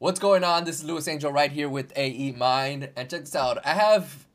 What's 0.00 0.20
going 0.20 0.44
on? 0.44 0.62
This 0.62 0.76
is 0.78 0.84
Luis 0.84 1.08
Angel 1.08 1.32
right 1.32 1.50
here 1.50 1.68
with 1.68 1.92
AE 1.96 2.30
Mind. 2.38 2.88
And 2.94 3.10
check 3.10 3.22
this 3.22 3.34
out. 3.34 3.58
I 3.66 3.74
have 3.74 4.28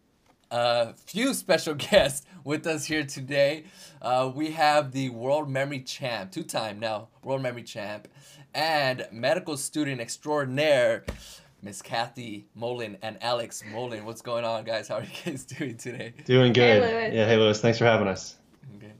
a 0.51 0.93
few 0.93 1.33
special 1.33 1.73
guests 1.75 2.25
with 2.43 2.67
us 2.67 2.83
here 2.83 3.05
today. 3.05 3.63
Uh, 4.01 4.29
we 4.35 4.51
have 4.51 4.91
the 4.91 5.07
world 5.07 5.49
memory 5.49 5.79
champ, 5.79 6.33
two 6.33 6.43
time 6.43 6.81
now, 6.81 7.07
world 7.23 7.41
memory 7.41 7.63
champ, 7.63 8.09
and 8.53 9.07
medical 9.09 9.55
student 9.55 10.01
extraordinaire, 10.01 11.05
Miss 11.61 11.81
Kathy 11.81 12.45
Mullen 12.55 12.97
and 13.01 13.17
Alex 13.23 13.63
Mullen. 13.71 14.03
What's 14.03 14.21
going 14.21 14.43
on, 14.43 14.65
guys? 14.65 14.89
How 14.89 14.95
are 14.95 15.03
you 15.03 15.07
guys 15.25 15.45
doing 15.57 15.77
today? 15.77 16.13
Doing 16.25 16.51
good. 16.51 16.83
Hey, 16.83 17.03
Luis. 17.05 17.13
yeah, 17.13 17.25
hey 17.25 17.37
Luis, 17.37 17.61
thanks 17.61 17.77
for 17.77 17.85
having 17.85 18.09
us. 18.09 18.35
Okay. 18.75 18.91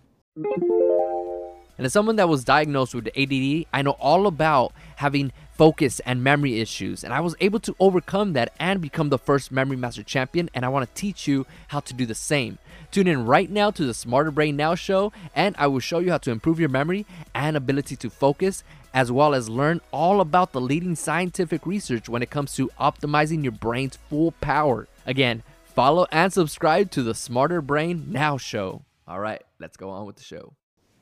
And 1.78 1.86
as 1.86 1.92
someone 1.92 2.16
that 2.16 2.30
was 2.30 2.46
diagnosed 2.46 2.96
with 2.96 3.08
ADD, 3.18 3.66
I 3.74 3.82
know 3.82 3.98
all 4.00 4.28
about 4.28 4.72
having 4.96 5.34
focus 5.56 6.00
and 6.02 6.24
memory 6.24 6.60
issues. 6.60 7.04
And 7.04 7.14
I 7.14 7.20
was 7.20 7.36
able 7.40 7.60
to 7.62 7.76
overcome 7.80 8.34
that 8.34 8.54
and 8.60 8.82
become 8.82 9.10
the 9.10 9.18
first 9.18 9.52
Memory 9.52 9.78
Master 9.78 10.04
champion. 10.04 10.50
And 10.54 10.66
I 10.66 10.70
want 10.70 10.88
to 10.88 11.00
teach 11.00 11.28
you 11.28 11.46
how 11.68 11.80
to 11.82 11.94
do 11.94 12.06
the 12.06 12.16
same. 12.16 12.58
Tune 12.92 13.08
in 13.08 13.26
right 13.26 13.50
now 13.50 13.72
to 13.72 13.86
the 13.86 13.94
Smarter 13.94 14.30
Brain 14.30 14.56
Now 14.56 14.76
show, 14.76 15.12
and 15.36 15.56
I 15.58 15.66
will 15.66 15.80
show 15.80 15.98
you 15.98 16.12
how 16.12 16.20
to 16.20 16.32
improve 16.32 16.60
your 16.60 16.70
memory 16.70 17.08
and 17.34 17.58
ability 17.58 17.96
to 17.96 18.10
focus, 18.10 18.64
as 18.94 19.12
well 19.12 19.34
as 19.34 19.50
learn 19.50 19.82
all 19.92 20.22
about 20.22 20.52
the 20.52 20.62
leading 20.62 20.96
scientific 20.96 21.66
research 21.66 22.08
when 22.08 22.22
it 22.22 22.30
comes 22.30 22.54
to 22.56 22.70
optimizing 22.80 23.42
your 23.42 23.52
brain's 23.52 23.98
full 24.10 24.32
power. 24.34 24.88
Again, 25.08 25.42
follow 25.64 26.06
and 26.12 26.32
subscribe 26.32 26.92
to 26.92 27.02
the 27.02 27.16
Smarter 27.16 27.64
Brain 27.64 28.06
Now 28.10 28.38
show. 28.38 28.84
All 29.08 29.20
right, 29.20 29.42
let's 29.60 29.76
go 29.76 29.90
on 29.90 30.06
with 30.06 30.18
the 30.18 30.24
show. 30.24 30.54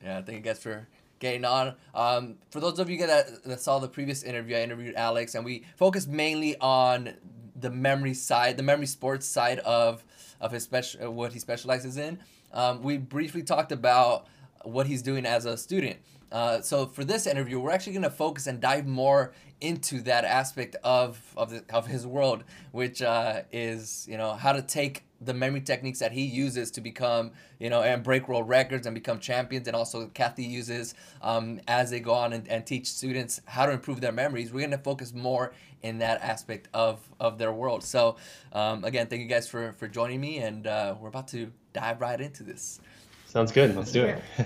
Yeah, 0.01 0.21
thank 0.21 0.37
you 0.37 0.43
guys 0.43 0.63
for 0.63 0.87
getting 1.21 1.45
on. 1.45 1.75
Um, 1.95 2.35
for 2.49 2.59
those 2.59 2.79
of 2.79 2.89
you 2.89 2.97
that, 3.07 3.45
that 3.45 3.61
saw 3.61 3.79
the 3.79 3.87
previous 3.87 4.23
interview, 4.23 4.57
I 4.57 4.63
interviewed 4.63 4.95
Alex, 4.95 5.35
and 5.35 5.45
we 5.45 5.63
focused 5.77 6.09
mainly 6.09 6.57
on 6.59 7.13
the 7.55 7.69
memory 7.69 8.13
side, 8.13 8.57
the 8.57 8.63
memory 8.63 8.87
sports 8.87 9.25
side 9.25 9.59
of 9.59 10.03
of 10.41 10.51
his 10.51 10.63
special 10.63 11.13
what 11.13 11.31
he 11.31 11.39
specializes 11.39 11.95
in. 11.95 12.19
Um, 12.51 12.81
we 12.81 12.97
briefly 12.97 13.43
talked 13.43 13.71
about 13.71 14.27
what 14.63 14.87
he's 14.87 15.01
doing 15.01 15.25
as 15.25 15.45
a 15.45 15.55
student. 15.55 15.99
Uh, 16.31 16.61
so 16.61 16.85
for 16.85 17.03
this 17.03 17.27
interview, 17.27 17.59
we're 17.59 17.71
actually 17.71 17.93
going 17.93 18.03
to 18.03 18.09
focus 18.09 18.47
and 18.47 18.59
dive 18.59 18.87
more 18.87 19.33
into 19.59 20.01
that 20.01 20.25
aspect 20.25 20.75
of 20.83 21.21
of, 21.37 21.51
the, 21.51 21.63
of 21.71 21.87
his 21.87 22.05
world, 22.07 22.43
which 22.71 23.01
uh, 23.01 23.43
is 23.51 24.07
you 24.09 24.17
know 24.17 24.33
how 24.33 24.51
to 24.51 24.61
take 24.61 25.03
the 25.21 25.33
memory 25.33 25.61
techniques 25.61 25.99
that 25.99 26.11
he 26.11 26.23
uses 26.23 26.71
to 26.71 26.81
become 26.81 27.31
you 27.59 27.69
know 27.69 27.81
and 27.81 28.03
break 28.03 28.27
world 28.27 28.49
records 28.49 28.87
and 28.87 28.93
become 28.93 29.19
champions, 29.19 29.67
and 29.67 29.75
also 29.75 30.07
Kathy 30.07 30.43
uses 30.43 30.93
um, 31.21 31.61
as 31.67 31.89
they 31.91 31.99
go 31.99 32.13
on 32.13 32.33
and, 32.33 32.47
and 32.47 32.65
teach 32.65 32.87
students 32.87 33.41
how 33.45 33.65
to 33.65 33.71
improve 33.71 34.01
their 34.01 34.11
memories. 34.11 34.51
We're 34.51 34.59
going 34.59 34.71
to 34.71 34.77
focus 34.77 35.13
more 35.13 35.53
in 35.81 35.99
that 35.99 36.21
aspect 36.21 36.67
of 36.73 36.99
of 37.19 37.37
their 37.37 37.53
world. 37.53 37.83
So 37.83 38.17
um, 38.53 38.83
again, 38.83 39.07
thank 39.07 39.21
you 39.21 39.27
guys 39.27 39.47
for 39.47 39.73
for 39.73 39.87
joining 39.87 40.19
me, 40.19 40.39
and 40.39 40.67
uh, 40.67 40.95
we're 40.99 41.09
about 41.09 41.27
to 41.29 41.51
dive 41.73 42.01
right 42.01 42.19
into 42.19 42.43
this. 42.43 42.79
Sounds 43.27 43.51
good. 43.51 43.75
Let's 43.75 43.91
do 43.91 44.03
it. 44.05 44.21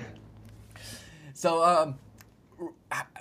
So, 1.35 1.65
um, 1.65 1.99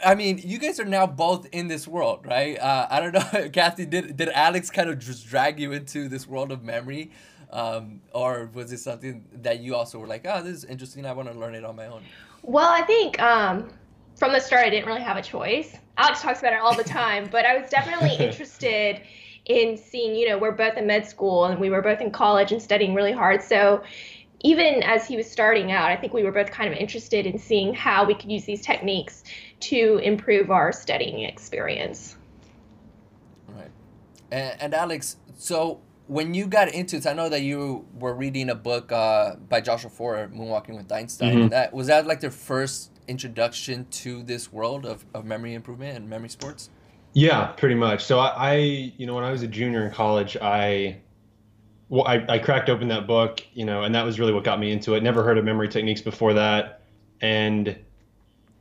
I 0.05 0.15
mean, 0.15 0.41
you 0.45 0.59
guys 0.59 0.79
are 0.79 0.85
now 0.85 1.05
both 1.05 1.49
in 1.51 1.67
this 1.67 1.89
world, 1.89 2.25
right? 2.25 2.57
Uh, 2.57 2.87
I 2.89 3.01
don't 3.01 3.13
know, 3.13 3.49
Kathy. 3.53 3.87
Did 3.87 4.17
did 4.17 4.29
Alex 4.29 4.71
kind 4.71 4.89
of 4.89 5.01
just 5.01 5.27
drag 5.27 5.59
you 5.59 5.73
into 5.73 6.09
this 6.09 6.25
world 6.27 6.53
of 6.53 6.63
memory, 6.63 7.11
um, 7.51 8.01
or 8.13 8.51
was 8.53 8.73
it 8.73 8.79
something 8.79 9.25
that 9.43 9.61
you 9.61 9.75
also 9.75 9.99
were 9.99 10.07
like, 10.07 10.27
"Oh, 10.29 10.43
this 10.43 10.59
is 10.59 10.65
interesting. 10.65 11.07
I 11.07 11.13
want 11.13 11.33
to 11.33 11.39
learn 11.39 11.55
it 11.55 11.65
on 11.65 11.77
my 11.77 11.87
own." 11.87 12.03
Well, 12.43 12.71
I 12.71 12.83
think 12.83 13.21
um, 13.21 13.71
from 14.17 14.33
the 14.33 14.41
start, 14.41 14.67
I 14.67 14.71
didn't 14.71 14.87
really 14.87 15.03
have 15.03 15.17
a 15.17 15.23
choice. 15.23 15.77
Alex 15.97 16.23
talks 16.23 16.41
about 16.41 16.53
it 16.53 16.61
all 16.61 16.75
the 16.75 16.85
time, 16.85 17.29
but 17.31 17.47
I 17.47 17.57
was 17.57 17.71
definitely 17.71 18.17
interested 18.25 19.01
in 19.47 19.77
seeing, 19.77 20.15
you 20.15 20.29
know, 20.29 20.39
we're 20.39 20.53
both 20.53 20.77
in 20.77 20.87
med 20.87 21.07
school 21.07 21.47
and 21.47 21.61
we 21.61 21.71
were 21.71 21.83
both 21.83 22.01
in 22.01 22.11
college 22.11 22.53
and 22.53 22.63
studying 22.63 22.95
really 22.95 23.13
hard. 23.13 23.43
So 23.43 23.83
even 24.41 24.83
as 24.83 25.07
he 25.07 25.17
was 25.17 25.31
starting 25.31 25.73
out, 25.73 25.91
I 25.91 25.97
think 25.97 26.13
we 26.13 26.23
were 26.23 26.33
both 26.33 26.51
kind 26.51 26.73
of 26.73 26.79
interested 26.79 27.27
in 27.27 27.39
seeing 27.39 27.75
how 27.75 28.05
we 28.05 28.15
could 28.15 28.31
use 28.31 28.45
these 28.45 28.63
techniques 28.63 29.25
to 29.61 29.99
improve 30.03 30.51
our 30.51 30.73
studying 30.73 31.21
experience. 31.21 32.17
Right. 33.49 33.71
And, 34.31 34.61
and 34.61 34.75
Alex, 34.75 35.17
so 35.37 35.81
when 36.07 36.35
you 36.35 36.47
got 36.47 36.69
into 36.69 36.97
it, 36.97 37.07
I 37.07 37.13
know 37.13 37.29
that 37.29 37.43
you 37.43 37.87
were 37.99 38.15
reading 38.15 38.51
a 38.51 38.55
book 38.55 38.93
uh, 38.93 39.37
by 39.37 39.61
Joshua 39.61 39.91
Foer, 39.91 40.29
Moonwalking 40.29 40.77
with 40.77 40.91
Einstein. 40.93 41.37
Mhm. 41.37 41.51
That 41.51 41.73
was 41.73 41.87
that 41.87 42.07
like 42.07 42.21
their 42.21 42.31
first 42.31 42.91
introduction 43.09 43.87
to 43.91 44.23
this 44.23 44.53
world 44.53 44.87
of, 44.87 45.05
of 45.15 45.25
memory 45.25 45.55
improvement 45.55 45.97
and 45.97 46.09
memory 46.09 46.29
sports? 46.29 46.71
Yeah, 47.13 47.49
pretty 47.49 47.75
much. 47.75 48.05
So 48.05 48.19
I, 48.19 48.53
I, 48.53 48.55
you 48.97 49.07
know, 49.07 49.15
when 49.15 49.25
I 49.25 49.31
was 49.31 49.43
a 49.43 49.47
junior 49.47 49.87
in 49.87 49.93
college, 49.93 50.37
I, 50.41 50.97
well, 51.89 52.07
I, 52.07 52.25
I 52.29 52.39
cracked 52.39 52.69
open 52.69 52.89
that 52.89 53.07
book, 53.07 53.43
you 53.53 53.65
know, 53.65 53.83
and 53.83 53.95
that 53.95 54.05
was 54.05 54.19
really 54.19 54.33
what 54.33 54.43
got 54.43 54.59
me 54.59 54.73
into 54.73 54.95
it. 54.95 55.03
Never 55.03 55.23
heard 55.23 55.39
of 55.39 55.45
memory 55.45 55.69
techniques 55.69 56.01
before 56.01 56.35
that, 56.35 56.83
and, 57.21 57.79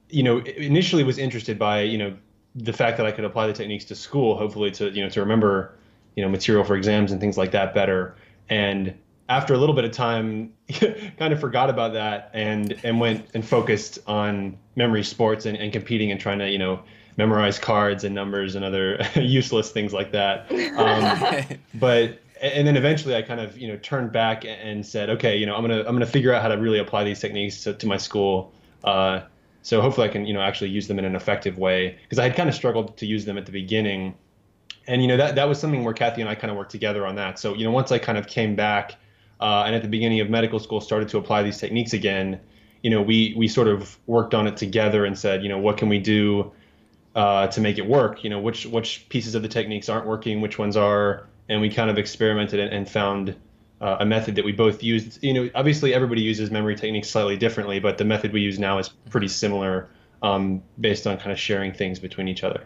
you 0.10 0.24
know, 0.24 0.40
initially 0.40 1.04
was 1.04 1.18
interested 1.18 1.58
by, 1.58 1.82
you 1.82 1.98
know, 1.98 2.16
the 2.56 2.74
fact 2.74 2.98
that 2.98 3.06
I 3.06 3.12
could 3.12 3.26
apply 3.26 3.48
the 3.48 3.54
techniques 3.54 3.86
to 3.86 3.96
school, 3.96 4.38
hopefully 4.38 4.70
to, 4.72 4.92
you 4.92 5.04
know, 5.04 5.10
to 5.10 5.20
remember, 5.22 5.76
you 6.16 6.24
know, 6.24 6.30
material 6.30 6.64
for 6.64 6.76
exams 6.76 7.12
and 7.12 7.20
things 7.20 7.38
like 7.38 7.52
that 7.52 7.74
better. 7.74 8.16
And 8.50 8.96
after 9.30 9.54
a 9.54 9.58
little 9.58 9.76
bit 9.76 9.86
of 9.86 9.92
time, 9.92 10.54
kind 11.18 11.34
of 11.34 11.40
forgot 11.40 11.70
about 11.70 11.94
that 11.94 12.32
and 12.34 12.80
and 12.84 13.00
went 13.00 13.28
and 13.34 13.46
focused 13.46 14.00
on 14.08 14.58
memory 14.76 15.04
sports 15.04 15.46
and, 15.46 15.58
and 15.58 15.72
competing 15.72 16.12
and 16.12 16.20
trying 16.20 16.40
to, 16.40 16.50
you 16.50 16.60
know, 16.60 16.84
memorize 17.18 17.60
cards 17.60 18.04
and 18.04 18.14
numbers 18.16 18.56
and 18.56 18.66
other 18.66 19.00
useless 19.16 19.72
things 19.72 19.94
like 19.94 20.12
that. 20.12 20.52
Um, 20.78 21.58
but 21.74 22.20
and 22.42 22.68
then 22.68 22.76
eventually 22.76 23.16
I 23.16 23.22
kind 23.22 23.40
of 23.40 23.58
you 23.58 23.68
know 23.68 23.78
turned 23.78 24.12
back 24.12 24.46
and 24.46 24.86
said, 24.86 25.10
okay, 25.12 25.38
you 25.38 25.46
know, 25.46 25.56
I'm 25.56 25.62
gonna 25.62 25.80
I'm 25.80 25.96
gonna 25.96 26.06
figure 26.06 26.34
out 26.34 26.42
how 26.42 26.50
to 26.50 26.56
really 26.56 26.80
apply 26.80 27.04
these 27.04 27.20
techniques 27.20 27.64
to, 27.64 27.74
to 27.74 27.88
my 27.88 27.98
school. 27.98 28.54
Uh, 28.84 29.22
so 29.62 29.82
hopefully 29.82 30.10
I 30.10 30.12
can 30.12 30.26
you 30.26 30.34
know 30.34 30.42
actually 30.42 30.72
use 30.72 30.88
them 30.88 31.00
in 31.00 31.06
an 31.06 31.16
effective 31.16 31.58
way 31.58 31.98
because 32.04 32.20
I 32.20 32.24
had 32.24 32.36
kind 32.36 32.50
of 32.50 32.56
struggled 32.56 32.98
to 32.98 33.06
use 33.06 33.26
them 33.26 33.38
at 33.38 33.46
the 33.46 33.52
beginning, 33.52 34.16
and 34.88 35.02
you 35.02 35.08
know 35.08 35.18
that 35.18 35.36
that 35.36 35.48
was 35.48 35.60
something 35.60 35.84
where 35.84 35.94
Kathy 35.94 36.22
and 36.22 36.30
I 36.30 36.36
kind 36.36 36.52
of 36.52 36.58
worked 36.58 36.72
together 36.72 37.06
on 37.06 37.16
that. 37.16 37.40
So 37.40 37.54
you 37.54 37.64
know 37.64 37.72
once 37.72 37.92
I 37.92 38.00
kind 38.00 38.18
of 38.18 38.28
came 38.28 38.56
back 38.56 38.96
uh, 39.40 39.64
and 39.66 39.76
at 39.76 39.82
the 39.82 39.88
beginning 39.88 40.20
of 40.20 40.30
medical 40.30 40.60
school 40.60 40.82
started 40.82 41.10
to 41.10 41.18
apply 41.18 41.44
these 41.44 41.58
techniques 41.58 41.94
again, 41.94 42.40
you 42.82 42.90
know 42.90 43.02
we 43.02 43.34
we 43.38 43.48
sort 43.48 43.68
of 43.68 43.98
worked 44.08 44.34
on 44.34 44.48
it 44.48 44.58
together 44.58 45.06
and 45.06 45.18
said 45.18 45.44
you 45.44 45.50
know 45.50 45.58
what 45.58 45.78
can 45.78 45.90
we 45.90 46.00
do 46.00 46.52
uh, 47.16 47.48
to 47.48 47.62
make 47.62 47.78
it 47.78 47.86
work. 47.86 48.24
You 48.24 48.30
know, 48.30 48.40
which 48.40 48.66
which 48.66 49.08
pieces 49.10 49.36
of 49.36 49.42
the 49.42 49.48
techniques 49.48 49.90
aren't 49.90 50.08
working, 50.08 50.42
which 50.42 50.58
ones 50.58 50.76
are, 50.76 51.28
and 51.50 51.62
we 51.62 51.70
kind 51.70 51.90
of 51.90 51.98
experimented 51.98 52.60
and, 52.60 52.74
and 52.74 52.90
found 52.90 53.36
uh, 53.82 53.98
a 54.00 54.06
method 54.06 54.36
that 54.36 54.46
we 54.46 54.52
both 54.52 54.84
used. 54.84 55.24
You 55.24 55.34
know, 55.34 55.50
obviously 55.56 55.94
everybody 55.94 56.22
uses 56.22 56.52
memory 56.52 56.76
techniques 56.76 57.10
slightly 57.10 57.38
differently, 57.38 57.80
but 57.80 57.98
the 57.98 58.06
method 58.06 58.34
we 58.34 58.42
use 58.42 58.60
now 58.60 58.80
is 58.80 58.90
pretty 59.10 59.28
similar, 59.28 59.90
um, 60.22 60.64
based 60.80 61.06
on 61.06 61.18
kind 61.18 61.32
of 61.32 61.40
sharing 61.40 61.74
things 61.74 62.00
between 62.00 62.28
each 62.28 62.44
other. 62.44 62.66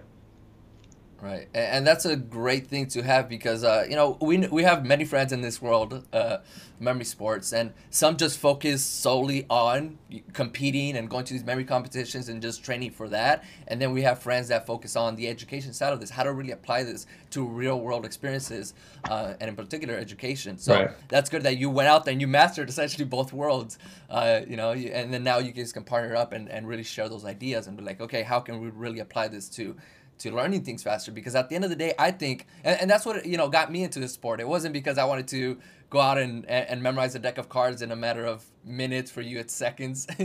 Right, 1.20 1.48
and 1.56 1.86
that's 1.86 2.06
a 2.06 2.16
great 2.16 2.68
thing 2.68 2.86
to 2.90 3.02
have 3.02 3.28
because 3.28 3.64
uh, 3.64 3.86
you 3.90 3.96
know 3.96 4.20
we 4.22 4.38
we 4.48 4.64
have 4.64 4.86
many 4.86 5.04
friends 5.04 5.34
in 5.34 5.42
this 5.42 5.60
world, 5.60 6.06
uh, 6.14 6.38
memory 6.80 7.06
sports, 7.06 7.52
and 7.52 7.74
some 7.90 8.18
just 8.18 8.38
focus 8.38 8.84
solely 8.84 9.48
on 9.50 9.98
competing 10.34 10.96
and 10.96 11.10
going 11.10 11.26
to 11.26 11.34
these 11.34 11.44
memory 11.44 11.64
competitions 11.64 12.30
and 12.30 12.40
just 12.40 12.64
training 12.64 12.92
for 12.92 13.10
that. 13.10 13.44
And 13.68 13.82
then 13.82 13.94
we 13.94 14.04
have 14.04 14.20
friends 14.20 14.50
that 14.50 14.68
focus 14.68 14.96
on 14.96 15.16
the 15.16 15.28
education 15.28 15.74
side 15.74 15.92
of 15.92 16.00
this, 16.00 16.12
how 16.12 16.22
to 16.22 16.32
really 16.32 16.52
apply 16.52 16.84
this 16.84 17.08
to 17.32 17.44
real 17.44 17.80
world 17.80 18.06
experiences, 18.06 18.76
uh, 19.10 19.34
and 19.40 19.50
in 19.50 19.56
particular 19.56 19.96
education. 19.96 20.60
So 20.60 20.74
Right. 20.76 20.92
that's 21.08 21.32
good 21.32 21.42
that 21.44 21.58
you 21.58 21.72
went 21.72 21.90
out 21.90 22.06
there 22.06 22.12
and 22.12 22.22
you 22.22 22.28
mastered 22.28 22.70
essentially 22.70 23.06
both 23.06 23.34
worlds, 23.34 23.80
uh, 24.12 24.42
you 24.48 24.56
know, 24.56 24.72
and 24.72 25.12
then 25.12 25.24
now 25.24 25.40
you 25.40 25.52
guys 25.52 25.74
can 25.74 25.84
partner 25.84 26.16
up 26.16 26.32
and, 26.32 26.48
and 26.48 26.68
really 26.68 26.84
share 26.84 27.10
those 27.10 27.26
ideas 27.26 27.66
and 27.66 27.76
be 27.76 27.84
like, 27.84 28.00
okay, 28.02 28.22
how 28.22 28.40
can 28.40 28.62
we 28.62 28.70
really 28.70 29.00
apply 29.00 29.28
this 29.30 29.50
to 29.50 29.76
to 30.20 30.32
learning 30.32 30.64
things 30.64 30.84
faster 30.84 31.12
because 31.12 31.36
at 31.36 31.50
the 31.50 31.56
end 31.56 31.64
of 31.64 31.70
the 31.70 31.76
day 31.76 31.94
i 32.00 32.12
think 32.12 32.48
and, 32.64 32.80
and 32.82 32.90
that's 32.90 33.06
what 33.06 33.26
you 33.26 33.38
know 33.38 33.48
got 33.50 33.72
me 33.72 33.84
into 33.84 34.00
this 34.00 34.14
sport. 34.14 34.40
It 34.40 34.48
wasn't 34.48 34.74
because 34.74 34.98
i 34.98 35.06
wanted 35.06 35.28
to 35.30 35.58
go 35.90 36.00
out 36.00 36.18
and, 36.18 36.46
and, 36.46 36.84
memorize 36.84 37.16
a 37.16 37.20
deck 37.20 37.38
of 37.38 37.48
cards 37.48 37.82
in 37.82 37.92
a 37.92 37.96
matter 37.96 38.26
of 38.26 38.46
minutes 38.66 39.10
for 39.10 39.22
you 39.22 39.40
it's 39.40 39.54
seconds. 39.54 40.08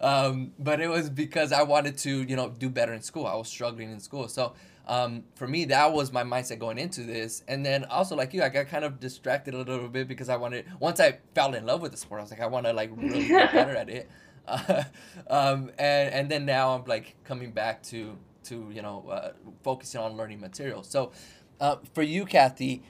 Um, 0.00 0.52
but 0.58 0.80
it 0.80 0.88
was 0.88 1.10
because 1.10 1.52
i 1.52 1.62
wanted 1.62 1.98
to 1.98 2.22
you 2.22 2.36
know 2.36 2.48
do 2.48 2.70
better 2.70 2.92
in 2.92 3.02
school. 3.02 3.26
I 3.26 3.34
was 3.34 3.48
struggling 3.48 3.90
in 3.90 4.00
school. 4.00 4.28
So 4.28 4.54
um, 4.86 5.24
for 5.34 5.46
me 5.46 5.66
that 5.66 5.92
was 5.92 6.10
my 6.12 6.24
mindset 6.24 6.58
going 6.58 6.78
into 6.78 7.02
this. 7.02 7.44
And 7.46 7.64
then 7.64 7.84
also 7.84 8.16
like 8.16 8.32
you 8.32 8.42
i 8.42 8.48
got 8.48 8.68
kind 8.68 8.84
of 8.84 8.98
distracted 8.98 9.54
a 9.54 9.58
little 9.58 9.88
bit 9.88 10.08
because 10.08 10.28
i 10.28 10.36
wanted 10.36 10.64
once 10.78 11.00
i 11.00 11.18
fell 11.34 11.54
in 11.54 11.66
love 11.66 11.82
with 11.82 11.92
the 11.92 11.98
sport 11.98 12.20
i 12.20 12.22
was 12.22 12.30
like 12.30 12.40
i 12.40 12.46
want 12.46 12.66
to 12.66 12.72
like 12.72 12.90
really 12.96 13.28
get 13.28 13.52
better 13.52 13.76
at 13.76 13.88
it. 13.88 14.10
Uh, 14.48 14.82
um, 15.28 15.70
and 15.78 16.12
and 16.12 16.30
then 16.30 16.44
now 16.44 16.74
i'm 16.74 16.84
like 16.86 17.14
coming 17.24 17.52
back 17.52 17.82
to 17.82 18.16
to 18.44 18.70
you 18.72 18.82
know 18.82 19.04
uh, 19.10 19.32
focusing 19.62 20.00
on 20.00 20.16
learning 20.16 20.40
material. 20.40 20.82
So, 20.82 21.12
uh, 21.60 21.76
for 21.94 22.02
you, 22.02 22.24
Kathy, 22.24 22.82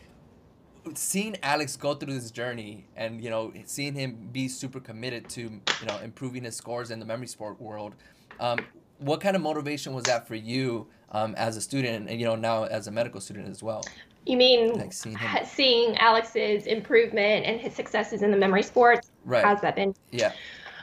seeing 0.94 1.36
Alex 1.42 1.76
go 1.76 1.94
through 1.94 2.14
this 2.14 2.30
journey 2.30 2.86
and 2.96 3.22
you 3.22 3.30
know 3.30 3.52
seeing 3.64 3.94
him 3.94 4.28
be 4.32 4.48
super 4.48 4.80
committed 4.80 5.28
to 5.30 5.42
you 5.42 5.86
know 5.86 5.98
improving 6.02 6.44
his 6.44 6.56
scores 6.56 6.90
in 6.90 6.98
the 6.98 7.06
memory 7.06 7.26
sport 7.26 7.60
world, 7.60 7.94
um, 8.38 8.58
what 8.98 9.20
kind 9.20 9.36
of 9.36 9.42
motivation 9.42 9.94
was 9.94 10.04
that 10.04 10.26
for 10.26 10.34
you 10.34 10.86
um, 11.12 11.34
as 11.36 11.56
a 11.56 11.60
student, 11.60 12.08
and 12.08 12.20
you 12.20 12.26
know 12.26 12.36
now 12.36 12.64
as 12.64 12.86
a 12.86 12.90
medical 12.90 13.20
student 13.20 13.48
as 13.48 13.62
well? 13.62 13.82
You 14.26 14.36
mean 14.36 14.74
Like 14.74 14.92
seeing 14.92 15.18
seeing 15.44 15.96
Alex's 15.96 16.66
improvement 16.66 17.46
and 17.46 17.58
his 17.60 17.74
successes 17.74 18.22
in 18.22 18.30
the 18.30 18.36
memory 18.36 18.62
sports? 18.62 19.10
Right. 19.24 19.42
How's 19.42 19.60
that 19.62 19.76
been? 19.76 19.94
Yeah. 20.10 20.32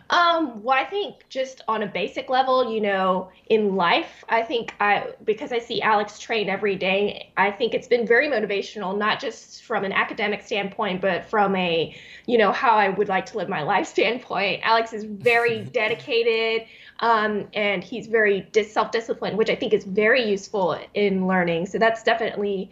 Um, 0.09 0.63
well, 0.63 0.77
I 0.77 0.86
think 0.86 1.27
just 1.27 1.62
on 1.68 1.83
a 1.83 1.88
basic 1.88 2.30
level, 2.30 2.71
you 2.71 2.80
know, 2.80 3.30
in 3.50 3.75
life, 3.75 4.24
I 4.30 4.42
think 4.42 4.74
I 4.80 5.13
because 5.25 5.51
I 5.51 5.59
see 5.59 5.81
Alex 5.81 6.18
train 6.18 6.48
every 6.48 6.75
day, 6.75 7.31
I 7.36 7.51
think 7.51 7.74
it's 7.74 7.89
been 7.89 8.07
very 8.07 8.30
motivational, 8.30 8.98
not 8.98 9.19
just 9.19 9.63
from 9.63 9.83
an 9.83 9.92
academic 9.92 10.44
standpoint, 10.44 11.01
but 11.01 11.25
from 11.25 11.56
a, 11.57 11.94
you 12.25 12.38
know, 12.38 12.54
how 12.54 12.77
I 12.77 12.88
would 12.89 13.09
like 13.09 13.25
to 13.27 13.38
live 13.38 13.50
my 13.50 13.63
life 13.74 13.86
standpoint. 13.86 14.62
Alex 14.63 14.94
is 14.94 15.04
very 15.04 15.63
dedicated, 15.74 16.68
um, 17.01 17.48
and 17.54 17.83
he's 17.83 18.07
very 18.07 18.42
dis- 18.54 18.71
self-disciplined, 18.71 19.38
which 19.38 19.50
I 19.50 19.56
think 19.56 19.74
is 19.74 19.83
very 19.83 20.24
useful 20.24 20.80
in 20.94 21.27
learning. 21.27 21.65
So 21.65 21.80
that's 21.80 22.01
definitely 22.04 22.71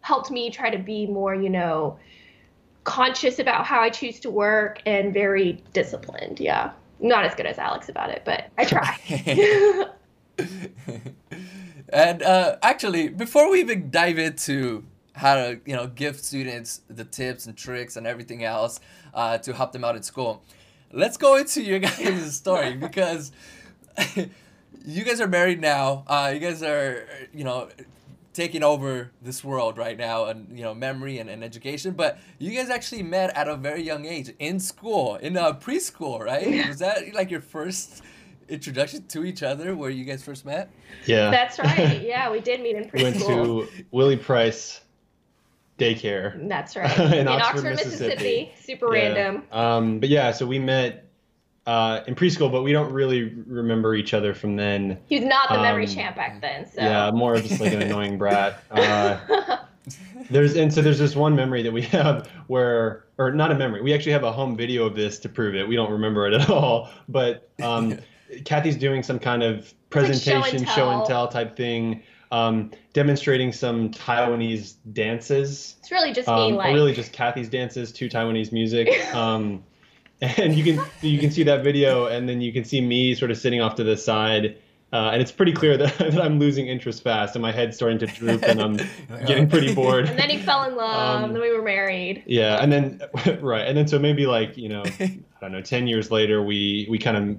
helped 0.00 0.30
me 0.30 0.50
try 0.50 0.70
to 0.70 0.78
be 0.78 1.06
more, 1.06 1.34
you 1.34 1.50
know, 1.50 1.98
conscious 2.84 3.38
about 3.38 3.64
how 3.64 3.80
I 3.80 3.90
choose 3.90 4.20
to 4.20 4.30
work 4.30 4.80
and 4.86 5.12
very 5.12 5.62
disciplined. 5.72 6.40
Yeah. 6.40 6.72
Not 7.00 7.24
as 7.24 7.34
good 7.34 7.46
as 7.46 7.58
Alex 7.58 7.88
about 7.88 8.10
it, 8.10 8.22
but 8.24 8.50
I 8.58 8.64
try. 8.64 8.98
and 11.88 12.22
uh, 12.22 12.56
actually, 12.62 13.08
before 13.08 13.50
we 13.50 13.60
even 13.60 13.90
dive 13.90 14.18
into 14.18 14.84
how 15.14 15.34
to, 15.34 15.60
you 15.66 15.74
know, 15.74 15.88
give 15.88 16.18
students 16.18 16.82
the 16.88 17.04
tips 17.04 17.46
and 17.46 17.56
tricks 17.56 17.96
and 17.96 18.06
everything 18.06 18.44
else 18.44 18.80
uh, 19.14 19.38
to 19.38 19.52
help 19.52 19.72
them 19.72 19.84
out 19.84 19.96
at 19.96 20.04
school, 20.04 20.42
let's 20.92 21.16
go 21.16 21.36
into 21.36 21.62
your 21.62 21.78
guys' 21.80 22.36
story 22.36 22.74
because 22.76 23.32
you 24.84 25.04
guys 25.04 25.20
are 25.20 25.28
married 25.28 25.60
now. 25.60 26.04
Uh, 26.06 26.30
you 26.32 26.40
guys 26.40 26.62
are, 26.62 27.06
you 27.34 27.44
know, 27.44 27.68
taking 28.32 28.62
over 28.62 29.10
this 29.20 29.44
world 29.44 29.76
right 29.76 29.98
now 29.98 30.24
and 30.26 30.56
you 30.56 30.64
know 30.64 30.74
memory 30.74 31.18
and, 31.18 31.28
and 31.28 31.44
education 31.44 31.92
but 31.92 32.18
you 32.38 32.50
guys 32.56 32.70
actually 32.70 33.02
met 33.02 33.34
at 33.36 33.46
a 33.46 33.56
very 33.56 33.82
young 33.82 34.06
age 34.06 34.32
in 34.38 34.58
school 34.58 35.16
in 35.16 35.36
uh, 35.36 35.52
preschool 35.52 36.18
right 36.20 36.66
was 36.68 36.78
that 36.78 37.12
like 37.14 37.30
your 37.30 37.40
first 37.42 38.02
introduction 38.48 39.02
to 39.06 39.24
each 39.24 39.42
other 39.42 39.76
where 39.76 39.90
you 39.90 40.04
guys 40.04 40.22
first 40.22 40.44
met 40.44 40.70
Yeah. 41.06 41.30
That's 41.30 41.58
right. 41.58 42.00
Yeah, 42.12 42.30
we 42.30 42.40
did 42.40 42.60
meet 42.62 42.76
in 42.76 42.90
We 42.92 43.02
went 43.02 43.16
preschool. 43.16 43.66
to 43.76 43.84
Willie 43.90 44.16
Price 44.16 44.80
daycare. 45.78 46.48
That's 46.48 46.76
right. 46.76 46.98
in 46.98 47.12
in 47.20 47.28
Oxford, 47.28 47.48
Oxford, 47.58 47.70
Mississippi. 47.76 48.08
Mississippi. 48.08 48.52
Super 48.60 48.94
Yeah. 48.96 49.02
random. 49.08 49.42
Um, 49.52 50.00
but 50.00 50.08
yeah, 50.08 50.30
so 50.32 50.46
we 50.46 50.58
met 50.58 51.06
uh, 51.66 52.00
in 52.06 52.14
preschool, 52.14 52.50
but 52.50 52.62
we 52.62 52.72
don't 52.72 52.92
really 52.92 53.24
remember 53.46 53.94
each 53.94 54.14
other 54.14 54.34
from 54.34 54.56
then. 54.56 54.98
He 55.06 55.18
was 55.18 55.24
not 55.28 55.48
the 55.48 55.60
memory 55.60 55.86
Um, 55.86 55.94
champ 55.94 56.16
back 56.16 56.40
then. 56.40 56.66
So 56.66 56.80
Yeah, 56.80 57.10
more 57.12 57.34
of 57.34 57.44
just 57.44 57.60
like 57.60 57.72
an 57.72 57.82
annoying 57.88 58.18
brat. 58.18 58.62
Uh, 58.70 59.58
there's 60.30 60.56
and 60.56 60.72
so 60.72 60.82
there's 60.82 60.98
this 60.98 61.14
one 61.14 61.34
memory 61.36 61.62
that 61.62 61.72
we 61.72 61.82
have 61.82 62.28
where, 62.48 63.04
or 63.18 63.30
not 63.32 63.52
a 63.52 63.54
memory. 63.54 63.80
We 63.82 63.94
actually 63.94 64.12
have 64.12 64.24
a 64.24 64.32
home 64.32 64.56
video 64.56 64.84
of 64.86 64.94
this 64.96 65.18
to 65.20 65.28
prove 65.28 65.54
it. 65.54 65.66
We 65.66 65.76
don't 65.76 65.90
remember 65.90 66.26
it 66.26 66.34
at 66.34 66.50
all, 66.50 66.90
but 67.08 67.48
um, 67.62 67.98
Kathy's 68.44 68.76
doing 68.76 69.02
some 69.02 69.18
kind 69.18 69.42
of 69.42 69.56
like 69.56 69.66
show 69.66 69.72
and 69.72 69.88
presentation, 69.90 70.64
show 70.66 70.90
and 70.90 70.98
tell. 71.00 71.06
tell 71.06 71.28
type 71.28 71.56
thing, 71.56 72.02
um, 72.32 72.70
demonstrating 72.92 73.52
some 73.52 73.90
Taiwanese 73.90 74.76
dances. 74.94 75.76
it's 75.80 75.90
really 75.92 76.12
just 76.12 76.26
me 76.28 76.34
Um, 76.34 76.54
like 76.54 76.74
really 76.74 76.94
just 76.94 77.12
Kathy's 77.12 77.48
dances 77.48 77.92
to 77.92 78.08
Taiwanese 78.08 78.52
music. 78.52 78.88
And 80.38 80.54
you 80.54 80.62
can 80.62 80.84
you 81.00 81.18
can 81.18 81.32
see 81.32 81.42
that 81.42 81.64
video, 81.64 82.06
and 82.06 82.28
then 82.28 82.40
you 82.40 82.52
can 82.52 82.64
see 82.64 82.80
me 82.80 83.12
sort 83.16 83.32
of 83.32 83.38
sitting 83.38 83.60
off 83.60 83.74
to 83.76 83.84
the 83.84 83.96
side. 83.96 84.56
Uh, 84.92 85.10
and 85.12 85.20
it's 85.22 85.32
pretty 85.32 85.52
clear 85.52 85.76
that, 85.78 85.98
that 85.98 86.20
I'm 86.20 86.38
losing 86.38 86.68
interest 86.68 87.02
fast, 87.02 87.34
and 87.34 87.42
my 87.42 87.50
head's 87.50 87.76
starting 87.76 87.98
to 87.98 88.06
droop, 88.06 88.42
and 88.44 88.60
I'm 88.60 88.76
getting 89.26 89.48
pretty 89.48 89.74
bored. 89.74 90.08
and 90.08 90.16
then 90.18 90.30
he 90.30 90.38
fell 90.38 90.62
in 90.64 90.76
love, 90.76 91.24
Um, 91.24 91.32
then 91.32 91.42
we 91.42 91.50
were 91.50 91.62
married. 91.62 92.22
Yeah, 92.26 92.62
and 92.62 92.70
then 92.72 93.00
right, 93.40 93.66
and 93.66 93.76
then 93.76 93.88
so 93.88 93.98
maybe 93.98 94.26
like 94.26 94.56
you 94.56 94.68
know, 94.68 94.84
I 95.00 95.18
don't 95.40 95.50
know, 95.50 95.60
ten 95.62 95.88
years 95.88 96.12
later, 96.12 96.40
we 96.40 96.86
we 96.88 96.98
kind 96.98 97.16
of 97.16 97.36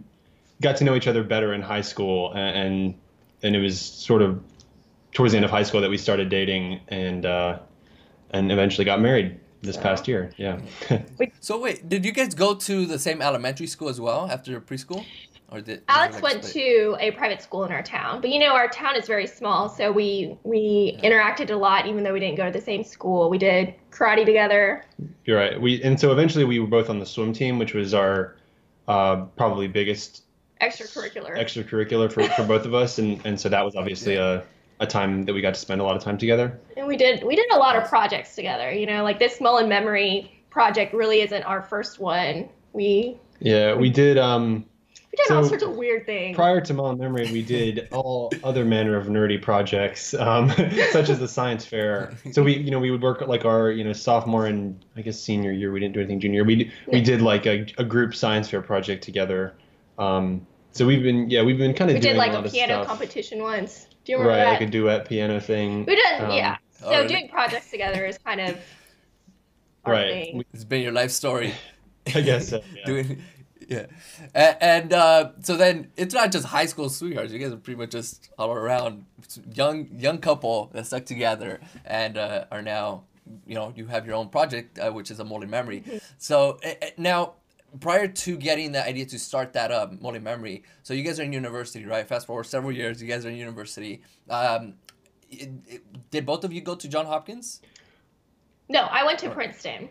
got 0.61 0.75
to 0.77 0.83
know 0.83 0.95
each 0.95 1.07
other 1.07 1.23
better 1.23 1.53
in 1.53 1.61
high 1.61 1.81
school, 1.81 2.33
and 2.33 2.57
and, 2.57 2.95
and 3.43 3.55
it 3.55 3.59
was 3.59 3.79
sort 3.79 4.21
of 4.21 4.43
towards 5.13 5.31
the 5.31 5.37
end 5.37 5.45
of 5.45 5.51
high 5.51 5.63
school 5.63 5.79
that 5.79 5.89
we 5.89 5.97
started 5.97 6.27
dating, 6.27 6.81
and 6.89 7.25
uh, 7.25 7.59
and 8.31 8.51
eventually 8.51 8.83
got 8.83 8.99
married 8.99 9.39
this 9.63 9.77
past 9.77 10.07
year. 10.07 10.31
Yeah. 10.37 10.59
so 11.39 11.59
wait 11.59 11.89
did 11.89 12.05
you 12.05 12.11
guys 12.11 12.33
go 12.35 12.53
to 12.53 12.85
the 12.85 12.99
same 12.99 13.21
elementary 13.21 13.67
school 13.67 13.89
as 13.89 13.99
well 13.99 14.29
after 14.29 14.59
preschool 14.61 15.03
or 15.53 15.61
did 15.61 15.83
Alex 15.87 16.15
like, 16.15 16.23
went 16.23 16.43
split? 16.43 16.65
to 16.65 16.97
a 16.99 17.11
private 17.11 17.41
school 17.41 17.63
in 17.63 17.71
our 17.71 17.83
town, 17.83 18.21
but 18.21 18.31
you 18.31 18.39
know 18.39 18.53
our 18.53 18.67
town 18.67 18.95
is 18.95 19.05
very 19.05 19.27
small, 19.27 19.69
so 19.69 19.91
we 19.91 20.35
we 20.43 20.97
interacted 21.03 21.51
a 21.51 21.55
lot, 21.55 21.85
even 21.85 22.03
though 22.03 22.11
we 22.11 22.19
didn't 22.19 22.37
go 22.37 22.45
to 22.45 22.51
the 22.51 22.65
same 22.65 22.83
school. 22.83 23.29
We 23.29 23.37
did 23.37 23.75
karate 23.91 24.25
together. 24.25 24.83
You're 25.25 25.37
right. 25.37 25.61
We 25.61 25.81
and 25.83 25.99
so 25.99 26.11
eventually 26.11 26.43
we 26.43 26.59
were 26.59 26.67
both 26.67 26.89
on 26.89 26.97
the 26.97 27.05
swim 27.05 27.33
team, 27.33 27.59
which 27.59 27.75
was 27.75 27.93
our 27.93 28.35
uh, 28.87 29.25
probably 29.37 29.67
biggest 29.67 30.23
extracurricular. 30.59 31.37
extracurricular 31.37 32.11
for, 32.11 32.23
for 32.29 32.45
both 32.45 32.65
of 32.65 32.73
us, 32.73 32.97
and 32.97 33.23
and 33.23 33.39
so 33.39 33.47
that 33.49 33.63
was 33.63 33.75
obviously 33.75 34.15
a 34.15 34.43
a 34.79 34.87
time 34.87 35.23
that 35.23 35.33
we 35.33 35.41
got 35.41 35.53
to 35.53 35.59
spend 35.59 35.81
a 35.81 35.83
lot 35.83 35.95
of 35.95 36.03
time 36.03 36.17
together. 36.17 36.59
and 36.77 36.87
we 36.87 36.97
did 36.97 37.23
we 37.23 37.35
did 37.35 37.49
a 37.51 37.57
lot 37.57 37.75
of 37.75 37.87
projects 37.87 38.35
together. 38.35 38.71
You 38.71 38.85
know, 38.85 39.03
like 39.03 39.19
this 39.19 39.39
Mullen 39.39 39.69
Memory 39.69 40.31
project 40.49 40.93
really 40.93 41.21
isn't 41.21 41.43
our 41.43 41.61
first 41.61 41.99
one. 41.99 42.49
We 42.73 43.17
Yeah, 43.39 43.75
we 43.75 43.89
did. 43.89 44.17
Um, 44.17 44.65
we 45.11 45.17
did 45.17 45.31
all 45.35 45.43
sorts 45.45 45.61
of 45.61 45.75
weird 45.75 46.07
things. 46.07 46.35
prior 46.35 46.59
to 46.59 46.73
Mullen 46.73 46.97
Memory, 46.97 47.31
we 47.31 47.43
did 47.43 47.87
all 47.91 48.31
other 48.43 48.65
manner 48.65 48.97
of 48.97 49.05
nerdy 49.05 49.39
projects, 49.39 50.15
um, 50.15 50.49
such 50.91 51.09
as 51.09 51.19
the 51.19 51.27
science 51.27 51.63
fair. 51.63 52.13
So 52.31 52.41
we, 52.41 52.57
you 52.57 52.71
know, 52.71 52.79
we 52.79 52.89
would 52.89 53.03
work 53.03 53.21
like 53.21 53.45
our, 53.45 53.69
you 53.69 53.83
know, 53.83 53.93
sophomore 53.93 54.47
and 54.47 54.83
I 54.95 55.01
guess 55.01 55.19
senior 55.19 55.51
year. 55.51 55.71
We 55.71 55.79
didn't 55.79 55.93
do 55.93 55.99
anything 55.99 56.19
junior. 56.19 56.43
We 56.43 56.71
we 56.87 56.99
did 56.99 57.21
like 57.21 57.45
a, 57.45 57.67
a 57.77 57.83
group 57.83 58.15
science 58.15 58.49
fair 58.49 58.63
project 58.63 59.03
together. 59.03 59.53
Um, 59.99 60.47
so 60.71 60.87
we've 60.87 61.03
been, 61.03 61.29
yeah, 61.29 61.43
we've 61.43 61.59
been 61.59 61.75
kind 61.75 61.91
of 61.91 61.95
we 61.95 61.99
doing 61.99 62.15
did 62.15 62.17
like 62.17 62.33
a 62.33 62.39
a 62.39 62.49
piano 62.49 62.73
stuff. 62.73 62.87
competition 62.87 63.43
once. 63.43 63.85
Do 64.05 64.11
you 64.11 64.17
remember 64.17 64.37
right, 64.37 64.43
that? 64.45 64.51
like 64.59 64.61
a 64.61 64.71
duet 64.71 65.07
piano 65.07 65.39
thing. 65.39 65.85
we 65.85 65.95
did, 65.95 66.21
um, 66.21 66.31
yeah. 66.31 66.57
So 66.79 66.87
Oh, 66.91 67.07
doing 67.07 67.29
projects 67.29 67.71
together 67.71 68.05
is 68.05 68.17
kind 68.17 68.41
of 68.41 68.57
our 69.85 69.93
Right. 69.93 70.11
thing. 70.11 70.45
it's 70.53 70.63
been 70.63 70.81
your 70.81 70.91
life 70.91 71.11
story 71.11 71.53
I 72.15 72.21
guess 72.21 72.49
so. 72.49 72.61
Yeah. 72.75 72.85
doing 72.85 73.21
yeah 73.69 73.85
and, 74.35 74.57
and 74.61 74.93
uh, 74.93 75.31
so 75.41 75.55
then 75.55 75.89
it's 75.95 76.13
not 76.13 76.31
just 76.33 76.45
high 76.47 76.65
school 76.65 76.89
sweethearts 76.89 77.31
you 77.31 77.39
guys 77.39 77.51
are 77.53 77.57
pretty 77.57 77.77
much 77.79 77.91
just 77.91 78.29
all 78.37 78.51
around 78.51 79.05
young 79.53 79.87
young 79.97 80.17
couple 80.17 80.69
that 80.73 80.85
stuck 80.85 81.05
together 81.05 81.61
and 81.85 82.17
uh, 82.17 82.43
are 82.51 82.61
now 82.61 83.03
you 83.47 83.55
know 83.55 83.71
you 83.75 83.87
have 83.87 84.05
your 84.05 84.15
own 84.15 84.27
project 84.27 84.77
uh, 84.79 84.91
which 84.91 85.09
is 85.09 85.19
a 85.19 85.23
Mullen 85.23 85.49
Memory 85.49 85.83
so 86.17 86.59
uh, 86.65 86.69
uh, 86.81 86.87
now 86.97 87.33
prior 87.79 88.07
to 88.07 88.37
getting 88.37 88.71
the 88.71 88.85
idea 88.85 89.05
to 89.05 89.17
start 89.17 89.53
that 89.53 89.71
up 89.71 89.99
Mullen 90.01 90.23
Memory 90.23 90.63
so 90.83 90.93
you 90.93 91.03
guys 91.03 91.19
are 91.19 91.23
in 91.23 91.33
university 91.33 91.85
right 91.85 92.07
fast 92.07 92.27
forward 92.27 92.43
several 92.45 92.71
years 92.71 93.01
you 93.01 93.07
guys 93.07 93.25
are 93.25 93.29
in 93.29 93.35
university 93.37 94.01
um, 94.29 94.75
it, 95.29 95.49
it- 95.67 96.11
did 96.11 96.25
both 96.25 96.43
of 96.43 96.53
you 96.53 96.61
go 96.61 96.75
to 96.75 96.87
john 96.87 97.05
hopkins 97.05 97.61
No, 98.69 98.81
I 98.81 99.03
went 99.03 99.19
to 99.19 99.29
Princeton. 99.29 99.89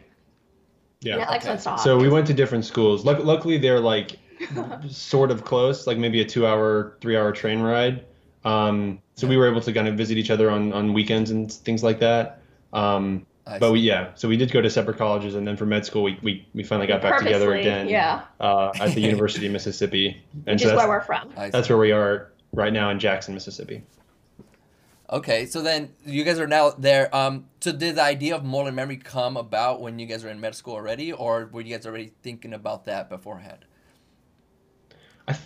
Yeah. 1.00 1.16
Yeah, 1.18 1.24
Alex 1.28 1.46
okay. 1.66 1.76
So 1.78 1.98
we 1.98 2.08
went 2.08 2.26
to 2.28 2.34
different 2.34 2.64
schools. 2.64 3.04
Luck- 3.04 3.24
luckily, 3.24 3.58
they're 3.58 3.80
like 3.80 4.18
sort 4.88 5.30
of 5.30 5.44
close, 5.44 5.86
like 5.86 5.98
maybe 5.98 6.20
a 6.20 6.24
two-hour, 6.24 6.96
three-hour 7.00 7.32
train 7.32 7.60
ride. 7.60 8.04
Um, 8.44 9.00
so 9.16 9.26
we 9.26 9.36
were 9.36 9.48
able 9.50 9.60
to 9.60 9.72
kind 9.72 9.88
of 9.88 9.94
visit 9.96 10.16
each 10.16 10.30
other 10.30 10.48
on, 10.50 10.72
on 10.72 10.92
weekends 10.92 11.30
and 11.30 11.50
things 11.52 11.82
like 11.82 11.98
that. 12.00 12.40
Um, 12.72 13.26
I 13.46 13.58
but 13.58 13.68
see. 13.68 13.72
we, 13.72 13.80
yeah, 13.80 14.11
so 14.14 14.28
we 14.28 14.37
did 14.37 14.52
go 14.52 14.61
to 14.61 14.70
separate 14.70 14.99
colleges, 14.99 15.34
and 15.34 15.46
then 15.46 15.56
for 15.56 15.66
med 15.66 15.84
school, 15.84 16.04
we, 16.04 16.18
we, 16.22 16.46
we 16.54 16.62
finally 16.62 16.87
got 16.87 17.02
back 17.02 17.18
together 17.18 17.54
again. 17.54 17.88
yeah. 17.88 18.22
Uh, 18.38 18.70
at 18.80 18.94
the 18.94 19.00
University 19.11 19.46
of 19.46 19.52
Mississippi, 19.52 20.22
and 20.46 20.54
Which 20.54 20.62
so 20.62 20.70
is 20.70 20.76
where 20.76 20.88
we're 20.88 21.00
from. 21.00 21.32
That's 21.37 21.68
where 21.68 21.78
we 21.78 21.90
are 21.90 22.32
right 22.52 22.72
now 22.72 22.90
in 22.90 23.00
Jackson, 23.00 23.34
Mississippi. 23.34 23.82
Okay, 25.12 25.44
so 25.44 25.61
then 25.61 25.90
you 26.06 26.25
guys 26.25 26.38
are 26.38 26.46
now 26.46 26.70
there. 26.70 27.14
Um, 27.14 27.46
so 27.61 27.72
did 27.72 27.96
the 27.96 28.02
idea 28.02 28.34
of 28.34 28.44
Mullen 28.44 28.75
Memory 28.75 28.96
come 28.96 29.37
about 29.37 29.82
when 29.82 29.99
you 29.99 30.06
guys 30.06 30.25
were 30.25 30.30
in 30.30 30.40
med 30.40 30.54
school 30.54 30.75
already, 30.75 31.12
or 31.12 31.50
were 31.52 31.61
you 31.61 31.76
guys 31.76 31.87
already 31.87 32.12
thinking 32.22 32.54
about 32.54 32.87
that 32.87 33.11
beforehand? 33.11 33.66
I 35.28 35.37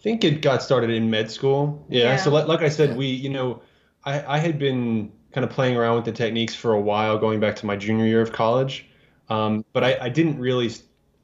think 0.00 0.24
it 0.24 0.40
got 0.40 0.62
started 0.62 0.88
in 0.88 1.10
med 1.10 1.30
school. 1.30 1.84
Yeah. 1.90 2.04
Yeah. 2.04 2.16
So 2.16 2.30
like, 2.30 2.48
like 2.48 2.60
I 2.60 2.70
said, 2.70 2.96
we, 2.96 3.08
you 3.08 3.28
know, 3.28 3.60
I, 4.04 4.36
I 4.36 4.38
had 4.38 4.58
been 4.58 5.12
kind 5.34 5.44
of 5.44 5.50
playing 5.50 5.76
around 5.76 5.96
with 5.96 6.04
the 6.04 6.12
techniques 6.12 6.54
for 6.54 6.72
a 6.72 6.80
while, 6.80 7.18
going 7.18 7.40
back 7.40 7.56
to 7.56 7.66
my 7.66 7.74
junior 7.74 8.06
year 8.06 8.22
of 8.22 8.32
college. 8.32 8.86
Um, 9.28 9.64
but 9.72 9.82
I, 9.82 9.98
I 10.02 10.08
didn't 10.08 10.38
really, 10.38 10.70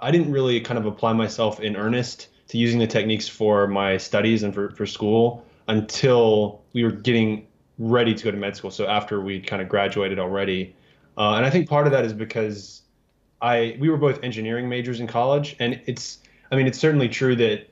I 0.01 0.11
didn't 0.11 0.33
really 0.33 0.61
kind 0.61 0.79
of 0.79 0.87
apply 0.87 1.13
myself 1.13 1.61
in 1.61 1.77
earnest 1.77 2.29
to 2.49 2.59
using 2.59 2.81
the 2.81 2.89
techniques 2.89 3.29
for 3.29 3.69
my 3.69 3.97
studies 3.97 4.43
and 4.43 4.53
for, 4.53 4.71
for 4.71 4.85
school 4.85 5.47
until 5.69 6.63
we 6.73 6.83
were 6.83 6.91
getting 6.91 7.47
ready 7.79 8.13
to 8.13 8.25
go 8.25 8.33
to 8.33 8.37
med 8.37 8.57
school. 8.57 8.73
So 8.73 8.87
after 8.87 9.21
we 9.21 9.41
kind 9.41 9.63
of 9.63 9.69
graduated 9.69 10.19
already. 10.19 10.75
Uh, 11.17 11.35
and 11.35 11.47
I 11.47 11.51
think 11.51 11.69
part 11.69 11.87
of 11.87 11.93
that 11.93 12.05
is 12.05 12.13
because 12.13 12.83
I, 13.41 13.77
we 13.79 13.89
were 13.89 13.97
both 13.97 14.25
engineering 14.25 14.69
majors 14.69 14.99
in 14.99 15.07
college 15.07 15.55
and 15.61 15.81
it's, 15.87 16.19
I 16.51 16.57
mean, 16.57 16.67
it's 16.67 16.79
certainly 16.79 17.09
true 17.09 17.37
that 17.37 17.69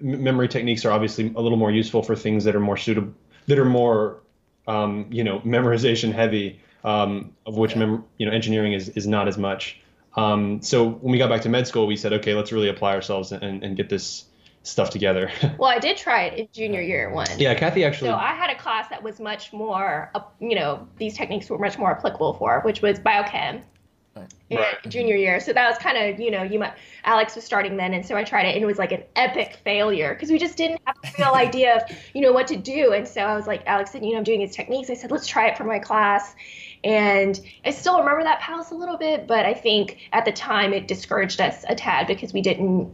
memory 0.00 0.48
techniques 0.48 0.84
are 0.84 0.90
obviously 0.90 1.32
a 1.36 1.40
little 1.40 1.58
more 1.58 1.70
useful 1.70 2.02
for 2.02 2.16
things 2.16 2.42
that 2.44 2.56
are 2.56 2.60
more 2.60 2.76
suitable, 2.76 3.14
that 3.46 3.58
are 3.60 3.64
more, 3.64 4.22
um, 4.68 5.06
you 5.10 5.24
know, 5.24 5.40
memorization 5.40 6.12
heavy, 6.12 6.60
um, 6.84 7.32
of 7.46 7.56
which 7.56 7.74
mem- 7.74 8.04
you 8.18 8.26
know 8.26 8.32
engineering 8.32 8.74
is 8.74 8.90
is 8.90 9.06
not 9.06 9.26
as 9.26 9.36
much. 9.36 9.80
Um, 10.16 10.62
so 10.62 10.88
when 10.88 11.12
we 11.12 11.18
got 11.18 11.28
back 11.30 11.42
to 11.42 11.48
med 11.48 11.66
school, 11.66 11.86
we 11.86 11.96
said, 11.96 12.12
okay, 12.12 12.34
let's 12.34 12.50
really 12.52 12.68
apply 12.68 12.94
ourselves 12.94 13.30
and, 13.32 13.62
and 13.62 13.76
get 13.76 13.88
this 13.88 14.24
stuff 14.62 14.90
together. 14.90 15.30
Well, 15.58 15.70
I 15.70 15.78
did 15.78 15.96
try 15.96 16.24
it 16.24 16.38
in 16.38 16.48
junior 16.52 16.80
year 16.80 17.10
one. 17.10 17.26
yeah, 17.38 17.54
Kathy 17.54 17.84
actually. 17.84 18.10
So 18.10 18.16
I 18.16 18.34
had 18.34 18.50
a 18.50 18.56
class 18.56 18.88
that 18.90 19.02
was 19.02 19.18
much 19.18 19.52
more, 19.52 20.10
uh, 20.14 20.20
you 20.40 20.54
know, 20.54 20.86
these 20.98 21.16
techniques 21.16 21.48
were 21.48 21.58
much 21.58 21.78
more 21.78 21.90
applicable 21.90 22.34
for, 22.34 22.60
which 22.60 22.82
was 22.82 22.98
biochem. 22.98 23.62
Right. 24.18 24.34
in 24.50 24.56
Right. 24.58 24.76
Junior 24.88 25.16
year, 25.16 25.40
so 25.40 25.52
that 25.52 25.68
was 25.68 25.78
kind 25.78 25.96
of, 25.96 26.20
you 26.20 26.30
know, 26.30 26.42
you 26.42 26.58
might. 26.58 26.74
Alex 27.04 27.34
was 27.34 27.44
starting 27.44 27.76
then, 27.76 27.94
and 27.94 28.04
so 28.04 28.16
I 28.16 28.24
tried 28.24 28.46
it, 28.46 28.54
and 28.54 28.62
it 28.62 28.66
was 28.66 28.78
like 28.78 28.92
an 28.92 29.02
epic 29.16 29.58
failure 29.64 30.14
because 30.14 30.30
we 30.30 30.38
just 30.38 30.56
didn't 30.56 30.80
have 30.84 30.96
a 31.04 31.10
real 31.18 31.34
idea 31.34 31.76
of, 31.76 31.82
you 32.14 32.20
know, 32.20 32.32
what 32.32 32.46
to 32.48 32.56
do. 32.56 32.92
And 32.92 33.06
so 33.06 33.22
I 33.22 33.36
was 33.36 33.46
like, 33.46 33.62
Alex 33.66 33.92
said, 33.92 34.04
you 34.04 34.12
know, 34.12 34.18
I'm 34.18 34.24
doing 34.24 34.40
these 34.40 34.54
techniques. 34.54 34.90
I 34.90 34.94
said, 34.94 35.10
let's 35.10 35.26
try 35.26 35.48
it 35.48 35.56
for 35.56 35.64
my 35.64 35.78
class, 35.78 36.34
and 36.84 37.40
I 37.64 37.70
still 37.70 37.98
remember 37.98 38.22
that 38.24 38.40
palace 38.40 38.70
a 38.70 38.74
little 38.74 38.96
bit, 38.96 39.26
but 39.26 39.44
I 39.44 39.54
think 39.54 39.98
at 40.12 40.24
the 40.24 40.32
time 40.32 40.72
it 40.72 40.86
discouraged 40.88 41.40
us 41.40 41.64
a 41.68 41.74
tad 41.74 42.06
because 42.06 42.32
we 42.32 42.40
didn't, 42.40 42.90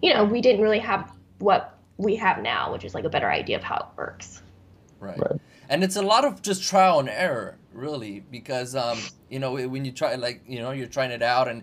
you 0.00 0.14
know, 0.14 0.24
we 0.24 0.40
didn't 0.40 0.62
really 0.62 0.78
have 0.78 1.12
what 1.38 1.78
we 1.98 2.16
have 2.16 2.42
now, 2.42 2.72
which 2.72 2.84
is 2.84 2.94
like 2.94 3.04
a 3.04 3.10
better 3.10 3.30
idea 3.30 3.56
of 3.56 3.62
how 3.62 3.76
it 3.76 3.98
works. 3.98 4.42
Right. 5.00 5.18
Right. 5.18 5.40
And 5.68 5.82
it's 5.82 5.96
a 5.96 6.02
lot 6.02 6.24
of 6.24 6.42
just 6.42 6.62
trial 6.62 7.00
and 7.00 7.08
error, 7.08 7.56
really, 7.74 8.20
because 8.30 8.74
um, 8.74 8.98
you 9.28 9.38
know 9.38 9.52
when 9.52 9.84
you 9.84 9.92
try 9.92 10.14
like 10.14 10.42
you 10.46 10.60
know 10.60 10.70
you're 10.70 10.86
trying 10.86 11.10
it 11.10 11.22
out, 11.22 11.48
and 11.48 11.62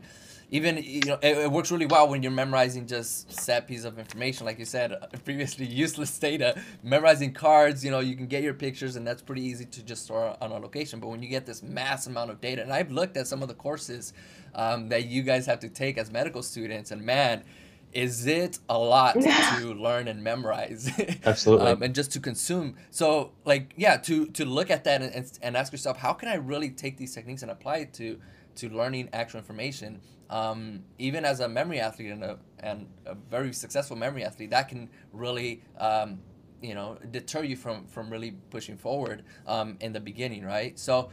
even 0.51 0.77
you 0.77 1.01
know 1.05 1.19
it, 1.21 1.37
it 1.37 1.51
works 1.51 1.71
really 1.71 1.85
well 1.85 2.07
when 2.07 2.23
you're 2.23 2.31
memorizing 2.31 2.87
just 2.87 3.31
set 3.31 3.67
piece 3.67 3.83
of 3.83 3.99
information, 3.99 4.45
like 4.45 4.59
you 4.59 4.65
said 4.65 4.91
uh, 4.93 5.07
previously, 5.25 5.65
useless 5.65 6.17
data. 6.17 6.61
Memorizing 6.83 7.33
cards, 7.33 7.83
you 7.83 7.91
know, 7.91 7.99
you 7.99 8.15
can 8.15 8.27
get 8.27 8.43
your 8.43 8.53
pictures, 8.53 8.95
and 8.95 9.05
that's 9.05 9.21
pretty 9.21 9.43
easy 9.43 9.65
to 9.65 9.83
just 9.83 10.03
store 10.03 10.35
on 10.41 10.51
a 10.51 10.57
location. 10.57 10.99
But 10.99 11.09
when 11.09 11.21
you 11.21 11.29
get 11.29 11.45
this 11.45 11.61
mass 11.63 12.07
amount 12.07 12.31
of 12.31 12.41
data, 12.41 12.61
and 12.61 12.73
I've 12.73 12.91
looked 12.91 13.17
at 13.17 13.27
some 13.27 13.41
of 13.41 13.47
the 13.47 13.55
courses 13.55 14.13
um, 14.55 14.89
that 14.89 15.05
you 15.05 15.21
guys 15.23 15.45
have 15.45 15.59
to 15.59 15.69
take 15.69 15.97
as 15.97 16.11
medical 16.11 16.43
students, 16.43 16.91
and 16.91 17.01
man. 17.01 17.43
Is 17.91 18.27
it 18.27 18.59
a 18.69 18.77
lot 18.77 19.13
to 19.19 19.73
learn 19.73 20.07
and 20.07 20.23
memorize? 20.23 20.89
Absolutely. 21.25 21.67
um, 21.67 21.81
and 21.81 21.95
just 21.95 22.11
to 22.13 22.19
consume. 22.19 22.75
So, 22.91 23.31
like, 23.45 23.73
yeah, 23.75 23.97
to 23.97 24.27
to 24.27 24.45
look 24.45 24.69
at 24.69 24.83
that 24.83 25.01
and, 25.01 25.13
and, 25.13 25.39
and 25.41 25.57
ask 25.57 25.71
yourself, 25.71 25.97
how 25.97 26.13
can 26.13 26.29
I 26.29 26.35
really 26.35 26.69
take 26.69 26.97
these 26.97 27.13
techniques 27.13 27.41
and 27.41 27.51
apply 27.51 27.77
it 27.77 27.93
to 27.93 28.19
to 28.55 28.69
learning 28.69 29.09
actual 29.13 29.39
information? 29.39 30.01
Um, 30.29 30.83
even 30.99 31.25
as 31.25 31.39
a 31.39 31.49
memory 31.49 31.79
athlete 31.79 32.11
and 32.11 32.23
a 32.23 32.37
and 32.59 32.87
a 33.05 33.15
very 33.15 33.53
successful 33.53 33.95
memory 33.95 34.23
athlete, 34.23 34.51
that 34.51 34.69
can 34.69 34.89
really 35.11 35.63
um, 35.79 36.19
you 36.61 36.75
know 36.75 36.97
deter 37.09 37.43
you 37.43 37.55
from 37.55 37.87
from 37.87 38.09
really 38.11 38.31
pushing 38.51 38.77
forward 38.77 39.23
um, 39.47 39.77
in 39.81 39.93
the 39.93 39.99
beginning, 39.99 40.45
right? 40.45 40.77
So, 40.77 41.09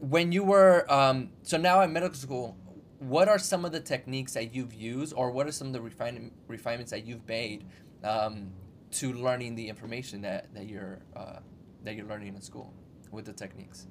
when 0.00 0.32
you 0.32 0.42
were 0.42 0.84
um, 0.92 1.30
so 1.44 1.56
now 1.56 1.80
at 1.80 1.90
medical 1.90 2.16
school 2.16 2.56
what 3.02 3.28
are 3.28 3.38
some 3.38 3.64
of 3.64 3.72
the 3.72 3.80
techniques 3.80 4.34
that 4.34 4.54
you've 4.54 4.74
used 4.74 5.12
or 5.14 5.30
what 5.30 5.46
are 5.46 5.52
some 5.52 5.68
of 5.68 5.72
the 5.72 5.80
refine, 5.80 6.30
refinements 6.48 6.90
that 6.90 7.06
you've 7.06 7.26
made 7.26 7.64
um, 8.04 8.50
to 8.92 9.12
learning 9.12 9.54
the 9.54 9.68
information 9.68 10.20
that, 10.22 10.52
that 10.54 10.68
you're 10.68 11.00
uh, 11.16 11.38
that 11.84 11.96
you're 11.96 12.06
learning 12.06 12.34
in 12.34 12.40
school 12.40 12.72
with 13.10 13.24
the 13.24 13.32
techniques 13.32 13.86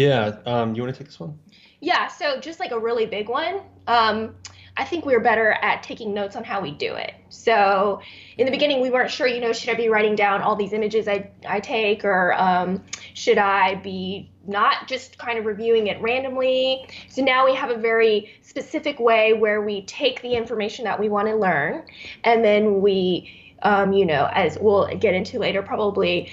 yeah. 0.00 0.38
Um, 0.46 0.74
you 0.74 0.82
want 0.82 0.94
to 0.94 0.98
take 0.98 1.08
this 1.08 1.20
one? 1.20 1.38
Yeah, 1.80 2.08
so 2.08 2.40
just 2.40 2.58
like 2.58 2.70
a 2.70 2.78
really 2.78 3.06
big 3.06 3.28
one, 3.28 3.60
um, 3.86 4.34
I 4.76 4.84
think 4.84 5.04
we're 5.04 5.20
better 5.20 5.52
at 5.60 5.82
taking 5.82 6.14
notes 6.14 6.36
on 6.36 6.44
how 6.44 6.60
we 6.60 6.70
do 6.70 6.94
it. 6.94 7.12
So 7.28 8.00
in 8.38 8.46
the 8.46 8.50
beginning, 8.50 8.80
we 8.80 8.90
weren't 8.90 9.10
sure, 9.10 9.26
you 9.26 9.40
know, 9.40 9.52
should 9.52 9.70
I 9.70 9.74
be 9.74 9.88
writing 9.88 10.14
down 10.14 10.40
all 10.42 10.56
these 10.56 10.72
images 10.72 11.06
I, 11.06 11.30
I 11.46 11.60
take 11.60 12.04
or 12.04 12.32
um, 12.32 12.82
should 13.12 13.38
I 13.38 13.74
be 13.74 14.29
not 14.46 14.88
just 14.88 15.18
kind 15.18 15.38
of 15.38 15.44
reviewing 15.44 15.86
it 15.88 16.00
randomly? 16.00 16.88
So 17.08 17.22
now 17.22 17.44
we 17.44 17.54
have 17.54 17.70
a 17.70 17.76
very 17.76 18.32
specific 18.42 18.98
way 18.98 19.32
where 19.32 19.62
we 19.62 19.82
take 19.82 20.22
the 20.22 20.34
information 20.34 20.84
that 20.84 20.98
we 20.98 21.08
want 21.08 21.28
to 21.28 21.36
learn 21.36 21.84
and 22.24 22.44
then 22.44 22.80
we, 22.80 23.54
um, 23.62 23.92
you 23.92 24.06
know, 24.06 24.28
as 24.32 24.58
we'll 24.58 24.86
get 24.96 25.14
into 25.14 25.38
later, 25.38 25.62
probably 25.62 26.30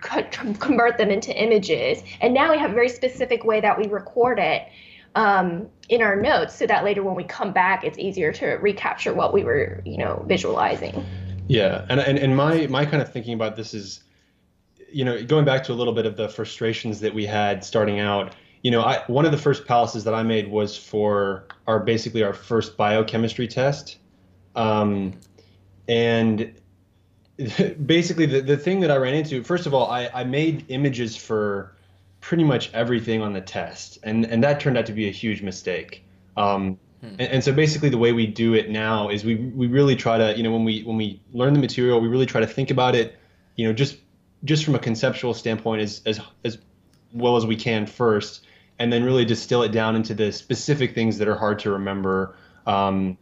convert 0.00 0.98
them 0.98 1.10
into 1.10 1.30
images. 1.36 2.02
And 2.20 2.32
now 2.32 2.50
we 2.50 2.58
have 2.58 2.70
a 2.70 2.74
very 2.74 2.88
specific 2.88 3.44
way 3.44 3.60
that 3.60 3.78
we 3.78 3.86
record 3.86 4.38
it 4.38 4.66
um, 5.14 5.68
in 5.88 6.02
our 6.02 6.16
notes 6.16 6.54
so 6.54 6.66
that 6.66 6.84
later 6.84 7.02
when 7.02 7.14
we 7.14 7.24
come 7.24 7.52
back, 7.52 7.84
it's 7.84 7.98
easier 7.98 8.32
to 8.32 8.46
recapture 8.46 9.12
what 9.12 9.34
we 9.34 9.44
were, 9.44 9.82
you 9.84 9.98
know, 9.98 10.24
visualizing. 10.26 11.04
Yeah, 11.48 11.84
and, 11.88 12.00
and 12.00 12.16
and 12.16 12.36
my 12.36 12.68
my 12.68 12.86
kind 12.86 13.02
of 13.02 13.12
thinking 13.12 13.34
about 13.34 13.56
this 13.56 13.74
is, 13.74 14.04
you 14.92 15.04
know, 15.04 15.22
going 15.22 15.44
back 15.44 15.64
to 15.64 15.72
a 15.72 15.74
little 15.74 15.92
bit 15.92 16.06
of 16.06 16.16
the 16.16 16.28
frustrations 16.28 17.00
that 17.00 17.14
we 17.14 17.26
had 17.26 17.64
starting 17.64 18.00
out. 18.00 18.34
You 18.62 18.70
know, 18.70 18.82
I 18.82 19.02
one 19.06 19.24
of 19.24 19.32
the 19.32 19.38
first 19.38 19.66
palaces 19.66 20.04
that 20.04 20.14
I 20.14 20.22
made 20.22 20.48
was 20.48 20.76
for 20.76 21.46
our 21.66 21.80
basically 21.80 22.22
our 22.22 22.34
first 22.34 22.76
biochemistry 22.76 23.48
test, 23.48 23.96
um, 24.54 25.14
and 25.88 26.52
basically 27.86 28.26
the 28.26 28.40
the 28.42 28.56
thing 28.56 28.80
that 28.80 28.90
I 28.90 28.96
ran 28.96 29.14
into. 29.14 29.42
First 29.42 29.66
of 29.66 29.72
all, 29.72 29.90
I 29.90 30.10
I 30.12 30.24
made 30.24 30.66
images 30.68 31.16
for 31.16 31.74
pretty 32.20 32.44
much 32.44 32.70
everything 32.74 33.22
on 33.22 33.32
the 33.32 33.40
test, 33.40 33.98
and 34.02 34.26
and 34.26 34.44
that 34.44 34.60
turned 34.60 34.76
out 34.76 34.86
to 34.86 34.92
be 34.92 35.08
a 35.08 35.12
huge 35.12 35.40
mistake. 35.40 36.04
Um, 36.36 36.78
and, 37.02 37.20
and 37.20 37.44
so 37.44 37.52
basically 37.52 37.88
the 37.88 37.98
way 37.98 38.12
we 38.12 38.26
do 38.26 38.54
it 38.54 38.70
now 38.70 39.08
is 39.08 39.24
we 39.24 39.36
we 39.36 39.66
really 39.66 39.96
try 39.96 40.18
to 40.18 40.36
you 40.36 40.42
know 40.42 40.52
when 40.52 40.64
we 40.64 40.82
when 40.82 40.96
we 40.96 41.20
learn 41.32 41.54
the 41.54 41.60
material 41.60 42.00
we 42.00 42.08
really 42.08 42.26
try 42.26 42.40
to 42.40 42.46
think 42.46 42.70
about 42.70 42.94
it 42.94 43.18
you 43.56 43.66
know 43.66 43.72
just 43.72 43.96
just 44.44 44.64
from 44.64 44.74
a 44.74 44.78
conceptual 44.78 45.34
standpoint 45.34 45.82
as 45.82 46.02
as 46.06 46.20
as 46.44 46.58
well 47.12 47.36
as 47.36 47.44
we 47.44 47.56
can 47.56 47.86
first 47.86 48.46
and 48.78 48.92
then 48.92 49.04
really 49.04 49.24
distill 49.24 49.62
it 49.62 49.72
down 49.72 49.96
into 49.96 50.14
the 50.14 50.32
specific 50.32 50.94
things 50.94 51.18
that 51.18 51.28
are 51.28 51.36
hard 51.36 51.58
to 51.58 51.70
remember 51.70 52.36
um, 52.66 53.18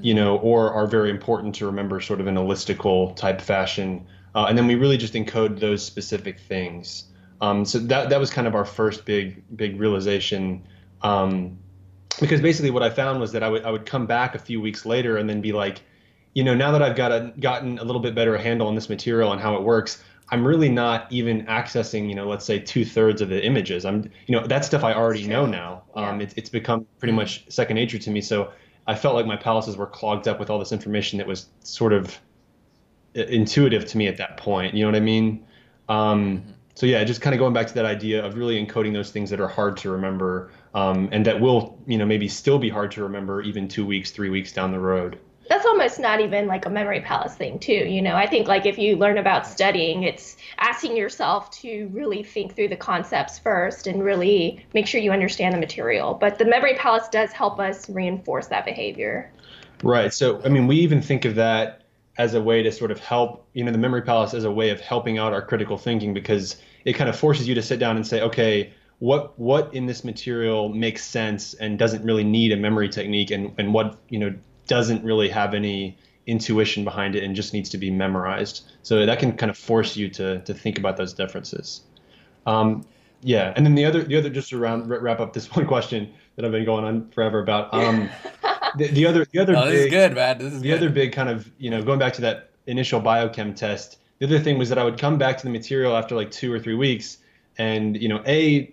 you 0.00 0.14
know 0.14 0.36
or 0.38 0.72
are 0.72 0.86
very 0.86 1.10
important 1.10 1.54
to 1.56 1.66
remember 1.66 2.00
sort 2.00 2.20
of 2.20 2.26
in 2.26 2.36
a 2.36 2.40
listicle 2.40 3.14
type 3.16 3.40
fashion. 3.40 4.06
Uh, 4.34 4.46
and 4.48 4.58
then 4.58 4.66
we 4.66 4.74
really 4.74 4.98
just 4.98 5.14
encode 5.14 5.58
those 5.58 5.84
specific 5.84 6.38
things. 6.38 7.04
Um, 7.40 7.64
so 7.64 7.78
that 7.78 8.10
that 8.10 8.20
was 8.20 8.30
kind 8.30 8.46
of 8.46 8.54
our 8.54 8.64
first 8.64 9.04
big 9.04 9.42
big 9.56 9.80
realization. 9.80 10.66
Um, 11.02 11.58
because 12.20 12.40
basically 12.40 12.70
what 12.70 12.82
I 12.82 12.90
found 12.90 13.20
was 13.20 13.32
that 13.32 13.42
I 13.42 13.48
would 13.48 13.64
I 13.64 13.70
would 13.70 13.86
come 13.86 14.06
back 14.06 14.34
a 14.34 14.38
few 14.38 14.60
weeks 14.60 14.86
later 14.86 15.16
and 15.16 15.28
then 15.28 15.40
be 15.40 15.52
like, 15.52 15.80
you 16.34 16.44
know, 16.44 16.54
now 16.54 16.72
that 16.72 16.82
I've 16.82 16.96
got 16.96 17.12
a, 17.12 17.32
gotten 17.38 17.78
a 17.78 17.84
little 17.84 18.00
bit 18.00 18.14
better 18.14 18.36
handle 18.38 18.68
on 18.68 18.74
this 18.74 18.88
material 18.88 19.32
and 19.32 19.40
how 19.40 19.56
it 19.56 19.62
works, 19.62 20.02
I'm 20.28 20.44
really 20.46 20.68
not 20.68 21.10
even 21.12 21.46
accessing, 21.46 22.08
you 22.08 22.14
know, 22.14 22.28
let's 22.28 22.44
say 22.44 22.58
two 22.58 22.84
thirds 22.84 23.20
of 23.20 23.28
the 23.28 23.44
images. 23.44 23.84
I'm, 23.84 24.10
you 24.26 24.34
know, 24.36 24.46
that 24.46 24.64
stuff 24.64 24.82
I 24.82 24.92
already 24.92 25.26
know 25.26 25.46
now. 25.46 25.84
Um, 25.94 26.18
Yeah. 26.20 26.24
it's 26.24 26.34
it's 26.36 26.50
become 26.50 26.86
pretty 26.98 27.12
much 27.12 27.44
second 27.48 27.76
nature 27.76 27.98
to 27.98 28.10
me. 28.10 28.20
So 28.20 28.50
I 28.86 28.94
felt 28.96 29.14
like 29.14 29.26
my 29.26 29.36
palaces 29.36 29.76
were 29.76 29.86
clogged 29.86 30.26
up 30.28 30.40
with 30.40 30.50
all 30.50 30.58
this 30.58 30.72
information 30.72 31.18
that 31.18 31.26
was 31.26 31.46
sort 31.60 31.92
of 31.92 32.18
intuitive 33.14 33.86
to 33.86 33.98
me 33.98 34.08
at 34.08 34.16
that 34.18 34.36
point. 34.36 34.74
You 34.74 34.84
know 34.84 34.90
what 34.90 34.96
I 34.96 35.00
mean? 35.00 35.44
Um, 35.88 36.54
so 36.74 36.86
yeah, 36.86 37.02
just 37.04 37.20
kind 37.22 37.34
of 37.34 37.38
going 37.38 37.54
back 37.54 37.66
to 37.68 37.74
that 37.74 37.86
idea 37.86 38.24
of 38.24 38.36
really 38.36 38.64
encoding 38.64 38.92
those 38.92 39.10
things 39.10 39.30
that 39.30 39.40
are 39.40 39.48
hard 39.48 39.76
to 39.78 39.90
remember, 39.90 40.50
um, 40.74 41.08
and 41.12 41.24
that 41.24 41.40
will, 41.40 41.78
you 41.86 41.96
know, 41.96 42.04
maybe 42.04 42.28
still 42.28 42.58
be 42.58 42.68
hard 42.68 42.90
to 42.92 43.02
remember 43.02 43.40
even 43.42 43.66
two 43.68 43.86
weeks, 43.86 44.10
three 44.10 44.28
weeks 44.28 44.52
down 44.52 44.72
the 44.72 44.80
road. 44.80 45.18
That's 45.48 45.64
almost 45.64 46.00
not 46.00 46.20
even 46.20 46.46
like 46.46 46.66
a 46.66 46.70
memory 46.70 47.00
palace 47.00 47.34
thing, 47.34 47.58
too. 47.58 47.72
You 47.72 48.02
know, 48.02 48.14
I 48.14 48.26
think 48.26 48.48
like 48.48 48.66
if 48.66 48.78
you 48.78 48.96
learn 48.96 49.18
about 49.18 49.46
studying, 49.46 50.02
it's 50.02 50.36
asking 50.58 50.96
yourself 50.96 51.50
to 51.62 51.88
really 51.92 52.22
think 52.22 52.56
through 52.56 52.68
the 52.68 52.76
concepts 52.76 53.38
first 53.38 53.86
and 53.86 54.02
really 54.02 54.64
make 54.74 54.86
sure 54.86 55.00
you 55.00 55.12
understand 55.12 55.54
the 55.54 55.58
material. 55.58 56.14
But 56.14 56.38
the 56.38 56.44
memory 56.44 56.74
palace 56.74 57.08
does 57.08 57.32
help 57.32 57.60
us 57.60 57.88
reinforce 57.88 58.48
that 58.48 58.64
behavior. 58.64 59.30
Right. 59.82 60.12
So, 60.12 60.42
I 60.44 60.48
mean, 60.48 60.66
we 60.66 60.76
even 60.76 61.00
think 61.00 61.24
of 61.24 61.34
that 61.36 61.82
as 62.18 62.34
a 62.34 62.40
way 62.40 62.62
to 62.62 62.72
sort 62.72 62.90
of 62.90 62.98
help, 62.98 63.46
you 63.52 63.62
know, 63.62 63.72
the 63.72 63.78
memory 63.78 64.02
palace 64.02 64.34
as 64.34 64.44
a 64.44 64.50
way 64.50 64.70
of 64.70 64.80
helping 64.80 65.18
out 65.18 65.32
our 65.32 65.42
critical 65.42 65.76
thinking 65.76 66.14
because 66.14 66.56
it 66.84 66.94
kind 66.94 67.10
of 67.10 67.16
forces 67.16 67.46
you 67.46 67.54
to 67.54 67.62
sit 67.62 67.78
down 67.78 67.96
and 67.96 68.06
say, 68.06 68.22
okay, 68.22 68.72
what 68.98 69.38
what 69.38 69.74
in 69.74 69.84
this 69.84 70.04
material 70.04 70.70
makes 70.70 71.04
sense 71.04 71.52
and 71.54 71.78
doesn't 71.78 72.02
really 72.02 72.24
need 72.24 72.52
a 72.52 72.56
memory 72.56 72.88
technique, 72.88 73.30
and 73.30 73.52
and 73.58 73.74
what 73.74 73.98
you 74.08 74.18
know 74.18 74.34
doesn't 74.66 75.04
really 75.04 75.28
have 75.28 75.54
any 75.54 75.98
intuition 76.26 76.84
behind 76.84 77.14
it 77.14 77.22
and 77.22 77.36
just 77.36 77.52
needs 77.52 77.70
to 77.70 77.78
be 77.78 77.90
memorized. 77.90 78.68
So 78.82 79.06
that 79.06 79.18
can 79.18 79.36
kind 79.36 79.50
of 79.50 79.56
force 79.56 79.96
you 79.96 80.08
to 80.10 80.40
to 80.40 80.54
think 80.54 80.78
about 80.78 80.96
those 80.96 81.12
differences. 81.12 81.82
Um, 82.46 82.84
yeah, 83.22 83.52
and 83.56 83.64
then 83.64 83.74
the 83.74 83.84
other 83.84 84.02
the 84.02 84.16
other 84.16 84.30
just 84.30 84.50
to 84.50 84.58
round 84.58 84.88
wrap 84.88 85.20
up 85.20 85.32
this 85.32 85.50
one 85.56 85.66
question 85.66 86.12
that 86.36 86.44
I've 86.44 86.52
been 86.52 86.64
going 86.64 86.84
on 86.84 87.10
forever 87.10 87.40
about. 87.40 87.72
Um, 87.72 88.10
the, 88.76 88.88
the 88.88 89.06
other 89.06 89.24
the 89.24 89.38
other 89.38 89.52
No, 89.52 89.66
this 89.70 89.74
is 89.74 89.84
big, 89.84 89.90
good, 89.92 90.14
man. 90.14 90.38
This 90.38 90.52
is 90.52 90.60
the 90.60 90.68
good. 90.68 90.78
other 90.78 90.90
big 90.90 91.12
kind 91.12 91.28
of 91.28 91.50
you 91.58 91.70
know 91.70 91.82
going 91.82 91.98
back 91.98 92.14
to 92.14 92.22
that 92.22 92.50
initial 92.66 93.00
biochem 93.00 93.54
test 93.54 93.98
the 94.18 94.26
other 94.26 94.38
thing 94.38 94.58
was 94.58 94.68
that 94.68 94.78
i 94.78 94.84
would 94.84 94.98
come 94.98 95.18
back 95.18 95.38
to 95.38 95.44
the 95.44 95.50
material 95.50 95.96
after 95.96 96.14
like 96.14 96.30
two 96.30 96.52
or 96.52 96.58
three 96.58 96.74
weeks 96.74 97.18
and 97.58 98.00
you 98.00 98.08
know 98.08 98.22
a 98.26 98.72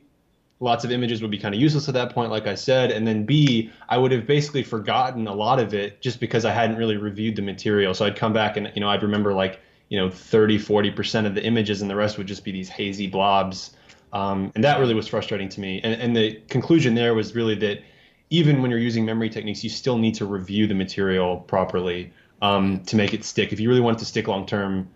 lots 0.63 0.85
of 0.85 0.91
images 0.91 1.21
would 1.21 1.29
be 1.29 1.37
kind 1.37 1.53
of 1.53 1.59
useless 1.59 1.89
at 1.89 1.93
that 1.93 2.13
point, 2.13 2.31
like 2.31 2.47
I 2.47 2.55
said. 2.55 2.89
And 2.89 3.05
then 3.05 3.25
B, 3.25 3.69
I 3.89 3.97
would 3.97 4.11
have 4.13 4.25
basically 4.25 4.63
forgotten 4.63 5.27
a 5.27 5.33
lot 5.33 5.59
of 5.59 5.73
it 5.73 6.01
just 6.01 6.21
because 6.21 6.45
I 6.45 6.51
hadn't 6.51 6.77
really 6.77 6.95
reviewed 6.95 7.35
the 7.35 7.41
material. 7.41 7.93
So 7.93 8.05
I'd 8.05 8.15
come 8.15 8.31
back 8.31 8.55
and, 8.55 8.71
you 8.73 8.79
know, 8.79 8.89
I'd 8.89 9.03
remember 9.03 9.33
like, 9.33 9.59
you 9.89 9.99
know, 9.99 10.09
30, 10.09 10.57
40% 10.57 11.25
of 11.25 11.35
the 11.35 11.43
images 11.43 11.81
and 11.81 11.91
the 11.91 11.95
rest 11.95 12.17
would 12.17 12.27
just 12.27 12.45
be 12.45 12.51
these 12.51 12.69
hazy 12.69 13.07
blobs. 13.07 13.75
Um, 14.13 14.51
and 14.55 14.63
that 14.63 14.79
really 14.79 14.93
was 14.93 15.07
frustrating 15.07 15.49
to 15.49 15.59
me. 15.59 15.81
And, 15.83 16.01
and 16.01 16.15
the 16.15 16.41
conclusion 16.47 16.95
there 16.95 17.13
was 17.13 17.35
really 17.35 17.55
that 17.55 17.81
even 18.29 18.61
when 18.61 18.71
you're 18.71 18.79
using 18.79 19.03
memory 19.03 19.29
techniques, 19.29 19.63
you 19.63 19.69
still 19.69 19.97
need 19.97 20.15
to 20.15 20.25
review 20.25 20.65
the 20.65 20.73
material 20.73 21.37
properly 21.41 22.13
um, 22.41 22.83
to 22.85 22.95
make 22.95 23.13
it 23.13 23.25
stick. 23.25 23.51
If 23.51 23.59
you 23.59 23.67
really 23.67 23.81
want 23.81 23.97
it 23.97 23.99
to 23.99 24.05
stick 24.05 24.29
long 24.29 24.45
term, 24.45 24.89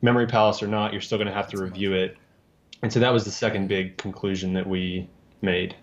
memory 0.00 0.26
palace 0.26 0.62
or 0.62 0.66
not, 0.66 0.92
you're 0.92 1.02
still 1.02 1.18
going 1.18 1.28
to 1.28 1.34
have 1.34 1.48
to 1.48 1.58
review 1.62 1.92
it. 1.92 2.16
And 2.82 2.92
so 2.92 3.00
that 3.00 3.12
was 3.12 3.24
the 3.24 3.30
second 3.30 3.68
big 3.68 3.96
conclusion 3.96 4.54
that 4.54 4.66
we 4.66 5.08
made. 5.42 5.76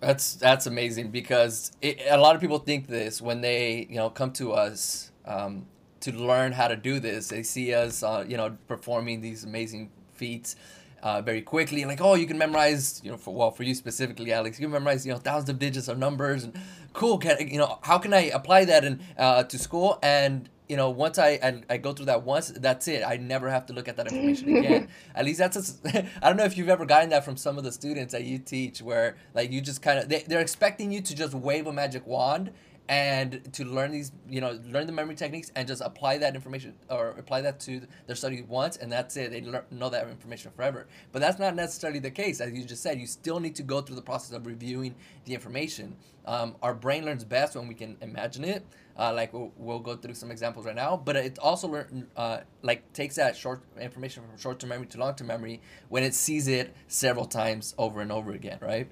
That's 0.00 0.34
that's 0.34 0.66
amazing 0.66 1.10
because 1.10 1.72
it, 1.80 2.00
a 2.10 2.18
lot 2.18 2.34
of 2.34 2.40
people 2.40 2.58
think 2.58 2.88
this 2.88 3.22
when 3.22 3.40
they 3.40 3.86
you 3.88 3.96
know 3.96 4.10
come 4.10 4.32
to 4.32 4.52
us 4.52 5.12
um, 5.24 5.66
to 6.00 6.12
learn 6.12 6.52
how 6.52 6.68
to 6.68 6.76
do 6.76 6.98
this. 6.98 7.28
They 7.28 7.44
see 7.44 7.72
us 7.72 8.02
uh, 8.02 8.24
you 8.26 8.36
know 8.36 8.56
performing 8.66 9.20
these 9.20 9.44
amazing 9.44 9.90
feats 10.12 10.56
uh, 11.02 11.22
very 11.22 11.40
quickly, 11.40 11.84
like 11.84 12.00
oh 12.00 12.14
you 12.14 12.26
can 12.26 12.36
memorize 12.36 13.00
you 13.04 13.12
know 13.12 13.16
for 13.16 13.32
well 13.32 13.52
for 13.52 13.62
you 13.62 13.74
specifically 13.74 14.32
Alex 14.32 14.58
you 14.58 14.66
can 14.66 14.72
memorize 14.72 15.06
you 15.06 15.12
know 15.12 15.18
thousands 15.18 15.50
of 15.50 15.58
digits 15.58 15.88
of 15.88 15.98
numbers 15.98 16.44
and 16.44 16.58
cool 16.92 17.16
can 17.18 17.48
you 17.48 17.58
know 17.58 17.78
how 17.82 17.98
can 17.98 18.12
I 18.12 18.22
apply 18.22 18.64
that 18.66 18.84
in 18.84 19.00
uh, 19.16 19.44
to 19.44 19.58
school 19.58 19.98
and 20.02 20.48
you 20.72 20.78
know, 20.78 20.88
once 20.88 21.18
I, 21.18 21.38
I, 21.42 21.62
I 21.68 21.76
go 21.76 21.92
through 21.92 22.06
that 22.06 22.22
once, 22.22 22.48
that's 22.48 22.88
it. 22.88 23.02
I 23.06 23.18
never 23.18 23.50
have 23.50 23.66
to 23.66 23.74
look 23.74 23.88
at 23.88 23.98
that 23.98 24.10
information 24.10 24.56
again. 24.56 24.88
at 25.14 25.26
least 25.26 25.38
that's 25.38 25.78
I 25.84 26.28
don't 26.28 26.38
know 26.38 26.44
if 26.44 26.56
you've 26.56 26.70
ever 26.70 26.86
gotten 26.86 27.10
that 27.10 27.26
from 27.26 27.36
some 27.36 27.58
of 27.58 27.64
the 27.64 27.70
students 27.70 28.12
that 28.14 28.24
you 28.24 28.38
teach, 28.38 28.80
where 28.80 29.18
like 29.34 29.52
you 29.52 29.60
just 29.60 29.82
kind 29.82 29.98
of 29.98 30.08
they, 30.08 30.24
they're 30.26 30.40
expecting 30.40 30.90
you 30.90 31.02
to 31.02 31.14
just 31.14 31.34
wave 31.34 31.66
a 31.66 31.74
magic 31.74 32.06
wand 32.06 32.52
and 32.92 33.50
to 33.54 33.64
learn 33.64 33.90
these, 33.90 34.12
you 34.28 34.42
know, 34.42 34.60
learn 34.66 34.86
the 34.86 34.92
memory 34.92 35.14
techniques 35.14 35.50
and 35.56 35.66
just 35.66 35.80
apply 35.80 36.18
that 36.18 36.34
information 36.34 36.74
or 36.90 37.14
apply 37.18 37.40
that 37.40 37.58
to 37.58 37.80
their 38.06 38.14
study 38.14 38.42
once, 38.42 38.76
and 38.76 38.92
that's 38.92 39.16
it. 39.16 39.30
They 39.30 39.40
learn, 39.40 39.62
know 39.70 39.88
that 39.88 40.06
information 40.08 40.50
forever. 40.54 40.86
But 41.10 41.20
that's 41.20 41.38
not 41.38 41.54
necessarily 41.54 42.00
the 42.00 42.10
case, 42.10 42.42
as 42.42 42.52
you 42.52 42.62
just 42.64 42.82
said. 42.82 43.00
You 43.00 43.06
still 43.06 43.40
need 43.40 43.54
to 43.54 43.62
go 43.62 43.80
through 43.80 43.96
the 43.96 44.02
process 44.02 44.36
of 44.36 44.46
reviewing 44.46 44.94
the 45.24 45.32
information. 45.32 45.96
Um, 46.26 46.54
our 46.62 46.74
brain 46.74 47.06
learns 47.06 47.24
best 47.24 47.56
when 47.56 47.66
we 47.66 47.74
can 47.74 47.96
imagine 48.02 48.44
it. 48.44 48.62
Uh, 48.98 49.10
like 49.14 49.32
we'll, 49.32 49.50
we'll, 49.56 49.78
go 49.78 49.96
through 49.96 50.12
some 50.12 50.30
examples 50.30 50.66
right 50.66 50.76
now, 50.76 50.94
but 51.02 51.16
it 51.16 51.38
also 51.38 51.68
learn, 51.68 52.06
uh, 52.14 52.40
like 52.60 52.92
takes 52.92 53.14
that 53.14 53.34
short 53.34 53.62
information 53.80 54.22
from 54.22 54.38
short 54.38 54.60
term 54.60 54.68
memory 54.68 54.86
to 54.88 54.98
long 54.98 55.14
term 55.14 55.28
memory 55.28 55.62
when 55.88 56.02
it 56.02 56.12
sees 56.12 56.46
it 56.46 56.74
several 56.88 57.24
times 57.24 57.74
over 57.78 58.02
and 58.02 58.12
over 58.12 58.32
again, 58.32 58.58
right? 58.60 58.86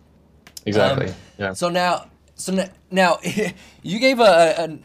Exactly. 0.64 1.08
Um, 1.08 1.14
yeah. 1.38 1.52
So 1.52 1.68
now, 1.68 2.06
so 2.40 2.52
now, 2.52 2.68
now 2.90 3.18
you 3.82 3.98
gave 3.98 4.20
a, 4.20 4.22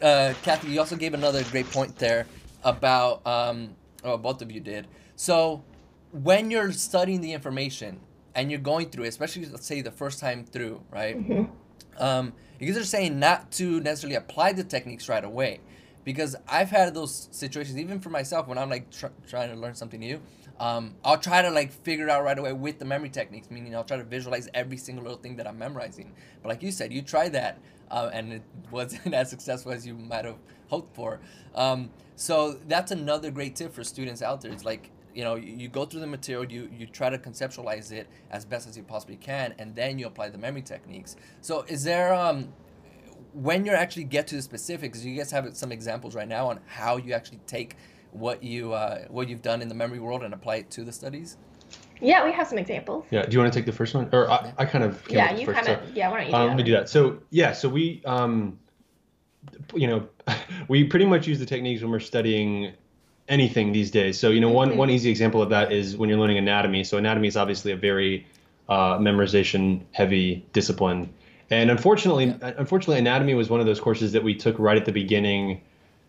a, 0.02 0.08
a, 0.08 0.36
Kathy. 0.44 0.70
You 0.70 0.80
also 0.80 0.96
gave 0.96 1.14
another 1.14 1.44
great 1.46 1.70
point 1.72 1.96
there 1.98 2.28
about, 2.64 3.26
um, 3.26 3.76
oh, 4.04 4.18
both 4.18 4.42
of 4.42 4.52
you 4.52 4.60
did. 4.60 4.88
So 5.16 5.64
when 6.12 6.52
you're 6.52 6.72
studying 6.72 7.22
the 7.22 7.34
information 7.34 8.00
and 8.34 8.52
you're 8.52 8.60
going 8.60 8.90
through 8.90 9.06
it, 9.06 9.10
especially 9.10 9.46
let's 9.46 9.66
say 9.66 9.82
the 9.82 9.92
first 9.92 10.20
time 10.20 10.44
through, 10.44 10.82
right? 10.92 11.18
Mm-hmm. 11.18 12.04
Um, 12.04 12.34
because 12.60 12.76
they're 12.76 12.84
saying 12.84 13.20
not 13.20 13.52
to 13.54 13.80
necessarily 13.80 14.16
apply 14.16 14.54
the 14.54 14.64
techniques 14.64 15.08
right 15.10 15.24
away 15.24 15.60
because 16.04 16.36
i've 16.48 16.70
had 16.70 16.94
those 16.94 17.28
situations 17.32 17.78
even 17.78 18.00
for 18.00 18.10
myself 18.10 18.48
when 18.48 18.58
i'm 18.58 18.70
like 18.70 18.90
tr- 18.92 19.08
trying 19.28 19.50
to 19.50 19.56
learn 19.56 19.76
something 19.76 20.00
new 20.00 20.22
um, 20.60 20.96
i'll 21.04 21.18
try 21.18 21.42
to 21.42 21.50
like 21.50 21.72
figure 21.72 22.06
it 22.06 22.10
out 22.10 22.24
right 22.24 22.40
away 22.40 22.54
with 22.54 22.80
the 22.80 22.86
memory 22.86 23.10
techniques 23.10 23.52
meaning 23.52 23.76
i'll 23.76 23.84
try 23.84 23.98
to 23.98 24.04
visualize 24.04 24.48
every 24.54 24.78
single 24.78 25.04
little 25.04 25.20
thing 25.20 25.36
that 25.36 25.48
i'm 25.48 25.58
memorizing. 25.66 26.14
But 26.42 26.50
like 26.50 26.64
you 26.64 26.72
said 26.72 26.94
you 26.94 27.02
tried 27.02 27.34
that 27.34 27.60
uh, 27.92 28.10
and 28.14 28.34
it 28.34 28.44
wasn't 28.72 29.14
as 29.14 29.30
successful 29.30 29.72
as 29.72 29.86
you 29.86 29.96
might 29.96 30.26
have 30.26 30.38
hoped 30.68 30.96
for. 30.96 31.20
Um, 31.54 31.90
so 32.16 32.54
that's 32.68 32.92
another 32.92 33.32
great 33.32 33.56
tip 33.56 33.74
for 33.74 33.84
students 33.84 34.22
out 34.22 34.42
there. 34.42 34.52
It's 34.52 34.66
like 34.66 34.92
you 35.14 35.24
know 35.24 35.36
you, 35.36 35.56
you, 35.56 35.68
go 35.68 35.86
through 35.86 36.02
the 36.02 36.08
material 36.08 36.50
you 36.52 36.70
you 36.78 36.86
try 36.86 37.10
to 37.10 37.18
conceptualize 37.18 37.92
it 37.92 38.08
as 38.32 38.44
best 38.44 38.68
as 38.68 38.76
you 38.76 38.84
possibly 38.84 39.16
can 39.16 39.56
and 39.60 39.74
then 39.74 39.98
you 39.98 40.08
apply 40.08 40.30
the 40.30 40.38
memory 40.38 40.62
techniques. 40.62 41.16
So 41.42 41.66
is 41.68 41.84
there 41.84 42.14
um 42.14 42.50
when 43.34 43.66
you 43.66 43.72
actually 43.72 44.06
get 44.06 44.28
to 44.28 44.36
the 44.36 44.42
specifics 44.42 45.04
you 45.04 45.18
guys 45.18 45.32
have 45.32 45.56
some 45.56 45.72
examples 45.72 46.16
right 46.16 46.28
now 46.28 46.48
on 46.50 46.60
how 46.68 46.98
you 46.98 47.14
actually 47.14 47.40
take 47.48 47.76
what 48.16 48.44
you 48.44 48.74
uh, 48.74 49.06
what 49.10 49.30
you've 49.30 49.42
done 49.42 49.62
in 49.62 49.68
the 49.68 49.76
memory 49.76 50.00
world 50.00 50.24
and 50.24 50.34
apply 50.34 50.58
it 50.58 50.70
to 50.72 50.84
the 50.84 50.92
studies 50.92 51.38
yeah 52.02 52.26
we 52.26 52.32
have 52.32 52.48
some 52.48 52.58
examples 52.58 53.06
yeah 53.10 53.26
do 53.26 53.32
you 53.32 53.40
want 53.40 53.52
to 53.52 53.58
take 53.58 53.66
the 53.66 53.72
first 53.72 53.96
one 53.96 54.10
or 54.12 54.30
i, 54.30 54.54
I 54.58 54.66
kind 54.66 54.84
of 54.84 55.02
yeah 55.10 55.34
you 55.34 55.48
kind 55.48 55.68
of 55.68 55.80
yeah 55.96 56.10
why 56.10 56.18
don't 56.18 56.26
you 56.28 56.32
do 56.34 56.38
um, 56.38 56.48
let 56.50 56.58
me 56.58 56.64
do 56.64 56.74
that 56.74 56.90
so 56.90 57.20
yeah 57.30 57.54
so 57.54 57.70
we 57.70 58.02
um 58.06 58.60
you 59.74 59.88
know 59.88 60.08
we 60.68 60.84
pretty 60.84 61.06
much 61.06 61.26
use 61.26 61.40
the 61.40 61.46
techniques 61.46 61.82
when 61.82 61.92
we're 61.92 62.00
studying 62.00 62.74
anything 63.28 63.72
these 63.72 63.92
days. 63.92 64.20
So 64.20 64.30
you 64.30 64.40
know, 64.40 64.50
one 64.50 64.70
mm-hmm. 64.70 64.78
one 64.78 64.90
easy 64.90 65.10
example 65.10 65.42
of 65.42 65.50
that 65.50 65.72
is 65.72 65.98
when 65.98 66.10
you're 66.10 66.20
learning 66.20 66.38
anatomy. 66.38 66.84
So 66.84 66.98
anatomy 66.98 67.28
is 67.28 67.38
obviously 67.38 67.72
a 67.72 67.78
very 67.78 68.26
uh, 68.70 68.98
memorization 68.98 69.82
heavy 69.92 70.46
discipline, 70.54 71.14
and 71.50 71.70
unfortunately, 71.70 72.28
yeah. 72.28 72.54
unfortunately, 72.58 73.00
anatomy 73.00 73.34
was 73.34 73.50
one 73.50 73.60
of 73.60 73.66
those 73.66 73.80
courses 73.80 74.12
that 74.14 74.24
we 74.24 74.36
took 74.36 74.58
right 74.60 74.78
at 74.78 74.86
the 74.86 74.92
beginning 74.92 75.62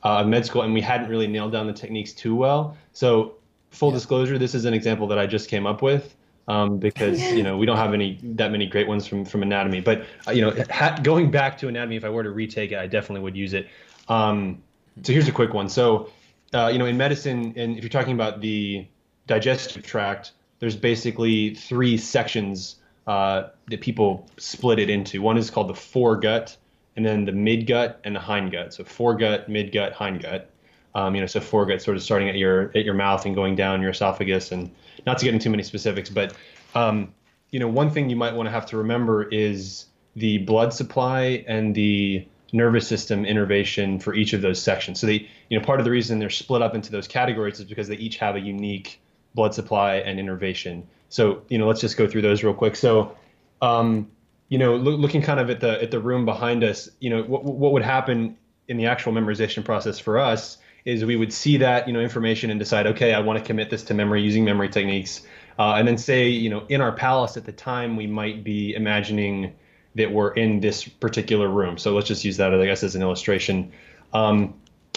uh, 0.07 0.21
of 0.21 0.29
med 0.29 0.47
school, 0.47 0.63
and 0.63 0.73
we 0.73 0.81
hadn't 0.81 1.09
really 1.09 1.27
nailed 1.27 1.53
down 1.53 1.67
the 1.67 1.73
techniques 1.73 2.13
too 2.13 2.37
well. 2.37 2.77
So 2.93 3.35
full 3.71 3.89
yeah. 3.89 3.97
disclosure, 3.97 4.39
this 4.39 4.55
is 4.55 4.65
an 4.65 4.73
example 4.73 5.09
that 5.09 5.19
I 5.19 5.27
just 5.27 5.51
came 5.51 5.67
up 5.67 5.83
with. 5.83 6.15
Um, 6.49 6.79
because 6.79 7.21
you 7.33 7.43
know 7.43 7.59
we 7.59 7.67
don't 7.67 7.77
have 7.77 7.93
any 7.93 8.21
that 8.23 8.53
many 8.53 8.67
great 8.67 8.87
ones 8.87 9.05
from 9.05 9.25
from 9.25 9.43
anatomy, 9.43 9.81
but 9.81 10.07
uh, 10.29 10.31
you 10.31 10.43
know 10.43 10.53
ha- 10.71 10.97
going 11.03 11.33
back 11.33 11.59
to 11.59 11.67
anatomy, 11.67 11.97
if 11.97 12.05
I 12.05 12.09
were 12.09 12.23
to 12.23 12.31
retake 12.31 12.71
it, 12.71 12.79
I 12.79 12.87
definitely 12.87 13.23
would 13.23 13.37
use 13.37 13.53
it. 13.53 13.67
Um, 14.09 14.63
so 15.03 15.13
here's 15.13 15.27
a 15.27 15.33
quick 15.33 15.53
one. 15.53 15.69
So 15.69 16.11
uh, 16.55 16.69
you 16.69 16.79
know, 16.79 16.87
in 16.87 16.97
medicine, 16.97 17.53
and 17.57 17.77
if 17.77 17.83
you're 17.83 17.91
talking 17.91 18.15
about 18.15 18.41
the 18.41 18.87
digestive 19.27 19.85
tract, 19.85 20.33
there's 20.61 20.77
basically 20.77 21.57
three 21.57 21.99
sections 21.99 22.77
uh, 23.09 23.49
that 23.69 23.81
people 23.81 24.29
split 24.39 24.79
it 24.79 24.89
into. 24.89 25.21
One 25.21 25.37
is 25.37 25.51
called 25.51 25.69
the 25.69 25.75
foregut, 25.75 26.57
and 26.97 27.05
then 27.05 27.25
the 27.25 27.33
midgut 27.33 27.97
and 28.05 28.17
the 28.17 28.21
hindgut. 28.21 28.73
So 28.73 28.85
foregut, 28.85 29.49
midgut, 29.49 29.95
hindgut. 29.95 30.47
Um, 30.95 31.15
you 31.15 31.21
know, 31.21 31.27
so 31.27 31.41
foregut 31.41 31.83
sort 31.83 31.97
of 31.97 32.03
starting 32.03 32.29
at 32.29 32.37
your 32.37 32.71
at 32.75 32.85
your 32.85 32.95
mouth 32.95 33.27
and 33.27 33.35
going 33.35 33.55
down 33.55 33.83
your 33.83 33.91
esophagus, 33.91 34.53
and 34.53 34.71
not 35.07 35.19
to 35.19 35.25
get 35.25 35.35
into 35.35 35.45
too 35.45 35.51
many 35.51 35.63
specifics, 35.63 36.09
but 36.09 36.35
um, 36.75 37.13
you 37.51 37.61
know, 37.61 37.69
one 37.69 37.91
thing 37.91 38.11
you 38.11 38.17
might 38.17 38.35
want 38.35 38.47
to 38.47 38.51
have 38.51 38.67
to 38.67 38.77
remember 38.77 39.29
is 39.29 39.87
the 40.15 40.39
blood 40.39 40.73
supply 40.73 41.45
and 41.47 41.75
the 41.75 42.27
nervous 42.53 42.87
system 42.89 43.25
innervation 43.25 43.99
for 43.99 44.15
each 44.15 44.33
of 44.33 44.41
those 44.41 44.61
sections. 44.61 45.01
So 45.01 45.07
they, 45.07 45.29
you 45.51 45.59
know, 45.59 45.65
part 45.65 45.81
of 45.81 45.85
the 45.85 45.91
reason 45.91 46.19
they're 46.19 46.31
split 46.31 46.63
up 46.63 46.75
into 46.75 46.91
those 46.91 47.07
categories 47.09 47.59
is 47.61 47.67
because 47.67 47.89
they 47.89 47.97
each 47.97 48.17
have 48.17 48.37
a 48.37 48.41
unique 48.41 49.01
blood 49.35 49.55
supply 49.55 49.97
and 49.97 50.19
innervation. 50.19 50.87
So, 51.09 51.43
you 51.49 51.59
know, 51.59 51.67
let's 51.67 51.81
just 51.81 51.97
go 51.97 52.09
through 52.09 52.23
those 52.23 52.43
real 52.43 52.55
quick. 52.55 52.77
So, 52.77 53.17
um, 53.61 54.11
you 54.49 54.59
know, 54.59 54.77
lo- 54.77 54.97
looking 54.97 55.23
kind 55.23 55.41
of 55.41 55.51
at 55.51 55.61
the 55.61 55.83
at 55.83 55.91
the 55.91 56.01
room 56.01 56.25
behind 56.25 56.63
us, 56.63 56.89
you 57.01 57.11
know, 57.11 57.23
what 57.23 57.45
what 57.45 57.73
would 57.73 57.83
happen 57.83 58.37
in 58.69 58.77
the 58.77 58.87
actual 58.87 59.13
memorization 59.13 59.65
process 59.65 59.99
for 59.99 60.19
us 60.19 60.59
is 60.85 61.05
we 61.05 61.17
would 61.17 61.33
see 61.33 61.57
that 61.57 61.87
you 61.87 61.93
know 61.93 62.01
information 62.01 62.51
and 62.51 62.61
decide, 62.61 62.87
okay, 62.87 63.13
I 63.13 63.21
want 63.21 63.39
to 63.39 63.45
commit 63.45 63.71
this 63.71 63.83
to 63.85 63.95
memory 63.95 64.23
using 64.23 64.45
memory 64.45 64.69
techniques, 64.69 65.23
uh, 65.59 65.75
and 65.75 65.87
then 65.87 65.99
say, 65.99 66.29
you 66.29 66.49
know, 66.49 66.65
in 66.69 66.81
our 66.81 66.93
palace 66.93 67.37
at 67.37 67.45
the 67.45 67.53
time, 67.53 67.97
we 67.97 68.07
might 68.07 68.45
be 68.45 68.75
imagining 68.75 69.55
that 69.97 70.13
we're 70.13 70.33
in 70.35 70.61
this 70.61 70.85
particular 70.85 71.49
room. 71.49 71.79
So 71.79 71.95
let's 71.95 72.07
just 72.07 72.25
use 72.25 72.37
that, 72.37 72.55
I 72.55 72.67
guess, 72.67 72.83
as 72.83 72.95
an 72.95 73.03
illustration. 73.03 73.73
Um, 74.13 74.55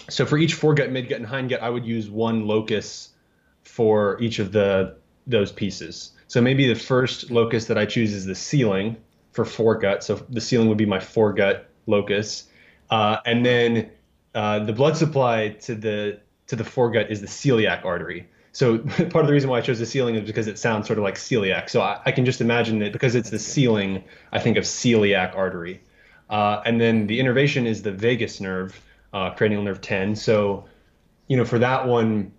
so 0.10 0.26
for 0.26 0.38
each 0.38 0.56
foregut, 0.56 0.92
midgut, 0.92 1.16
and 1.16 1.26
hindgut, 1.26 1.62
I 1.62 1.70
would 1.70 1.86
use 1.86 2.10
one 2.10 2.46
locus 2.48 3.10
for 3.64 4.20
each 4.22 4.40
of 4.40 4.52
the 4.52 4.96
those 5.26 5.52
pieces. 5.52 6.12
So 6.28 6.42
maybe 6.42 6.68
the 6.68 6.80
first 6.80 7.32
locus 7.32 7.66
that 7.66 7.78
I 7.78 7.86
choose 7.86 8.14
is 8.14 8.26
the 8.26 8.36
ceiling 8.36 8.98
for 9.46 9.76
foregut. 9.76 10.04
So 10.04 10.16
the 10.30 10.42
ceiling 10.42 10.68
would 10.70 10.78
be 10.78 10.86
my 10.86 11.00
foregut 11.00 11.64
locus, 11.88 12.48
uh, 12.90 13.18
and 13.26 13.46
then 13.46 13.90
uh, 14.36 14.60
the 14.60 14.74
blood 14.74 14.98
supply 14.98 15.50
to 15.62 15.76
the 15.76 16.20
to 16.48 16.56
the 16.56 16.64
foregut 16.64 17.10
is 17.10 17.22
the 17.22 17.28
celiac 17.28 17.86
artery. 17.86 18.28
So 18.52 18.80
part 18.88 19.16
of 19.16 19.28
the 19.28 19.34
reason 19.34 19.50
why 19.50 19.60
I 19.60 19.62
chose 19.62 19.80
the 19.80 19.86
ceiling 19.86 20.16
is 20.16 20.26
because 20.26 20.48
it 20.48 20.58
sounds 20.58 20.88
sort 20.88 20.98
of 20.98 21.04
like 21.04 21.16
celiac. 21.16 21.70
So 21.70 21.82
I, 21.82 22.02
I 22.06 22.12
can 22.12 22.26
just 22.26 22.42
imagine 22.42 22.80
that 22.80 22.92
because 22.92 23.16
it's 23.16 23.30
the 23.30 23.40
ceiling, 23.40 24.04
I 24.32 24.40
think 24.40 24.58
of 24.58 24.64
celiac 24.64 25.36
artery. 25.36 25.82
Uh, 26.30 26.62
and 26.66 26.82
then 26.82 27.08
the 27.08 27.20
innervation 27.20 27.66
is 27.66 27.82
the 27.84 27.92
vagus 27.92 28.42
nerve, 28.42 28.80
uh, 29.14 29.32
cranial 29.32 29.64
nerve 29.64 29.82
10. 29.82 30.16
So, 30.16 30.66
you 31.28 31.38
know, 31.38 31.46
for 31.46 31.60
that 31.60 31.88
one, 31.88 32.32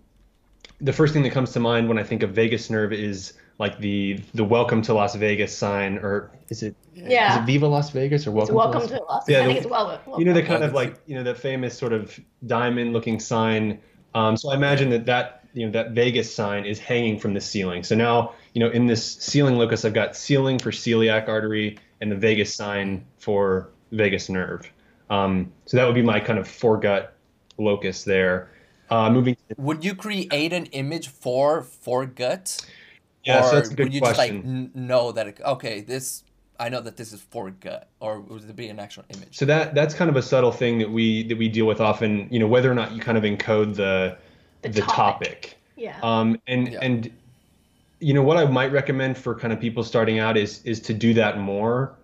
the 0.81 0.93
first 0.93 1.13
thing 1.13 1.23
that 1.23 1.33
comes 1.33 1.53
to 1.53 1.61
mind 1.61 1.89
when 1.89 1.99
I 1.99 2.03
think 2.03 2.23
of 2.23 2.31
vagus 2.31 2.71
nerve 2.71 2.93
is 2.93 3.35
like 3.61 3.79
the 3.79 4.19
the 4.33 4.43
welcome 4.43 4.81
to 4.81 4.95
Las 4.95 5.15
Vegas 5.15 5.57
sign, 5.57 5.99
or 5.99 6.31
is 6.49 6.63
it 6.63 6.75
yeah 6.95 7.35
is 7.35 7.43
it 7.43 7.47
Viva 7.47 7.67
Las 7.67 7.91
Vegas 7.91 8.27
or 8.27 8.33
welcome, 8.33 8.55
welcome 8.55 8.89
to 8.89 8.95
Las, 8.95 8.99
to 8.99 9.05
Las 9.05 9.27
Vegas? 9.27 9.39
Yeah, 9.39 9.43
I 9.43 9.47
think 9.47 9.59
it's 9.59 9.71
well, 9.71 9.87
welcome. 9.87 10.19
You 10.19 10.25
know 10.25 10.33
the 10.33 10.43
kind 10.43 10.65
of 10.65 10.73
like 10.73 10.99
you 11.07 11.15
know 11.15 11.23
the 11.23 11.35
famous 11.35 11.77
sort 11.77 11.93
of 11.93 12.19
diamond 12.47 12.95
looking 12.95 13.21
sign. 13.21 13.79
Um, 14.15 14.37
so 14.39 14.51
I 14.51 14.57
imagine 14.57 14.89
that 14.91 15.05
that 15.07 15.45
you 15.53 15.67
know 15.67 15.73
that 15.73 15.91
Vegas 15.91 16.35
sign 16.35 16.65
is 16.65 16.79
hanging 16.79 17.19
from 17.19 17.35
the 17.35 17.41
ceiling. 17.41 17.85
So 17.85 17.95
now 17.95 18.33
you 18.55 18.61
know 18.61 18.71
in 18.71 18.87
this 18.87 19.17
ceiling 19.17 19.57
locus, 19.57 19.85
I've 19.85 19.95
got 19.95 20.17
ceiling 20.17 20.59
for 20.59 20.71
celiac 20.71 21.29
artery 21.29 21.79
and 22.01 22.11
the 22.11 22.17
Vegas 22.17 22.55
sign 22.55 23.05
for 23.19 23.69
vagus 23.93 24.31
nerve. 24.31 24.73
Um, 25.11 25.53
so 25.67 25.77
that 25.77 25.85
would 25.85 25.95
be 25.95 26.03
my 26.03 26.19
kind 26.19 26.39
of 26.39 26.49
foregut 26.49 27.09
locus 27.59 28.05
there. 28.05 28.49
Uh, 28.89 29.11
moving. 29.11 29.37
To, 29.51 29.55
would 29.59 29.85
you 29.85 29.95
create 29.95 30.53
an 30.55 30.67
image 30.67 31.09
for 31.09 31.63
foregut? 31.63 32.65
Yeah, 33.25 33.41
or 33.41 33.43
so 33.51 33.55
that's 33.57 33.71
a 33.71 33.75
good 33.75 33.85
would 33.85 33.95
you 33.95 34.01
question. 34.01 34.17
just 34.17 34.45
like 34.45 34.45
n- 34.45 34.71
know 34.75 35.13
that 35.13 35.27
it, 35.29 35.41
okay, 35.45 35.81
this 35.83 36.25
I 36.59 36.69
know 36.69 36.81
that 36.83 36.97
this 36.97 37.13
is 37.13 37.21
foregut, 37.21 37.85
or 38.01 38.21
would 38.21 38.43
it 38.49 38.57
be 38.57 38.69
an 38.69 38.79
actual 38.79 39.05
image? 39.09 39.37
So 39.39 39.45
that 39.47 39.75
that's 39.75 39.95
kind 39.95 40.11
of 40.11 40.17
a 40.17 40.23
subtle 40.23 40.53
thing 40.53 40.79
that 40.79 40.91
we 40.91 41.25
that 41.29 41.39
we 41.39 41.49
deal 41.49 41.67
with 41.67 41.81
often. 41.81 42.29
You 42.31 42.39
know, 42.39 42.47
whether 42.47 42.71
or 42.71 42.75
not 42.75 42.93
you 42.93 43.01
kind 43.01 43.17
of 43.19 43.25
encode 43.25 43.75
the 43.77 44.17
The 44.63 44.69
the, 44.69 44.81
topic. 44.83 44.95
topic. 44.95 45.57
Yeah. 45.77 45.99
Um, 46.03 46.41
and 46.47 46.69
Yeah. 46.69 46.79
and 46.83 47.11
you 48.01 48.15
know 48.15 48.23
what 48.23 48.37
I 48.39 48.45
might 48.47 48.73
recommend 48.73 49.19
for 49.19 49.35
kind 49.35 49.53
of 49.53 49.61
people 49.61 49.83
starting 49.85 50.19
out 50.19 50.37
is 50.37 50.63
is 50.65 50.81
to 50.81 50.95
do 50.95 51.15
that 51.15 51.39
more. 51.39 51.97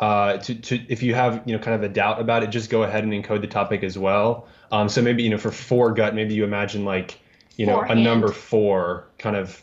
Uh, 0.00 0.38
to, 0.38 0.54
to 0.54 0.80
if 0.88 1.02
you 1.02 1.14
have 1.14 1.42
you 1.46 1.56
know 1.56 1.62
kind 1.62 1.74
of 1.74 1.82
a 1.82 1.88
doubt 1.92 2.20
about 2.20 2.42
it, 2.42 2.48
just 2.48 2.70
go 2.70 2.82
ahead 2.82 3.04
and 3.04 3.12
encode 3.12 3.40
the 3.42 3.46
topic 3.46 3.82
as 3.84 3.98
well. 3.98 4.48
Um, 4.72 4.88
so 4.88 5.02
maybe 5.02 5.22
you 5.22 5.30
know 5.30 5.38
for 5.38 5.50
foregut, 5.50 6.14
maybe 6.14 6.34
you 6.34 6.44
imagine 6.44 6.84
like 6.84 7.18
you 7.56 7.66
know 7.66 7.76
Forehand. 7.76 8.00
a 8.00 8.02
number 8.02 8.28
four 8.32 9.08
kind 9.18 9.36
of 9.36 9.50
s- 9.50 9.62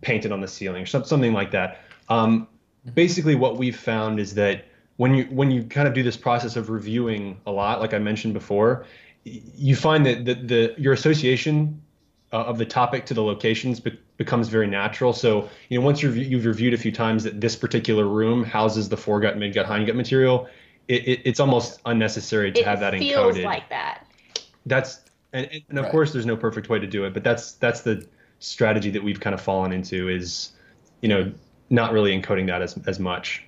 painted 0.00 0.32
on 0.32 0.40
the 0.40 0.48
ceiling 0.48 0.82
or 0.82 0.86
something 0.86 1.32
like 1.32 1.50
that. 1.52 1.80
Um, 2.08 2.48
basically, 2.94 3.34
what 3.34 3.56
we've 3.56 3.78
found 3.78 4.18
is 4.20 4.34
that 4.34 4.64
when 4.96 5.14
you 5.14 5.24
when 5.24 5.50
you 5.50 5.64
kind 5.64 5.88
of 5.88 5.94
do 5.94 6.02
this 6.02 6.16
process 6.16 6.56
of 6.56 6.70
reviewing 6.70 7.40
a 7.46 7.50
lot, 7.50 7.80
like 7.80 7.94
I 7.94 7.98
mentioned 7.98 8.34
before, 8.34 8.86
you 9.24 9.74
find 9.74 10.06
that 10.06 10.24
the, 10.24 10.34
the 10.34 10.74
your 10.78 10.92
association 10.92 11.80
uh, 12.32 12.44
of 12.44 12.58
the 12.58 12.66
topic 12.66 13.06
to 13.06 13.14
the 13.14 13.22
locations 13.22 13.80
be- 13.80 13.98
becomes 14.16 14.48
very 14.48 14.66
natural. 14.66 15.12
So, 15.12 15.48
you 15.68 15.78
know, 15.78 15.84
once 15.84 16.02
you've, 16.02 16.16
you've 16.16 16.46
reviewed 16.46 16.74
a 16.74 16.78
few 16.78 16.92
times 16.92 17.24
that 17.24 17.40
this 17.40 17.56
particular 17.56 18.06
room 18.06 18.44
houses 18.44 18.88
the 18.88 18.96
foregut, 18.96 19.36
midgut, 19.36 19.66
hindgut 19.66 19.94
material, 19.96 20.48
it, 20.88 21.06
it, 21.08 21.20
it's 21.24 21.40
almost 21.40 21.80
unnecessary 21.86 22.52
to 22.52 22.60
it 22.60 22.66
have 22.66 22.80
that 22.80 22.92
feels 22.94 23.12
encoded. 23.12 23.34
Feels 23.34 23.44
like 23.44 23.68
that. 23.70 24.06
That's 24.66 25.00
and, 25.32 25.48
and- 25.52 25.62
and 25.68 25.78
of 25.78 25.84
Right. 25.84 25.90
course, 25.92 26.12
there's 26.12 26.26
no 26.26 26.36
perfect 26.36 26.68
way 26.68 26.78
to 26.78 26.86
do 26.86 27.04
it, 27.04 27.14
but 27.14 27.24
that's 27.24 27.52
that's 27.52 27.80
the 27.80 28.06
strategy 28.44 28.90
that 28.90 29.02
we've 29.02 29.20
kind 29.20 29.34
of 29.34 29.40
fallen 29.40 29.72
into 29.72 30.08
is, 30.08 30.52
you 31.00 31.08
know, 31.08 31.32
not 31.70 31.92
really 31.92 32.18
encoding 32.18 32.46
that 32.46 32.62
as 32.62 32.78
as 32.86 33.00
much. 33.00 33.44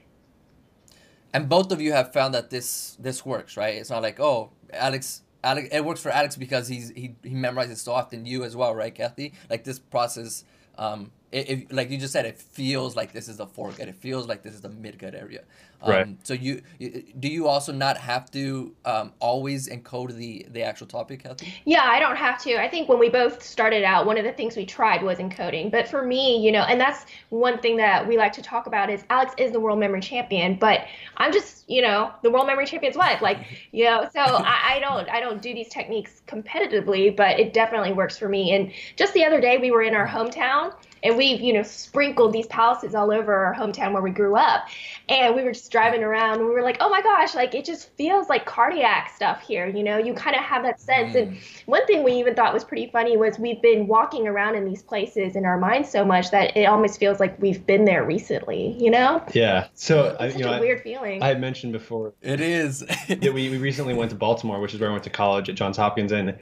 And 1.32 1.48
both 1.48 1.70
of 1.70 1.80
you 1.80 1.92
have 1.92 2.12
found 2.12 2.34
that 2.34 2.50
this 2.50 2.96
this 2.98 3.24
works, 3.24 3.56
right? 3.56 3.74
It's 3.74 3.90
not 3.90 4.02
like 4.02 4.18
oh, 4.18 4.50
Alex, 4.72 5.22
Alex, 5.44 5.68
it 5.70 5.84
works 5.84 6.00
for 6.00 6.10
Alex 6.10 6.36
because 6.36 6.68
he's 6.68 6.90
he 6.90 7.14
he 7.22 7.34
memorizes 7.34 7.78
so 7.78 7.92
often. 7.92 8.26
You 8.26 8.44
as 8.44 8.56
well, 8.56 8.74
right, 8.74 8.94
Kathy? 8.94 9.34
Like 9.50 9.64
this 9.64 9.78
process, 9.78 10.44
um, 10.78 11.12
it, 11.32 11.50
it 11.50 11.72
like 11.72 11.90
you 11.90 11.98
just 11.98 12.12
said, 12.12 12.24
it 12.26 12.38
feels 12.38 12.96
like 12.96 13.12
this 13.12 13.28
is 13.28 13.36
the 13.38 13.46
foregut. 13.46 13.88
It 13.88 13.96
feels 13.96 14.26
like 14.26 14.42
this 14.42 14.54
is 14.54 14.60
the 14.60 14.68
midgut 14.68 15.14
area. 15.14 15.42
Um, 15.82 15.90
Right. 15.90 16.26
So 16.26 16.32
you 16.34 16.62
you- 16.78 17.04
do 17.18 17.28
you 17.28 17.46
also 17.48 17.72
not 17.72 17.98
have 17.98 18.30
to 18.32 18.74
um, 18.84 19.12
always 19.18 19.68
encode 19.68 20.14
the 20.16 20.46
the 20.50 20.62
actual 20.62 20.86
topic, 20.86 21.22
Kathy? 21.24 21.52
Yeah, 21.64 21.82
I 21.84 22.00
don't 22.00 22.16
have 22.16 22.40
to. 22.44 22.56
I 22.60 22.68
think 22.68 22.88
when 22.88 22.98
we 22.98 23.08
both 23.10 23.42
started 23.42 23.84
out, 23.84 24.06
one 24.06 24.16
of 24.16 24.24
the 24.24 24.32
things 24.32 24.56
we 24.56 24.64
tried 24.64 25.02
was 25.02 25.18
encoding. 25.18 25.70
But 25.70 25.86
for 25.88 26.02
me, 26.02 26.38
you 26.38 26.50
know, 26.50 26.62
and 26.62 26.80
that's 26.80 27.04
one 27.28 27.58
thing 27.58 27.76
that 27.76 28.06
we 28.08 28.16
like 28.16 28.32
to 28.34 28.42
talk 28.42 28.66
about 28.66 28.88
is 28.88 29.04
Alex 29.10 29.34
is 29.36 29.52
the 29.52 29.60
world 29.60 29.78
memory 29.78 30.00
champion, 30.00 30.56
but 30.58 30.80
I'm 31.18 31.32
just, 31.32 31.68
you 31.68 31.82
know, 31.82 32.10
the 32.22 32.30
world 32.30 32.46
memory 32.46 32.66
champion's 32.66 32.96
wife. 32.96 33.20
Like, 33.20 33.38
you 33.72 33.84
know, 33.84 34.08
so 34.12 34.20
I, 34.20 34.76
I 34.76 34.80
don't 34.80 35.08
I 35.10 35.20
don't 35.20 35.42
do 35.42 35.52
these 35.52 35.68
techniques 35.68 36.22
competitively, 36.26 37.14
but 37.14 37.38
it 37.38 37.52
definitely 37.52 37.92
works 37.92 38.16
for 38.18 38.28
me. 38.28 38.54
And 38.54 38.72
just 38.96 39.12
the 39.14 39.24
other 39.24 39.40
day 39.40 39.58
we 39.58 39.70
were 39.70 39.82
in 39.82 39.94
our 39.94 40.06
hometown 40.06 40.72
and 41.02 41.16
we've, 41.16 41.40
you 41.40 41.52
know, 41.52 41.62
sprinkled 41.62 42.32
these 42.32 42.46
palaces 42.46 42.94
all 42.94 43.12
over 43.12 43.34
our 43.34 43.54
hometown 43.54 43.92
where 43.92 44.02
we 44.02 44.10
grew 44.10 44.36
up. 44.36 44.66
And 45.08 45.34
we 45.34 45.42
were 45.42 45.52
just 45.52 45.70
driving 45.70 46.02
around 46.02 46.38
and 46.38 46.48
we 46.48 46.54
were 46.54 46.62
like, 46.62 46.78
oh 46.80 46.88
my 46.88 47.00
gosh, 47.00 47.34
like 47.34 47.54
it 47.54 47.64
just 47.64 47.90
feels 47.96 48.28
like 48.28 48.44
cardiac 48.46 49.12
stuff 49.14 49.40
here, 49.40 49.66
you 49.66 49.82
know, 49.82 49.98
you 49.98 50.14
kind 50.14 50.34
of 50.34 50.42
have 50.42 50.62
that 50.64 50.80
sense. 50.80 51.14
And 51.14 51.38
one 51.66 51.86
thing 51.86 52.02
we 52.02 52.12
even 52.14 52.34
thought 52.34 52.52
was 52.52 52.64
pretty 52.64 52.88
funny 52.90 53.16
was 53.16 53.38
we've 53.38 53.62
been 53.62 53.86
walking 53.86 54.26
around 54.26 54.56
in 54.56 54.64
these 54.64 54.82
places 54.82 55.36
in 55.36 55.44
our 55.44 55.58
minds 55.58 55.90
so 55.90 56.04
much 56.04 56.30
that 56.30 56.56
it 56.56 56.64
almost 56.64 56.98
feels 56.98 57.20
like 57.20 57.40
we've 57.40 57.64
been 57.66 57.84
there 57.84 58.04
recently, 58.04 58.76
you 58.78 58.90
know? 58.90 59.22
Yeah. 59.32 59.68
So 59.74 60.16
I, 60.18 60.26
It's 60.26 60.36
you 60.36 60.42
such 60.42 60.50
know, 60.50 60.52
a 60.54 60.56
I, 60.56 60.60
weird 60.60 60.82
feeling. 60.82 61.22
I 61.22 61.28
had 61.28 61.40
mentioned 61.40 61.72
before 61.72 62.14
It 62.22 62.40
is. 62.40 62.80
that 63.08 63.32
we, 63.32 63.48
we 63.48 63.58
recently 63.58 63.94
went 63.94 64.10
to 64.10 64.16
Baltimore, 64.16 64.60
which 64.60 64.74
is 64.74 64.80
where 64.80 64.88
I 64.88 64.92
went 64.92 65.04
to 65.04 65.10
college 65.10 65.48
at 65.48 65.54
Johns 65.54 65.76
Hopkins, 65.76 66.12
and 66.12 66.36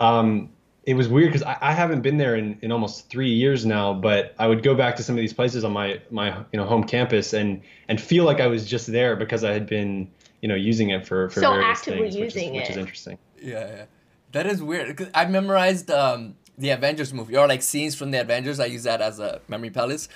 um, 0.00 0.50
it 0.90 0.94
was 0.94 1.08
weird 1.08 1.28
because 1.28 1.44
I, 1.44 1.56
I 1.60 1.72
haven't 1.72 2.00
been 2.00 2.18
there 2.18 2.34
in, 2.34 2.58
in 2.62 2.72
almost 2.72 3.08
three 3.08 3.30
years 3.32 3.64
now. 3.64 3.94
But 3.94 4.34
I 4.40 4.48
would 4.48 4.62
go 4.64 4.74
back 4.74 4.96
to 4.96 5.02
some 5.04 5.14
of 5.14 5.20
these 5.20 5.32
places 5.32 5.62
on 5.62 5.72
my 5.72 6.00
my 6.10 6.36
you 6.52 6.58
know 6.58 6.64
home 6.64 6.82
campus 6.84 7.32
and 7.32 7.62
and 7.88 8.00
feel 8.00 8.24
like 8.24 8.40
I 8.40 8.48
was 8.48 8.66
just 8.68 8.90
there 8.90 9.14
because 9.14 9.44
I 9.44 9.52
had 9.52 9.66
been 9.66 10.10
you 10.42 10.48
know 10.48 10.56
using 10.56 10.90
it 10.90 11.06
for 11.06 11.30
for 11.30 11.40
So 11.40 11.52
various 11.52 11.78
actively 11.78 12.10
things, 12.10 12.16
which 12.16 12.26
is, 12.28 12.34
using 12.34 12.54
which 12.56 12.70
is 12.70 12.76
interesting. 12.76 13.18
Yeah, 13.40 13.66
yeah. 13.66 13.84
That 14.32 14.46
is 14.46 14.62
weird. 14.62 14.96
'Cause 14.96 15.08
I 15.14 15.26
memorized 15.26 15.90
um, 15.92 16.34
the 16.58 16.70
Avengers 16.70 17.14
movie 17.14 17.36
or 17.36 17.46
like 17.46 17.62
scenes 17.62 17.94
from 17.94 18.10
the 18.10 18.20
Avengers. 18.20 18.58
I 18.58 18.66
use 18.66 18.82
that 18.82 19.00
as 19.00 19.20
a 19.20 19.40
memory 19.48 19.70
palace, 19.70 20.08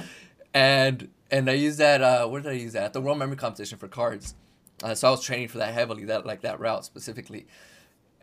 and 0.52 1.08
and 1.30 1.48
I 1.48 1.54
use 1.54 1.76
that. 1.76 2.02
Uh, 2.02 2.26
where 2.26 2.40
did 2.40 2.50
I 2.50 2.56
use 2.56 2.72
that? 2.72 2.84
At 2.84 2.92
the 2.94 3.00
World 3.00 3.18
Memory 3.18 3.36
Competition 3.36 3.78
for 3.78 3.86
cards. 3.88 4.34
Uh, 4.82 4.94
so 4.94 5.06
I 5.08 5.10
was 5.12 5.22
training 5.22 5.48
for 5.48 5.58
that 5.58 5.72
heavily, 5.72 6.04
that 6.06 6.26
like 6.26 6.42
that 6.42 6.58
route 6.58 6.84
specifically. 6.84 7.46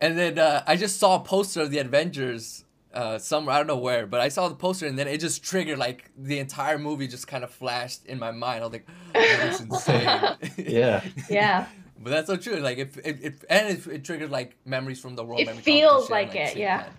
And 0.02 0.18
then 0.18 0.38
uh, 0.38 0.64
I 0.66 0.76
just 0.76 0.98
saw 0.98 1.14
a 1.14 1.20
poster 1.20 1.62
of 1.62 1.70
the 1.70 1.78
Avengers 1.78 2.64
uh, 2.92 3.18
somewhere 3.18 3.54
I 3.54 3.58
don't 3.58 3.68
know 3.68 3.78
where, 3.78 4.06
but 4.06 4.20
I 4.20 4.28
saw 4.28 4.48
the 4.48 4.54
poster 4.54 4.86
and 4.86 4.98
then 4.98 5.08
it 5.08 5.18
just 5.18 5.42
triggered 5.42 5.78
like 5.78 6.10
the 6.18 6.38
entire 6.40 6.76
movie 6.76 7.06
just 7.06 7.26
kind 7.26 7.44
of 7.44 7.50
flashed 7.50 8.04
in 8.04 8.18
my 8.18 8.32
mind. 8.32 8.62
I 8.62 8.66
was 8.66 8.72
like, 8.72 8.86
"That's 9.14 9.60
insane." 9.62 10.36
Yeah. 10.58 11.02
yeah. 11.30 11.66
But 11.98 12.10
that's 12.10 12.26
so 12.26 12.36
true. 12.36 12.56
Like 12.56 12.78
if 12.78 12.98
it, 12.98 13.18
it 13.22 13.34
and 13.48 13.68
it, 13.68 13.86
it 13.86 14.04
triggered 14.04 14.30
like 14.30 14.56
memories 14.64 15.00
from 15.00 15.14
the 15.14 15.24
world. 15.24 15.40
It 15.40 15.46
memory 15.46 15.62
feels 15.62 16.08
competition, 16.08 16.42
like 16.42 16.56
it, 16.56 16.58
yeah. 16.58 16.78
that. 16.78 16.92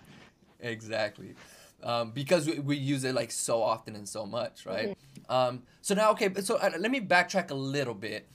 Exactly, 0.71 1.35
um, 1.83 2.11
because 2.11 2.47
we, 2.47 2.59
we 2.59 2.77
use 2.77 3.03
it 3.03 3.13
like 3.13 3.31
so 3.31 3.61
often 3.61 3.97
and 3.97 4.07
so 4.07 4.25
much, 4.25 4.65
right? 4.65 4.89
Mm-hmm. 4.89 5.31
Um, 5.31 5.63
so 5.81 5.93
now, 5.93 6.11
okay, 6.11 6.33
so 6.41 6.55
uh, 6.55 6.71
let 6.79 6.89
me 6.89 7.01
backtrack 7.01 7.51
a 7.51 7.55
little 7.55 7.93
bit. 7.93 8.29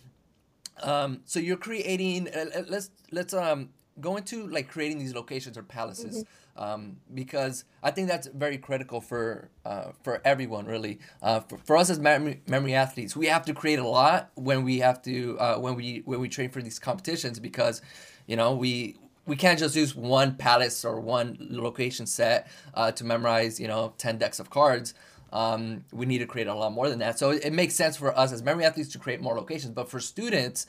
Um, 0.82 1.22
so 1.24 1.40
you're 1.40 1.56
creating. 1.56 2.28
Uh, 2.28 2.44
uh, 2.54 2.62
let's 2.68 2.90
let's 3.10 3.32
um 3.32 3.70
go 4.00 4.16
into 4.16 4.46
like 4.48 4.68
creating 4.68 4.98
these 4.98 5.14
locations 5.14 5.56
or 5.56 5.62
palaces. 5.62 6.24
Um, 6.56 6.96
because 7.14 7.64
I 7.84 7.92
think 7.92 8.08
that's 8.08 8.26
very 8.26 8.58
critical 8.58 9.00
for 9.00 9.48
uh, 9.64 9.92
for 10.02 10.20
everyone 10.24 10.66
really. 10.66 10.98
Uh, 11.22 11.40
for, 11.40 11.58
for 11.58 11.76
us 11.76 11.88
as 11.88 12.00
memory, 12.00 12.42
memory 12.48 12.74
athletes, 12.74 13.14
we 13.14 13.26
have 13.26 13.44
to 13.44 13.54
create 13.54 13.78
a 13.78 13.86
lot 13.86 14.30
when 14.34 14.64
we 14.64 14.80
have 14.80 15.00
to 15.02 15.38
uh, 15.38 15.58
when 15.58 15.76
we 15.76 16.02
when 16.04 16.18
we 16.18 16.28
train 16.28 16.50
for 16.50 16.60
these 16.60 16.80
competitions 16.80 17.38
because, 17.38 17.80
you 18.26 18.34
know, 18.34 18.56
we 18.56 18.96
we 19.24 19.36
can't 19.36 19.58
just 19.58 19.76
use 19.76 19.94
one 19.94 20.34
palace 20.34 20.84
or 20.84 20.98
one 20.98 21.36
location 21.48 22.06
set 22.06 22.48
uh, 22.74 22.90
to 22.90 23.04
memorize 23.04 23.60
you 23.60 23.68
know 23.68 23.94
ten 23.96 24.18
decks 24.18 24.40
of 24.40 24.50
cards. 24.50 24.94
Um, 25.32 25.84
we 25.92 26.06
need 26.06 26.18
to 26.18 26.26
create 26.26 26.48
a 26.48 26.54
lot 26.54 26.72
more 26.72 26.88
than 26.88 26.98
that. 27.00 27.18
So 27.18 27.30
it, 27.30 27.44
it 27.44 27.52
makes 27.52 27.74
sense 27.74 27.96
for 27.96 28.18
us 28.18 28.32
as 28.32 28.42
memory 28.42 28.64
athletes 28.64 28.90
to 28.92 28.98
create 28.98 29.20
more 29.20 29.36
locations. 29.36 29.74
But 29.74 29.90
for 29.90 30.00
students, 30.00 30.66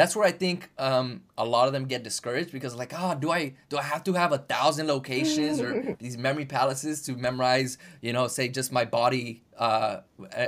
that's 0.00 0.16
where 0.16 0.26
I 0.26 0.32
think 0.32 0.70
um, 0.78 1.22
a 1.36 1.44
lot 1.44 1.66
of 1.66 1.74
them 1.74 1.84
get 1.84 2.02
discouraged 2.02 2.52
because 2.52 2.74
like, 2.74 2.94
oh, 2.96 3.14
do 3.14 3.30
I 3.30 3.54
do 3.68 3.76
I 3.76 3.82
have 3.82 4.02
to 4.04 4.14
have 4.14 4.32
a 4.32 4.38
thousand 4.38 4.86
locations 4.86 5.60
or 5.60 5.94
these 6.00 6.16
memory 6.16 6.46
palaces 6.46 7.02
to 7.02 7.12
memorize, 7.16 7.76
you 8.00 8.14
know, 8.14 8.26
say 8.26 8.48
just 8.48 8.72
my 8.72 8.86
body 8.86 9.42
uh, 9.58 9.98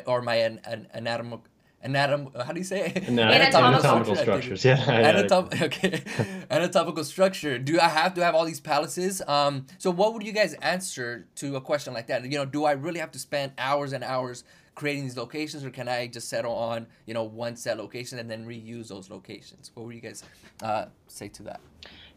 or 0.06 0.22
my 0.22 0.36
an, 0.36 0.60
an 0.64 0.88
anatomical 0.94 1.44
anatom 1.84 2.34
how 2.46 2.52
do 2.52 2.60
you 2.60 2.64
say 2.64 2.92
it? 2.94 3.08
Ana- 3.08 3.22
Anatomical 3.22 3.90
anatomical 3.90 4.14
structure, 4.14 4.56
structures. 4.56 4.64
Yeah. 4.70 5.00
yeah. 5.00 5.12
Anatom- 5.12 5.62
okay. 5.68 6.02
Anatomical 6.50 7.04
structure. 7.04 7.58
Do 7.58 7.78
I 7.80 7.88
have 7.88 8.14
to 8.14 8.24
have 8.24 8.34
all 8.34 8.44
these 8.44 8.60
palaces? 8.60 9.20
Um, 9.26 9.66
so 9.78 9.90
what 9.90 10.14
would 10.14 10.22
you 10.22 10.32
guys 10.32 10.54
answer 10.54 11.26
to 11.36 11.56
a 11.56 11.60
question 11.60 11.92
like 11.92 12.06
that? 12.06 12.24
You 12.24 12.38
know, 12.38 12.44
do 12.44 12.64
I 12.64 12.72
really 12.72 13.00
have 13.00 13.10
to 13.12 13.18
spend 13.18 13.52
hours 13.58 13.92
and 13.92 14.04
hours 14.04 14.44
creating 14.74 15.04
these 15.04 15.16
locations, 15.16 15.64
or 15.64 15.70
can 15.70 15.88
I 15.88 16.06
just 16.06 16.28
settle 16.28 16.54
on 16.54 16.86
you 17.06 17.14
know 17.14 17.24
one 17.24 17.56
set 17.56 17.78
location 17.78 18.18
and 18.18 18.30
then 18.30 18.46
reuse 18.46 18.88
those 18.88 19.10
locations? 19.10 19.70
What 19.74 19.86
would 19.86 19.94
you 19.94 20.00
guys 20.00 20.24
uh, 20.62 20.86
say 21.08 21.28
to 21.28 21.42
that? 21.44 21.60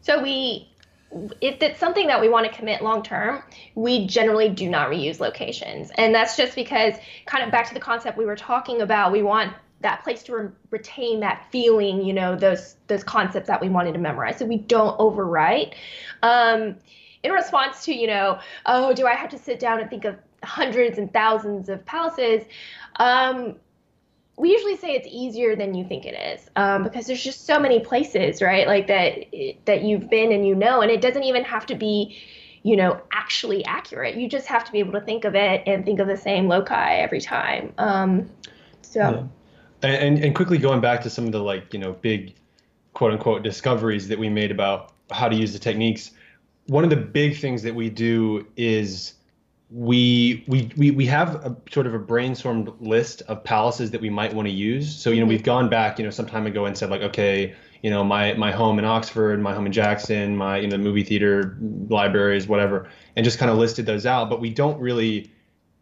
So 0.00 0.22
we, 0.22 0.70
if 1.40 1.60
it's 1.62 1.80
something 1.80 2.06
that 2.06 2.20
we 2.20 2.28
want 2.28 2.50
to 2.50 2.56
commit 2.56 2.82
long 2.82 3.02
term, 3.02 3.42
we 3.74 4.06
generally 4.06 4.48
do 4.48 4.68
not 4.68 4.90
reuse 4.90 5.20
locations, 5.20 5.90
and 5.96 6.14
that's 6.14 6.36
just 6.36 6.54
because 6.54 6.94
kind 7.26 7.44
of 7.44 7.50
back 7.50 7.68
to 7.68 7.74
the 7.74 7.80
concept 7.80 8.16
we 8.16 8.24
were 8.24 8.36
talking 8.36 8.82
about. 8.82 9.12
We 9.12 9.22
want 9.22 9.52
that 9.80 10.02
place 10.02 10.22
to 10.24 10.36
re- 10.36 10.48
retain 10.70 11.20
that 11.20 11.46
feeling, 11.52 12.02
you 12.02 12.12
know, 12.12 12.36
those 12.36 12.76
those 12.86 13.04
concepts 13.04 13.48
that 13.48 13.60
we 13.60 13.68
wanted 13.68 13.92
to 13.92 13.98
memorize, 13.98 14.38
so 14.38 14.46
we 14.46 14.58
don't 14.58 14.98
overwrite. 14.98 15.74
Um, 16.22 16.76
in 17.22 17.32
response 17.32 17.84
to, 17.84 17.92
you 17.92 18.06
know, 18.06 18.38
oh, 18.66 18.94
do 18.94 19.06
I 19.06 19.14
have 19.14 19.30
to 19.30 19.38
sit 19.38 19.58
down 19.58 19.80
and 19.80 19.90
think 19.90 20.04
of 20.04 20.16
hundreds 20.46 20.98
and 20.98 21.12
thousands 21.12 21.68
of 21.68 21.84
palaces? 21.84 22.44
Um, 22.96 23.56
we 24.38 24.50
usually 24.50 24.76
say 24.76 24.94
it's 24.94 25.08
easier 25.10 25.56
than 25.56 25.74
you 25.74 25.84
think 25.84 26.04
it 26.04 26.14
is 26.14 26.48
um, 26.56 26.82
because 26.82 27.06
there's 27.06 27.22
just 27.22 27.46
so 27.46 27.58
many 27.58 27.80
places 27.80 28.42
right 28.42 28.66
like 28.66 28.86
that 28.88 29.24
that 29.64 29.82
you've 29.82 30.10
been 30.10 30.30
and 30.30 30.46
you 30.46 30.54
know 30.54 30.82
and 30.82 30.90
it 30.90 31.00
doesn't 31.00 31.22
even 31.22 31.42
have 31.44 31.64
to 31.66 31.74
be 31.74 32.18
you 32.62 32.74
know, 32.74 33.00
actually 33.12 33.64
accurate. 33.64 34.16
You 34.16 34.28
just 34.28 34.48
have 34.48 34.64
to 34.64 34.72
be 34.72 34.80
able 34.80 34.90
to 34.94 35.00
think 35.00 35.24
of 35.24 35.36
it 35.36 35.62
and 35.68 35.84
think 35.84 36.00
of 36.00 36.08
the 36.08 36.16
same 36.16 36.48
loci 36.48 36.96
every 36.96 37.20
time. 37.20 37.72
Um, 37.78 38.28
so. 38.82 38.98
Yeah. 39.84 39.88
And, 39.88 40.18
and 40.18 40.34
quickly 40.34 40.58
going 40.58 40.80
back 40.80 41.02
to 41.02 41.10
some 41.10 41.26
of 41.26 41.30
the 41.30 41.38
like 41.38 41.72
you 41.72 41.78
know 41.78 41.92
big 41.92 42.34
quote 42.92 43.12
unquote 43.12 43.44
discoveries 43.44 44.08
that 44.08 44.18
we 44.18 44.28
made 44.28 44.50
about 44.50 44.92
how 45.12 45.28
to 45.28 45.36
use 45.36 45.52
the 45.52 45.60
techniques 45.60 46.10
one 46.66 46.84
of 46.84 46.90
the 46.90 46.96
big 46.96 47.36
things 47.36 47.62
that 47.62 47.74
we 47.74 47.88
do 47.88 48.46
is 48.56 49.14
we 49.70 50.44
we 50.46 50.70
we, 50.76 50.90
we 50.92 51.06
have 51.06 51.34
a 51.44 51.56
sort 51.70 51.86
of 51.86 51.94
a 51.94 51.98
brainstormed 51.98 52.74
list 52.80 53.22
of 53.22 53.42
palaces 53.42 53.90
that 53.90 54.00
we 54.00 54.10
might 54.10 54.32
want 54.32 54.46
to 54.46 54.54
use. 54.54 54.94
So 54.94 55.10
you 55.10 55.20
know 55.20 55.26
we've 55.26 55.42
gone 55.42 55.68
back 55.68 55.98
you 55.98 56.04
know 56.04 56.10
some 56.10 56.26
time 56.26 56.46
ago 56.46 56.66
and 56.66 56.78
said 56.78 56.90
like 56.90 57.02
okay 57.02 57.54
you 57.82 57.90
know 57.90 58.04
my 58.04 58.34
my 58.34 58.52
home 58.52 58.78
in 58.78 58.84
oxford 58.84 59.40
my 59.40 59.52
home 59.52 59.66
in 59.66 59.72
jackson 59.72 60.36
my 60.36 60.58
you 60.58 60.68
know 60.68 60.78
movie 60.78 61.02
theater 61.02 61.58
libraries 61.88 62.46
whatever 62.46 62.88
and 63.16 63.24
just 63.24 63.38
kind 63.38 63.50
of 63.50 63.58
listed 63.58 63.86
those 63.86 64.06
out. 64.06 64.30
But 64.30 64.40
we 64.40 64.50
don't 64.50 64.80
really 64.80 65.32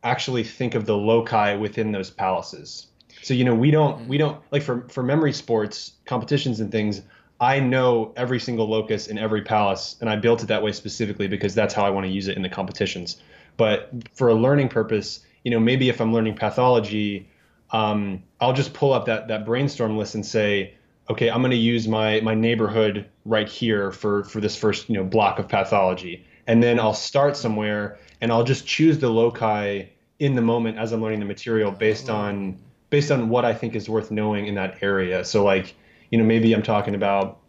actually 0.03 0.45
think 0.45 0.75
of 0.75 0.87
the 0.87 0.97
loci 0.97 1.55
within 1.57 1.93
those 1.93 2.11
palaces. 2.11 2.87
So 3.23 3.35
you 3.35 3.45
know 3.45 3.55
we 3.55 3.71
don't 3.71 4.09
we 4.09 4.17
don't 4.17 4.41
like 4.51 4.63
for 4.63 4.89
for 4.89 5.03
memory 5.03 5.33
sports 5.35 5.93
competitions 6.07 6.59
and 6.61 6.73
things 6.73 7.03
I 7.41 7.61
know 7.61 8.13
every 8.17 8.39
single 8.39 8.69
locus 8.69 9.09
in 9.09 9.19
every 9.19 9.43
palace, 9.43 9.97
and 10.01 10.09
I 10.09 10.17
built 10.17 10.43
it 10.43 10.47
that 10.47 10.63
way 10.63 10.73
specifically 10.73 11.27
because 11.27 11.55
that's 11.55 11.75
how 11.75 11.85
I 11.85 11.91
want 11.91 12.07
to 12.07 12.13
use 12.13 12.29
it 12.29 12.37
in 12.37 12.43
the 12.43 12.49
competitions. 12.49 13.21
But 13.57 13.91
for 14.15 14.29
a 14.29 14.35
learning 14.35 14.69
purpose, 14.69 15.21
you 15.45 15.51
know, 15.51 15.61
maybe 15.61 15.89
if 15.89 16.01
I'm 16.01 16.13
learning 16.13 16.37
pathology, 16.37 17.29
um, 17.71 18.23
I'll 18.41 18.53
just 18.53 18.73
pull 18.73 18.93
up 18.93 19.07
that 19.07 19.29
that 19.29 19.45
brainstorm 19.45 19.97
list 19.97 20.15
and 20.15 20.25
say, 20.25 20.75
okay, 21.11 21.31
I'm 21.31 21.41
going 21.41 21.51
to 21.51 21.57
use 21.57 21.87
my 21.87 22.21
my 22.21 22.35
neighborhood 22.35 23.07
right 23.25 23.49
here 23.49 23.93
for 23.93 24.25
for 24.25 24.41
this 24.41 24.57
first 24.57 24.89
you 24.89 24.97
know 24.97 25.05
block 25.05 25.39
of 25.39 25.49
pathology, 25.49 26.27
and 26.47 26.63
then 26.63 26.81
I'll 26.81 26.95
start 26.95 27.37
somewhere 27.37 27.99
and 28.21 28.33
I'll 28.33 28.45
just 28.45 28.67
choose 28.67 28.99
the 28.99 29.09
loci 29.09 29.85
in 30.19 30.35
the 30.35 30.43
moment 30.43 30.79
as 30.79 30.93
I'm 30.93 31.03
learning 31.03 31.21
the 31.21 31.27
material 31.27 31.71
based 31.71 32.09
on 32.09 32.59
based 32.91 33.11
on 33.11 33.29
what 33.29 33.45
I 33.45 33.55
think 33.55 33.75
is 33.75 33.89
worth 33.89 34.11
knowing 34.11 34.47
in 34.47 34.55
that 34.55 34.83
area. 34.83 35.25
So 35.25 35.45
like 35.45 35.75
you 36.15 36.19
know, 36.19 36.25
maybe 36.25 36.53
I'm 36.53 36.63
talking 36.63 36.95
about, 36.95 37.41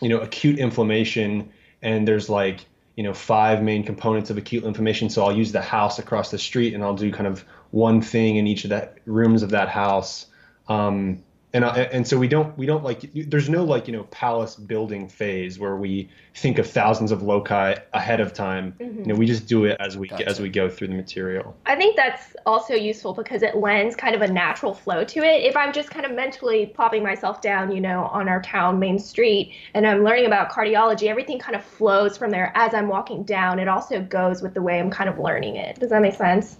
you 0.00 0.08
know, 0.08 0.20
acute 0.20 0.56
inflammation 0.58 1.50
and 1.82 2.06
there's 2.06 2.28
like, 2.28 2.64
you 2.96 3.02
know, 3.02 3.12
five 3.12 3.62
main 3.62 3.84
components 3.84 4.30
of 4.30 4.38
acute 4.38 4.64
inflammation. 4.64 5.10
So 5.10 5.24
I'll 5.24 5.36
use 5.36 5.52
the 5.52 5.62
house 5.62 5.98
across 5.98 6.30
the 6.30 6.38
street 6.38 6.74
and 6.74 6.82
I'll 6.82 6.94
do 6.94 7.12
kind 7.12 7.26
of 7.26 7.44
one 7.70 8.00
thing 8.00 8.36
in 8.36 8.46
each 8.46 8.64
of 8.64 8.70
that 8.70 8.98
rooms 9.04 9.42
of 9.42 9.50
that 9.50 9.68
house. 9.68 10.26
Um, 10.68 11.24
and 11.54 11.64
and 11.64 12.06
so 12.06 12.18
we 12.18 12.26
don't 12.26 12.56
we 12.58 12.66
don't 12.66 12.82
like 12.82 13.08
there's 13.14 13.48
no 13.48 13.64
like 13.64 13.86
you 13.86 13.92
know 13.92 14.02
palace 14.04 14.56
building 14.56 15.08
phase 15.08 15.58
where 15.58 15.76
we 15.76 16.10
think 16.34 16.58
of 16.58 16.68
thousands 16.68 17.12
of 17.12 17.22
loci 17.22 17.76
ahead 17.92 18.20
of 18.20 18.34
time 18.34 18.74
mm-hmm. 18.80 19.00
you 19.00 19.06
know 19.06 19.14
we 19.14 19.24
just 19.24 19.46
do 19.46 19.64
it 19.64 19.76
as 19.78 19.96
we 19.96 20.08
gotcha. 20.08 20.28
as 20.28 20.40
we 20.40 20.48
go 20.48 20.68
through 20.68 20.88
the 20.88 20.94
material 20.94 21.56
i 21.66 21.76
think 21.76 21.96
that's 21.96 22.34
also 22.44 22.74
useful 22.74 23.14
because 23.14 23.42
it 23.42 23.56
lends 23.56 23.94
kind 23.94 24.16
of 24.16 24.22
a 24.22 24.28
natural 24.28 24.74
flow 24.74 25.04
to 25.04 25.20
it 25.20 25.44
if 25.44 25.56
i'm 25.56 25.72
just 25.72 25.90
kind 25.90 26.04
of 26.04 26.12
mentally 26.12 26.66
plopping 26.66 27.04
myself 27.04 27.40
down 27.40 27.70
you 27.70 27.80
know 27.80 28.06
on 28.06 28.28
our 28.28 28.42
town 28.42 28.78
main 28.80 28.98
street 28.98 29.54
and 29.74 29.86
i'm 29.86 30.02
learning 30.02 30.26
about 30.26 30.50
cardiology 30.50 31.06
everything 31.06 31.38
kind 31.38 31.54
of 31.54 31.64
flows 31.64 32.18
from 32.18 32.30
there 32.30 32.50
as 32.56 32.74
i'm 32.74 32.88
walking 32.88 33.22
down 33.22 33.60
it 33.60 33.68
also 33.68 34.02
goes 34.02 34.42
with 34.42 34.54
the 34.54 34.62
way 34.62 34.80
i'm 34.80 34.90
kind 34.90 35.08
of 35.08 35.20
learning 35.20 35.54
it 35.54 35.78
does 35.78 35.90
that 35.90 36.02
make 36.02 36.14
sense 36.14 36.58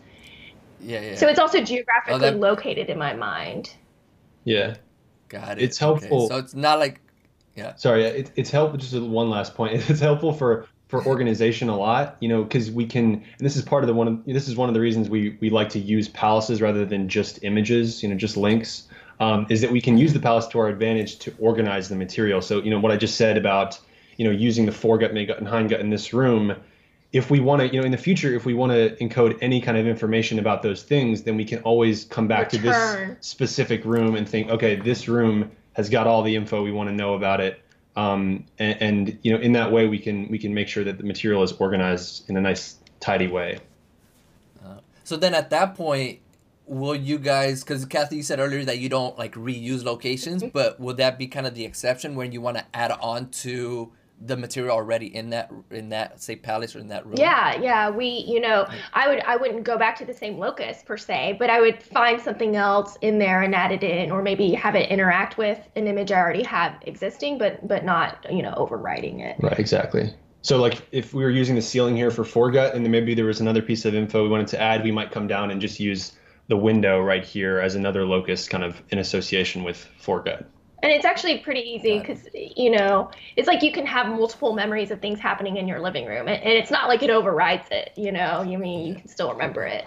yeah, 0.81 1.01
yeah. 1.01 1.15
so 1.17 1.27
it's 1.27 1.39
also 1.39 1.61
geographically 1.61 2.15
oh, 2.15 2.31
that... 2.31 2.39
located 2.39 2.89
in 2.89 2.99
my 2.99 3.13
mind 3.13 3.75
yeah. 4.45 4.75
Got 5.35 5.59
it. 5.59 5.65
It's 5.65 5.79
helpful. 5.79 6.27
Okay. 6.27 6.35
So 6.35 6.39
it's 6.39 6.55
not 6.55 6.79
like, 6.79 7.01
yeah. 7.57 7.75
Sorry, 7.75 8.05
it, 8.05 8.31
it's 8.37 8.53
helpful. 8.53 8.79
Just 8.79 8.95
one 8.95 9.31
last 9.31 9.57
point. 9.57 9.73
It's 9.91 10.01
helpful 10.01 10.33
for 10.33 10.69
for 10.87 11.05
organization 11.05 11.69
a 11.69 11.77
lot, 11.77 12.17
you 12.21 12.29
know, 12.29 12.45
because 12.45 12.71
we 12.71 12.87
can. 12.87 13.15
And 13.15 13.25
this 13.41 13.57
is 13.57 13.63
part 13.63 13.83
of 13.83 13.89
the 13.89 13.95
one. 13.95 14.07
Of, 14.07 14.25
this 14.27 14.47
is 14.47 14.55
one 14.55 14.69
of 14.69 14.75
the 14.75 14.81
reasons 14.81 15.11
we 15.11 15.37
we 15.41 15.51
like 15.51 15.71
to 15.71 15.81
use 15.81 16.09
palaces 16.09 16.63
rather 16.63 16.85
than 16.85 17.09
just 17.09 17.43
images. 17.43 18.01
You 18.01 18.11
know, 18.11 18.15
just 18.15 18.37
links. 18.37 18.87
Um, 19.19 19.47
is 19.49 19.61
that 19.61 19.73
we 19.73 19.81
can 19.81 19.99
use 19.99 20.13
the 20.13 20.21
palace 20.21 20.47
to 20.49 20.59
our 20.61 20.69
advantage 20.69 21.19
to 21.21 21.35
organize 21.41 21.89
the 21.89 21.97
material. 21.97 22.41
So 22.41 22.63
you 22.63 22.71
know 22.71 22.79
what 22.79 22.93
I 22.93 22.97
just 22.97 23.17
said 23.17 23.37
about 23.37 23.81
you 24.17 24.25
know 24.25 24.31
using 24.31 24.67
the 24.67 24.73
foregut, 24.73 25.13
midgut, 25.13 25.39
and 25.39 25.49
hindgut 25.49 25.81
in 25.81 25.91
this 25.91 26.13
room 26.13 26.55
if 27.15 27.31
we 27.31 27.39
want 27.39 27.61
to, 27.61 27.73
you 27.73 27.81
know, 27.81 27.87
in 27.87 27.93
the 27.93 27.97
future, 27.97 28.35
if 28.35 28.45
we 28.45 28.55
want 28.55 28.73
to 28.73 28.97
encode 28.97 29.39
any 29.41 29.61
kind 29.61 29.79
of 29.79 29.87
information 29.87 30.41
about 30.41 30.63
those 30.63 30.83
things, 30.83 31.23
then 31.23 31.37
we 31.37 31.45
can 31.45 31.61
always 31.61 32.05
come 32.05 32.27
back 32.27 32.53
Return. 32.53 32.61
to 32.63 33.15
this 33.15 33.27
specific 33.27 33.85
room 33.85 34.17
and 34.17 34.29
think, 34.29 34.51
okay, 34.51 34.75
this 34.75 35.07
room 35.07 35.53
has 35.75 35.89
got 35.89 36.09
all 36.09 36.23
the 36.23 36.35
info 36.35 36.65
we 36.65 36.73
want 36.73 36.89
to 36.89 36.95
know 36.95 37.15
about 37.15 37.41
it. 37.41 37.63
Um, 37.95 38.45
and, 38.59 38.83
and, 38.83 39.19
you 39.23 39.33
know, 39.33 39.39
in 39.39 39.53
that 39.53 39.71
way, 39.71 39.87
we 39.87 40.01
can 40.01 40.29
we 40.29 40.39
can 40.41 40.53
make 40.53 40.67
sure 40.67 40.83
that 40.83 40.99
the 40.99 41.05
material 41.05 41.45
is 41.45 41.53
organized 41.53 42.29
in 42.29 42.37
a 42.37 42.41
nice, 42.41 42.79
tidy 42.99 43.29
way. 43.29 43.61
Uh, 44.65 44.79
so 45.05 45.17
then, 45.17 45.35
at 45.35 45.51
that 45.51 45.77
point, 45.77 46.19
will 46.67 46.97
you 46.97 47.19
guys? 47.19 47.63
Because 47.63 47.85
Kathy, 47.85 48.17
you 48.17 48.23
said 48.25 48.41
earlier 48.41 48.65
that 48.65 48.81
you 48.81 48.89
don't 48.89 49.17
like 49.17 49.35
reuse 49.35 49.85
locations, 49.85 50.43
mm-hmm. 50.43 50.51
but 50.53 50.81
would 50.81 50.97
that 50.97 51.17
be 51.17 51.29
kind 51.29 51.47
of 51.47 51.55
the 51.55 51.65
exception 51.65 52.17
when 52.17 52.33
you 52.33 52.41
want 52.41 52.57
to 52.57 52.65
add 52.75 52.91
on 52.91 53.29
to 53.29 53.93
the 54.21 54.37
material 54.37 54.75
already 54.75 55.15
in 55.15 55.31
that 55.31 55.51
in 55.71 55.89
that 55.91 56.23
say 56.23 56.37
palace 56.37 56.75
or 56.75 56.79
in 56.79 56.89
that 56.89 57.05
room? 57.05 57.17
Yeah 57.19 57.61
yeah 57.61 57.91
we 57.91 58.25
you 58.27 58.41
know 58.41 58.67
i 58.93 59.09
would 59.09 59.21
i 59.21 59.37
wouldn't 59.37 59.65
go 59.65 59.77
back 59.77 59.97
to 59.99 60.05
the 60.05 60.15
same 60.15 60.39
locus 60.39 60.83
per 60.85 60.97
se 60.97 61.37
but 61.39 61.51
i 61.51 61.61
would 61.61 61.83
find 61.83 62.21
something 62.21 62.57
else 62.57 62.97
in 63.01 63.19
there 63.19 63.43
and 63.43 63.55
add 63.55 63.73
it 63.73 63.83
in 63.83 64.11
or 64.11 64.23
maybe 64.23 64.53
have 64.53 64.75
it 64.77 64.89
interact 64.89 65.37
with 65.37 65.59
an 65.77 65.87
image 65.87 66.13
i 66.13 66.19
already 66.19 66.43
have 66.43 66.75
existing 66.83 67.39
but 67.39 67.67
but 67.67 67.85
not 67.85 68.25
you 68.31 68.43
know 68.43 68.55
overwriting 68.57 69.21
it. 69.21 69.37
Right 69.41 69.59
exactly. 69.59 70.13
So 70.43 70.59
like 70.59 70.87
if 70.93 71.15
we 71.15 71.25
were 71.25 71.31
using 71.31 71.55
the 71.55 71.63
ceiling 71.63 71.97
here 71.97 72.11
for 72.11 72.23
foregut 72.23 72.75
and 72.75 72.85
then 72.85 72.93
maybe 72.93 73.15
there 73.15 73.25
was 73.25 73.41
another 73.41 73.63
piece 73.63 73.85
of 73.85 73.95
info 73.95 74.23
we 74.23 74.29
wanted 74.29 74.49
to 74.49 74.61
add 74.61 74.85
we 74.85 74.93
might 74.93 75.11
come 75.11 75.27
down 75.27 75.51
and 75.51 75.61
just 75.61 75.81
use 75.81 76.13
the 76.49 76.57
window 76.57 77.01
right 77.01 77.25
here 77.25 77.59
as 77.59 77.75
another 77.75 78.05
locus 78.05 78.49
kind 78.49 78.63
of 78.63 78.81
in 78.91 78.99
association 78.99 79.65
with 79.65 79.87
foregut 80.01 80.45
and 80.85 80.93
it's 80.93 81.07
actually 81.07 81.39
pretty 81.39 81.61
easy 81.61 81.99
because 81.99 82.29
you 82.35 82.71
know 82.71 83.11
it's 83.37 83.49
like 83.49 83.63
you 83.63 83.73
can 83.73 83.87
have 83.87 84.07
multiple 84.07 84.53
memories 84.53 84.91
of 84.91 85.01
things 85.01 85.19
happening 85.19 85.57
in 85.57 85.67
your 85.67 85.81
living 85.81 86.05
room 86.05 86.29
and 86.29 86.43
it's 86.45 86.71
not 86.71 86.89
like 86.89 87.03
it 87.03 87.09
overrides 87.11 87.67
it 87.71 87.91
you 87.97 88.13
know? 88.13 88.43
You 88.43 88.59
mean 88.59 88.87
you 88.87 88.95
can 88.95 89.09
still 89.09 89.33
remember 89.33 89.65
it. 89.65 89.87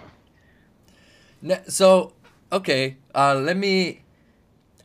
So 1.68 2.12
okay 2.52 2.96
uh, 3.14 3.36
let 3.36 3.56
me 3.56 4.02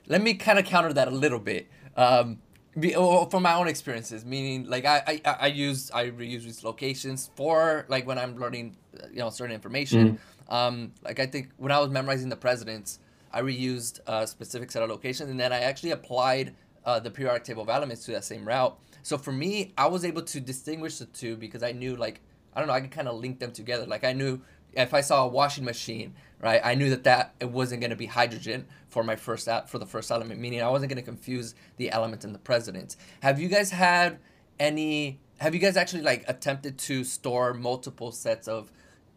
let 0.07 0.21
me 0.21 0.35
kind 0.35 0.59
of 0.59 0.65
counter 0.65 0.93
that 0.93 1.07
a 1.07 1.11
little 1.11 1.39
bit. 1.39 1.67
Um, 1.95 2.39
be, 2.79 2.91
from 2.93 3.43
my 3.43 3.53
own 3.53 3.67
experiences 3.67 4.25
meaning 4.25 4.67
like 4.67 4.83
I, 4.83 5.21
I 5.25 5.35
i 5.41 5.45
use 5.45 5.91
i 5.91 6.05
reuse 6.05 6.41
these 6.41 6.63
locations 6.63 7.29
for 7.35 7.85
like 7.87 8.07
when 8.07 8.17
i'm 8.17 8.35
learning 8.35 8.75
you 9.11 9.19
know 9.19 9.29
certain 9.29 9.53
information. 9.53 10.17
Mm-hmm. 10.49 10.53
um 10.55 10.91
like 11.03 11.19
i 11.19 11.27
think 11.27 11.51
when 11.57 11.71
i 11.71 11.77
was 11.77 11.91
memorizing 11.91 12.29
the 12.29 12.35
presidents 12.35 12.97
I 13.33 13.41
reused 13.41 13.99
a 14.07 14.27
specific 14.27 14.71
set 14.71 14.83
of 14.83 14.89
locations, 14.89 15.29
and 15.29 15.39
then 15.39 15.51
I 15.51 15.59
actually 15.59 15.91
applied 15.91 16.55
uh, 16.85 16.99
the 16.99 17.09
periodic 17.09 17.43
table 17.43 17.63
of 17.63 17.69
elements 17.69 18.05
to 18.05 18.11
that 18.11 18.23
same 18.23 18.47
route. 18.47 18.77
So 19.01 19.17
for 19.17 19.31
me, 19.31 19.73
I 19.77 19.87
was 19.87 20.05
able 20.05 20.21
to 20.21 20.39
distinguish 20.39 20.97
the 20.97 21.05
two 21.05 21.35
because 21.35 21.63
I 21.63 21.71
knew, 21.71 21.95
like, 21.95 22.21
I 22.53 22.59
don't 22.59 22.67
know, 22.67 22.73
I 22.73 22.81
could 22.81 22.91
kind 22.91 23.07
of 23.07 23.19
link 23.19 23.39
them 23.39 23.51
together. 23.51 23.85
Like 23.85 24.03
I 24.03 24.13
knew 24.13 24.41
if 24.73 24.93
I 24.93 25.01
saw 25.01 25.25
a 25.25 25.27
washing 25.27 25.65
machine, 25.65 26.13
right, 26.39 26.61
I 26.63 26.75
knew 26.75 26.89
that 26.89 27.03
that 27.03 27.33
it 27.39 27.49
wasn't 27.49 27.81
going 27.81 27.91
to 27.91 27.95
be 27.95 28.05
hydrogen 28.05 28.65
for 28.89 29.03
my 29.03 29.15
first 29.15 29.49
for 29.67 29.79
the 29.79 29.85
first 29.85 30.11
element, 30.11 30.39
meaning 30.39 30.61
I 30.61 30.69
wasn't 30.69 30.89
going 30.89 31.01
to 31.01 31.05
confuse 31.05 31.55
the 31.77 31.91
element 31.91 32.23
and 32.23 32.33
the 32.33 32.39
president. 32.39 32.95
Have 33.21 33.39
you 33.39 33.47
guys 33.49 33.71
had 33.71 34.19
any? 34.59 35.19
Have 35.37 35.53
you 35.53 35.59
guys 35.59 35.75
actually 35.77 36.03
like 36.03 36.23
attempted 36.27 36.77
to 36.79 37.03
store 37.03 37.53
multiple 37.53 38.11
sets 38.11 38.47
of 38.47 38.71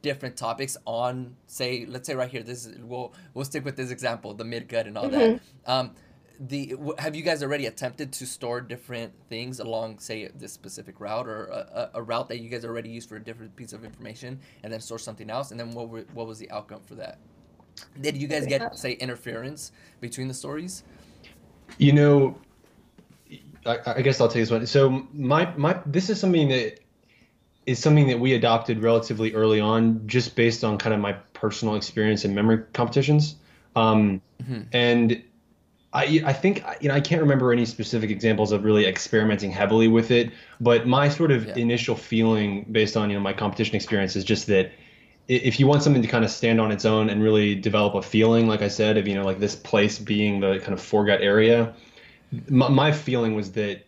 different 0.07 0.37
topics 0.37 0.77
on 0.85 1.35
say 1.49 1.85
let's 1.89 2.07
say 2.07 2.15
right 2.15 2.31
here 2.31 2.45
this 2.45 2.65
is, 2.65 2.79
we'll 2.79 3.13
we'll 3.35 3.45
stick 3.45 3.65
with 3.65 3.77
this 3.77 3.91
example 3.91 4.33
the 4.35 4.45
midgut 4.45 4.87
and 4.87 4.97
all 4.97 5.09
mm-hmm. 5.09 5.37
that 5.67 5.73
um, 5.75 5.91
the 6.39 6.69
w- 6.69 6.95
have 6.99 7.15
you 7.17 7.23
guys 7.23 7.43
already 7.43 7.67
attempted 7.67 8.13
to 8.13 8.27
store 8.27 8.61
different 8.61 9.13
things 9.29 9.59
along 9.59 9.99
say 9.99 10.29
this 10.37 10.53
specific 10.53 11.01
route 11.01 11.27
or 11.27 11.47
a, 11.47 11.91
a, 11.95 12.03
route 12.03 12.29
that 12.29 12.39
you 12.39 12.49
guys 12.49 12.65
already 12.65 12.91
used 12.91 13.09
for 13.09 13.17
a 13.17 13.25
different 13.25 13.55
piece 13.57 13.73
of 13.73 13.85
information 13.85 14.39
and 14.63 14.73
then 14.73 14.81
store 14.81 14.99
something 14.99 15.31
else? 15.31 15.51
And 15.51 15.59
then 15.59 15.71
what 15.71 15.89
were, 15.89 16.05
what 16.13 16.27
was 16.27 16.39
the 16.39 16.51
outcome 16.51 16.83
for 16.83 16.95
that? 16.97 17.19
Did 18.01 18.17
you 18.17 18.29
guys 18.29 18.47
get 18.47 18.77
say 18.79 18.93
interference 18.93 19.73
between 20.01 20.29
the 20.29 20.35
stories? 20.35 20.85
You 21.79 21.93
know 21.93 22.39
I, 23.65 23.79
I 23.87 24.03
guess 24.03 24.21
i'll 24.21 24.29
take 24.29 24.43
this 24.43 24.51
one. 24.51 24.67
So 24.67 25.07
my 25.13 25.53
my 25.57 25.81
this 25.87 26.11
is 26.11 26.21
something 26.21 26.49
that 26.49 26.81
is 27.67 27.81
something 27.81 28.07
that 28.07 28.21
we 28.21 28.33
adopted 28.35 28.81
relatively 28.83 29.35
early 29.35 29.61
on, 29.61 30.07
just 30.07 30.37
based 30.37 30.63
on 30.63 30.79
kind 30.79 30.95
of 30.95 31.01
my 31.01 31.13
personal 31.35 31.75
experience 31.75 32.25
in 32.25 32.35
memory 32.35 32.63
competitions. 32.73 33.35
Um, 33.75 34.23
mm-hmm. 34.43 34.63
And 34.73 35.23
I, 35.93 36.23
I 36.25 36.33
think 36.33 36.65
you 36.81 36.89
know 36.89 36.95
I 36.95 37.01
can't 37.01 37.21
remember 37.21 37.53
any 37.53 37.67
specific 37.67 38.11
examples 38.11 38.53
of 38.53 38.65
really 38.65 38.87
experimenting 38.87 39.51
heavily 39.51 39.89
with 39.89 40.11
it, 40.11 40.33
but 40.61 40.87
my 40.87 41.09
sort 41.09 41.33
of 41.33 41.47
yeah. 41.47 41.57
initial 41.57 41.97
feeling 41.97 42.67
based 42.71 42.97
on 42.97 43.11
you 43.11 43.17
know 43.17 43.23
my 43.23 43.33
competition 43.33 43.75
experience 43.75 44.15
is 44.15 44.25
just 44.25 44.47
that 44.47 44.71
if 45.29 45.59
you 45.59 45.67
want 45.67 45.83
something 45.83 46.03
to 46.03 46.09
kind 46.09 46.25
of 46.25 46.31
stand 46.31 46.61
on 46.61 46.71
its 46.71 46.85
own 46.85 47.11
and 47.11 47.21
really 47.21 47.57
develop 47.57 47.95
a 47.95 48.03
feeling, 48.03 48.47
like 48.47 48.63
I 48.63 48.69
said, 48.69 48.97
of 48.97 49.09
you 49.09 49.15
know 49.15 49.25
like 49.25 49.41
this 49.41 49.57
place 49.57 49.99
being 49.99 50.39
the 50.39 50.61
kind 50.61 50.73
of 50.73 50.81
foregut 50.81 51.21
area, 51.21 51.75
my, 52.49 52.69
my 52.69 52.93
feeling 52.93 53.35
was 53.35 53.53
that 53.53 53.85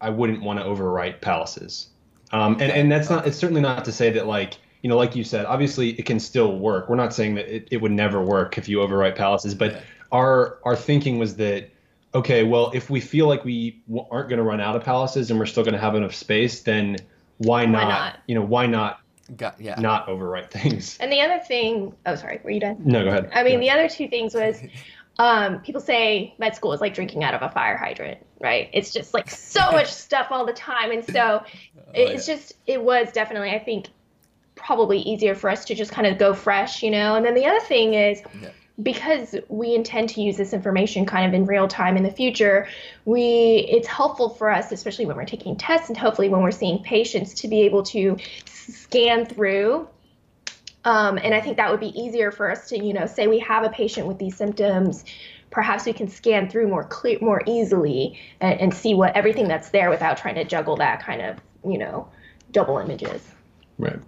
I 0.00 0.10
wouldn't 0.10 0.42
want 0.42 0.60
to 0.60 0.64
overwrite 0.64 1.20
palaces 1.20 1.88
Um, 2.32 2.54
and 2.60 2.70
and 2.72 2.90
that's 2.92 3.10
not. 3.10 3.26
It's 3.26 3.36
certainly 3.36 3.60
not 3.60 3.84
to 3.84 3.92
say 3.92 4.10
that 4.10 4.26
like 4.26 4.54
you 4.82 4.88
know, 4.88 4.96
like 4.96 5.14
you 5.16 5.24
said, 5.24 5.44
obviously 5.46 5.90
it 5.90 6.06
can 6.06 6.18
still 6.20 6.56
work. 6.58 6.88
We're 6.88 6.96
not 6.96 7.12
saying 7.12 7.34
that 7.34 7.54
it, 7.54 7.68
it 7.70 7.76
would 7.78 7.92
never 7.92 8.22
work 8.24 8.56
if 8.56 8.68
you 8.68 8.78
overwrite 8.78 9.16
palaces, 9.16 9.54
but 9.54 9.72
Yeah. 9.72 9.80
our 10.12 10.58
our 10.64 10.76
thinking 10.76 11.18
was 11.18 11.36
that 11.36 11.68
okay, 12.14 12.42
well, 12.42 12.70
if 12.74 12.90
we 12.90 13.00
feel 13.00 13.28
like 13.28 13.44
we 13.44 13.80
w- 13.88 14.04
aren't 14.10 14.28
going 14.28 14.38
to 14.38 14.42
run 14.42 14.60
out 14.60 14.74
of 14.74 14.82
palaces 14.82 15.30
and 15.30 15.38
we're 15.38 15.46
still 15.46 15.62
going 15.62 15.74
to 15.74 15.78
have 15.80 15.94
enough 15.94 16.14
space, 16.14 16.62
then 16.62 16.96
why 17.38 17.64
not? 17.66 17.84
Why 17.84 17.88
not? 17.88 18.18
You 18.26 18.34
know, 18.36 18.42
why 18.42 18.66
not 18.66 19.00
Got 19.36 19.60
yeah. 19.60 19.76
not 19.78 20.08
overwrite 20.08 20.50
things? 20.50 20.96
And 20.98 21.12
the 21.12 21.20
other 21.20 21.38
thing, 21.38 21.94
oh, 22.06 22.16
sorry, 22.16 22.40
were 22.42 22.50
you 22.50 22.58
done? 22.60 22.78
No, 22.84 23.04
go 23.04 23.10
ahead. 23.10 23.30
I 23.32 23.44
mean, 23.44 23.62
Yeah. 23.62 23.76
the 23.76 23.80
other 23.84 23.88
two 23.94 24.08
things 24.08 24.34
was 24.34 24.60
um, 25.18 25.60
people 25.60 25.80
say 25.80 26.34
med 26.38 26.54
school 26.54 26.72
is 26.72 26.80
like 26.80 26.94
drinking 26.94 27.24
out 27.24 27.34
of 27.34 27.42
a 27.42 27.50
fire 27.50 27.76
hydrant, 27.76 28.24
right? 28.40 28.70
It's 28.72 28.92
just 28.92 29.12
like 29.12 29.30
so 29.30 29.60
much 29.72 29.92
stuff 29.92 30.28
all 30.30 30.46
the 30.46 30.52
time. 30.52 30.90
And 30.92 31.04
so 31.04 31.42
it's 31.94 32.26
just, 32.26 32.54
it 32.66 32.82
was 32.82 33.12
definitely, 33.12 33.50
I 33.50 33.58
think, 33.58 33.88
probably 34.54 34.98
easier 35.00 35.34
for 35.34 35.50
us 35.50 35.64
to 35.66 35.74
just 35.74 35.90
kind 35.92 36.06
of 36.06 36.18
go 36.18 36.32
fresh, 36.34 36.82
you 36.82 36.90
know? 36.90 37.14
And 37.16 37.24
then 37.24 37.34
the 37.34 37.46
other 37.46 37.60
thing 37.60 37.94
is, 37.94 38.22
Yeah. 38.42 38.50
because 38.82 39.34
we 39.48 39.74
intend 39.74 40.08
to 40.10 40.22
use 40.22 40.36
this 40.38 40.52
information 40.54 41.04
kind 41.04 41.26
of 41.26 41.34
in 41.34 41.44
real 41.46 41.68
time 41.68 41.98
in 41.98 42.02
the 42.02 42.10
future 42.10 42.66
we 43.04 43.66
it's 43.68 43.86
helpful 43.86 44.30
for 44.30 44.48
us 44.50 44.72
especially 44.72 45.04
when 45.04 45.16
we're 45.16 45.26
taking 45.26 45.54
tests 45.54 45.88
and 45.90 45.98
hopefully 45.98 46.30
when 46.30 46.40
we're 46.42 46.50
seeing 46.50 46.82
patients 46.82 47.34
to 47.34 47.48
be 47.48 47.60
able 47.62 47.82
to 47.82 48.16
scan 48.46 49.26
through 49.26 49.86
um, 50.84 51.18
and 51.18 51.34
i 51.34 51.40
think 51.40 51.56
that 51.56 51.70
would 51.70 51.80
be 51.80 51.98
easier 52.00 52.30
for 52.30 52.50
us 52.50 52.68
to 52.68 52.82
you 52.82 52.92
know 52.92 53.06
say 53.06 53.26
we 53.26 53.38
have 53.38 53.64
a 53.64 53.70
patient 53.70 54.06
with 54.06 54.18
these 54.18 54.36
symptoms 54.36 55.04
perhaps 55.50 55.84
we 55.84 55.92
can 55.92 56.08
scan 56.08 56.48
through 56.48 56.68
more 56.68 56.84
clear 56.84 57.18
more 57.20 57.42
easily 57.46 58.18
and, 58.40 58.60
and 58.60 58.74
see 58.74 58.94
what 58.94 59.14
everything 59.16 59.48
that's 59.48 59.70
there 59.70 59.90
without 59.90 60.16
trying 60.16 60.34
to 60.34 60.44
juggle 60.44 60.76
that 60.76 61.02
kind 61.02 61.20
of 61.22 61.38
you 61.64 61.78
know 61.78 62.08
double 62.52 62.78
images 62.78 63.22
right. 63.78 64.00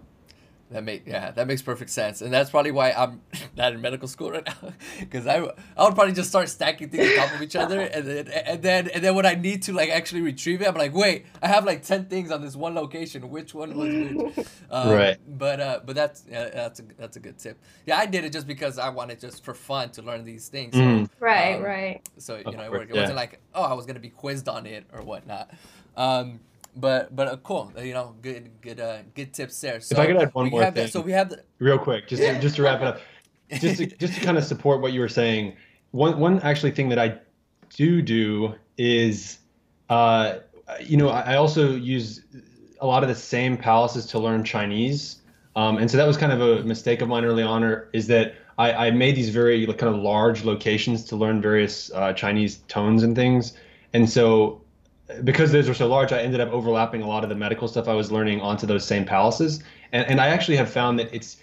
That 0.73 0.85
make 0.85 1.07
yeah, 1.07 1.31
that 1.33 1.47
makes 1.47 1.61
perfect 1.63 1.91
sense, 1.91 2.23
and 2.23 2.33
that's 2.33 2.51
probably 2.51 2.71
why 2.71 2.93
I'm 2.93 3.21
not 3.57 3.73
in 3.73 3.81
medical 3.81 4.09
school 4.09 4.31
right 4.31 4.47
now, 4.47 4.73
because 5.01 5.27
I 5.27 5.37
I 5.77 5.85
would 5.85 5.95
probably 5.95 6.15
just 6.15 6.31
start 6.31 6.49
stacking 6.49 6.89
things 6.89 7.11
on 7.19 7.27
top 7.29 7.35
of 7.35 7.43
each 7.43 7.57
other, 7.57 7.81
and 7.81 8.07
then 8.07 8.29
and 8.29 8.63
then 8.63 8.89
and 8.89 9.05
then 9.05 9.15
when 9.15 9.27
I 9.27 9.35
need 9.35 9.63
to 9.65 9.73
like 9.73 9.91
actually 9.91 10.23
retrieve 10.23 10.63
it, 10.63 10.69
I'm 10.69 10.75
like, 10.75 10.95
wait, 10.95 11.27
I 11.43 11.49
have 11.49 11.65
like 11.65 11.83
ten 11.83 12.07
things 12.07 12.31
on 12.31 12.41
this 12.43 12.57
one 12.57 12.75
location. 12.75 13.29
Which 13.31 13.55
one 13.55 13.77
was 13.77 13.89
which? 13.95 14.47
Um, 14.71 14.91
Right. 14.91 15.19
But 15.39 15.61
uh, 15.61 15.81
but 15.85 15.95
that's 15.95 16.25
yeah, 16.31 16.49
that's 16.49 16.81
a 16.81 16.85
that's 16.97 17.17
a 17.17 17.21
good 17.21 17.39
tip. 17.39 17.59
Yeah, 17.85 17.99
I 17.99 18.07
did 18.07 18.25
it 18.25 18.33
just 18.33 18.47
because 18.47 18.79
I 18.79 18.89
wanted 18.89 19.21
just 19.21 19.45
for 19.45 19.53
fun 19.53 19.91
to 19.91 20.03
learn 20.03 20.25
these 20.25 20.49
things. 20.49 20.75
So, 20.75 20.83
Mm. 20.83 21.09
right 21.21 21.57
um, 21.57 21.63
right 21.63 22.01
So 22.17 22.37
you 22.39 22.45
Of 22.47 22.55
know, 22.55 22.63
it, 22.63 22.69
course, 22.69 22.79
worked. 22.79 22.91
it 22.91 22.97
wasn't 22.97 23.17
like 23.17 23.41
oh, 23.55 23.63
I 23.65 23.75
was 23.75 23.85
gonna 23.85 24.01
be 24.01 24.09
quizzed 24.09 24.49
on 24.49 24.65
it 24.67 24.87
or 24.93 25.03
whatnot. 25.03 25.51
Um, 25.97 26.41
but 26.75 27.15
but 27.15 27.29
uh, 27.29 27.37
cool, 27.39 27.73
uh, 27.77 27.83
you 27.83 27.93
know, 27.93 28.15
good 28.23 28.51
good 28.61 28.81
uh, 28.81 28.99
good 29.15 29.33
tips 29.35 29.61
there. 29.61 29.81
So 29.81 30.01
I 30.01 30.07
could 30.07 30.17
add 30.17 30.35
one 30.35 30.51
more 30.51 30.71
thing. 30.71 30.89
so 30.89 31.01
we 31.01 31.13
have 31.13 31.31
the, 31.31 31.43
real 31.59 31.79
quick, 31.79 32.09
just 32.09 32.23
to, 32.23 32.41
just 32.41 32.57
to 32.57 32.63
wrap 32.63 32.81
it 32.81 32.87
up, 32.87 33.01
just 33.61 33.79
to, 33.79 33.87
just 33.87 34.15
to 34.15 34.21
kind 34.21 34.39
of 34.39 34.45
support 34.53 34.81
what 34.81 34.93
you 34.93 35.01
were 35.01 35.09
saying. 35.09 35.57
One 35.91 36.19
one 36.19 36.41
actually 36.41 36.71
thing 36.71 36.89
that 36.89 36.99
I 36.99 37.19
do 37.75 38.01
do 38.01 38.55
is, 38.79 39.39
uh, 39.91 40.37
you 40.81 40.97
know, 40.97 41.11
I 41.11 41.33
I 41.33 41.37
also 41.37 41.75
use 41.75 42.23
a 42.81 42.87
lot 42.87 43.03
of 43.03 43.09
the 43.09 43.15
same 43.15 43.57
palaces 43.57 44.07
to 44.07 44.19
learn 44.19 44.43
Chinese, 44.43 45.21
um, 45.57 45.77
and 45.77 45.91
so 45.91 45.99
that 45.99 46.07
was 46.07 46.17
kind 46.17 46.33
of 46.33 46.41
a 46.41 46.65
mistake 46.65 47.03
of 47.03 47.09
mine 47.09 47.25
early 47.25 47.43
on. 47.43 47.63
Or 47.63 47.91
is 47.93 48.07
that 48.07 48.35
I, 48.57 48.87
I 48.87 48.91
made 48.91 49.15
these 49.15 49.29
very 49.29 49.67
like, 49.67 49.79
kind 49.79 49.95
of 49.95 50.01
large 50.01 50.45
locations 50.45 51.05
to 51.07 51.17
learn 51.17 51.43
various 51.43 51.93
uh, 51.93 52.15
Chinese 52.15 52.59
tones 52.69 53.03
and 53.03 53.15
things, 53.15 53.53
and 53.93 54.09
so 54.09 54.62
because 55.25 55.53
those 55.53 55.69
were 55.69 55.75
so 55.75 55.87
large, 55.87 56.13
I 56.13 56.21
ended 56.23 56.41
up 56.41 56.51
overlapping 56.51 57.03
a 57.03 57.07
lot 57.09 57.23
of 57.23 57.29
the 57.29 57.35
medical 57.37 57.69
stuff 57.69 57.89
I 57.89 57.95
was 57.95 58.11
learning 58.13 58.41
onto 58.41 58.67
those 58.67 58.85
same 58.85 59.05
palaces. 59.05 59.63
And, 59.93 60.07
and 60.09 60.21
I 60.21 60.29
actually 60.29 60.57
have 60.57 60.71
found 60.71 60.99
that 60.99 61.13
it's 61.13 61.37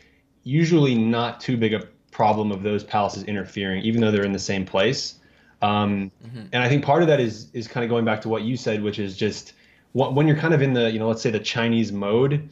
usually 0.44 0.96
not 0.96 1.40
too 1.40 1.58
big 1.58 1.74
a 1.74 1.82
problem 2.12 2.52
of 2.52 2.64
those 2.64 2.84
palaces 2.84 3.24
interfering, 3.24 3.82
even 3.84 4.02
though 4.02 4.12
they're 4.12 4.26
in 4.26 4.32
the 4.34 4.40
same 4.40 4.66
place. 4.66 5.16
Um, 5.62 6.12
And 6.54 6.64
I 6.64 6.70
think 6.70 6.84
part 6.86 7.02
of 7.02 7.08
that 7.10 7.20
is 7.20 7.50
is 7.54 7.68
kind 7.68 7.84
of 7.84 7.90
going 7.90 8.06
back 8.06 8.22
to 8.22 8.30
what 8.30 8.44
you 8.44 8.56
said, 8.58 8.82
which 8.82 8.98
is 9.00 9.18
just 9.18 9.54
wh- 9.94 10.14
when 10.16 10.26
you're 10.28 10.38
kind 10.38 10.54
of 10.54 10.62
in 10.62 10.74
the 10.74 10.90
you 10.90 11.00
know 11.00 11.08
let's 11.08 11.22
say 11.22 11.32
the 11.32 11.40
Chinese 11.40 11.92
mode, 11.92 12.50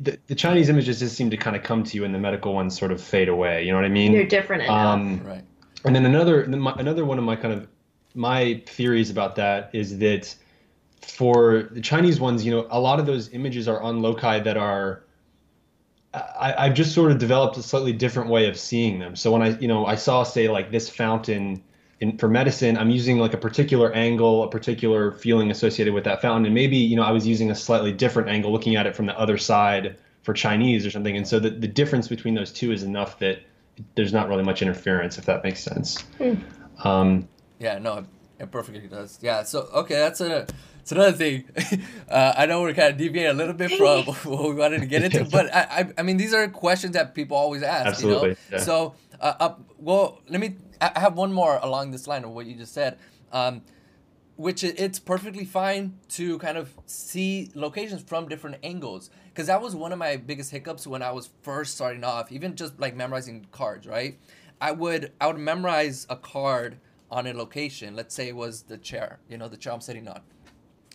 the, 0.00 0.18
the 0.26 0.34
Chinese 0.34 0.68
images 0.70 1.00
just 1.00 1.16
seem 1.16 1.28
to 1.30 1.36
kind 1.36 1.54
of 1.54 1.62
come 1.62 1.84
to 1.84 1.96
you, 1.96 2.04
and 2.04 2.14
the 2.14 2.18
medical 2.18 2.54
ones 2.54 2.78
sort 2.78 2.92
of 2.92 3.00
fade 3.00 3.28
away. 3.28 3.64
You 3.64 3.72
know 3.72 3.76
what 3.76 3.84
I 3.84 3.90
mean? 3.90 4.12
they're 4.12 4.24
different 4.24 4.62
enough 4.62 4.76
Um, 4.94 5.20
right. 5.24 5.44
and 5.84 5.94
then 5.94 6.06
another 6.06 6.46
my, 6.46 6.74
another 6.78 7.04
one 7.04 7.18
of 7.18 7.24
my 7.24 7.36
kind 7.36 7.52
of 7.52 7.68
my 8.14 8.62
theories 8.66 9.10
about 9.10 9.36
that 9.36 9.70
is 9.74 9.98
that 9.98 10.34
for 11.02 11.68
the 11.70 11.80
Chinese 11.80 12.20
ones, 12.20 12.44
you 12.44 12.50
know, 12.50 12.66
a 12.70 12.80
lot 12.80 13.00
of 13.00 13.06
those 13.06 13.32
images 13.32 13.68
are 13.68 13.80
on 13.80 14.02
loci 14.02 14.40
that 14.40 14.56
are 14.56 15.04
I, 16.12 16.54
I've 16.66 16.74
just 16.74 16.92
sort 16.92 17.12
of 17.12 17.18
developed 17.18 17.56
a 17.56 17.62
slightly 17.62 17.92
different 17.92 18.30
way 18.30 18.48
of 18.48 18.58
seeing 18.58 18.98
them. 18.98 19.14
So 19.14 19.30
when 19.30 19.42
I, 19.42 19.58
you 19.58 19.68
know, 19.68 19.86
I 19.86 19.94
saw 19.94 20.24
say 20.24 20.48
like 20.48 20.70
this 20.70 20.88
fountain 20.88 21.62
in 22.00 22.18
for 22.18 22.28
medicine, 22.28 22.76
I'm 22.76 22.90
using 22.90 23.18
like 23.18 23.34
a 23.34 23.38
particular 23.38 23.92
angle, 23.92 24.42
a 24.42 24.50
particular 24.50 25.12
feeling 25.12 25.50
associated 25.50 25.94
with 25.94 26.04
that 26.04 26.20
fountain, 26.20 26.46
and 26.46 26.54
maybe 26.54 26.76
you 26.76 26.96
know 26.96 27.02
I 27.02 27.12
was 27.12 27.26
using 27.26 27.50
a 27.50 27.54
slightly 27.54 27.92
different 27.92 28.28
angle, 28.28 28.50
looking 28.50 28.74
at 28.76 28.86
it 28.86 28.96
from 28.96 29.06
the 29.06 29.18
other 29.18 29.38
side 29.38 29.96
for 30.22 30.34
Chinese 30.34 30.84
or 30.84 30.90
something. 30.90 31.16
And 31.16 31.28
so 31.28 31.38
the 31.38 31.50
the 31.50 31.68
difference 31.68 32.08
between 32.08 32.34
those 32.34 32.52
two 32.52 32.72
is 32.72 32.82
enough 32.82 33.18
that 33.20 33.40
there's 33.94 34.12
not 34.12 34.28
really 34.28 34.42
much 34.42 34.62
interference, 34.62 35.16
if 35.16 35.26
that 35.26 35.44
makes 35.44 35.62
sense. 35.62 36.04
Um, 36.82 37.28
Yeah, 37.58 37.78
no, 37.78 37.98
it, 37.98 38.04
it 38.38 38.50
perfectly 38.50 38.88
does. 38.88 39.18
Yeah, 39.22 39.42
so 39.44 39.68
okay, 39.74 39.94
that's 39.94 40.20
a 40.20 40.46
it's 40.80 40.92
another 40.92 41.12
thing. 41.16 41.44
Uh, 42.10 42.34
I 42.36 42.46
know 42.46 42.60
we're 42.62 42.74
kind 42.74 42.90
of 42.90 42.98
deviating 42.98 43.30
a 43.30 43.34
little 43.34 43.54
bit 43.54 43.70
from 43.70 44.02
what 44.24 44.48
we 44.48 44.54
wanted 44.56 44.80
to 44.80 44.86
get 44.86 45.04
into, 45.04 45.24
but 45.24 45.54
I, 45.54 45.60
I, 45.60 45.92
I 45.98 46.02
mean, 46.02 46.16
these 46.16 46.34
are 46.34 46.48
questions 46.48 46.94
that 46.94 47.14
people 47.14 47.36
always 47.36 47.62
ask. 47.62 47.86
Absolutely, 47.86 48.30
You 48.30 48.34
know? 48.50 48.56
yeah. 48.56 48.58
So, 48.58 48.94
uh, 49.20 49.34
uh, 49.38 49.54
well, 49.78 50.20
let 50.28 50.40
me. 50.40 50.56
I 50.80 50.90
I 50.96 51.00
have 51.00 51.14
one 51.16 51.32
more 51.32 51.60
along 51.62 51.92
this 51.92 52.08
line 52.08 52.24
of 52.24 52.30
what 52.30 52.46
you 52.46 52.56
just 52.56 52.74
said. 52.74 52.98
Um, 53.30 53.62
which 54.34 54.64
it's 54.64 54.98
perfectly 54.98 55.44
fine 55.44 55.98
to 56.08 56.38
kind 56.38 56.56
of 56.56 56.72
see 56.86 57.50
locations 57.54 58.02
from 58.02 58.26
different 58.26 58.56
angles 58.62 59.10
because 59.26 59.48
that 59.48 59.60
was 59.60 59.76
one 59.76 59.92
of 59.92 59.98
my 59.98 60.16
biggest 60.16 60.50
hiccups 60.50 60.86
when 60.86 61.02
i 61.02 61.10
was 61.12 61.28
first 61.42 61.74
starting 61.74 62.02
off 62.02 62.32
even 62.32 62.56
just 62.56 62.80
like 62.80 62.96
memorizing 62.96 63.46
cards 63.52 63.86
right 63.86 64.18
i 64.58 64.72
would 64.72 65.12
i 65.20 65.26
would 65.26 65.36
memorize 65.36 66.06
a 66.08 66.16
card 66.16 66.78
on 67.10 67.26
a 67.26 67.34
location 67.34 67.94
let's 67.94 68.14
say 68.14 68.28
it 68.28 68.34
was 68.34 68.62
the 68.62 68.78
chair 68.78 69.18
you 69.28 69.36
know 69.36 69.46
the 69.46 69.58
chair 69.58 69.74
i'm 69.74 69.80
sitting 69.82 70.08
on 70.08 70.22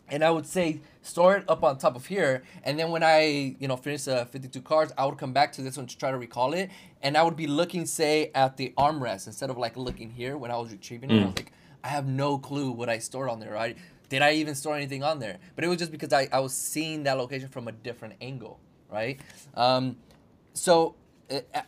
and 0.10 0.24
I 0.24 0.30
would 0.30 0.46
say 0.46 0.82
store 1.02 1.38
it 1.38 1.46
up 1.50 1.63
on 1.63 1.78
top 1.78 1.96
of 1.96 2.06
here, 2.06 2.44
and 2.63 2.78
then 2.80 2.91
when 2.91 3.04
I 3.04 3.56
you 3.60 3.68
know 3.68 3.78
finish 3.78 4.04
the 4.04 4.26
52 4.26 4.62
cards, 4.62 4.94
I 4.98 5.06
would 5.06 5.18
come 5.18 5.34
back 5.34 5.52
to 5.54 5.62
this 5.62 5.78
one 5.78 5.88
to 5.88 5.98
try 5.98 6.12
to 6.12 6.18
recall 6.18 6.54
it, 6.54 6.70
and 7.02 7.18
I 7.18 7.24
would 7.24 7.36
be 7.36 7.48
looking 7.48 7.86
say 7.86 8.32
at 8.36 8.58
the 8.58 8.74
armrest 8.78 9.28
instead 9.28 9.50
of 9.50 9.58
like 9.58 9.78
looking 9.78 10.10
here 10.10 10.38
when 10.38 10.52
I 10.52 10.58
was 10.58 10.72
retrieving 10.72 11.12
it. 11.12 11.22
I 11.22 11.26
was 11.26 11.36
like, 11.36 11.52
I 11.84 11.89
have 11.89 12.08
no 12.08 12.38
clue 12.38 12.72
what 12.72 12.89
I 12.89 13.00
stored 13.00 13.30
on 13.30 13.39
there. 13.39 13.54
Right? 13.54 13.78
Did 14.10 14.22
I 14.22 14.34
even 14.34 14.56
store 14.56 14.76
anything 14.76 15.04
on 15.04 15.20
there? 15.20 15.38
But 15.56 15.63
it 15.63 15.68
was 15.68 15.78
just 15.78 15.91
because 15.91 16.13
I, 16.13 16.28
I 16.32 16.39
was 16.39 16.54
seeing 16.54 17.04
that 17.04 17.18
location 17.18 17.50
from 17.50 17.68
a 17.68 17.72
different 17.72 18.15
angle, 18.22 18.60
right? 18.91 19.20
Um, 19.56 19.98
so 20.54 20.89
uh, 20.89 21.05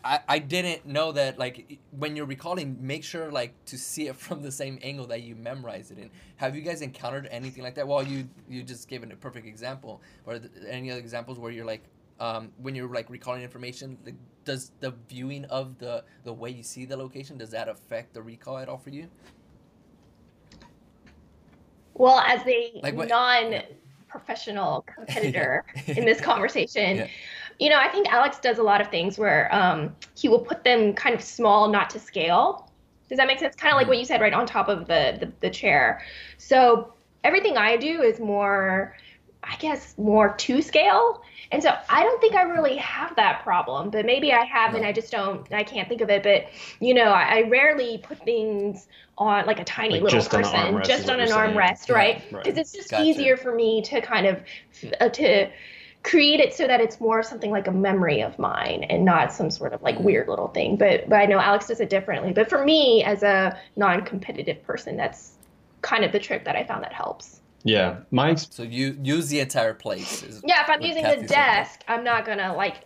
I, 0.03 0.19
I 0.27 0.39
didn't 0.39 0.85
know 0.85 1.11
that 1.13 1.39
like 1.39 1.79
when 1.91 2.15
you're 2.15 2.27
recalling 2.27 2.77
make 2.79 3.03
sure 3.03 3.31
like 3.31 3.53
to 3.65 3.77
see 3.77 4.07
it 4.07 4.15
from 4.25 4.41
the 4.41 4.51
same 4.51 4.77
angle 4.83 5.07
that 5.07 5.23
you 5.23 5.35
memorize 5.35 5.91
it 5.91 5.97
in. 5.97 6.11
Have 6.35 6.55
you 6.55 6.61
guys 6.61 6.81
encountered 6.81 7.27
anything 7.31 7.63
like 7.63 7.75
that? 7.75 7.87
Well 7.87 8.03
you 8.03 8.29
you 8.47 8.63
just 8.63 8.87
gave 8.87 9.03
a 9.03 9.07
perfect 9.15 9.47
example. 9.47 10.01
Or 10.25 10.39
th- 10.39 10.51
any 10.69 10.91
other 10.91 10.99
examples 10.99 11.39
where 11.39 11.51
you're 11.51 11.65
like 11.65 11.83
um, 12.19 12.51
when 12.57 12.73
you're 12.73 12.91
like 12.91 13.09
recalling 13.09 13.43
information 13.43 13.97
like, 14.05 14.15
does 14.43 14.71
the 14.79 14.93
viewing 15.07 15.45
of 15.45 15.77
the 15.77 16.03
the 16.23 16.33
way 16.33 16.49
you 16.49 16.63
see 16.63 16.85
the 16.85 16.97
location 16.97 17.37
does 17.37 17.51
that 17.51 17.67
affect 17.67 18.13
the 18.13 18.21
recall 18.21 18.57
at 18.57 18.69
all 18.69 18.77
for 18.77 18.89
you? 18.89 19.07
Well, 21.97 22.19
as 22.19 22.41
a 22.45 22.79
Like 22.83 22.95
non-professional 22.95 24.85
competitor 24.93 25.65
in 25.87 26.05
this 26.05 26.21
conversation, 26.21 26.97
Yeah. 26.97 27.07
You 27.59 27.69
know, 27.69 27.77
I 27.79 27.87
think 27.89 28.07
Alex 28.11 28.39
does 28.39 28.57
a 28.57 28.63
lot 28.63 28.81
of 28.81 28.89
things 28.89 29.17
where 29.17 29.53
um, 29.53 29.95
he 30.15 30.29
will 30.29 30.39
put 30.39 30.63
them 30.63 30.93
kind 30.93 31.15
of 31.15 31.21
small, 31.21 31.67
not 31.69 31.89
to 31.91 31.99
scale. 31.99 32.69
Does 33.09 33.17
that 33.17 33.27
make 33.27 33.39
sense? 33.39 33.55
Kind 33.55 33.73
of 33.73 33.77
like 33.77 33.87
what 33.87 33.97
you 33.97 34.05
said, 34.05 34.21
right 34.21 34.33
on 34.33 34.45
top 34.45 34.67
of 34.67 34.87
the, 34.87 35.17
the 35.19 35.31
the 35.39 35.49
chair. 35.49 36.01
So 36.37 36.93
everything 37.23 37.57
I 37.57 37.77
do 37.77 38.01
is 38.01 38.19
more, 38.19 38.95
I 39.43 39.55
guess, 39.57 39.97
more 39.97 40.35
to 40.35 40.61
scale. 40.61 41.21
And 41.51 41.63
so 41.63 41.73
I 41.89 42.03
don't 42.03 42.19
think 42.19 42.35
I 42.35 42.41
really 42.41 42.75
have 42.77 43.15
that 43.15 43.41
problem, 43.43 43.89
but 43.89 44.05
maybe 44.05 44.33
I 44.33 44.43
have 44.43 44.75
and 44.75 44.85
I 44.85 44.91
just 44.91 45.11
don't, 45.11 45.49
I 45.53 45.63
can't 45.63 45.87
think 45.87 46.01
of 46.01 46.09
it. 46.09 46.21
But, 46.23 46.47
you 46.81 46.93
know, 46.93 47.05
I, 47.05 47.37
I 47.37 47.41
rarely 47.43 47.99
put 47.99 48.19
things 48.25 48.87
on 49.17 49.45
like 49.45 49.59
a 49.59 49.63
tiny 49.63 49.95
Like 49.95 50.03
little 50.03 50.19
just 50.19 50.33
on 50.33 50.43
an 50.43 50.73
person, 50.73 50.83
just 50.83 51.09
on 51.09 51.21
an 51.21 51.29
armrest, 51.29 51.89
right? 51.89 52.21
right. 52.31 52.43
Because 52.43 52.57
it's 52.57 52.73
just 52.73 52.91
Gotcha. 52.91 53.03
easier 53.03 53.37
for 53.37 53.55
me 53.55 53.81
to 53.83 54.01
kind 54.01 54.27
of, 54.27 54.43
uh, 54.99 55.07
to 55.07 55.49
create 56.07 56.39
it 56.39 56.53
so 56.53 56.67
that 56.67 56.79
it's 56.79 56.99
more 57.01 57.21
something 57.21 57.51
like 57.51 57.67
a 57.67 57.71
memory 57.71 58.21
of 58.21 58.39
mine 58.39 58.83
and 58.89 59.03
not 59.03 59.33
some 59.33 59.51
sort 59.51 59.73
of 59.73 59.81
like 59.81 59.99
weird 59.99 60.27
little 60.27 60.47
thing. 60.47 60.77
But, 60.77 61.09
but 61.09 61.17
I 61.17 61.25
know 61.25 61.39
Alex 61.39 61.67
does 61.67 61.81
it 61.81 61.89
differently. 61.89 62.31
But 62.31 62.49
for 62.49 62.63
me, 62.63 63.03
as 63.03 63.23
a 63.23 63.59
non 63.75 64.05
competitive 64.05 64.63
person, 64.63 64.95
that's 64.95 65.33
kind 65.81 66.03
of 66.03 66.11
the 66.11 66.19
trick 66.19 66.45
that 66.45 66.55
I 66.55 66.63
found 66.63 66.83
that 66.83 66.93
helps. 66.93 67.41
Yeah, 67.63 67.97
my 68.11 68.35
so 68.35 68.63
you 68.63 68.97
use 69.03 69.27
the 69.27 69.41
entire 69.41 69.73
place. 69.73 70.23
Yeah, 70.45 70.61
if 70.63 70.69
I'm 70.69 70.81
using 70.81 71.03
the 71.03 71.27
desk, 71.27 71.83
I'm 71.87 72.03
not 72.03 72.25
gonna 72.25 72.55
like 72.55 72.85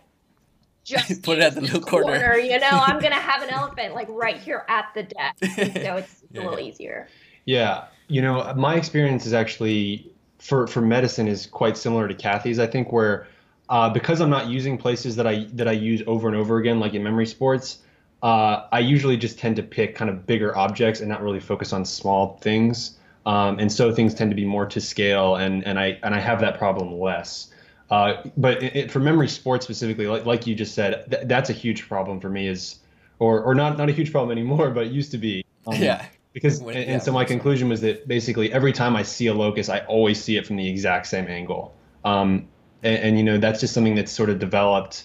just 0.82 1.22
put 1.22 1.38
it 1.38 1.44
at 1.44 1.54
the 1.54 1.60
little 1.60 1.80
corner. 1.80 2.18
corner. 2.18 2.36
You 2.36 2.58
know, 2.58 2.70
I'm 2.70 2.98
gonna 3.00 3.14
have 3.14 3.42
an 3.42 3.50
elephant 3.50 3.94
like 3.94 4.08
right 4.10 4.38
here 4.38 4.64
at 4.68 4.86
the 4.94 5.04
desk, 5.04 5.38
so 5.54 5.96
it's 5.96 6.24
yeah. 6.32 6.40
a 6.40 6.42
little 6.42 6.58
easier. 6.58 7.06
Yeah, 7.44 7.84
you 8.08 8.22
know, 8.22 8.52
my 8.56 8.74
experience 8.74 9.24
is 9.24 9.32
actually 9.32 10.12
for 10.42 10.66
for 10.66 10.80
medicine 10.80 11.28
is 11.28 11.46
quite 11.46 11.76
similar 11.76 12.08
to 12.08 12.14
Kathy's. 12.14 12.58
I 12.58 12.66
think 12.66 12.92
where 12.92 13.28
uh, 13.68 13.88
because 13.88 14.20
I'm 14.20 14.28
not 14.28 14.48
using 14.48 14.76
places 14.76 15.16
that 15.16 15.26
I 15.26 15.46
that 15.52 15.68
I 15.68 15.72
use 15.72 16.02
over 16.06 16.28
and 16.28 16.36
over 16.36 16.58
again, 16.58 16.80
like 16.80 16.94
in 16.94 17.02
memory 17.02 17.26
sports. 17.26 17.78
Uh, 18.22 18.68
I 18.70 18.80
usually 18.80 19.16
just 19.16 19.38
tend 19.38 19.56
to 19.56 19.64
pick 19.64 19.96
kind 19.96 20.08
of 20.08 20.26
bigger 20.26 20.56
objects 20.56 21.00
and 21.00 21.08
not 21.08 21.22
really 21.22 21.40
focus 21.40 21.72
on 21.72 21.84
small 21.84 22.36
things. 22.38 22.98
Um, 23.26 23.58
and 23.58 23.70
so 23.70 23.92
things 23.92 24.14
tend 24.14 24.30
to 24.30 24.36
be 24.36 24.44
more 24.44 24.66
to 24.66 24.80
scale, 24.80 25.36
and 25.36 25.64
and 25.64 25.78
I 25.78 25.98
and 26.02 26.14
I 26.14 26.18
have 26.18 26.40
that 26.40 26.58
problem 26.58 26.98
less. 26.98 27.48
Uh, 27.90 28.22
but 28.36 28.62
it, 28.62 28.76
it, 28.76 28.90
for 28.90 29.00
memory 29.00 29.28
sports 29.28 29.64
specifically, 29.64 30.06
like, 30.06 30.24
like 30.24 30.46
you 30.46 30.54
just 30.54 30.74
said, 30.74 31.04
th- 31.10 31.26
that's 31.26 31.50
a 31.50 31.52
huge 31.52 31.88
problem 31.88 32.20
for 32.20 32.28
me. 32.28 32.48
Is 32.48 32.78
or 33.20 33.42
or 33.42 33.54
not 33.54 33.78
not 33.78 33.88
a 33.88 33.92
huge 33.92 34.10
problem 34.10 34.36
anymore, 34.36 34.70
but 34.70 34.86
it 34.86 34.92
used 34.92 35.12
to 35.12 35.18
be. 35.18 35.44
Um, 35.66 35.76
yeah. 35.76 36.06
Because 36.32 36.60
and, 36.60 36.74
yeah, 36.74 36.80
and, 36.80 37.02
so 37.02 37.12
my 37.12 37.24
conclusion 37.24 37.68
was 37.68 37.80
that 37.82 38.08
basically 38.08 38.52
every 38.52 38.72
time 38.72 38.96
I 38.96 39.02
see 39.02 39.26
a 39.26 39.34
locus, 39.34 39.68
I 39.68 39.80
always 39.80 40.22
see 40.22 40.36
it 40.36 40.46
from 40.46 40.56
the 40.56 40.68
exact 40.68 41.06
same 41.06 41.26
angle. 41.26 41.74
Um, 42.04 42.48
and, 42.82 42.98
and, 42.98 43.18
you 43.18 43.22
know 43.22 43.38
that's 43.38 43.60
just 43.60 43.74
something 43.74 43.94
that's 43.94 44.10
sort 44.10 44.30
of 44.30 44.38
developed, 44.38 45.04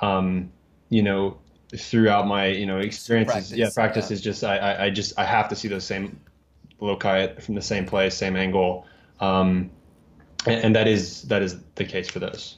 um, 0.00 0.50
you 0.88 1.02
know, 1.02 1.38
throughout 1.76 2.26
my 2.26 2.46
you 2.46 2.66
know 2.66 2.78
experiences. 2.78 3.32
Practice, 3.32 3.52
yeah, 3.52 3.68
practice 3.74 4.10
yeah. 4.10 4.14
is 4.14 4.20
just 4.20 4.44
I, 4.44 4.56
I, 4.56 4.84
I 4.84 4.90
just 4.90 5.18
I 5.18 5.24
have 5.24 5.48
to 5.50 5.56
see 5.56 5.68
those 5.68 5.84
same 5.84 6.18
loci 6.80 7.34
from 7.40 7.54
the 7.54 7.62
same 7.62 7.86
place, 7.86 8.16
same 8.16 8.36
angle. 8.36 8.86
Um, 9.20 9.70
and, 10.46 10.64
and 10.64 10.76
that 10.76 10.88
is 10.88 11.22
that 11.24 11.42
is 11.42 11.60
the 11.74 11.84
case 11.84 12.08
for 12.08 12.18
those. 12.18 12.56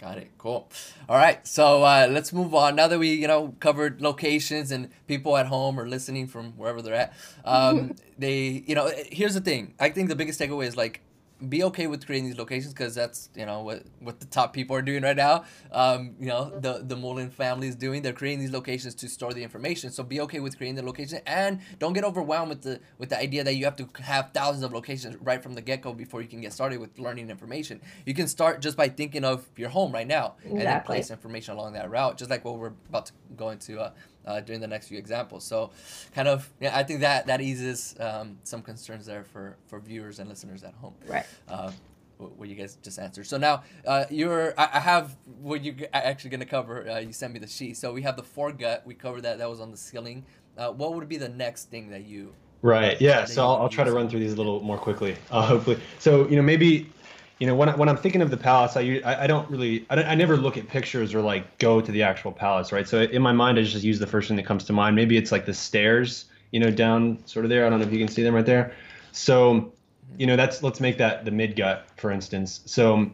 Got 0.00 0.18
it. 0.18 0.30
Cool. 0.36 0.68
All 1.08 1.16
right. 1.16 1.46
So 1.46 1.82
uh, 1.82 2.06
let's 2.10 2.30
move 2.32 2.54
on. 2.54 2.76
Now 2.76 2.86
that 2.86 2.98
we, 2.98 3.14
you 3.14 3.26
know, 3.26 3.54
covered 3.60 4.02
locations 4.02 4.70
and 4.70 4.90
people 5.06 5.36
at 5.38 5.46
home 5.46 5.80
or 5.80 5.88
listening 5.88 6.26
from 6.26 6.52
wherever 6.52 6.82
they're 6.82 6.94
at, 6.94 7.14
um, 7.46 7.94
they, 8.18 8.62
you 8.66 8.74
know, 8.74 8.90
here's 9.10 9.32
the 9.32 9.40
thing. 9.40 9.74
I 9.80 9.88
think 9.88 10.10
the 10.10 10.16
biggest 10.16 10.38
takeaway 10.38 10.66
is 10.66 10.76
like 10.76 11.00
be 11.48 11.62
okay 11.64 11.86
with 11.86 12.06
creating 12.06 12.28
these 12.28 12.38
locations 12.38 12.72
because 12.72 12.94
that's 12.94 13.28
you 13.34 13.44
know 13.44 13.60
what 13.60 13.82
what 14.00 14.20
the 14.20 14.26
top 14.26 14.52
people 14.52 14.74
are 14.74 14.82
doing 14.82 15.02
right 15.02 15.16
now. 15.16 15.44
Um, 15.70 16.14
you 16.18 16.26
know 16.28 16.50
the 16.58 16.82
the 16.82 16.96
Mullen 16.96 17.30
family 17.30 17.68
is 17.68 17.76
doing. 17.76 18.02
They're 18.02 18.12
creating 18.14 18.40
these 18.40 18.52
locations 18.52 18.94
to 18.96 19.08
store 19.08 19.32
the 19.32 19.42
information. 19.42 19.90
So 19.90 20.02
be 20.02 20.20
okay 20.22 20.40
with 20.40 20.56
creating 20.56 20.76
the 20.76 20.82
location 20.82 21.20
and 21.26 21.60
don't 21.78 21.92
get 21.92 22.04
overwhelmed 22.04 22.48
with 22.48 22.62
the 22.62 22.80
with 22.98 23.10
the 23.10 23.18
idea 23.18 23.44
that 23.44 23.54
you 23.54 23.64
have 23.64 23.76
to 23.76 23.88
have 24.02 24.30
thousands 24.32 24.64
of 24.64 24.72
locations 24.72 25.16
right 25.16 25.42
from 25.42 25.54
the 25.54 25.60
get 25.60 25.82
go 25.82 25.92
before 25.92 26.22
you 26.22 26.28
can 26.28 26.40
get 26.40 26.52
started 26.52 26.80
with 26.80 26.98
learning 26.98 27.28
information. 27.28 27.82
You 28.06 28.14
can 28.14 28.28
start 28.28 28.62
just 28.62 28.76
by 28.76 28.88
thinking 28.88 29.24
of 29.24 29.46
your 29.56 29.68
home 29.68 29.92
right 29.92 30.06
now 30.06 30.36
exactly. 30.38 30.58
and 30.58 30.66
then 30.66 30.82
place 30.82 31.10
information 31.10 31.54
along 31.54 31.74
that 31.74 31.90
route, 31.90 32.16
just 32.16 32.30
like 32.30 32.44
what 32.44 32.58
we're 32.58 32.72
about 32.88 33.06
to 33.06 33.12
go 33.36 33.50
into. 33.50 33.78
Uh, 33.80 33.90
uh, 34.26 34.40
during 34.40 34.60
the 34.60 34.66
next 34.66 34.88
few 34.88 34.98
examples. 34.98 35.44
So, 35.44 35.70
kind 36.14 36.28
of, 36.28 36.50
yeah, 36.60 36.76
I 36.76 36.82
think 36.82 37.00
that 37.00 37.26
that 37.26 37.40
eases 37.40 37.94
um, 38.00 38.38
some 38.44 38.62
concerns 38.62 39.06
there 39.06 39.24
for 39.24 39.56
for 39.66 39.80
viewers 39.80 40.18
and 40.18 40.28
listeners 40.28 40.64
at 40.64 40.74
home. 40.74 40.94
Right. 41.06 41.26
Uh, 41.48 41.70
what 42.18 42.48
you 42.48 42.54
guys 42.54 42.78
just 42.82 42.98
answered. 42.98 43.26
So 43.26 43.36
now 43.36 43.62
uh, 43.86 44.04
you're, 44.10 44.54
I, 44.58 44.70
I 44.74 44.80
have 44.80 45.16
what 45.40 45.62
you're 45.62 45.86
actually 45.92 46.30
going 46.30 46.40
to 46.40 46.46
cover. 46.46 46.88
Uh, 46.88 46.98
you 46.98 47.12
sent 47.12 47.32
me 47.32 47.38
the 47.38 47.46
sheet. 47.46 47.76
So 47.76 47.92
we 47.92 48.02
have 48.02 48.16
the 48.16 48.22
foregut. 48.22 48.86
We 48.86 48.94
covered 48.94 49.22
that. 49.22 49.38
That 49.38 49.50
was 49.50 49.60
on 49.60 49.70
the 49.70 49.76
ceiling. 49.76 50.24
Uh, 50.56 50.72
what 50.72 50.94
would 50.94 51.08
be 51.08 51.18
the 51.18 51.28
next 51.28 51.70
thing 51.70 51.90
that 51.90 52.06
you? 52.06 52.32
Right. 52.62 52.98
Yeah. 53.00 53.26
So 53.26 53.42
I'll, 53.46 53.56
I'll 53.56 53.68
try 53.68 53.84
to 53.84 53.92
run 53.92 54.08
through 54.08 54.20
these 54.20 54.32
a 54.32 54.36
little 54.36 54.60
more 54.62 54.78
quickly. 54.78 55.16
Uh, 55.30 55.46
hopefully. 55.46 55.78
So 55.98 56.26
you 56.28 56.36
know 56.36 56.42
maybe 56.42 56.90
you 57.38 57.46
know 57.46 57.54
when, 57.54 57.68
I, 57.68 57.76
when 57.76 57.88
i'm 57.88 57.96
thinking 57.96 58.22
of 58.22 58.30
the 58.30 58.36
palace 58.36 58.76
i 58.76 59.00
i, 59.04 59.26
don't 59.26 59.50
really 59.50 59.86
I, 59.90 59.96
don't, 59.96 60.06
I 60.06 60.14
never 60.14 60.36
look 60.36 60.56
at 60.56 60.68
pictures 60.68 61.14
or 61.14 61.20
like 61.20 61.58
go 61.58 61.80
to 61.80 61.92
the 61.92 62.02
actual 62.02 62.32
palace 62.32 62.72
right? 62.72 62.88
So 62.88 63.02
in 63.02 63.22
my 63.22 63.32
mind 63.32 63.58
i 63.58 63.62
just 63.62 63.84
use 63.84 63.98
the 63.98 64.06
first 64.06 64.28
thing 64.28 64.36
that 64.36 64.46
comes 64.46 64.64
to 64.64 64.72
mind. 64.72 64.96
Maybe 64.96 65.16
it's 65.16 65.32
like 65.32 65.46
the 65.46 65.54
stairs 65.54 66.26
you 66.50 66.60
know 66.60 66.70
down 66.70 67.18
sort 67.26 67.44
of 67.44 67.50
there. 67.50 67.66
I 67.66 67.70
don't 67.70 67.80
know 67.80 67.86
if 67.86 67.92
you 67.92 67.98
can 67.98 68.08
see 68.08 68.22
them 68.22 68.34
right 68.34 68.46
there. 68.46 68.72
So 69.12 69.72
you 70.18 70.26
know 70.26 70.36
that's 70.36 70.62
let's 70.62 70.80
make 70.80 70.98
that 70.98 71.24
the 71.24 71.30
midgut 71.30 71.82
for 71.96 72.10
instance. 72.10 72.60
So 72.66 73.10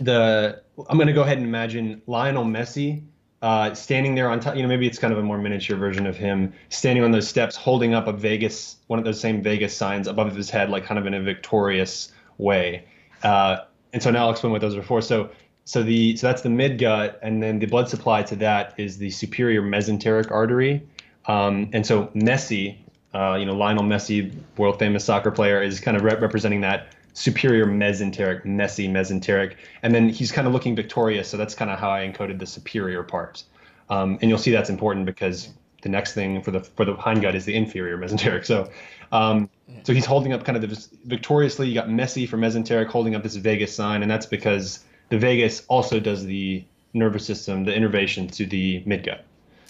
the 0.00 0.62
i'm 0.88 0.96
going 0.96 1.08
to 1.08 1.12
go 1.12 1.22
ahead 1.22 1.38
and 1.38 1.46
imagine 1.46 2.00
lionel 2.06 2.44
messi 2.44 3.02
uh, 3.42 3.72
standing 3.74 4.14
there 4.14 4.30
on 4.30 4.38
top, 4.38 4.54
you 4.54 4.62
know, 4.62 4.68
maybe 4.68 4.86
it's 4.86 4.98
kind 4.98 5.12
of 5.12 5.18
a 5.18 5.22
more 5.22 5.38
miniature 5.38 5.76
version 5.76 6.06
of 6.06 6.16
him 6.16 6.52
standing 6.68 7.02
on 7.02 7.10
those 7.10 7.26
steps, 7.26 7.56
holding 7.56 7.94
up 7.94 8.06
a 8.06 8.12
Vegas, 8.12 8.76
one 8.86 8.98
of 8.98 9.04
those 9.04 9.18
same 9.18 9.42
Vegas 9.42 9.74
signs 9.74 10.06
above 10.06 10.36
his 10.36 10.50
head, 10.50 10.68
like 10.68 10.84
kind 10.84 10.98
of 10.98 11.06
in 11.06 11.14
a 11.14 11.22
victorious 11.22 12.12
way. 12.36 12.84
Uh, 13.22 13.58
and 13.92 14.02
so 14.02 14.10
now 14.10 14.26
I'll 14.26 14.30
explain 14.30 14.52
what 14.52 14.60
those 14.60 14.76
are 14.76 14.82
for. 14.82 15.00
So 15.00 15.30
so 15.64 15.82
the 15.82 16.16
so 16.16 16.26
that's 16.26 16.42
the 16.42 16.48
midgut, 16.48 17.16
and 17.22 17.42
then 17.42 17.58
the 17.58 17.66
blood 17.66 17.88
supply 17.88 18.22
to 18.24 18.36
that 18.36 18.74
is 18.76 18.98
the 18.98 19.10
superior 19.10 19.62
mesenteric 19.62 20.30
artery. 20.30 20.82
Um, 21.26 21.70
and 21.72 21.86
so 21.86 22.06
Messi, 22.06 22.78
uh, 23.14 23.36
you 23.38 23.46
know 23.46 23.54
Lionel 23.54 23.84
Messi, 23.84 24.32
world 24.56 24.78
famous 24.78 25.04
soccer 25.04 25.30
player, 25.30 25.62
is 25.62 25.80
kind 25.80 25.96
of 25.96 26.02
re- 26.02 26.16
representing 26.16 26.60
that 26.62 26.88
superior 27.12 27.66
mesenteric, 27.66 28.44
Messi 28.44 28.90
mesenteric, 28.90 29.56
and 29.82 29.94
then 29.94 30.08
he's 30.08 30.32
kind 30.32 30.46
of 30.46 30.52
looking 30.52 30.74
victorious. 30.74 31.28
So 31.28 31.36
that's 31.36 31.54
kind 31.54 31.70
of 31.70 31.78
how 31.78 31.90
I 31.90 32.00
encoded 32.00 32.38
the 32.38 32.46
superior 32.46 33.02
part. 33.02 33.44
Um, 33.90 34.18
and 34.20 34.30
you'll 34.30 34.38
see 34.38 34.50
that's 34.50 34.70
important 34.70 35.06
because 35.06 35.50
the 35.82 35.88
next 35.88 36.14
thing 36.14 36.42
for 36.42 36.50
the 36.50 36.60
for 36.60 36.84
the 36.84 36.94
hindgut 36.94 37.34
is 37.34 37.44
the 37.44 37.54
inferior 37.54 37.98
mesenteric. 37.98 38.44
So 38.44 38.70
um, 39.12 39.50
so 39.82 39.92
he's 39.92 40.06
holding 40.06 40.32
up 40.32 40.44
kind 40.44 40.56
of 40.56 40.68
the 40.68 40.88
victoriously. 41.04 41.68
You 41.68 41.74
got 41.74 41.88
Messi 41.88 42.28
from 42.28 42.40
mesenteric 42.40 42.88
holding 42.88 43.14
up 43.14 43.22
this 43.22 43.36
vagus 43.36 43.74
sign, 43.74 44.02
and 44.02 44.10
that's 44.10 44.26
because 44.26 44.84
the 45.08 45.18
vagus 45.18 45.64
also 45.68 46.00
does 46.00 46.24
the 46.24 46.64
nervous 46.94 47.24
system, 47.24 47.64
the 47.64 47.74
innervation 47.74 48.28
to 48.28 48.46
the 48.46 48.82
midgut. 48.84 49.22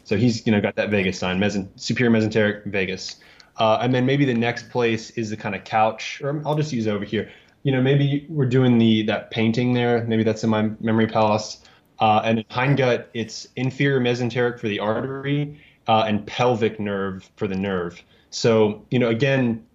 So 0.05 0.17
he's 0.17 0.47
you 0.47 0.53
know 0.53 0.61
got 0.61 0.77
that 0.77 0.91
vagus 0.91 1.19
sign, 1.19 1.39
mesen, 1.39 1.69
superior 1.77 2.11
mesenteric 2.11 2.67
vagus. 2.67 3.17
Uh, 3.57 3.79
and 3.83 3.95
then 3.95 4.07
maybe 4.07 4.25
the 4.25 4.35
next 4.35 4.71
place 4.71 5.11
is 5.11 5.31
the 5.31 5.37
kind 5.37 5.55
of 5.55 5.65
couch, 5.65 6.21
or 6.23 6.43
I'll 6.47 6.55
just 6.55 6.73
use 6.73 6.87
over 6.89 7.05
here. 7.05 7.31
You 7.63 7.73
know, 7.73 7.83
maybe 7.83 8.27
we're 8.29 8.49
doing 8.49 8.79
the 8.79 9.03
that 9.05 9.31
painting 9.31 9.75
there. 9.75 10.05
Maybe 10.05 10.25
that's 10.25 10.43
in 10.43 10.51
my 10.51 10.71
memory 10.81 11.07
palace. 11.07 11.63
Uh, 11.99 12.23
and 12.25 12.39
in 12.39 12.45
hindgut, 12.47 13.07
it's 13.13 13.47
inferior 13.57 14.01
mesenteric 14.01 14.59
for 14.59 14.69
the 14.69 14.81
artery 14.81 15.61
uh, 15.87 16.05
and 16.07 16.27
pelvic 16.27 16.81
nerve 16.81 17.29
for 17.37 17.47
the 17.47 17.55
nerve. 17.55 18.03
So, 18.31 18.87
you 18.91 18.99
know, 18.99 19.09
again, 19.09 19.67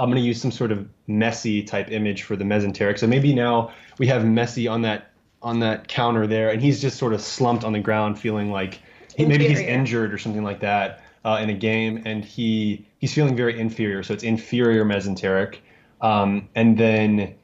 I'm 0.00 0.10
going 0.10 0.20
to 0.20 0.26
use 0.26 0.40
some 0.40 0.50
sort 0.50 0.72
of 0.72 0.88
Messi 1.08 1.66
type 1.66 1.90
image 1.90 2.22
for 2.22 2.34
the 2.34 2.44
mesenteric. 2.44 2.98
So 2.98 3.06
maybe 3.06 3.34
now 3.34 3.72
we 3.98 4.06
have 4.06 4.22
Messi 4.22 4.70
on 4.70 4.82
that 4.82 5.10
on 5.42 5.60
that 5.60 5.88
counter 5.88 6.26
there, 6.26 6.50
and 6.50 6.60
he's 6.60 6.80
just 6.80 6.98
sort 6.98 7.12
of 7.14 7.20
slumped 7.20 7.64
on 7.64 7.72
the 7.72 7.78
ground, 7.78 8.18
feeling 8.18 8.50
like 8.50 8.80
he, 9.16 9.24
maybe 9.24 9.48
he's 9.48 9.58
injured 9.60 10.12
or 10.12 10.18
something 10.18 10.42
like 10.42 10.60
that 10.60 11.02
uh, 11.24 11.38
in 11.42 11.50
a 11.50 11.54
game, 11.54 12.02
and 12.06 12.24
he 12.24 12.86
he's 12.98 13.12
feeling 13.12 13.36
very 13.36 13.58
inferior. 13.58 14.02
So 14.02 14.14
it's 14.14 14.24
inferior 14.24 14.84
mesenteric, 14.84 15.58
um, 16.00 16.48
and 16.54 16.76
then 16.78 17.34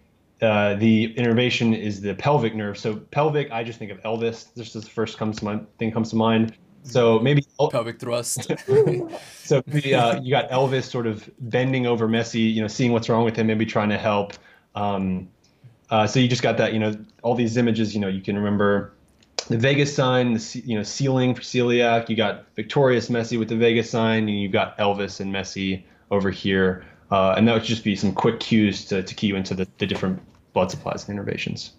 uh, 0.41 0.75
the 0.75 1.15
innervation 1.17 1.75
is 1.75 2.01
the 2.01 2.15
pelvic 2.15 2.55
nerve. 2.55 2.79
So 2.79 2.97
pelvic, 2.97 3.51
I 3.51 3.65
just 3.65 3.79
think 3.79 3.91
of 3.91 4.01
Elvis. 4.03 4.53
This 4.55 4.75
is 4.75 4.85
the 4.85 4.91
first 4.91 5.19
comes 5.19 5.39
to 5.39 5.45
mind 5.45 5.67
thing 5.79 5.93
comes 5.93 6.11
to 6.11 6.17
mind. 6.17 6.55
So 6.87 7.19
maybe 7.19 7.45
pelvic 7.71 7.99
thrust. 7.99 8.51
so 9.45 9.63
maybe 9.67 9.95
uh, 9.95 10.21
you 10.21 10.31
got 10.31 10.49
Elvis 10.51 10.85
sort 10.85 11.07
of 11.07 11.29
bending 11.39 11.87
over 11.87 12.09
Messi, 12.09 12.53
you 12.53 12.63
know, 12.63 12.69
seeing 12.69 12.93
what's 12.93 13.09
wrong 13.09 13.25
with 13.25 13.37
him, 13.37 13.47
maybe 13.47 13.67
trying 13.67 13.89
to 13.91 13.99
help. 13.99 14.35
Um, 14.75 15.29
uh, 15.91 16.07
so 16.07 16.21
you 16.21 16.29
just 16.29 16.43
got 16.43 16.57
that, 16.59 16.73
you 16.73 16.79
know, 16.79 16.95
all 17.23 17.35
these 17.35 17.57
images. 17.57 17.95
You 17.95 18.01
know, 18.01 18.09
you 18.09 18.21
can 18.21 18.37
remember 18.37 18.93
the 19.49 19.59
Vegas 19.59 19.95
sign, 19.95 20.35
the 20.35 20.63
you 20.65 20.77
know 20.77 20.83
ceiling 20.83 21.35
for 21.35 21.43
celiac. 21.43 22.09
You 22.09 22.17
got 22.17 22.47
victorious 22.55 23.09
Messi 23.09 23.39
with 23.39 23.49
the 23.49 23.57
Vegas 23.57 23.91
sign, 23.91 24.29
and 24.29 24.41
you've 24.41 24.53
got 24.53 24.77
Elvis 24.79 25.21
and 25.21 25.33
Messi 25.33 25.85
over 26.11 26.31
here. 26.31 26.85
Uh, 27.11 27.35
and 27.37 27.47
that 27.47 27.55
would 27.55 27.63
just 27.63 27.85
be 27.85 27.95
some 27.95 28.13
quick 28.13 28.41
cues 28.41 28.85
to, 28.87 29.03
to 29.03 29.15
key 29.15 29.29
you 29.29 29.37
into 29.37 29.55
the, 29.55 29.69
the 29.79 29.87
different 29.87 30.21
blood 30.53 30.71
supplies 30.71 31.09
and 31.09 31.19
innervations. 31.19 31.71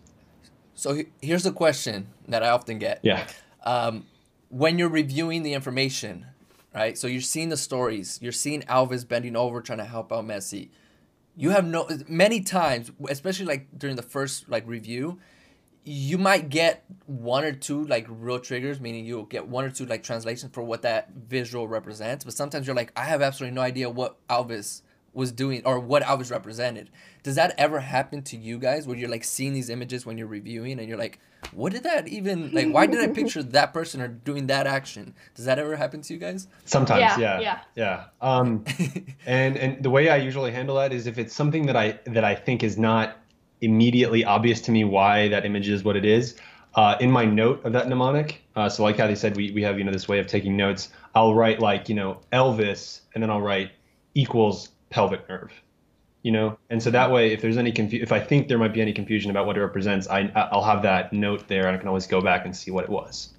So 0.74 1.02
here's 1.22 1.46
a 1.46 1.52
question 1.52 2.08
that 2.28 2.44
I 2.44 2.50
often 2.50 2.80
get. 2.80 3.00
Yeah. 3.02 3.28
Um, 3.64 4.06
when 4.50 4.80
you're 4.80 4.90
reviewing 4.90 5.44
the 5.44 5.54
information, 5.54 6.26
right? 6.74 6.98
So 6.98 7.08
you're 7.08 7.22
seeing 7.22 7.50
the 7.50 7.58
stories, 7.58 8.20
you're 8.22 8.32
seeing 8.32 8.62
Elvis 8.64 9.08
bending 9.08 9.36
over 9.36 9.62
trying 9.62 9.80
to 9.80 9.86
help 9.86 10.12
out 10.12 10.26
Messi. 10.26 10.70
You 11.36 11.52
have 11.52 11.66
no 11.66 11.88
many 12.08 12.42
times, 12.42 12.92
especially 13.10 13.46
like 13.46 13.68
during 13.78 13.96
the 13.96 14.02
first 14.02 14.50
like 14.50 14.66
review, 14.68 15.20
you 15.84 16.18
might 16.18 16.50
get 16.50 16.84
one 17.06 17.44
or 17.44 17.54
two 17.54 17.86
like 17.86 18.06
real 18.10 18.40
triggers, 18.40 18.82
meaning 18.82 19.06
you'll 19.06 19.24
get 19.24 19.48
one 19.48 19.64
or 19.64 19.70
two 19.70 19.86
like 19.86 20.04
translations 20.04 20.52
for 20.52 20.64
what 20.64 20.82
that 20.82 21.12
visual 21.12 21.68
represents. 21.68 22.26
But 22.26 22.34
sometimes 22.34 22.68
you're 22.68 22.76
like, 22.76 22.92
I 22.96 23.06
have 23.06 23.22
absolutely 23.22 23.56
no 23.56 23.62
idea 23.62 23.90
what 23.90 24.18
Elvis 24.28 24.82
was 25.14 25.32
doing 25.32 25.62
or 25.64 25.80
what 25.80 26.04
Elvis 26.04 26.30
represented. 26.30 26.90
Does 27.24 27.36
that 27.36 27.56
ever 27.58 27.80
happen 27.80 28.22
to 28.24 28.38
you 28.38 28.58
guys 28.60 28.86
where 28.86 28.98
you're 28.98 29.10
like 29.10 29.24
seeing 29.24 29.54
these 29.54 29.70
images 29.70 30.06
when 30.06 30.18
you're 30.18 30.28
reviewing 30.28 30.80
and 30.80 30.90
you're 30.90 30.98
like, 30.98 31.20
what 31.54 31.74
did 31.74 31.84
that 31.84 32.08
even 32.08 32.52
like? 32.52 32.70
Why 32.70 32.86
did 32.86 33.00
I 33.00 33.08
picture 33.14 33.44
that 33.58 33.74
person 33.74 34.02
or 34.02 34.08
doing 34.08 34.48
that 34.48 34.68
action? 34.68 35.14
Does 35.36 35.46
that 35.46 35.60
ever 35.60 35.76
happen 35.76 36.02
to 36.02 36.14
you 36.14 36.20
guys? 36.20 36.48
Sometimes, 36.66 37.00
Yeah, 37.00 37.18
yeah, 37.20 37.40
yeah. 37.40 37.60
yeah. 37.76 38.04
Um, 38.22 38.66
and 39.26 39.58
and 39.58 39.84
the 39.84 39.90
way 39.90 40.10
I 40.10 40.18
usually 40.18 40.52
handle 40.52 40.76
that 40.76 40.94
is 40.94 41.08
if 41.08 41.18
it's 41.18 41.34
something 41.34 41.66
that 41.68 41.76
I 41.76 42.00
that 42.06 42.24
I 42.24 42.36
think 42.36 42.64
is 42.64 42.78
not 42.78 43.18
immediately 43.62 44.24
obvious 44.24 44.62
to 44.62 44.72
me 44.72 44.84
why 44.84 45.28
that 45.30 45.46
image 45.46 45.70
is 45.70 45.84
what 45.84 45.96
it 45.96 46.06
is. 46.06 46.36
Uh, 46.76 46.96
in 47.00 47.10
my 47.10 47.26
note 47.26 47.66
of 47.66 47.74
that 47.74 47.88
mnemonic, 47.88 48.44
uh, 48.56 48.70
so 48.70 48.84
like 48.84 48.98
Kathy 48.98 49.16
said, 49.16 49.36
we, 49.36 49.50
we 49.52 49.64
have 49.64 49.80
you 49.80 49.84
know 49.84 49.92
this 49.92 50.08
way 50.08 50.20
of 50.20 50.28
taking 50.28 50.56
notes. 50.56 50.90
I'll 51.16 51.34
write 51.34 51.60
like 51.60 51.90
you 51.90 51.96
know 51.96 52.20
Elvis, 52.32 53.02
and 53.14 53.24
then 53.24 53.32
I'll 53.32 53.42
write 53.42 53.72
equals 54.14 54.70
pelvic 54.92 55.28
nerve, 55.28 55.52
you 56.24 56.32
know. 56.32 56.58
And 56.70 56.82
so 56.82 56.92
that 56.92 57.12
way, 57.12 57.34
if 57.34 57.42
there's 57.42 57.58
any 57.58 57.72
confu- 57.72 58.00
if 58.02 58.12
I 58.12 58.20
think 58.20 58.48
there 58.48 58.58
might 58.58 58.74
be 58.74 58.82
any 58.82 58.94
confusion 58.94 59.32
about 59.32 59.46
what 59.46 59.58
it 59.58 59.62
represents, 59.62 60.08
I 60.08 60.32
I'll 60.36 60.64
have 60.64 60.82
that 60.84 61.14
note 61.14 61.48
there, 61.48 61.68
and 61.68 61.76
I 61.76 61.80
can 61.80 61.88
always 61.88 62.08
go 62.08 62.22
back 62.22 62.46
and 62.46 62.56
see 62.56 62.72
what 62.72 62.84
it 62.84 62.90
was. 62.90 63.34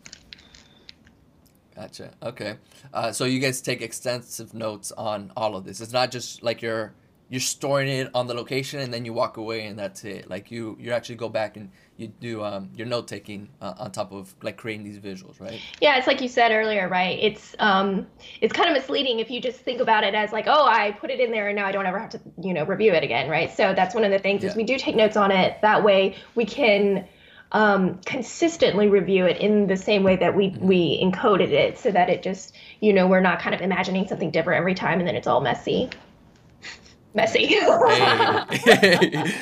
Gotcha. 1.74 2.10
Okay. 2.22 2.56
Uh, 2.92 3.12
so 3.12 3.24
you 3.24 3.38
guys 3.38 3.60
take 3.60 3.82
extensive 3.82 4.52
notes 4.52 4.90
on 4.92 5.32
all 5.36 5.54
of 5.54 5.64
this. 5.64 5.80
It's 5.80 5.92
not 5.92 6.10
just 6.10 6.42
like 6.42 6.60
you're 6.60 6.92
you're 7.30 7.40
storing 7.40 7.88
it 7.88 8.10
on 8.14 8.26
the 8.26 8.34
location 8.34 8.80
and 8.80 8.92
then 8.92 9.04
you 9.04 9.12
walk 9.12 9.36
away 9.36 9.66
and 9.66 9.78
that's 9.78 10.04
it. 10.04 10.30
Like 10.30 10.50
you 10.50 10.76
you 10.80 10.92
actually 10.92 11.16
go 11.16 11.28
back 11.28 11.56
and 11.56 11.70
you 11.98 12.08
do 12.08 12.42
um, 12.42 12.70
your 12.74 12.86
note 12.86 13.06
taking 13.06 13.50
uh, 13.60 13.74
on 13.78 13.92
top 13.92 14.12
of 14.12 14.34
like 14.42 14.56
creating 14.56 14.84
these 14.84 14.98
visuals, 14.98 15.38
right? 15.40 15.60
Yeah, 15.80 15.98
it's 15.98 16.06
like 16.06 16.22
you 16.22 16.28
said 16.28 16.52
earlier, 16.52 16.88
right? 16.88 17.18
It's 17.20 17.54
um, 17.58 18.06
it's 18.40 18.52
kind 18.52 18.68
of 18.68 18.74
misleading 18.74 19.18
if 19.18 19.30
you 19.30 19.40
just 19.40 19.60
think 19.60 19.80
about 19.80 20.04
it 20.04 20.14
as 20.14 20.32
like, 20.32 20.46
oh, 20.46 20.66
I 20.66 20.92
put 20.92 21.10
it 21.10 21.20
in 21.20 21.30
there 21.30 21.48
and 21.48 21.56
now 21.56 21.66
I 21.66 21.72
don't 21.72 21.86
ever 21.86 21.98
have 21.98 22.10
to, 22.10 22.20
you 22.40 22.54
know, 22.54 22.64
review 22.64 22.92
it 22.94 23.04
again, 23.04 23.28
right? 23.28 23.54
So 23.54 23.74
that's 23.74 23.94
one 23.94 24.04
of 24.04 24.10
the 24.10 24.18
things 24.18 24.42
Yeah. 24.42 24.50
is 24.50 24.56
we 24.56 24.64
do 24.64 24.78
take 24.78 24.96
notes 24.96 25.16
on 25.16 25.30
it. 25.30 25.58
That 25.60 25.84
way 25.84 26.16
we 26.34 26.46
can 26.46 27.06
um, 27.52 27.98
consistently 28.06 28.88
review 28.88 29.26
it 29.26 29.38
in 29.38 29.66
the 29.66 29.76
same 29.76 30.02
way 30.02 30.16
that 30.16 30.34
we 30.34 30.56
we 30.60 30.98
encoded 31.02 31.50
it, 31.50 31.78
so 31.78 31.90
that 31.90 32.08
it 32.08 32.22
just, 32.22 32.54
you 32.80 32.94
know, 32.94 33.06
we're 33.06 33.20
not 33.20 33.40
kind 33.40 33.54
of 33.54 33.60
imagining 33.60 34.08
something 34.08 34.30
different 34.30 34.60
every 34.60 34.74
time 34.74 34.98
and 34.98 35.06
then 35.06 35.14
it's 35.14 35.26
all 35.26 35.42
messy. 35.42 35.90
Messy. 37.14 37.46
Hey. 37.46 39.32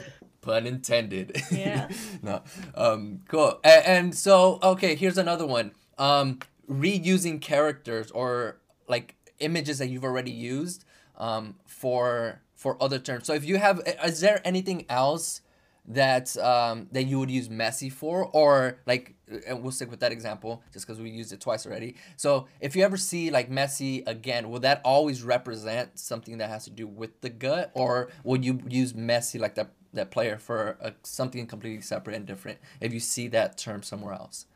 Pun 0.40 0.66
intended. 0.66 1.42
Yeah. 1.50 1.88
no. 2.22 2.42
Um, 2.74 3.22
cool. 3.28 3.58
And, 3.64 3.84
and 3.86 4.14
so, 4.14 4.60
okay, 4.62 4.94
here's 4.94 5.18
another 5.18 5.44
one. 5.44 5.72
Um, 5.98 6.38
reusing 6.70 7.40
characters 7.40 8.10
or 8.12 8.58
like 8.88 9.16
images 9.40 9.78
that 9.78 9.88
you've 9.88 10.04
already 10.04 10.30
used 10.30 10.84
um, 11.18 11.56
for 11.66 12.42
for 12.54 12.80
other 12.82 12.98
terms. 13.00 13.26
So, 13.26 13.34
if 13.34 13.44
you 13.44 13.58
have, 13.58 13.80
is 14.04 14.20
there 14.20 14.40
anything 14.44 14.86
else 14.88 15.40
that 15.88 16.36
um, 16.38 16.86
that 16.92 17.04
you 17.04 17.18
would 17.18 17.30
use 17.30 17.48
Messi 17.48 17.92
for, 17.92 18.24
or 18.32 18.78
like, 18.86 19.15
and 19.46 19.62
we'll 19.62 19.72
stick 19.72 19.90
with 19.90 20.00
that 20.00 20.12
example 20.12 20.62
just 20.72 20.86
because 20.86 21.00
we 21.00 21.10
used 21.10 21.32
it 21.32 21.40
twice 21.40 21.66
already. 21.66 21.96
So, 22.16 22.46
if 22.60 22.76
you 22.76 22.84
ever 22.84 22.96
see 22.96 23.30
like 23.30 23.50
Messi 23.50 24.06
again, 24.06 24.50
will 24.50 24.60
that 24.60 24.80
always 24.84 25.22
represent 25.22 25.98
something 25.98 26.38
that 26.38 26.48
has 26.48 26.64
to 26.64 26.70
do 26.70 26.86
with 26.86 27.20
the 27.20 27.30
gut, 27.30 27.70
or 27.74 28.08
will 28.24 28.42
you 28.42 28.60
use 28.68 28.92
Messi 28.92 29.40
like 29.40 29.54
that 29.56 29.70
that 29.92 30.10
player 30.10 30.36
for 30.38 30.76
a, 30.80 30.92
something 31.02 31.46
completely 31.46 31.80
separate 31.80 32.14
and 32.16 32.26
different 32.26 32.58
if 32.80 32.92
you 32.92 33.00
see 33.00 33.28
that 33.28 33.56
term 33.56 33.82
somewhere 33.82 34.14
else? 34.14 34.46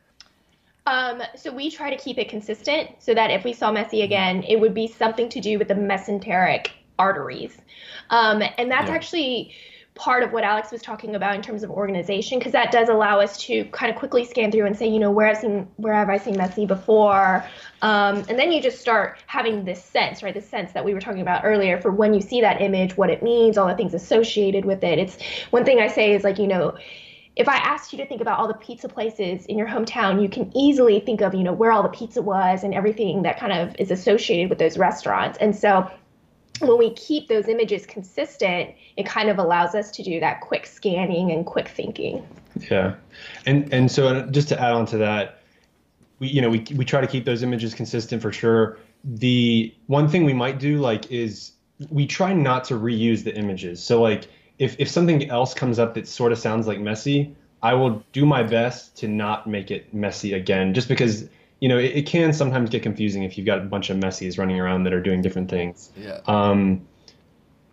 Um, 0.87 1.23
so 1.37 1.53
we 1.53 1.71
try 1.71 1.95
to 1.95 2.03
keep 2.03 2.19
it 2.19 2.29
consistent 2.29 2.91
so 2.99 3.15
that 3.15 3.31
if 3.31 3.45
we 3.45 3.53
saw 3.53 3.73
Messi 3.73 4.03
again, 4.03 4.43
it 4.49 4.59
would 4.59 4.75
be 4.75 4.87
something 4.87 5.29
to 5.29 5.41
do 5.41 5.59
with 5.59 5.69
the 5.69 5.75
mesenteric 5.75 6.69
arteries. 6.99 7.57
Um, 8.11 8.43
and 8.59 8.71
that's 8.71 8.89
Yeah. 8.89 8.95
actually 8.95 9.55
part 9.95 10.23
of 10.23 10.33
what 10.33 10.45
Alex 10.45 10.71
was 10.71 10.81
talking 10.81 11.15
about 11.15 11.35
in 11.35 11.43
terms 11.43 11.63
of 11.63 11.71
organization, 11.71 12.39
because 12.39 12.53
that 12.53 12.73
does 12.73 12.89
allow 12.89 13.21
us 13.21 13.37
to 13.39 13.65
kind 13.67 13.93
of 13.93 13.99
quickly 13.99 14.25
scan 14.25 14.51
through 14.51 14.65
and 14.65 14.77
say, 14.77 14.89
you 14.89 14.99
know, 14.99 15.11
where 15.11 15.27
I've 15.27 15.39
seen, 15.39 15.69
where 15.77 15.93
have 15.93 16.09
I 16.09 16.17
seen 16.17 16.37
Messi 16.37 16.67
before? 16.67 17.45
Um, 17.83 18.25
and 18.29 18.39
then 18.39 18.53
you 18.53 18.63
just 18.63 18.81
start 18.81 19.19
having 19.27 19.65
this 19.65 19.85
sense, 19.85 20.23
right? 20.23 20.33
The 20.33 20.41
sense 20.41 20.73
that 20.73 20.85
we 20.85 20.95
were 20.95 21.01
talking 21.01 21.21
about 21.21 21.45
earlier 21.45 21.81
for 21.81 21.91
when 21.91 22.15
you 22.15 22.21
see 22.21 22.41
that 22.41 22.63
image, 22.63 22.97
what 22.97 23.11
it 23.11 23.23
means, 23.23 23.59
all 23.59 23.67
the 23.67 23.75
things 23.75 23.93
associated 23.93 24.65
with 24.65 24.85
it. 24.85 24.99
It's 24.99 25.19
one 25.51 25.65
thing 25.65 25.81
I 25.81 25.89
say 25.89 26.13
is 26.15 26.25
like, 26.25 26.39
you 26.39 26.47
know, 26.47 26.79
if 27.37 27.49
I 27.49 27.57
asked 27.57 27.93
you 27.93 27.99
to 27.99 28.07
think 28.07 28.21
about 28.21 28.39
all 28.39 28.49
the 28.49 28.55
pizza 28.55 28.89
places 28.89 29.47
in 29.47 29.57
your 29.57 29.69
hometown, 29.69 30.23
you 30.23 30.29
can 30.29 30.51
easily 30.55 31.01
think 31.01 31.21
of, 31.21 31.35
you 31.35 31.43
know, 31.43 31.53
where 31.53 31.73
all 31.73 31.83
the 31.83 31.89
pizza 31.89 32.21
was 32.21 32.65
and 32.65 32.75
everything 32.75 33.23
that 33.23 33.39
kind 33.39 33.53
of 33.53 33.75
is 33.79 33.91
associated 33.91 34.51
with 34.51 34.59
those 34.59 34.77
restaurants. 34.77 35.39
And 35.39 35.55
so 35.55 35.91
when 36.61 36.79
we 36.79 36.95
keep 36.95 37.29
those 37.29 37.49
images 37.49 37.87
consistent, 37.87 38.71
it 38.97 39.07
kind 39.07 39.29
of 39.29 39.39
allows 39.39 39.75
us 39.75 39.91
to 39.93 40.03
do 40.03 40.21
that 40.21 40.41
quick 40.41 40.67
scanning 40.67 41.31
and 41.31 41.47
quick 41.47 41.69
thinking. 41.69 42.27
Yeah, 42.71 42.95
and 43.47 43.73
and 43.73 43.91
so 43.91 44.09
uh, 44.09 44.27
just 44.27 44.49
to 44.49 44.61
add 44.61 44.73
on 44.73 44.87
to 44.87 44.99
that, 44.99 45.43
we 46.19 46.29
you 46.29 46.43
know 46.43 46.51
we 46.51 46.65
we 46.75 46.85
try 46.85 47.01
to 47.01 47.07
keep 47.07 47.25
those 47.25 47.43
images 47.43 47.75
consistent 47.75 48.23
for 48.23 48.33
sure. 48.33 48.79
The 49.05 49.75
one 49.87 50.09
thing 50.09 50.25
we 50.25 50.35
might 50.35 50.59
do 50.59 50.79
like 50.79 51.11
is 51.11 51.53
we 51.89 52.07
try 52.07 52.33
not 52.33 52.65
to 52.65 52.75
reuse 52.75 53.25
the 53.25 53.35
images. 53.35 53.83
So 53.83 54.03
like 54.03 54.29
if 54.59 54.77
if 54.79 54.89
something 54.89 55.31
else 55.31 55.55
comes 55.55 55.79
up 55.79 55.95
that 55.95 56.07
sort 56.07 56.33
of 56.33 56.39
sounds 56.39 56.67
like 56.67 56.79
Messi, 56.79 57.35
I 57.63 57.75
will 57.75 58.05
do 58.13 58.27
my 58.27 58.43
best 58.43 58.97
to 58.99 59.09
not 59.09 59.47
make 59.47 59.71
it 59.71 59.95
Messi 59.95 60.35
again, 60.35 60.75
just 60.75 60.89
because 60.89 61.29
you 61.61 61.69
know 61.69 61.79
it, 61.79 61.97
it 61.97 62.07
can 62.07 62.33
sometimes 62.33 62.71
get 62.71 62.83
confusing 62.83 63.23
if 63.23 63.39
you've 63.39 63.47
got 63.47 63.59
a 63.59 63.63
bunch 63.63 63.91
of 63.91 63.97
Messis 63.99 64.39
running 64.39 64.59
around 64.59 64.85
that 64.85 64.93
are 64.93 65.03
doing 65.03 65.23
different 65.23 65.51
things. 65.51 65.91
Yeah. 65.97 66.21
Um, 66.27 66.87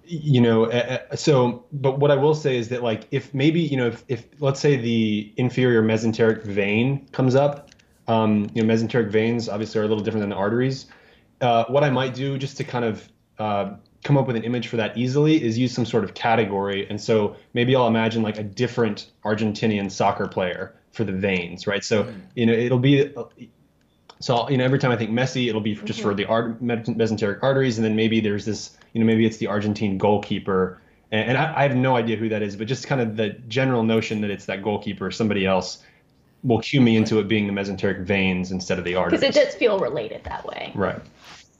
you 0.09 0.39
know, 0.39 0.71
so, 1.15 1.65
but 1.73 1.99
what 1.99 2.11
I 2.11 2.15
will 2.15 2.33
say 2.33 2.57
is 2.57 2.69
that, 2.69 2.81
like, 2.81 3.07
if 3.11 3.33
maybe, 3.33 3.59
you 3.59 3.75
know, 3.75 3.87
if, 3.87 4.05
if 4.07 4.25
let's 4.39 4.59
say 4.59 4.77
the 4.77 5.33
inferior 5.35 5.83
mesenteric 5.83 6.43
vein 6.43 7.05
comes 7.11 7.35
up, 7.35 7.71
um, 8.07 8.49
you 8.53 8.63
know, 8.63 8.73
mesenteric 8.73 9.11
veins 9.11 9.49
obviously 9.49 9.81
are 9.81 9.83
a 9.83 9.87
little 9.87 10.03
different 10.03 10.21
than 10.21 10.29
the 10.29 10.35
arteries. 10.35 10.85
Uh, 11.41 11.65
what 11.65 11.83
I 11.83 11.89
might 11.89 12.13
do 12.13 12.37
just 12.37 12.55
to 12.57 12.63
kind 12.63 12.85
of 12.85 13.09
uh, 13.37 13.75
come 14.03 14.17
up 14.17 14.27
with 14.27 14.37
an 14.37 14.43
image 14.43 14.69
for 14.69 14.77
that 14.77 14.97
easily 14.97 15.43
is 15.43 15.57
use 15.57 15.73
some 15.73 15.85
sort 15.85 16.05
of 16.05 16.13
category. 16.13 16.89
And 16.89 16.99
so 16.99 17.35
maybe 17.53 17.75
I'll 17.75 17.87
imagine 17.87 18.23
like 18.23 18.37
a 18.37 18.43
different 18.43 19.11
Argentinian 19.25 19.91
soccer 19.91 20.27
player 20.27 20.73
for 20.93 21.03
the 21.03 21.11
veins, 21.11 21.67
right? 21.67 21.83
So, 21.83 22.11
you 22.33 22.45
know, 22.45 22.53
it'll 22.53 22.79
be 22.79 23.13
so 24.19 24.49
you 24.49 24.57
know, 24.57 24.63
every 24.63 24.79
time 24.79 24.91
I 24.91 24.95
think 24.95 25.11
Messi, 25.11 25.47
it'll 25.49 25.61
be 25.61 25.75
just 25.75 26.01
for 26.01 26.09
mm-hmm. 26.09 26.17
the 26.17 26.25
art, 26.25 26.63
mesenteric 26.63 27.39
arteries, 27.43 27.77
and 27.77 27.85
then 27.85 27.95
maybe 27.95 28.19
there's 28.19 28.45
this, 28.45 28.77
you 28.93 28.99
know, 28.99 29.05
maybe 29.05 29.25
it's 29.25 29.37
the 29.37 29.47
Argentine 29.47 29.97
goalkeeper, 29.97 30.81
and, 31.11 31.29
and 31.29 31.37
I, 31.37 31.53
I 31.57 31.67
have 31.67 31.75
no 31.75 31.95
idea 31.95 32.17
who 32.17 32.29
that 32.29 32.41
is, 32.41 32.55
but 32.55 32.67
just 32.67 32.87
kind 32.87 33.01
of 33.01 33.17
the 33.17 33.29
general 33.47 33.83
notion 33.83 34.21
that 34.21 34.29
it's 34.29 34.45
that 34.45 34.63
goalkeeper, 34.63 35.07
or 35.07 35.11
somebody 35.11 35.45
else, 35.45 35.83
will 36.43 36.59
cue 36.61 36.81
me 36.81 36.95
into 36.95 37.19
it 37.19 37.27
being 37.27 37.47
the 37.47 37.53
mesenteric 37.53 38.03
veins 38.03 38.51
instead 38.51 38.79
of 38.79 38.85
the 38.85 38.95
arteries. 38.95 39.21
Because 39.21 39.37
it 39.37 39.45
does 39.45 39.55
feel 39.55 39.79
related 39.79 40.23
that 40.23 40.45
way. 40.45 40.71
Right. 40.75 41.01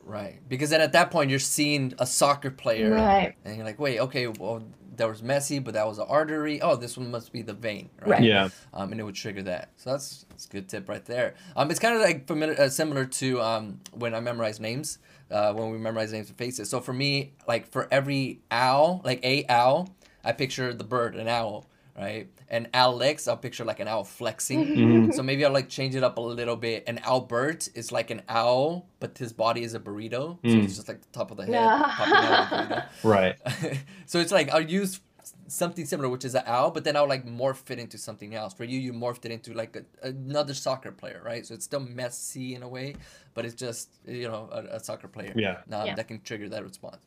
Right. 0.04 0.40
Because 0.48 0.70
then 0.70 0.80
at 0.80 0.94
that 0.94 1.12
point 1.12 1.30
you're 1.30 1.40
seeing 1.40 1.94
a 2.00 2.06
soccer 2.06 2.50
player 2.50 2.92
Right. 2.92 3.36
and 3.44 3.58
you're 3.58 3.66
like, 3.66 3.80
wait, 3.80 4.00
okay, 4.00 4.28
well 4.28 4.64
there 4.98 5.08
was 5.08 5.22
Messi, 5.22 5.64
but 5.64 5.76
that 5.76 5.88
was 5.88 6.00
an 6.00 6.06
artery. 6.10 6.62
Oh, 6.62 6.76
this 6.76 6.98
one 6.98 7.10
must 7.12 7.32
be 7.32 7.42
the 7.42 7.54
vein, 7.54 7.90
right? 8.02 8.10
Right. 8.10 8.24
Yeah. 8.24 8.50
Um, 8.74 8.92
and 8.92 9.00
it 9.00 9.04
would 9.04 9.16
trigger 9.16 9.44
that. 9.44 9.70
So 9.78 9.92
that's 9.92 10.26
that's 10.30 10.46
a 10.46 10.50
good 10.50 10.68
tip 10.68 10.90
right 10.90 11.06
there. 11.06 11.36
Um, 11.56 11.70
it's 11.72 11.80
kind 11.80 11.96
of 11.96 12.02
like 12.02 12.28
familiar, 12.28 12.60
uh, 12.60 12.70
similar 12.70 13.06
to 13.06 13.42
um 13.42 13.80
when 13.94 14.14
I 14.14 14.20
memorize 14.20 14.60
names, 14.60 15.00
uh, 15.32 15.54
when 15.54 15.72
we 15.72 15.78
memorize 15.78 16.12
names 16.12 16.30
and 16.30 16.38
faces. 16.38 16.70
So 16.70 16.80
for 16.82 16.94
me, 16.94 17.34
like 17.48 17.68
for 17.68 17.88
every 17.92 18.42
owl, 18.52 19.02
like 19.06 19.24
a 19.24 19.46
owl, 19.48 19.96
I 20.24 20.32
picture 20.34 20.74
the 20.74 20.84
bird, 20.84 21.16
an 21.16 21.28
owl, 21.28 21.66
right? 21.98 22.30
And 22.50 22.70
Alex, 22.74 23.28
I'll 23.28 23.38
picture 23.38 23.66
like 23.66 23.80
an 23.80 23.88
owl 23.88 24.04
flexing. 24.04 25.12
So 25.14 25.24
maybe 25.24 25.44
I'll 25.46 25.52
like 25.52 25.70
change 25.70 25.96
it 25.96 26.04
up 26.04 26.18
a 26.18 26.22
little 26.22 26.56
bit. 26.56 26.84
And 26.88 27.00
Albert 27.04 27.70
is 27.76 27.92
like 27.92 28.12
an 28.12 28.22
owl, 28.30 28.88
but 29.00 29.18
his 29.18 29.34
body 29.34 29.64
is 29.64 29.74
a 29.74 29.80
burrito. 29.80 30.38
So 30.44 30.58
it's 30.60 30.76
just 30.76 30.88
like 30.88 31.02
the 31.02 31.08
top 31.12 31.32
of 31.32 31.38
the 31.38 31.46
head. 31.46 31.54
popping 31.96 32.14
out 32.14 32.54
of 32.54 32.70
the 32.70 32.76
burrito. 32.76 32.86
Right. 33.04 33.36
so 34.06 34.20
it's 34.20 34.32
like 34.32 34.50
I'll 34.54 34.62
use 34.62 35.00
something 35.48 35.86
similar, 35.86 36.10
which 36.10 36.24
is 36.26 36.36
an 36.36 36.44
owl, 36.46 36.72
but 36.72 36.84
then 36.84 36.96
I'll 36.96 37.08
like 37.08 37.26
morph 37.26 37.70
it 37.72 37.80
into 37.80 37.98
something 37.98 38.34
else. 38.36 38.54
For 38.54 38.64
you, 38.64 38.80
you 38.80 38.94
morphed 38.94 39.26
it 39.26 39.32
into 39.32 39.54
like 39.54 39.76
a, 39.76 40.08
another 40.08 40.54
soccer 40.54 40.92
player, 40.92 41.22
right? 41.26 41.46
So 41.46 41.54
it's 41.54 41.66
still 41.66 41.82
Messi 41.82 42.56
in 42.56 42.64
a 42.64 42.68
way, 42.68 42.96
but 43.34 43.46
it's 43.46 43.56
just 43.56 43.90
you 44.06 44.28
know 44.28 44.50
a, 44.52 44.76
a 44.76 44.80
soccer 44.80 45.08
player. 45.08 45.34
Yeah. 45.36 45.58
Um, 45.72 45.88
Yeah. 45.88 45.96
That 45.96 46.08
can 46.08 46.22
trigger 46.22 46.48
that 46.50 46.64
response. 46.64 46.98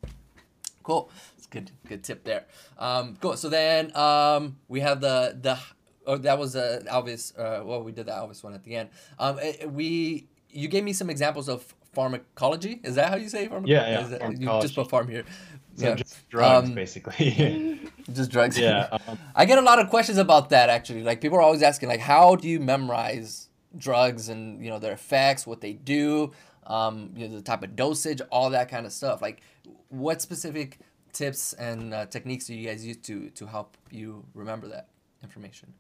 Cool. 0.83 1.11
It's 1.37 1.47
good. 1.47 1.71
Good 1.89 2.03
tip 2.05 2.25
there. 2.25 2.45
Um, 2.79 3.17
cool. 3.21 3.37
So 3.37 3.49
then 3.49 3.95
um, 3.97 4.57
we 4.69 4.81
have 4.81 5.01
the 5.01 5.37
the. 5.41 5.59
Oh, 6.07 6.17
that 6.17 6.39
was 6.39 6.57
uh, 6.57 6.83
Elvis. 6.87 7.39
Uh, 7.39 7.63
well, 7.65 7.83
we 7.83 7.93
did 7.93 8.07
the 8.07 8.13
Elvis 8.13 8.43
one 8.43 8.55
at 8.55 8.65
the 8.65 8.75
end. 8.77 8.89
Um, 9.19 9.39
eh, 9.41 9.67
we 9.67 10.27
you 10.51 10.67
gave 10.69 10.83
me 10.83 10.93
some 10.93 11.11
examples 11.11 11.49
of 11.49 11.75
pharmacology. 11.93 12.81
Is 12.83 12.95
that 12.95 13.11
how 13.11 13.17
you 13.17 13.29
say 13.29 13.47
pharmacology? 13.49 13.73
Yeah, 13.73 13.91
yeah, 13.91 14.05
Is 14.05 14.11
that- 14.11 14.41
you 14.41 14.47
just 14.63 14.75
put 14.75 14.89
farm 14.89 15.09
here. 15.09 15.25
So 15.77 15.89
yeah. 15.89 15.95
just 15.95 16.29
drugs, 16.29 16.69
Um, 16.69 16.75
basically. 16.75 17.81
Just 18.13 18.31
drugs. 18.33 18.59
yeah. 18.59 18.89
Um, 19.09 19.19
I 19.37 19.45
get 19.45 19.57
a 19.59 19.63
lot 19.63 19.79
of 19.79 19.89
questions 19.89 20.19
about 20.19 20.51
that 20.51 20.69
actually. 20.69 21.03
Like 21.05 21.21
people 21.21 21.39
are 21.39 21.43
always 21.43 21.63
asking 21.63 21.89
like 21.89 22.01
how 22.01 22.35
do 22.35 22.49
you 22.49 22.59
memorize 22.59 23.49
drugs 23.77 24.29
and 24.29 24.63
you 24.65 24.69
know 24.71 24.79
their 24.81 24.93
effects, 24.93 25.47
what 25.47 25.61
they 25.61 25.73
do. 25.73 26.33
Um, 26.71 27.13
you 27.17 27.29
know, 27.29 27.37
the 27.37 27.43
type 27.43 27.63
of 27.63 27.77
dosage, 27.77 28.21
all 28.31 28.51
that 28.51 28.71
kind 28.71 28.87
of 28.87 28.93
stuff. 28.93 29.21
Like, 29.21 29.43
what 29.89 30.23
specific 30.23 30.79
tips 31.13 31.53
and 31.55 31.93
uh, 31.93 32.07
techniques 32.07 32.47
do 32.47 32.55
you 32.55 32.69
guys 32.69 32.87
use 32.87 32.99
to 32.99 33.29
to 33.31 33.47
help 33.47 33.77
you 33.91 34.25
remember 34.35 34.69
that 34.69 34.87
information? 35.23 35.73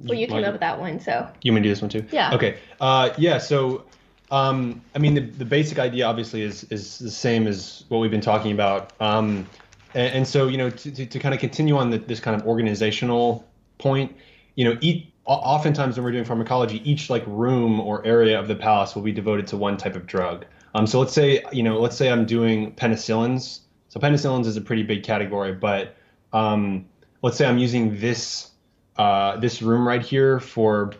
Well, 0.00 0.18
you 0.18 0.26
came 0.26 0.38
Like- 0.38 0.46
up 0.46 0.54
with 0.54 0.60
that 0.60 0.80
one, 0.80 0.98
so 0.98 1.28
You 1.42 1.52
want 1.52 1.62
me 1.62 1.68
to 1.68 1.68
do 1.68 1.68
this 1.68 1.82
one 1.82 1.90
too? 1.90 2.04
Yeah. 2.10 2.34
Okay. 2.34 2.58
Uh, 2.80 3.10
yeah. 3.16 3.38
So, 3.38 3.84
um, 4.30 4.80
I 4.96 4.98
mean, 4.98 5.14
the, 5.14 5.20
the 5.20 5.44
basic 5.44 5.78
idea 5.78 6.06
obviously 6.06 6.42
is 6.42 6.64
is 6.64 6.98
the 6.98 7.10
same 7.10 7.46
as 7.46 7.84
what 7.90 7.98
we've 7.98 8.10
been 8.10 8.20
talking 8.20 8.52
about. 8.52 8.92
Um, 9.00 9.46
and, 9.94 10.12
and 10.16 10.26
so, 10.26 10.48
you 10.48 10.58
know, 10.58 10.70
to, 10.70 10.90
to, 10.90 11.06
to 11.06 11.18
kind 11.20 11.32
of 11.34 11.40
continue 11.40 11.76
on 11.76 11.90
the, 11.90 11.98
this 11.98 12.18
kind 12.18 12.34
of 12.40 12.44
organizational 12.46 13.44
point, 13.78 14.16
you 14.56 14.64
know, 14.64 14.76
each, 14.80 15.06
oftentimes 15.26 15.96
when 15.96 16.04
we're 16.04 16.12
doing 16.12 16.24
pharmacology, 16.24 16.88
each 16.88 17.10
like 17.10 17.24
room 17.26 17.80
or 17.80 18.04
area 18.06 18.38
of 18.38 18.48
the 18.48 18.54
palace 18.54 18.94
will 18.94 19.02
be 19.02 19.12
devoted 19.12 19.46
to 19.48 19.56
one 19.56 19.76
type 19.76 19.96
of 19.96 20.06
drug. 20.06 20.44
Um, 20.74 20.86
so 20.86 20.98
let's 21.00 21.12
say, 21.12 21.42
you 21.52 21.62
know, 21.62 21.80
let's 21.80 21.96
say 21.96 22.10
I'm 22.10 22.26
doing 22.26 22.74
penicillins. 22.74 23.60
So 23.88 24.00
penicillins 24.00 24.46
is 24.46 24.56
a 24.56 24.60
pretty 24.60 24.82
big 24.82 25.04
category, 25.04 25.52
but 25.52 25.94
um, 26.32 26.86
let's 27.22 27.36
say 27.36 27.46
I'm 27.46 27.58
using 27.58 27.98
this 28.00 28.50
uh, 28.96 29.36
this 29.38 29.62
room 29.62 29.86
right 29.86 30.02
here 30.02 30.38
for 30.40 30.92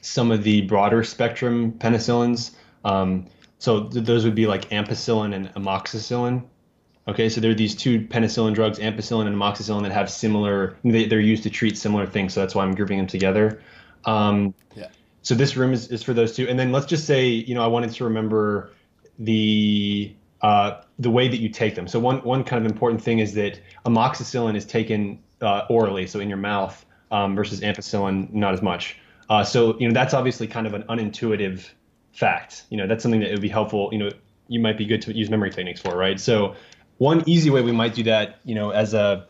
some 0.00 0.30
of 0.30 0.42
the 0.42 0.62
broader 0.62 1.02
spectrum 1.04 1.72
penicillins. 1.72 2.54
Um, 2.84 3.26
so 3.58 3.84
th- 3.84 4.04
those 4.04 4.24
would 4.24 4.34
be 4.34 4.46
like 4.46 4.68
ampicillin 4.70 5.34
and 5.34 5.52
amoxicillin. 5.54 6.44
Okay, 7.06 7.28
so 7.28 7.40
there 7.40 7.50
are 7.50 7.54
these 7.54 7.74
two 7.74 8.00
penicillin 8.00 8.54
drugs, 8.54 8.78
ampicillin 8.78 9.26
and 9.26 9.36
amoxicillin, 9.36 9.82
that 9.82 9.92
have 9.92 10.10
similar. 10.10 10.76
They, 10.84 11.04
they're 11.04 11.20
used 11.20 11.42
to 11.42 11.50
treat 11.50 11.76
similar 11.76 12.06
things, 12.06 12.32
so 12.32 12.40
that's 12.40 12.54
why 12.54 12.64
I'm 12.64 12.74
grouping 12.74 12.96
them 12.98 13.06
together. 13.06 13.60
Um, 14.06 14.54
Yeah. 14.74 14.88
So 15.22 15.34
this 15.34 15.56
room 15.56 15.72
is, 15.72 15.88
is 15.88 16.02
for 16.02 16.14
those 16.14 16.34
two, 16.36 16.48
and 16.48 16.58
then 16.58 16.72
let's 16.72 16.86
just 16.86 17.06
say, 17.06 17.28
you 17.28 17.54
know, 17.54 17.62
I 17.62 17.66
wanted 17.66 17.92
to 17.92 18.04
remember 18.04 18.70
the 19.18 20.14
uh, 20.42 20.82
the 20.98 21.10
way 21.10 21.28
that 21.28 21.38
you 21.38 21.48
take 21.48 21.74
them. 21.74 21.88
So 21.88 21.98
one 21.98 22.18
one 22.18 22.44
kind 22.44 22.64
of 22.64 22.70
important 22.70 23.02
thing 23.02 23.18
is 23.18 23.34
that 23.34 23.60
amoxicillin 23.86 24.56
is 24.56 24.66
taken 24.66 25.18
uh, 25.40 25.66
orally, 25.70 26.06
so 26.06 26.20
in 26.20 26.28
your 26.28 26.38
mouth, 26.38 26.84
um, 27.10 27.34
versus 27.36 27.60
ampicillin 27.60 28.32
not 28.32 28.52
as 28.54 28.62
much. 28.62 28.98
Uh, 29.30 29.44
so 29.44 29.78
you 29.78 29.88
know 29.88 29.94
that's 29.94 30.12
obviously 30.14 30.46
kind 30.46 30.66
of 30.66 30.74
an 30.74 30.82
unintuitive 30.84 31.68
fact. 32.12 32.64
You 32.70 32.76
know 32.76 32.86
that's 32.86 33.02
something 33.02 33.20
that 33.20 33.28
it 33.28 33.32
would 33.32 33.40
be 33.40 33.48
helpful. 33.48 33.88
You 33.92 33.98
know 33.98 34.10
you 34.48 34.60
might 34.60 34.76
be 34.76 34.84
good 34.84 35.00
to 35.02 35.16
use 35.16 35.30
memory 35.30 35.50
techniques 35.50 35.80
for, 35.80 35.96
right? 35.96 36.20
So 36.20 36.54
one 36.98 37.22
easy 37.26 37.50
way 37.50 37.62
we 37.62 37.72
might 37.72 37.94
do 37.94 38.04
that, 38.04 38.38
you 38.44 38.54
know, 38.54 38.70
as 38.70 38.94
a 38.94 39.26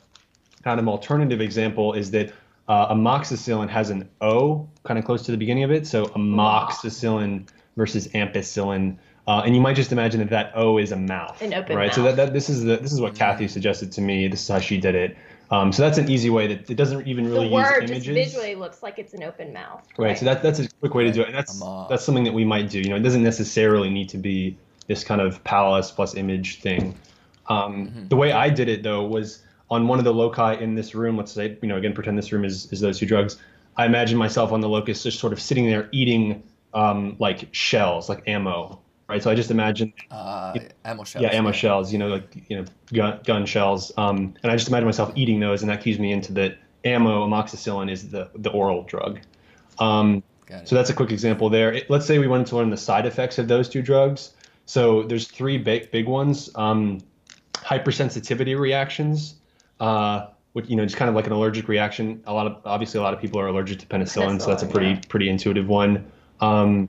kind 0.62 0.80
of 0.80 0.88
alternative 0.88 1.40
example 1.40 1.92
is 1.92 2.10
that 2.12 2.32
uh, 2.68 2.94
amoxicillin 2.94 3.68
has 3.68 3.90
an 3.90 4.08
O 4.20 4.68
kind 4.84 4.98
of 4.98 5.04
close 5.04 5.22
to 5.22 5.30
the 5.30 5.36
beginning 5.36 5.64
of 5.64 5.70
it. 5.70 5.86
So 5.86 6.06
amoxicillin 6.06 7.48
versus 7.76 8.08
ampicillin. 8.08 8.96
Uh, 9.26 9.42
and 9.44 9.54
you 9.54 9.60
might 9.60 9.76
just 9.76 9.92
imagine 9.92 10.20
that 10.20 10.30
that 10.30 10.52
O 10.54 10.78
is 10.78 10.92
a 10.92 10.96
mouth, 10.96 11.40
An 11.40 11.54
open 11.54 11.76
right? 11.76 11.94
So 11.94 12.02
that, 12.02 12.16
that 12.16 12.32
this 12.34 12.50
is 12.50 12.62
the 12.62 12.76
this 12.76 12.92
is 12.92 13.00
what 13.00 13.14
Kathy 13.14 13.48
suggested 13.48 13.90
to 13.92 14.02
me. 14.02 14.28
This 14.28 14.42
is 14.42 14.48
how 14.48 14.58
she 14.58 14.78
did 14.78 14.94
it. 14.94 15.16
Um, 15.50 15.72
so 15.72 15.82
that's 15.82 15.98
an 15.98 16.10
easy 16.10 16.30
way 16.30 16.46
that 16.48 16.70
it 16.70 16.74
doesn't 16.74 17.06
even 17.06 17.30
really 17.30 17.48
the 17.48 17.54
word 17.54 17.88
use 17.88 18.04
just 18.04 18.06
visually 18.06 18.54
looks 18.54 18.82
like 18.82 18.98
it's 18.98 19.14
an 19.14 19.22
open 19.22 19.52
mouth. 19.52 19.86
Right. 19.96 20.18
So 20.18 20.26
that 20.26 20.42
that's 20.42 20.58
a 20.58 20.68
quick 20.80 20.94
way 20.94 21.04
to 21.04 21.12
do 21.12 21.22
it, 21.22 21.28
and 21.28 21.34
that's 21.34 21.58
that's 21.88 22.04
something 22.04 22.24
that 22.24 22.34
we 22.34 22.44
might 22.44 22.68
do. 22.68 22.80
You 22.80 22.90
know, 22.90 22.96
it 22.96 23.02
doesn't 23.02 23.22
necessarily 23.22 23.88
need 23.88 24.10
to 24.10 24.18
be 24.18 24.56
this 24.88 25.04
kind 25.04 25.20
of 25.20 25.42
palace 25.44 25.90
plus 25.90 26.14
image 26.14 26.60
thing. 26.60 26.94
Um, 27.48 28.06
The 28.08 28.16
way 28.16 28.32
I 28.32 28.48
did 28.50 28.68
it 28.68 28.82
though 28.82 29.04
was 29.04 29.42
on 29.70 29.88
one 29.88 29.98
of 29.98 30.04
the 30.04 30.12
loci 30.14 30.54
in 30.60 30.74
this 30.74 30.94
room. 30.94 31.16
Let's 31.16 31.32
say, 31.32 31.56
you 31.62 31.68
know, 31.68 31.76
again, 31.76 31.92
pretend 31.94 32.16
this 32.18 32.32
room 32.32 32.44
is 32.44 32.70
is 32.72 32.80
those 32.80 32.98
two 32.98 33.06
drugs. 33.06 33.36
I 33.76 33.86
imagine 33.86 34.16
myself 34.18 34.52
on 34.52 34.60
the 34.60 34.68
locus, 34.68 35.02
just 35.02 35.18
sort 35.18 35.32
of 35.32 35.40
sitting 35.40 35.66
there 35.66 35.88
eating 35.92 36.42
um, 36.74 37.16
like 37.18 37.48
shells, 37.52 38.08
like 38.08 38.22
ammo. 38.28 38.80
Right. 39.08 39.22
So 39.22 39.30
I 39.30 39.34
just 39.34 39.50
imagine 39.50 39.92
Uh, 40.10 40.54
ammo 40.84 41.04
shells. 41.04 41.22
yeah, 41.22 41.32
ammo 41.38 41.52
shells, 41.52 41.92
you 41.92 41.98
know, 41.98 42.08
like 42.08 42.36
you 42.48 42.56
know, 42.56 42.64
gun, 42.92 43.20
gun 43.24 43.46
shells. 43.46 43.92
Um, 43.98 44.34
and 44.42 44.50
I 44.50 44.56
just 44.56 44.68
imagine 44.68 44.86
myself 44.86 45.12
eating 45.14 45.40
those, 45.40 45.62
and 45.62 45.70
that 45.70 45.82
cues 45.82 45.98
me 45.98 46.10
into 46.12 46.32
that 46.34 46.56
ammo. 46.84 47.26
Amoxicillin 47.26 47.90
is 47.90 48.08
the 48.10 48.30
the 48.36 48.50
oral 48.50 48.82
drug. 48.84 49.20
Um, 49.78 50.22
so 50.64 50.74
that's 50.76 50.90
a 50.90 50.94
quick 50.94 51.10
example 51.10 51.50
there. 51.50 51.72
It- 51.72 51.90
let's 51.90 52.06
say 52.06 52.18
we 52.18 52.28
wanted 52.28 52.46
to 52.48 52.56
learn 52.56 52.70
the 52.70 52.76
side 52.76 53.06
effects 53.06 53.38
of 53.38 53.48
those 53.48 53.68
two 53.68 53.82
drugs. 53.82 54.32
So 54.66 55.02
there's 55.02 55.26
three 55.28 55.58
big 55.58 55.90
big 55.90 56.06
ones: 56.06 56.48
um, 56.54 57.00
hypersensitivity 57.54 58.58
reactions, 58.58 59.36
uh, 59.80 60.26
which 60.52 60.68
you 60.68 60.76
know, 60.76 60.84
just 60.84 60.96
kind 60.96 61.08
of 61.08 61.14
like 61.14 61.26
an 61.26 61.32
allergic 61.32 61.68
reaction. 61.68 62.22
A 62.26 62.32
lot 62.32 62.46
of 62.46 62.58
obviously 62.64 63.00
a 63.00 63.02
lot 63.02 63.14
of 63.14 63.20
people 63.20 63.40
are 63.40 63.46
allergic 63.46 63.78
to 63.80 63.86
penicillin, 63.86 64.40
so 64.40 64.48
that's 64.48 64.62
a 64.62 64.66
pretty 64.66 64.90
yeah. 64.90 65.00
pretty 65.08 65.28
intuitive 65.28 65.68
one. 65.68 66.10
Um, 66.40 66.88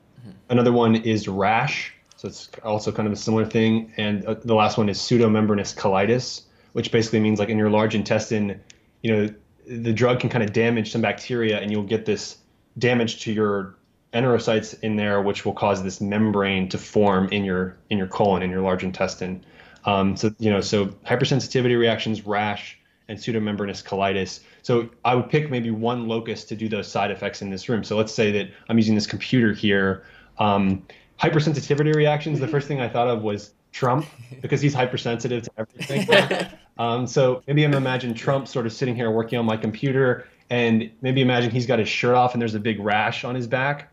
Another 0.49 0.71
one 0.71 0.95
is 0.95 1.27
rash, 1.27 1.93
so 2.17 2.27
it's 2.27 2.49
also 2.63 2.91
kind 2.91 3.07
of 3.07 3.13
a 3.13 3.15
similar 3.15 3.45
thing. 3.45 3.91
And 3.97 4.23
uh, 4.25 4.35
the 4.35 4.53
last 4.53 4.77
one 4.77 4.89
is 4.89 4.99
pseudomembranous 4.99 5.75
colitis, 5.75 6.43
which 6.73 6.91
basically 6.91 7.19
means 7.19 7.39
like 7.39 7.49
in 7.49 7.57
your 7.57 7.69
large 7.69 7.95
intestine, 7.95 8.61
you 9.01 9.11
know, 9.11 9.33
the 9.67 9.93
drug 9.93 10.19
can 10.19 10.29
kind 10.29 10.43
of 10.43 10.53
damage 10.53 10.91
some 10.91 11.01
bacteria, 11.01 11.59
and 11.59 11.71
you'll 11.71 11.83
get 11.83 12.05
this 12.05 12.37
damage 12.77 13.21
to 13.23 13.33
your 13.33 13.75
enterocytes 14.13 14.79
in 14.81 14.95
there, 14.95 15.21
which 15.21 15.45
will 15.45 15.53
cause 15.53 15.81
this 15.83 15.99
membrane 15.99 16.69
to 16.69 16.77
form 16.77 17.27
in 17.29 17.43
your 17.43 17.75
in 17.89 17.97
your 17.97 18.07
colon 18.07 18.43
in 18.43 18.51
your 18.51 18.61
large 18.61 18.83
intestine. 18.83 19.43
Um, 19.85 20.17
so 20.17 20.33
you 20.39 20.49
know, 20.49 20.61
so 20.61 20.87
hypersensitivity 20.87 21.77
reactions, 21.77 22.25
rash, 22.25 22.77
and 23.07 23.17
pseudomembranous 23.17 23.83
colitis. 23.83 24.41
So 24.63 24.89
I 25.03 25.15
would 25.15 25.29
pick 25.29 25.51
maybe 25.51 25.71
one 25.71 26.07
locus 26.07 26.43
to 26.45 26.55
do 26.55 26.67
those 26.67 26.87
side 26.87 27.11
effects 27.11 27.41
in 27.41 27.49
this 27.49 27.69
room. 27.69 27.83
So 27.83 27.95
let's 27.95 28.13
say 28.13 28.31
that 28.31 28.49
I'm 28.67 28.77
using 28.77 28.95
this 28.95 29.07
computer 29.07 29.53
here. 29.53 30.05
Um, 30.39 30.85
hypersensitivity 31.19 31.93
reactions. 31.95 32.39
The 32.39 32.47
first 32.47 32.67
thing 32.67 32.81
I 32.81 32.89
thought 32.89 33.07
of 33.07 33.21
was 33.21 33.53
Trump 33.71 34.05
because 34.41 34.61
he's 34.61 34.73
hypersensitive 34.73 35.43
to 35.43 35.51
everything. 35.57 36.49
um, 36.77 37.05
so 37.05 37.43
maybe 37.47 37.63
I'm 37.63 37.73
imagine 37.73 38.13
Trump 38.13 38.47
sort 38.47 38.65
of 38.65 38.73
sitting 38.73 38.95
here 38.95 39.11
working 39.11 39.37
on 39.37 39.45
my 39.45 39.57
computer, 39.57 40.27
and 40.49 40.89
maybe 41.01 41.21
imagine 41.21 41.51
he's 41.51 41.65
got 41.65 41.79
his 41.79 41.89
shirt 41.89 42.15
off 42.15 42.33
and 42.33 42.41
there's 42.41 42.55
a 42.55 42.59
big 42.59 42.79
rash 42.79 43.23
on 43.23 43.35
his 43.35 43.47
back, 43.47 43.91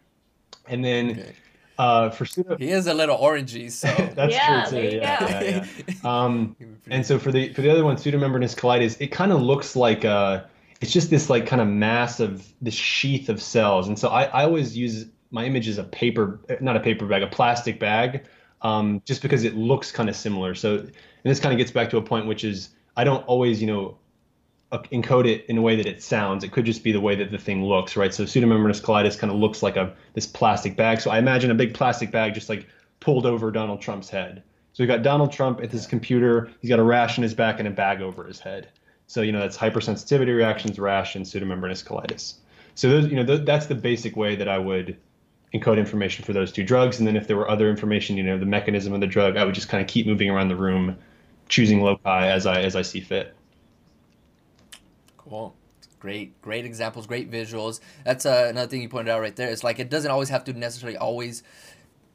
and 0.69 0.85
then 0.85 1.11
Okay. 1.11 1.35
Uh, 1.79 2.11
for 2.11 2.25
pseudo. 2.27 2.57
He 2.57 2.69
is 2.71 2.87
a 2.87 2.95
little 2.95 3.17
orangey, 3.19 3.71
so. 3.71 3.89
That's 4.15 4.33
Yeah, 4.35 4.65
true 4.69 4.81
too. 4.91 4.97
Yeah, 4.97 5.41
yeah, 5.43 5.67
yeah. 5.89 5.95
Um, 6.05 6.57
He 6.59 6.65
would 6.65 6.75
be 6.75 6.81
pretty- 6.83 6.97
and 6.97 7.07
so 7.07 7.19
for 7.19 7.33
the 7.33 7.53
for 7.55 7.63
the 7.63 7.71
other 7.71 7.85
one, 7.85 7.97
pseudomembranous 7.97 8.55
colitis, 8.57 8.97
it 9.01 9.09
kind 9.09 9.33
of 9.33 9.41
looks 9.41 9.75
like 9.77 10.05
uh 10.05 10.45
it's 10.81 10.93
just 10.93 11.11
this 11.11 11.31
like 11.31 11.47
kind 11.47 11.63
of 11.63 11.69
mass 11.69 12.19
of 12.21 12.47
this 12.61 12.75
sheath 12.75 13.29
of 13.29 13.41
cells. 13.41 13.87
And 13.87 13.97
so 13.99 14.09
I, 14.09 14.25
I 14.25 14.45
always 14.45 14.77
use 14.77 15.07
my 15.31 15.45
image 15.45 15.69
as 15.69 15.79
a 15.79 15.85
paper, 15.85 16.41
not 16.61 16.77
a 16.77 16.81
paper 16.81 17.07
bag, 17.07 17.23
a 17.23 17.27
plastic 17.29 17.79
bag, 17.79 18.25
um, 18.63 19.01
just 19.07 19.23
because 19.23 19.45
it 19.45 19.55
looks 19.55 19.93
kind 19.93 20.09
of 20.09 20.17
similar. 20.17 20.55
So 20.57 20.77
and 20.79 20.91
this 21.25 21.39
kind 21.41 21.53
of 21.53 21.59
gets 21.59 21.71
back 21.71 21.89
to 21.91 21.99
a 21.99 22.03
point 22.03 22.27
which 22.27 22.43
is 22.45 22.71
I 22.97 23.05
don't 23.05 23.25
always 23.27 23.61
you 23.61 23.67
know 23.69 23.97
encode 24.73 25.27
it 25.27 25.45
in 25.49 25.59
a 25.59 25.63
way 25.63 25.77
that 25.77 25.87
it 25.87 26.03
sounds. 26.03 26.45
It 26.45 26.53
could 26.53 26.65
just 26.65 26.83
be 26.83 26.93
the 26.93 27.01
way 27.01 27.15
that 27.15 27.31
the 27.31 27.39
thing 27.39 27.65
looks, 27.65 27.97
right? 27.97 28.13
So 28.13 28.25
pseudomembranous 28.25 28.81
colitis 28.81 29.19
kind 29.19 29.31
of 29.31 29.39
looks 29.39 29.63
like 29.63 29.77
a 29.77 29.95
this 30.15 30.27
plastic 30.27 30.77
bag. 30.77 31.01
So 31.01 31.11
I 31.11 31.19
imagine 31.19 31.51
a 31.51 31.55
big 31.55 31.75
plastic 31.75 32.11
bag 32.11 32.35
just 32.35 32.49
like 32.49 32.67
pulled 33.01 33.27
over 33.27 33.51
Donald 33.51 33.81
Trump's 33.81 34.09
head. 34.09 34.43
So 34.73 34.83
we 34.83 34.87
got 34.87 35.03
Donald 35.03 35.33
Trump 35.33 35.61
at 35.61 35.71
his 35.71 35.87
computer. 35.87 36.51
He's 36.61 36.71
got 36.71 36.79
a 36.79 36.83
rash 36.83 37.19
in 37.19 37.23
his 37.23 37.35
back 37.35 37.59
and 37.59 37.69
a 37.69 37.71
bag 37.71 38.01
over 38.01 38.25
his 38.25 38.41
head. 38.41 38.69
So 39.07 39.21
you 39.21 39.33
know 39.33 39.41
that's 39.41 39.59
hypersensitivity 39.59 40.35
reactions, 40.35 40.79
rash, 40.79 41.17
and 41.17 41.27
pseudomembranous 41.27 41.85
colitis. 41.85 42.35
So 42.75 42.89
those, 42.89 43.09
you 43.09 43.17
know, 43.17 43.27
th- 43.27 43.45
that's 43.45 43.67
the 43.67 43.75
basic 43.75 44.17
way 44.17 44.37
that 44.37 44.49
I 44.49 44.59
would 44.59 44.97
encode 45.53 45.77
information 45.77 46.25
for 46.25 46.33
those 46.33 46.51
two 46.51 46.65
drugs. 46.65 46.99
And 46.99 47.07
then 47.07 47.17
if 47.17 47.27
there 47.27 47.37
were 47.37 47.51
other 47.51 47.69
information, 47.69 48.17
you 48.17 48.23
know, 48.23 48.39
the 48.39 48.47
mechanism 48.47 48.95
of 48.95 49.01
the 49.01 49.07
drug, 49.07 49.37
I 49.37 49.45
would 49.45 49.55
just 49.55 49.69
kind 49.69 49.83
of 49.83 49.89
keep 49.89 50.07
moving 50.07 50.31
around 50.31 50.49
the 50.49 50.57
room, 50.57 50.97
choosing 51.49 51.83
loci 51.83 52.27
as 52.27 52.47
I 52.47 52.63
as 52.63 52.75
I 52.75 52.83
see 52.83 53.01
fit. 53.01 53.35
Cool. 55.33 55.55
Great, 55.99 56.43
great 56.43 56.67
examples, 56.67 57.07
great 57.07 57.31
visuals. 57.31 57.81
That's 58.05 58.27
uh, 58.27 58.49
another 58.51 58.69
thing 58.69 58.83
you 58.83 58.89
pointed 58.91 59.11
out 59.11 59.23
right 59.23 59.35
there. 59.35 59.49
It's 59.49 59.65
like 59.65 59.79
it 59.79 59.89
doesn't 59.89 60.11
always 60.11 60.29
have 60.29 60.45
to 60.45 60.53
necessarily 60.53 60.99
always 60.99 61.43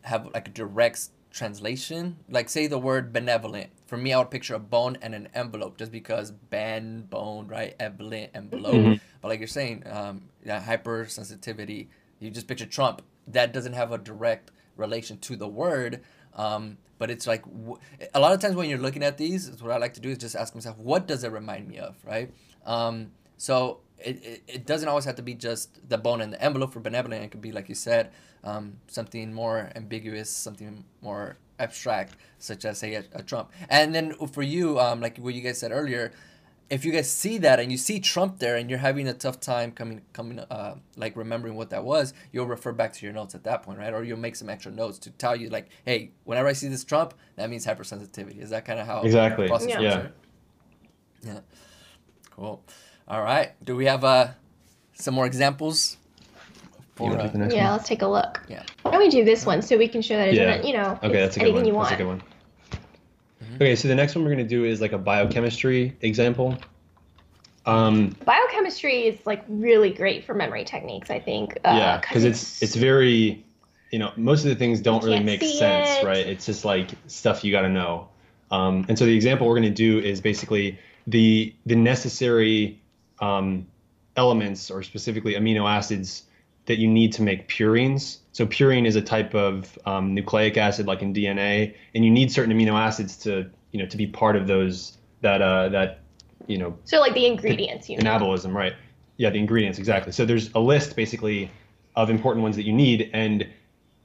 have 0.01 0.29
like 0.35 0.49
a 0.49 0.51
direct 0.51 1.07
translation. 1.31 2.17
Like 2.29 2.47
say 2.47 2.67
the 2.67 2.77
word 2.77 3.11
benevolent. 3.11 3.71
For 3.87 3.97
me, 3.97 4.13
I 4.13 4.19
would 4.19 4.29
picture 4.29 4.53
a 4.53 4.59
bone 4.59 4.99
and 5.01 5.15
an 5.15 5.29
envelope, 5.33 5.79
just 5.79 5.91
because 5.91 6.29
ben, 6.29 7.07
bone, 7.09 7.47
right? 7.47 7.75
Evolent, 7.79 8.31
envelope. 8.35 8.75
Mhm. 8.75 9.01
But 9.21 9.29
like 9.29 9.39
you're 9.39 9.47
saying, 9.47 9.81
um, 9.89 10.29
yeah, 10.45 10.61
hypersensitivity. 10.61 11.87
You 12.19 12.29
just 12.29 12.47
picture 12.47 12.67
Trump. 12.67 13.01
That 13.25 13.51
doesn't 13.51 13.73
have 13.73 13.91
a 13.91 13.97
direct 13.97 14.51
relation 14.75 15.17
to 15.19 15.35
the 15.35 15.47
word. 15.47 16.01
Um, 16.35 16.77
but 16.99 17.09
it's 17.09 17.25
like 17.25 17.43
a 18.13 18.19
lot 18.19 18.33
of 18.33 18.39
times 18.41 18.55
when 18.55 18.69
you're 18.69 18.77
looking 18.77 19.01
at 19.01 19.17
these, 19.17 19.59
what 19.59 19.71
I 19.71 19.77
like 19.77 19.95
to 19.95 20.01
do 20.01 20.09
is 20.09 20.19
just 20.19 20.35
ask 20.35 20.53
myself, 20.53 20.77
what 20.77 21.07
does 21.07 21.23
it 21.23 21.31
remind 21.31 21.67
me 21.67 21.79
of, 21.79 21.95
right? 22.05 22.31
Um, 22.67 23.11
so 23.37 23.79
it, 23.97 24.23
it, 24.23 24.43
it 24.47 24.65
doesn't 24.67 24.87
always 24.87 25.05
have 25.05 25.15
to 25.15 25.23
be 25.23 25.33
just 25.33 25.89
the 25.89 25.97
bone 25.97 26.21
and 26.21 26.31
the 26.31 26.41
envelope 26.41 26.73
for 26.73 26.79
benevolent. 26.79 27.23
It 27.23 27.31
could 27.31 27.41
be, 27.41 27.51
like 27.51 27.69
you 27.69 27.75
said, 27.75 28.11
um, 28.43 28.77
something 28.87 29.33
more 29.33 29.71
ambiguous, 29.75 30.29
something 30.29 30.83
more 31.01 31.37
abstract, 31.57 32.15
such 32.37 32.65
as, 32.65 32.77
say, 32.77 32.93
a, 32.93 33.03
a 33.13 33.23
Trump. 33.23 33.51
And 33.69 33.95
then 33.95 34.13
for 34.27 34.43
you, 34.43 34.79
um, 34.79 35.01
like 35.01 35.17
what 35.17 35.33
you 35.33 35.41
guys 35.41 35.57
said 35.57 35.71
earlier, 35.71 36.11
if 36.69 36.83
you 36.83 36.91
guys 36.91 37.09
see 37.09 37.37
that 37.39 37.59
and 37.59 37.71
you 37.71 37.77
see 37.77 37.99
Trump 37.99 38.39
there 38.39 38.57
and 38.57 38.69
you're 38.69 38.79
having 38.79 39.07
a 39.07 39.13
tough 39.13 39.39
time 39.39 39.71
coming 39.71 40.01
coming 40.11 40.39
uh 40.39 40.75
like 40.97 41.15
remembering 41.15 41.55
what 41.55 41.69
that 41.69 41.85
was, 41.85 42.13
you'll 42.33 42.45
refer 42.45 42.73
back 42.73 42.91
to 42.93 43.05
your 43.05 43.13
notes 43.13 43.33
at 43.35 43.45
that 43.45 43.63
point, 43.63 43.79
right? 43.79 43.93
Or 43.93 44.03
you'll 44.03 44.19
make 44.19 44.35
some 44.35 44.49
extra 44.49 44.71
notes 44.71 44.99
to 44.99 45.09
tell 45.11 45.35
you 45.35 45.49
like, 45.49 45.69
hey, 45.85 46.11
whenever 46.25 46.47
I 46.47 46.53
see 46.53 46.67
this 46.67 46.83
Trump, 46.83 47.13
that 47.37 47.49
means 47.49 47.65
hypersensitivity. 47.65 48.41
Is 48.41 48.49
that 48.49 48.65
kind 48.65 48.79
of 48.79 48.85
how 48.85 49.01
Exactly. 49.01 49.47
process 49.47 49.69
Yeah. 49.69 49.81
Yeah. 49.81 50.07
Yeah. 51.23 51.39
Cool. 52.37 52.61
All 53.07 53.21
right. 53.23 53.51
Do 53.63 53.75
we 53.75 53.85
have 53.85 54.03
uh 54.03 54.27
some 54.93 55.13
more 55.15 55.25
examples? 55.25 55.97
For, 56.95 57.15
uh, 57.17 57.21
take 57.23 57.31
the 57.31 57.37
next 57.39 57.53
Yeah, 57.53 57.65
one? 57.69 57.71
let's 57.77 57.87
take 57.89 58.01
a 58.03 58.07
look. 58.07 58.41
Yeah. 58.47 58.63
Why 58.83 58.91
don't 58.91 58.99
we 59.01 59.09
do 59.09 59.23
this 59.25 59.45
one 59.45 59.61
so 59.61 59.77
we 59.77 59.87
can 59.87 60.01
show 60.01 60.15
that 60.17 60.29
it 60.29 60.35
Yeah. 60.35 60.45
doesn't, 60.45 60.67
you 60.67 60.73
know, 60.73 60.99
Okay, 61.03 61.19
it's 61.23 61.35
that's 61.35 61.37
a 61.37 61.39
good 61.39 61.45
anything 61.49 61.55
one. 61.55 61.65
you 61.65 61.73
That's 61.73 61.91
want. 61.91 61.93
a 61.93 61.97
good 61.97 62.07
one. 62.07 62.23
Okay, 63.55 63.75
so 63.75 63.87
the 63.87 63.95
next 63.95 64.15
one 64.15 64.23
we're 64.23 64.31
gonna 64.31 64.43
do 64.43 64.65
is 64.65 64.81
like 64.81 64.93
a 64.93 64.97
biochemistry 64.97 65.95
example. 66.01 66.57
Um, 67.65 68.15
Biochemistry 68.23 69.07
is 69.07 69.19
like 69.25 69.43
really 69.49 69.89
great 69.89 70.23
for 70.23 70.33
memory 70.33 70.63
techniques, 70.63 71.09
I 71.09 71.19
think. 71.19 71.57
Uh, 71.65 71.75
yeah, 71.77 71.97
because 71.97 72.23
it's 72.23 72.61
it's 72.63 72.75
very, 72.75 73.43
you 73.91 73.99
know, 73.99 74.11
most 74.15 74.43
of 74.43 74.49
the 74.49 74.55
things 74.55 74.79
don't 74.79 75.03
really 75.03 75.19
make 75.23 75.41
sense, 75.41 75.97
it. 76.01 76.05
right? 76.05 76.25
It's 76.25 76.45
just 76.45 76.63
like 76.65 76.91
stuff 77.07 77.43
you 77.43 77.51
got 77.51 77.61
to 77.63 77.69
know. 77.69 78.07
Um, 78.51 78.85
and 78.87 78.97
so 78.97 79.05
the 79.05 79.13
example 79.13 79.47
we're 79.47 79.59
going 79.59 79.63
to 79.63 79.69
do 79.69 79.99
is 79.99 80.21
basically 80.21 80.79
the 81.07 81.55
the 81.65 81.75
necessary 81.75 82.81
um, 83.19 83.65
elements, 84.15 84.69
or 84.69 84.83
specifically 84.83 85.33
amino 85.33 85.69
acids, 85.69 86.23
that 86.65 86.77
you 86.77 86.87
need 86.87 87.13
to 87.13 87.23
make 87.23 87.47
purines. 87.47 88.19
So 88.33 88.45
purine 88.45 88.85
is 88.85 88.95
a 88.95 89.01
type 89.01 89.33
of 89.33 89.79
um, 89.85 90.13
nucleic 90.13 90.57
acid, 90.57 90.85
like 90.85 91.01
in 91.01 91.13
DNA, 91.13 91.73
and 91.95 92.05
you 92.05 92.11
need 92.11 92.31
certain 92.31 92.55
amino 92.55 92.73
acids 92.73 93.17
to 93.17 93.49
you 93.71 93.79
know 93.79 93.87
to 93.87 93.97
be 93.97 94.05
part 94.05 94.35
of 94.35 94.47
those 94.47 94.97
that 95.21 95.41
uh, 95.41 95.69
that 95.69 96.01
you 96.45 96.57
know 96.57 96.77
so 96.83 96.99
like 96.99 97.13
the 97.13 97.25
ingredients, 97.25 97.89
you 97.89 97.97
know. 97.97 98.03
anabolism, 98.03 98.53
right? 98.53 98.73
Yeah, 99.15 99.31
the 99.31 99.39
ingredients 99.39 99.79
exactly. 99.79 100.11
So 100.11 100.25
there's 100.25 100.51
a 100.53 100.59
list 100.59 100.95
basically 100.95 101.49
of 101.95 102.11
important 102.11 102.43
ones 102.43 102.55
that 102.57 102.63
you 102.63 102.73
need, 102.73 103.09
and 103.13 103.47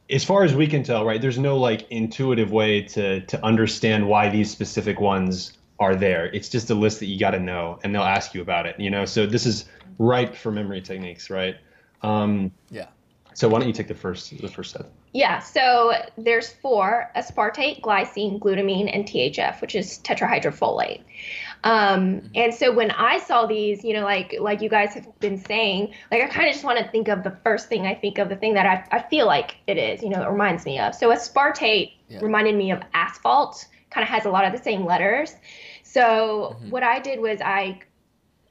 as 0.09 0.24
far 0.24 0.44
as 0.44 0.55
we 0.55 0.66
can 0.66 0.82
tell, 0.82 1.05
right, 1.05 1.20
there's 1.20 1.38
no 1.38 1.59
like 1.59 1.90
intuitive 1.90 2.53
way 2.53 2.82
to 2.82 3.20
to 3.20 3.44
understand 3.44 4.09
why 4.09 4.28
these 4.30 4.50
specific 4.50 5.00
ones 5.00 5.53
are 5.83 5.97
there. 5.97 6.26
It's 6.26 6.49
just 6.49 6.70
a 6.70 6.74
list 6.74 7.01
that 7.01 7.07
you 7.07 7.18
got 7.18 7.33
to 7.33 7.41
know, 7.41 7.78
and 7.83 7.95
they'll 7.95 8.03
ask 8.03 8.35
you 8.35 8.41
about 8.41 8.66
it. 8.66 8.78
You 8.78 8.91
know, 8.91 9.05
so 9.05 9.26
this 9.26 9.45
is 9.47 9.64
ripe 9.99 10.35
for 10.35 10.51
memory 10.51 10.80
techniques, 10.80 11.28
right? 11.28 11.57
Um, 12.03 12.53
Yeah. 12.70 12.87
so 13.35 13.49
why 13.49 13.59
don't 13.59 13.68
you 13.68 13.74
take 13.74 13.89
the 13.89 13.95
first 13.95 14.37
the 14.41 14.49
first 14.49 14.72
set? 14.72 14.87
Yeah, 15.14 15.41
so 15.41 15.93
there's 16.16 16.51
four 16.51 17.11
aspartate, 17.14 17.83
glycine, 17.83 18.39
glutamine, 18.39 18.89
and 18.95 19.05
THF, 19.05 19.61
which 19.61 19.74
is 19.74 19.99
tetrahydrofolate. 19.99 21.03
Um, 21.64 22.30
and 22.35 22.53
so 22.55 22.72
when 22.72 22.91
I 22.93 23.18
saw 23.18 23.47
these, 23.47 23.85
you 23.85 23.93
know, 23.95 24.05
like 24.05 24.35
like 24.41 24.62
you 24.62 24.68
guys 24.68 24.95
have 24.95 25.07
been 25.20 25.39
saying, 25.39 25.93
like 26.11 26.22
I 26.22 26.26
kind 26.28 26.49
of 26.49 26.55
just 26.55 26.64
want 26.64 26.78
to 26.78 26.89
think 26.91 27.09
of 27.09 27.22
the 27.24 27.37
first 27.45 27.68
thing 27.68 27.87
I 27.87 27.95
think 27.95 28.18
of, 28.18 28.28
the 28.30 28.37
thing 28.37 28.55
that 28.55 28.66
I, 28.66 28.97
I 28.97 29.03
feel 29.03 29.26
like 29.26 29.57
it 29.66 29.76
is, 29.76 30.03
you 30.03 30.09
know, 30.09 30.22
it 30.22 30.28
reminds 30.30 30.64
me 30.64 30.78
of. 30.78 30.95
So 30.95 31.11
aspartate 31.11 31.93
Yeah. 32.09 32.20
reminded 32.22 32.55
me 32.57 32.70
of 32.72 32.80
asphalt, 32.95 33.66
kind 33.91 34.03
of 34.03 34.09
has 34.09 34.24
a 34.24 34.30
lot 34.30 34.45
of 34.47 34.53
the 34.53 34.62
same 34.62 34.85
letters. 34.85 35.35
So 35.93 36.57
Mhm. 36.62 36.70
what 36.70 36.82
I 36.82 37.01
did 37.01 37.20
was 37.20 37.40
I 37.43 37.80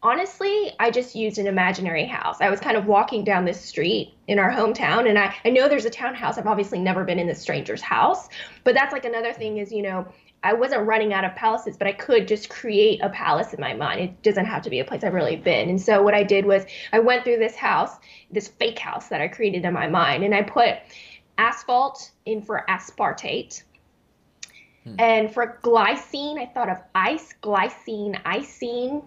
honestly, 0.03 0.71
I 0.79 0.89
just 0.89 1.15
used 1.15 1.37
an 1.37 1.47
imaginary 1.47 2.05
house. 2.05 2.41
I 2.41 2.49
was 2.49 2.59
kind 2.59 2.75
of 2.75 2.87
walking 2.87 3.23
down 3.23 3.45
this 3.45 3.61
street 3.61 4.13
in 4.27 4.39
our 4.39 4.51
hometown, 4.51 5.07
and 5.07 5.17
I, 5.17 5.35
I 5.45 5.49
know 5.49 5.67
there's 5.67 5.85
a 5.85 5.91
townhouse. 5.91 6.37
I've 6.37 6.47
obviously 6.47 6.79
never 6.79 7.03
been 7.03 7.19
in 7.19 7.27
this 7.27 7.39
stranger's 7.39 7.81
house, 7.81 8.27
but 8.63 8.73
that's 8.73 8.93
like 8.93 9.05
another 9.05 9.33
thing 9.33 9.57
is, 9.57 9.71
you 9.71 9.81
know, 9.83 10.07
I 10.43 10.53
wasn't 10.53 10.87
running 10.87 11.13
out 11.13 11.23
of 11.23 11.35
palaces, 11.35 11.77
but 11.77 11.87
I 11.87 11.93
could 11.93 12.27
just 12.27 12.49
create 12.49 12.99
a 13.03 13.09
palace 13.09 13.53
in 13.53 13.61
my 13.61 13.73
mind. 13.73 14.01
It 14.01 14.21
doesn't 14.23 14.45
have 14.45 14.63
to 14.63 14.71
be 14.71 14.79
a 14.79 14.85
place 14.85 15.03
I've 15.03 15.13
really 15.13 15.35
been. 15.35 15.69
And 15.69 15.79
so 15.79 16.01
what 16.01 16.15
I 16.15 16.23
did 16.23 16.45
was 16.45 16.65
I 16.91 16.99
went 16.99 17.23
through 17.23 17.37
this 17.37 17.55
house, 17.55 17.97
this 18.31 18.47
fake 18.47 18.79
house 18.79 19.07
that 19.09 19.21
I 19.21 19.27
created 19.27 19.65
in 19.65 19.73
my 19.73 19.87
mind, 19.87 20.23
and 20.23 20.33
I 20.33 20.41
put 20.41 20.77
asphalt 21.37 22.11
in 22.25 22.41
for 22.41 22.65
aspartate. 22.67 23.63
And 24.97 25.33
for 25.33 25.59
glycine, 25.63 26.39
I 26.39 26.47
thought 26.47 26.69
of 26.69 26.77
ice, 26.95 27.33
glycine, 27.43 28.21
icine. 28.23 29.03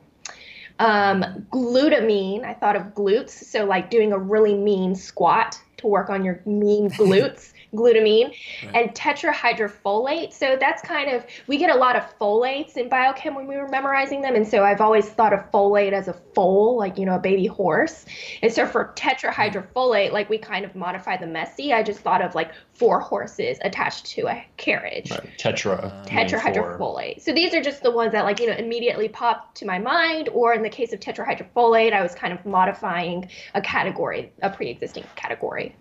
Um, 0.78 1.46
glutamine, 1.52 2.44
I 2.44 2.54
thought 2.54 2.76
of 2.76 2.82
glutes. 2.94 3.30
So, 3.30 3.64
like 3.64 3.90
doing 3.90 4.12
a 4.12 4.18
really 4.18 4.54
mean 4.54 4.94
squat 4.94 5.60
to 5.78 5.86
work 5.86 6.10
on 6.10 6.24
your 6.24 6.40
mean 6.46 6.90
glutes, 6.98 7.52
glutamine. 7.74 8.28
Right. 8.64 8.74
And 8.74 8.94
tetrahydrofolate. 8.94 10.32
So, 10.32 10.56
that's 10.58 10.82
kind 10.82 11.10
of, 11.10 11.24
we 11.46 11.58
get 11.58 11.70
a 11.70 11.78
lot 11.78 11.96
of 11.96 12.02
folates 12.18 12.76
in 12.76 12.88
biochem 12.88 13.34
when 13.34 13.46
we 13.46 13.56
were 13.56 13.68
memorizing 13.68 14.22
them. 14.22 14.34
And 14.34 14.46
so, 14.46 14.64
I've 14.64 14.80
always 14.80 15.08
thought 15.08 15.32
of 15.32 15.50
folate 15.50 15.92
as 15.92 16.08
a 16.08 16.14
foal, 16.34 16.76
like, 16.76 16.98
you 16.98 17.06
know, 17.06 17.14
a 17.16 17.20
baby 17.20 17.46
horse. 17.46 18.04
And 18.42 18.52
so, 18.52 18.66
for 18.66 18.92
tetrahydrofolate, 18.96 20.12
like 20.12 20.28
we 20.28 20.38
kind 20.38 20.64
of 20.64 20.74
modify 20.74 21.16
the 21.16 21.26
Messi. 21.26 21.72
I 21.72 21.82
just 21.82 22.00
thought 22.00 22.22
of 22.22 22.34
like 22.34 22.52
four 22.72 23.00
horses 23.00 23.58
attached 23.62 24.06
to 24.06 24.26
a 24.28 24.44
carriage 24.56 25.10
Right. 25.10 25.38
Tetra. 25.38 26.06
Tetrahydrofolate. 26.06 27.20
So 27.20 27.32
these 27.32 27.54
are 27.54 27.62
just 27.62 27.82
the 27.82 27.90
ones 27.90 28.12
that 28.12 28.24
like 28.24 28.40
you 28.40 28.46
know 28.46 28.54
immediately 28.54 29.08
pop 29.08 29.54
to 29.56 29.66
my 29.66 29.78
mind. 29.78 30.28
Or 30.30 30.54
in 30.54 30.62
the 30.62 30.70
case 30.70 30.92
of 30.92 31.00
tetrahydrofolate, 31.00 31.92
I 31.92 32.02
was 32.02 32.14
kind 32.14 32.32
of 32.32 32.44
modifying 32.44 33.28
a 33.54 33.60
category, 33.60 34.32
a 34.42 34.50
pre-existing 34.50 35.04
category. 35.16 35.76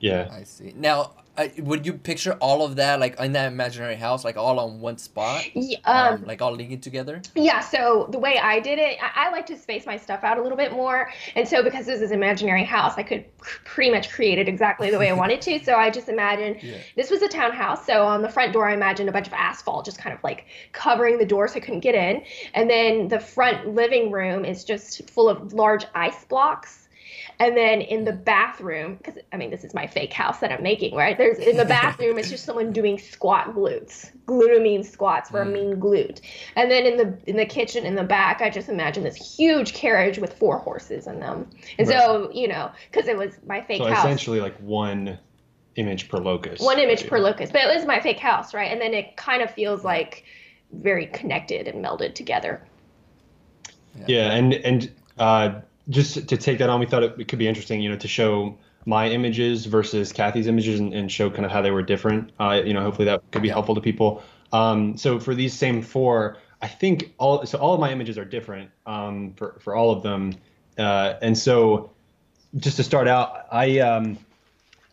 Yeah. 0.00 0.28
I 0.32 0.44
see. 0.44 0.72
Now, 0.76 1.12
I, 1.38 1.52
would 1.58 1.84
you 1.84 1.92
picture 1.92 2.32
all 2.40 2.64
of 2.64 2.76
that 2.76 2.98
like 2.98 3.20
in 3.20 3.32
that 3.32 3.52
imaginary 3.52 3.96
house, 3.96 4.24
like 4.24 4.38
all 4.38 4.58
on 4.58 4.80
one 4.80 4.96
spot, 4.96 5.44
Yeah, 5.54 5.76
um, 5.84 6.14
um, 6.14 6.24
like 6.24 6.40
all 6.40 6.52
linking 6.54 6.80
together? 6.80 7.20
yeah. 7.34 7.60
So 7.60 8.08
the 8.10 8.18
way 8.18 8.38
I 8.38 8.58
did 8.58 8.78
it, 8.78 8.96
I, 9.02 9.26
I 9.26 9.30
like 9.30 9.44
to 9.48 9.56
space 9.58 9.84
my 9.84 9.98
stuff 9.98 10.24
out 10.24 10.38
a 10.38 10.42
little 10.42 10.56
bit 10.56 10.72
more. 10.72 11.10
And 11.34 11.46
so 11.46 11.62
because 11.62 11.84
this 11.84 12.00
is 12.00 12.10
an 12.10 12.16
imaginary 12.16 12.64
house, 12.64 12.94
I 12.96 13.02
could 13.02 13.26
cr- 13.38 13.58
pretty 13.66 13.90
much 13.90 14.08
create 14.10 14.38
it 14.38 14.48
exactly 14.48 14.90
the 14.90 14.98
way 14.98 15.10
I 15.10 15.12
wanted 15.24 15.42
to. 15.42 15.62
So 15.62 15.74
I 15.74 15.90
just 15.90 16.08
imagined 16.08 16.62
Yeah. 16.62 16.78
This 16.96 17.10
was 17.10 17.20
a 17.20 17.28
townhouse, 17.28 17.84
so 17.84 18.02
on 18.06 18.22
the 18.22 18.30
front 18.30 18.54
door, 18.54 18.66
I 18.70 18.72
imagined 18.72 19.10
a 19.10 19.12
bunch 19.12 19.26
of 19.26 19.34
asphalt 19.34 19.84
just 19.84 19.98
kind 19.98 20.16
of 20.16 20.24
like 20.24 20.46
covering 20.72 21.18
the 21.18 21.26
door 21.26 21.48
so 21.48 21.56
I 21.56 21.60
couldn't 21.60 21.80
get 21.80 21.94
in. 21.94 22.22
And 22.54 22.70
then 22.70 23.08
the 23.08 23.20
front 23.20 23.74
living 23.74 24.10
room 24.10 24.46
is 24.46 24.64
just 24.64 25.10
full 25.10 25.28
of 25.28 25.52
large 25.52 25.84
ice 25.94 26.24
blocks. 26.24 26.85
And 27.38 27.56
then 27.56 27.82
in 27.82 28.04
the 28.04 28.12
bathroom, 28.12 28.96
because 28.96 29.16
I 29.32 29.36
mean, 29.36 29.50
this 29.50 29.64
is 29.64 29.74
my 29.74 29.86
fake 29.86 30.12
house 30.12 30.40
that 30.40 30.52
I'm 30.52 30.62
making, 30.62 30.94
right? 30.94 31.16
There's 31.18 31.38
in 31.38 31.56
the 31.56 31.64
bathroom, 31.66 32.18
it's 32.18 32.30
just 32.30 32.44
someone 32.44 32.72
doing 32.72 32.98
squat 32.98 33.54
glutes, 33.54 34.10
glutamine 34.26 34.84
squats 34.84 35.30
for 35.30 35.42
a 35.42 35.46
Mm. 35.46 35.52
mean 35.52 35.76
glute. 35.80 36.20
And 36.56 36.70
then 36.70 36.86
in 36.86 36.96
the 36.96 37.18
in 37.26 37.36
the 37.36 37.46
kitchen 37.46 37.84
in 37.84 37.94
the 37.94 38.04
back, 38.04 38.40
I 38.40 38.50
just 38.50 38.68
imagine 38.68 39.04
this 39.04 39.36
huge 39.36 39.74
carriage 39.74 40.18
with 40.18 40.32
four 40.38 40.58
horses 40.58 41.06
in 41.06 41.20
them. 41.20 41.50
And 41.78 41.86
so, 41.86 42.30
you 42.32 42.48
know, 42.48 42.70
because 42.90 43.08
it 43.08 43.16
was 43.16 43.38
my 43.46 43.60
fake 43.62 43.82
So 43.82 43.86
house 43.86 43.98
essentially, 43.98 44.40
like 44.40 44.56
one 44.58 45.18
image 45.76 46.08
per 46.08 46.18
locus. 46.18 46.60
one 46.60 46.78
image 46.78 47.06
per 47.06 47.18
locus 47.18 47.50
but 47.50 47.62
it 47.62 47.74
was 47.74 47.84
my 47.84 48.00
fake 48.00 48.18
house 48.18 48.54
right 48.54 48.72
and 48.72 48.80
then 48.80 48.94
it 48.94 49.16
kind 49.16 49.42
of 49.42 49.50
feels 49.50 49.84
like 49.84 50.24
very 50.72 51.06
connected 51.06 51.68
and 51.68 51.84
melded 51.84 52.14
together 52.14 52.62
Yeah, 54.06 54.30
and 54.32 54.52
and 54.54 54.92
uh, 55.18 55.60
just 55.88 56.28
to 56.28 56.36
take 56.36 56.58
that 56.58 56.68
on, 56.68 56.80
we 56.80 56.86
thought 56.86 57.02
it, 57.02 57.28
could 57.28 57.38
be 57.38 57.48
interesting, 57.48 57.80
you 57.80 57.90
know, 57.90 57.96
to 57.96 58.08
show 58.08 58.58
my 58.84 59.08
images 59.08 59.66
versus 59.66 60.12
Kathy's 60.12 60.46
images 60.46 60.80
and, 60.80 60.94
and 60.94 61.10
show 61.10 61.30
kind 61.30 61.44
of 61.44 61.50
how 61.50 61.62
they 61.62 61.70
were 61.70 61.82
different. 61.82 62.30
Uh, 62.38 62.62
you 62.64 62.74
know, 62.74 62.82
hopefully 62.82 63.06
that 63.06 63.30
could 63.30 63.42
be 63.42 63.48
helpful 63.48 63.74
to 63.74 63.80
people. 63.80 64.22
Um, 64.52 64.96
so 64.96 65.18
for 65.18 65.34
these 65.34 65.54
same 65.54 65.82
four, 65.82 66.38
I 66.62 66.68
think 66.68 67.14
all 67.18 67.44
so 67.46 67.58
all 67.58 67.74
of 67.74 67.80
my 67.80 67.92
images 67.92 68.16
are 68.16 68.24
different 68.24 68.70
um, 68.86 69.34
for 69.34 69.56
for 69.60 69.74
all 69.74 69.90
of 69.90 70.02
them, 70.02 70.34
uh, 70.78 71.14
and 71.20 71.36
so 71.36 71.90
just 72.56 72.76
to 72.76 72.82
start 72.84 73.08
out, 73.08 73.46
I 73.52 73.80
um, 73.80 74.18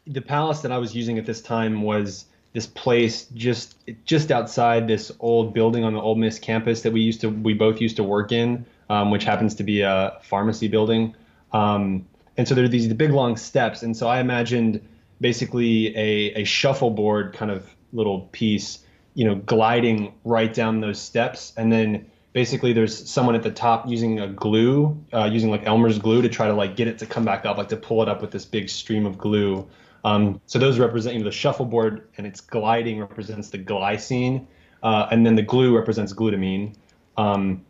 the 0.06 0.22
palace 0.22 0.62
that 0.62 0.72
I 0.72 0.78
was 0.80 0.96
using 0.96 1.18
at 1.18 1.26
this 1.26 1.42
time 1.42 1.82
was 1.82 2.26
this 2.52 2.68
place 2.68 3.26
just 3.34 3.76
just 4.06 4.32
outside 4.32 4.88
this 4.88 5.12
old 5.20 5.54
building 5.54 5.84
on 5.84 5.94
the 5.94 6.02
Ole 6.02 6.16
Miss 6.16 6.40
campus 6.40 6.82
that 6.82 6.92
we 6.92 7.02
used 7.02 7.22
to 7.22 7.30
we 7.30 7.54
both 7.54 7.80
used 7.80 7.98
to 7.98 8.04
work 8.04 8.32
in, 8.32 8.66
um, 8.90 9.12
which 9.12 9.24
happens 9.24 9.56
to 9.56 9.64
be 9.64 9.82
a 9.82 10.18
pharmacy 10.24 10.68
building. 10.68 11.16
Um, 11.52 12.08
and 12.38 12.48
so 12.48 12.56
there 12.56 12.66
are 12.66 12.70
these 12.70 12.92
big 12.94 13.12
long 13.12 13.38
steps, 13.38 13.84
and 13.84 13.96
so 13.96 14.08
I 14.08 14.20
imagined 14.20 14.82
basically 15.22 15.96
a 15.96 16.42
a 16.42 16.44
shuffleboard 16.44 17.34
kind 17.34 17.52
of 17.52 17.68
little 17.92 18.22
piece, 18.32 18.80
you 19.14 19.26
know, 19.26 19.36
gliding 19.36 20.14
right 20.24 20.54
down 20.54 20.82
those 20.82 21.00
steps, 21.00 21.54
and 21.58 21.72
then 21.72 22.06
basically 22.34 22.74
there's 22.74 23.10
someone 23.10 23.36
at 23.36 23.44
the 23.44 23.52
top 23.52 23.88
using 23.88 24.20
a 24.20 24.28
glue, 24.28 25.00
uh, 25.14 25.26
using 25.26 25.50
like 25.50 25.66
Elmer's 25.66 26.00
glue 26.00 26.22
to 26.22 26.30
try 26.30 26.48
to 26.48 26.54
like 26.54 26.76
get 26.76 26.88
it 26.88 26.98
to 27.00 27.06
come 27.06 27.24
back 27.24 27.46
up, 27.46 27.58
like 27.58 27.70
to 27.70 27.78
pull 27.78 28.02
it 28.02 28.10
up 28.10 28.22
with 28.22 28.32
this 28.32 28.46
big 28.46 28.68
stream 28.68 29.06
of 29.06 29.18
glue. 29.18 29.68
Um, 30.04 30.42
so 30.48 30.60
those 30.60 30.80
represent 30.80 31.14
you 31.14 31.20
know, 31.20 31.26
the 31.26 31.32
shuffleboard, 31.32 32.10
and 32.18 32.28
its 32.28 32.42
gliding 32.42 33.00
represents 33.00 33.50
the 33.52 33.60
glycine, 33.60 34.48
uh, 34.82 35.08
and 35.12 35.26
then 35.26 35.36
the 35.36 35.44
glue 35.44 35.76
represents 35.76 36.12
glutamine. 36.14 36.76
Um, 37.16 37.64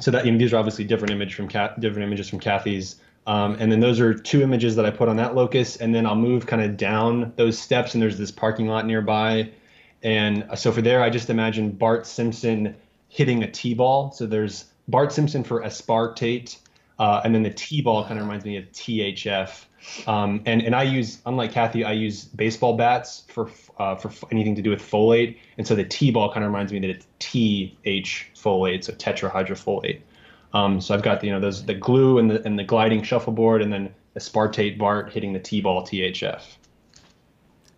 so 0.00 0.10
that 0.10 0.24
these 0.24 0.52
are 0.52 0.56
obviously 0.56 0.84
different 0.84 1.12
image 1.12 1.34
from 1.34 1.48
different 1.48 2.02
images 2.02 2.28
from 2.28 2.40
Kathy's. 2.40 2.96
Um, 3.26 3.56
and 3.58 3.72
then 3.72 3.80
those 3.80 4.00
are 4.00 4.12
two 4.12 4.42
images 4.42 4.76
that 4.76 4.84
I 4.84 4.90
put 4.90 5.08
on 5.08 5.16
that 5.16 5.34
locus, 5.34 5.76
and 5.76 5.94
then 5.94 6.04
I'll 6.04 6.14
move 6.14 6.46
kind 6.46 6.62
of 6.62 6.76
down 6.76 7.32
those 7.36 7.58
steps, 7.58 7.94
and 7.94 8.02
there's 8.02 8.18
this 8.18 8.30
parking 8.30 8.66
lot 8.68 8.86
nearby. 8.86 9.50
And 10.02 10.46
so 10.56 10.70
for 10.70 10.82
there, 10.82 11.02
I 11.02 11.08
just 11.08 11.30
imagine 11.30 11.70
Bart 11.70 12.06
Simpson 12.06 12.76
hitting 13.08 13.42
a 13.42 13.50
T-ball. 13.50 14.12
So 14.12 14.26
there's 14.26 14.66
Bart 14.88 15.12
Simpson 15.12 15.42
for 15.42 15.62
aspartate, 15.62 16.58
uh, 16.98 17.20
and 17.24 17.34
then 17.34 17.42
the 17.42 17.50
T 17.50 17.82
ball 17.82 18.04
kind 18.04 18.18
of 18.18 18.24
reminds 18.24 18.44
me 18.44 18.56
of 18.56 18.64
THF. 18.72 19.64
Um, 20.08 20.42
and 20.46 20.62
and 20.62 20.74
I 20.74 20.82
use 20.82 21.20
unlike 21.26 21.52
Kathy, 21.52 21.84
I 21.84 21.92
use 21.92 22.24
baseball 22.24 22.76
bats 22.76 23.24
for 23.28 23.50
uh, 23.78 23.96
for 23.96 24.10
anything 24.30 24.54
to 24.54 24.62
do 24.62 24.70
with 24.70 24.80
folate, 24.80 25.38
and 25.58 25.66
so 25.66 25.74
the 25.74 25.84
T 25.84 26.10
ball 26.10 26.32
kind 26.32 26.44
of 26.44 26.50
reminds 26.50 26.72
me 26.72 26.78
that 26.80 26.90
it's 26.90 27.06
TH 27.18 28.30
folate, 28.34 28.84
so 28.84 28.92
tetrahydrofolate. 28.92 30.00
Um, 30.54 30.80
so 30.80 30.94
I've 30.94 31.02
got 31.02 31.20
the, 31.20 31.26
you 31.26 31.32
know 31.32 31.40
those 31.40 31.66
the 31.66 31.74
glue 31.74 32.18
and 32.18 32.30
the 32.30 32.42
and 32.46 32.58
the 32.58 32.64
gliding 32.64 33.02
shuffleboard, 33.02 33.60
and 33.60 33.72
then 33.72 33.92
aspartate 34.16 34.78
Bart 34.78 35.12
hitting 35.12 35.32
the 35.32 35.40
T 35.40 35.60
ball 35.60 35.82
THF. 35.82 36.42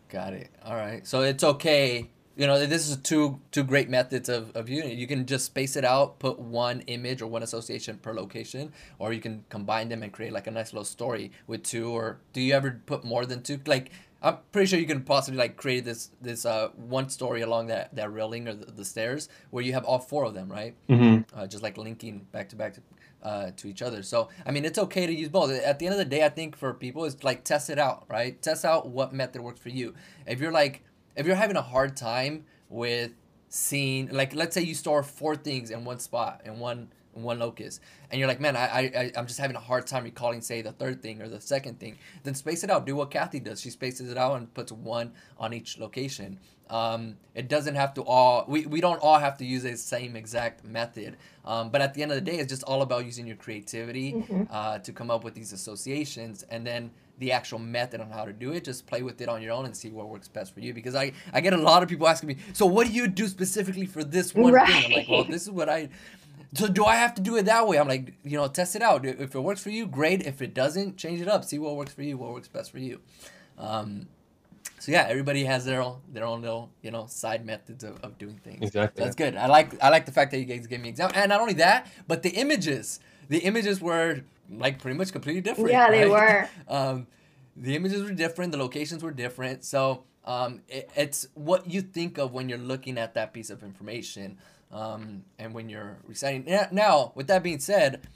Got 0.08 0.34
it. 0.34 0.48
All 0.64 0.76
right. 0.76 1.04
So 1.06 1.22
it's 1.22 1.42
okay 1.42 2.08
you 2.36 2.46
know 2.46 2.64
this 2.66 2.88
is 2.88 2.96
two 2.98 3.40
two 3.50 3.64
great 3.64 3.88
methods 3.88 4.28
of, 4.28 4.54
of 4.54 4.68
unity 4.68 4.94
you 4.94 5.06
can 5.06 5.26
just 5.26 5.46
space 5.46 5.74
it 5.74 5.84
out 5.84 6.18
put 6.18 6.38
one 6.38 6.82
image 6.82 7.22
or 7.22 7.26
one 7.26 7.42
association 7.42 7.96
per 7.98 8.12
location 8.12 8.72
or 8.98 9.12
you 9.12 9.20
can 9.20 9.44
combine 9.48 9.88
them 9.88 10.02
and 10.02 10.12
create 10.12 10.32
like 10.32 10.46
a 10.46 10.50
nice 10.50 10.72
little 10.72 10.84
story 10.84 11.32
with 11.46 11.62
two 11.62 11.90
or 11.90 12.18
do 12.32 12.40
you 12.40 12.54
ever 12.54 12.80
put 12.86 13.04
more 13.04 13.24
than 13.26 13.42
two 13.42 13.58
like 13.66 13.90
i'm 14.22 14.36
pretty 14.52 14.66
sure 14.66 14.78
you 14.78 14.86
can 14.86 15.02
possibly 15.02 15.38
like 15.38 15.56
create 15.56 15.84
this 15.84 16.10
this 16.20 16.44
uh 16.44 16.68
one 16.76 17.08
story 17.08 17.40
along 17.40 17.66
that 17.66 17.94
that 17.94 18.12
railing 18.12 18.46
or 18.46 18.54
the, 18.54 18.70
the 18.70 18.84
stairs 18.84 19.28
where 19.50 19.64
you 19.64 19.72
have 19.72 19.84
all 19.84 19.98
four 19.98 20.24
of 20.24 20.34
them 20.34 20.50
right 20.50 20.74
mm-hmm. 20.88 21.22
uh, 21.38 21.46
just 21.46 21.62
like 21.62 21.78
linking 21.78 22.26
back 22.32 22.48
to 22.48 22.56
back 22.56 22.74
to 22.74 22.80
uh, 23.22 23.50
to 23.56 23.66
each 23.66 23.82
other. 23.82 24.04
So 24.04 24.28
I 24.46 24.52
mean, 24.52 24.64
it's 24.64 24.78
okay 24.78 25.04
to 25.04 25.12
use 25.12 25.28
both. 25.28 25.50
At 25.50 25.80
the 25.80 25.86
end 25.86 25.94
of 25.94 25.98
the 25.98 26.04
day, 26.04 26.24
I 26.24 26.28
think 26.28 26.54
for 26.54 26.72
people, 26.72 27.04
it's 27.04 27.24
like 27.24 27.42
test 27.42 27.70
it 27.70 27.78
out, 27.78 28.04
right? 28.08 28.40
Test 28.40 28.64
out 28.64 28.88
what 28.88 29.12
method 29.12 29.42
works 29.42 29.58
for 29.58 29.70
you. 29.70 29.94
If 30.28 30.40
you're 30.40 30.52
like, 30.52 30.84
if 31.16 31.26
you're 31.26 31.36
having 31.36 31.56
a 31.56 31.62
hard 31.62 31.96
time 31.96 32.44
with 32.68 33.12
seeing 33.48 34.08
like 34.08 34.34
let's 34.34 34.54
say 34.54 34.62
you 34.62 34.74
store 34.74 35.02
four 35.02 35.36
things 35.36 35.70
in 35.70 35.84
one 35.84 35.98
spot 35.98 36.42
in 36.44 36.58
one 36.58 36.88
in 37.14 37.22
one 37.22 37.38
locus 37.38 37.80
and 38.10 38.18
you're 38.18 38.28
like 38.28 38.40
man 38.40 38.56
I, 38.56 38.90
I 38.94 39.12
i'm 39.16 39.26
just 39.26 39.38
having 39.38 39.56
a 39.56 39.60
hard 39.60 39.86
time 39.86 40.04
recalling 40.04 40.40
say 40.40 40.62
the 40.62 40.72
third 40.72 41.00
thing 41.00 41.22
or 41.22 41.28
the 41.28 41.40
second 41.40 41.80
thing 41.80 41.96
then 42.22 42.34
space 42.34 42.64
it 42.64 42.70
out. 42.70 42.86
Do 42.86 42.96
what 42.96 43.10
kathy 43.10 43.40
does. 43.40 43.60
She 43.60 43.70
spaces 43.70 44.10
it 44.10 44.18
out 44.18 44.36
and 44.36 44.52
puts 44.52 44.72
one 44.72 45.12
on 45.38 45.54
each 45.54 45.78
location. 45.78 46.38
Um, 46.68 47.16
it 47.34 47.48
doesn't 47.48 47.76
have 47.76 47.94
to 47.94 48.02
all 48.02 48.44
we, 48.48 48.66
we 48.66 48.80
don't 48.80 48.98
all 48.98 49.18
have 49.18 49.38
to 49.38 49.44
use 49.44 49.62
the 49.62 49.76
same 49.76 50.16
exact 50.16 50.64
method. 50.64 51.16
Um, 51.44 51.70
but 51.70 51.80
at 51.80 51.94
the 51.94 52.02
end 52.02 52.10
of 52.10 52.16
the 52.16 52.30
day 52.30 52.38
it's 52.38 52.50
just 52.50 52.64
all 52.64 52.82
about 52.82 53.04
using 53.04 53.26
your 53.26 53.36
creativity 53.36 54.12
mm-hmm. 54.12 54.42
uh, 54.50 54.78
to 54.80 54.92
come 54.92 55.10
up 55.10 55.22
with 55.24 55.34
these 55.34 55.52
associations 55.52 56.42
and 56.50 56.66
then 56.66 56.90
the 57.18 57.32
actual 57.32 57.58
method 57.58 58.00
on 58.00 58.10
how 58.10 58.24
to 58.24 58.32
do 58.32 58.52
it. 58.52 58.64
Just 58.64 58.86
play 58.86 59.02
with 59.02 59.20
it 59.20 59.28
on 59.28 59.42
your 59.42 59.52
own 59.52 59.64
and 59.64 59.76
see 59.76 59.90
what 59.90 60.08
works 60.08 60.28
best 60.28 60.54
for 60.54 60.60
you. 60.60 60.74
Because 60.74 60.94
I, 60.94 61.12
I 61.32 61.40
get 61.40 61.52
a 61.52 61.58
lot 61.58 61.82
of 61.82 61.88
people 61.88 62.06
asking 62.06 62.28
me, 62.28 62.36
so 62.52 62.66
what 62.66 62.86
do 62.86 62.92
you 62.92 63.06
do 63.06 63.26
specifically 63.28 63.86
for 63.86 64.04
this 64.04 64.34
one 64.34 64.52
right. 64.52 64.68
thing? 64.68 64.84
I'm 64.84 64.92
like, 64.92 65.08
well, 65.08 65.24
this 65.24 65.42
is 65.42 65.50
what 65.50 65.68
I. 65.68 65.88
So 66.54 66.68
do 66.68 66.84
I 66.84 66.96
have 66.96 67.14
to 67.16 67.22
do 67.22 67.36
it 67.36 67.44
that 67.46 67.66
way? 67.66 67.78
I'm 67.78 67.88
like, 67.88 68.14
you 68.24 68.36
know, 68.36 68.46
test 68.48 68.76
it 68.76 68.82
out. 68.82 69.04
If 69.04 69.34
it 69.34 69.40
works 69.40 69.62
for 69.62 69.70
you, 69.70 69.86
great. 69.86 70.26
If 70.26 70.40
it 70.40 70.54
doesn't, 70.54 70.96
change 70.96 71.20
it 71.20 71.28
up. 71.28 71.44
See 71.44 71.58
what 71.58 71.76
works 71.76 71.92
for 71.92 72.02
you. 72.02 72.16
What 72.16 72.32
works 72.32 72.48
best 72.48 72.70
for 72.70 72.78
you. 72.78 73.00
Um, 73.58 74.08
so 74.78 74.92
yeah, 74.92 75.06
everybody 75.08 75.44
has 75.44 75.64
their 75.64 75.82
own 75.82 75.98
their 76.12 76.24
own 76.24 76.42
little 76.42 76.70
you 76.82 76.90
know 76.90 77.06
side 77.06 77.44
methods 77.44 77.82
of, 77.82 77.98
of 78.04 78.18
doing 78.18 78.38
things. 78.44 78.62
Exactly. 78.62 79.00
So 79.00 79.04
that's 79.04 79.16
good. 79.16 79.34
I 79.36 79.46
like 79.46 79.82
I 79.82 79.88
like 79.88 80.06
the 80.06 80.12
fact 80.12 80.30
that 80.30 80.38
you 80.38 80.44
guys 80.44 80.66
gave 80.66 80.80
me 80.80 80.88
example, 80.88 81.18
and 81.18 81.28
not 81.28 81.40
only 81.40 81.54
that, 81.54 81.88
but 82.06 82.22
the 82.22 82.30
images. 82.30 83.00
The 83.28 83.38
images 83.38 83.80
were 83.80 84.20
like 84.50 84.80
pretty 84.80 84.96
much 84.96 85.12
completely 85.12 85.40
different. 85.40 85.70
Yeah, 85.70 85.90
they 85.90 86.08
were. 86.08 86.48
um, 86.68 87.06
the 87.56 87.74
images 87.74 88.02
were 88.02 88.12
different, 88.12 88.52
the 88.52 88.58
locations 88.58 89.02
were 89.02 89.10
different. 89.10 89.64
So 89.64 90.04
um, 90.24 90.62
it, 90.68 90.90
it's 90.96 91.28
what 91.34 91.70
you 91.70 91.80
think 91.82 92.18
of 92.18 92.32
when 92.32 92.48
you're 92.48 92.58
looking 92.58 92.98
at 92.98 93.14
that 93.14 93.32
piece 93.32 93.50
of 93.50 93.62
information 93.62 94.38
um, 94.72 95.24
and 95.38 95.54
when 95.54 95.68
you're 95.68 95.98
reciting. 96.06 96.44
Now, 96.72 97.12
with 97.14 97.28
that 97.28 97.42
being 97.42 97.60
said, 97.60 98.06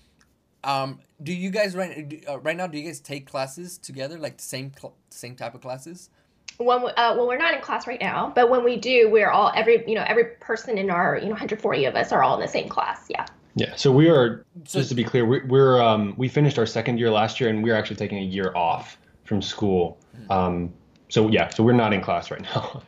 um, 0.63 1.01
do 1.23 1.33
you 1.33 1.51
guys 1.51 1.75
right 1.75 2.23
uh, 2.29 2.39
right 2.41 2.57
now? 2.57 2.67
Do 2.67 2.79
you 2.79 2.85
guys 2.85 3.01
take 3.01 3.27
classes 3.27 3.79
together, 3.79 4.19
like 4.19 4.37
the 4.37 4.43
same 4.43 4.73
cl- 4.79 4.95
same 5.09 5.35
type 5.35 5.55
of 5.55 5.63
classes? 5.63 6.11
When 6.59 6.83
we, 6.83 6.91
uh, 6.91 7.17
well, 7.17 7.27
we're 7.27 7.39
not 7.39 7.55
in 7.55 7.63
class 7.63 7.87
right 7.87 8.01
now, 8.01 8.31
but 8.35 8.51
when 8.51 8.63
we 8.63 8.77
do, 8.77 9.09
we're 9.09 9.31
all 9.31 9.51
every 9.55 9.89
you 9.89 9.95
know 9.95 10.05
every 10.07 10.25
person 10.41 10.77
in 10.77 10.91
our 10.91 11.17
you 11.17 11.27
know 11.27 11.31
140 11.31 11.85
of 11.87 11.97
us 11.97 12.13
are 12.13 12.23
all 12.23 12.35
in 12.35 12.41
the 12.41 12.49
same 12.49 12.69
class. 12.69 13.07
Yeah. 13.09 13.25
Yeah. 13.55 13.75
So 13.77 13.91
we 13.91 14.09
are 14.09 14.45
so, 14.65 14.79
just 14.79 14.91
to 14.91 14.95
be 14.95 15.05
clear, 15.05 15.25
we, 15.25 15.41
we're 15.41 15.81
um, 15.83 16.15
we 16.17 16.29
finished 16.29 16.59
our 16.59 16.67
second 16.67 16.99
year 16.99 17.11
last 17.11 17.41
year, 17.41 17.51
and 17.51 17.63
we're 17.63 17.75
actually 17.75 17.97
taking 17.97 18.19
a 18.19 18.25
year 18.25 18.53
off 18.55 18.99
from 19.25 19.43
school. 19.43 19.99
Um, 20.29 20.73
so 21.09 21.29
yeah, 21.29 21.49
so 21.49 21.63
we're 21.65 21.73
not 21.73 21.93
in 21.93 22.01
class 22.01 22.31
right 22.31 22.43
now. 22.43 22.83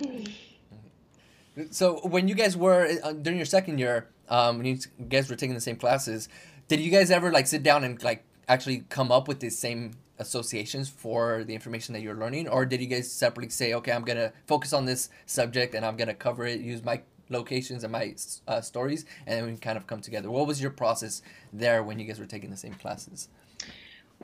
so 1.70 2.00
when 2.04 2.28
you 2.28 2.34
guys 2.34 2.56
were 2.56 2.88
uh, 3.02 3.12
during 3.12 3.38
your 3.38 3.46
second 3.46 3.78
year, 3.78 4.08
um, 4.28 4.58
when 4.58 4.66
you 4.66 4.78
guys 5.08 5.28
were 5.28 5.36
taking 5.36 5.54
the 5.54 5.60
same 5.60 5.76
classes, 5.76 6.28
did 6.68 6.80
you 6.80 6.90
guys 6.90 7.10
ever 7.10 7.32
like 7.32 7.46
sit 7.46 7.62
down 7.62 7.84
and 7.84 8.02
like 8.02 8.24
actually 8.48 8.84
come 8.88 9.10
up 9.10 9.28
with 9.28 9.40
the 9.40 9.50
same 9.50 9.92
associations 10.18 10.88
for 10.88 11.42
the 11.44 11.54
information 11.54 11.92
that 11.94 12.00
you're 12.00 12.14
learning, 12.14 12.48
or 12.48 12.64
did 12.64 12.80
you 12.80 12.86
guys 12.86 13.10
separately 13.10 13.50
say, 13.50 13.74
okay, 13.74 13.92
I'm 13.92 14.04
gonna 14.04 14.32
focus 14.46 14.72
on 14.72 14.84
this 14.84 15.10
subject 15.26 15.74
and 15.74 15.84
I'm 15.84 15.96
gonna 15.96 16.14
cover 16.14 16.46
it, 16.46 16.60
use 16.60 16.84
my 16.84 17.02
locations 17.28 17.84
and 17.84 17.92
my 17.92 18.14
uh, 18.48 18.60
stories, 18.60 19.04
and 19.26 19.38
then 19.38 19.52
we 19.52 19.58
kind 19.58 19.76
of 19.76 19.86
come 19.86 20.00
together. 20.00 20.30
What 20.30 20.46
was 20.46 20.60
your 20.60 20.70
process 20.70 21.22
there 21.52 21.82
when 21.82 21.98
you 21.98 22.06
guys 22.06 22.18
were 22.18 22.26
taking 22.26 22.50
the 22.50 22.56
same 22.56 22.74
classes? 22.74 23.28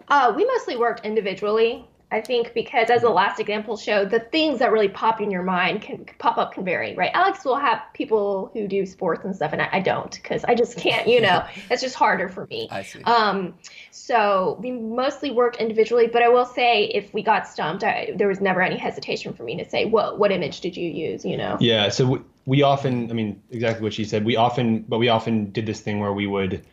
Uh, 0.08 0.32
we 0.34 0.44
mostly 0.44 0.76
worked 0.76 1.04
individually. 1.04 1.86
I 2.10 2.22
think 2.22 2.54
because 2.54 2.88
as 2.88 3.02
the 3.02 3.10
last 3.10 3.38
example 3.38 3.76
showed, 3.76 4.10
the 4.10 4.20
things 4.20 4.60
that 4.60 4.72
really 4.72 4.88
pop 4.88 5.20
in 5.20 5.30
your 5.30 5.42
mind 5.42 5.82
can 5.82 6.06
pop 6.18 6.38
up 6.38 6.54
can 6.54 6.64
vary, 6.64 6.94
right? 6.94 7.10
Alex 7.12 7.44
will 7.44 7.58
have 7.58 7.82
people 7.92 8.50
who 8.54 8.66
do 8.66 8.86
sports 8.86 9.26
and 9.26 9.36
stuff, 9.36 9.52
and 9.52 9.60
I, 9.60 9.68
I 9.72 9.80
don't 9.80 10.10
because 10.10 10.42
I 10.44 10.54
just 10.54 10.78
can't, 10.78 11.06
you 11.06 11.20
know, 11.20 11.44
it's 11.70 11.82
just 11.82 11.94
harder 11.94 12.30
for 12.30 12.46
me. 12.46 12.68
I 12.70 12.82
see. 12.82 13.02
Um, 13.02 13.54
so 13.90 14.56
we 14.58 14.70
mostly 14.70 15.30
worked 15.30 15.56
individually, 15.56 16.06
but 16.06 16.22
I 16.22 16.28
will 16.28 16.46
say 16.46 16.84
if 16.84 17.12
we 17.12 17.22
got 17.22 17.46
stumped, 17.46 17.84
I, 17.84 18.12
there 18.16 18.28
was 18.28 18.40
never 18.40 18.62
any 18.62 18.78
hesitation 18.78 19.34
for 19.34 19.42
me 19.42 19.58
to 19.58 19.68
say, 19.68 19.84
what 19.84 20.18
what 20.18 20.32
image 20.32 20.62
did 20.62 20.78
you 20.78 20.88
use, 20.88 21.26
you 21.26 21.36
know? 21.36 21.58
Yeah. 21.60 21.90
So 21.90 22.06
we, 22.06 22.20
we 22.48 22.62
often, 22.62 23.10
I 23.10 23.12
mean, 23.12 23.42
exactly 23.50 23.82
what 23.82 23.92
she 23.92 24.04
said. 24.04 24.24
We 24.24 24.36
often, 24.36 24.80
but 24.88 24.96
we 24.96 25.10
often 25.10 25.52
did 25.52 25.66
this 25.66 25.82
thing 25.82 26.00
where 26.00 26.14
we 26.14 26.26
would, 26.26 26.64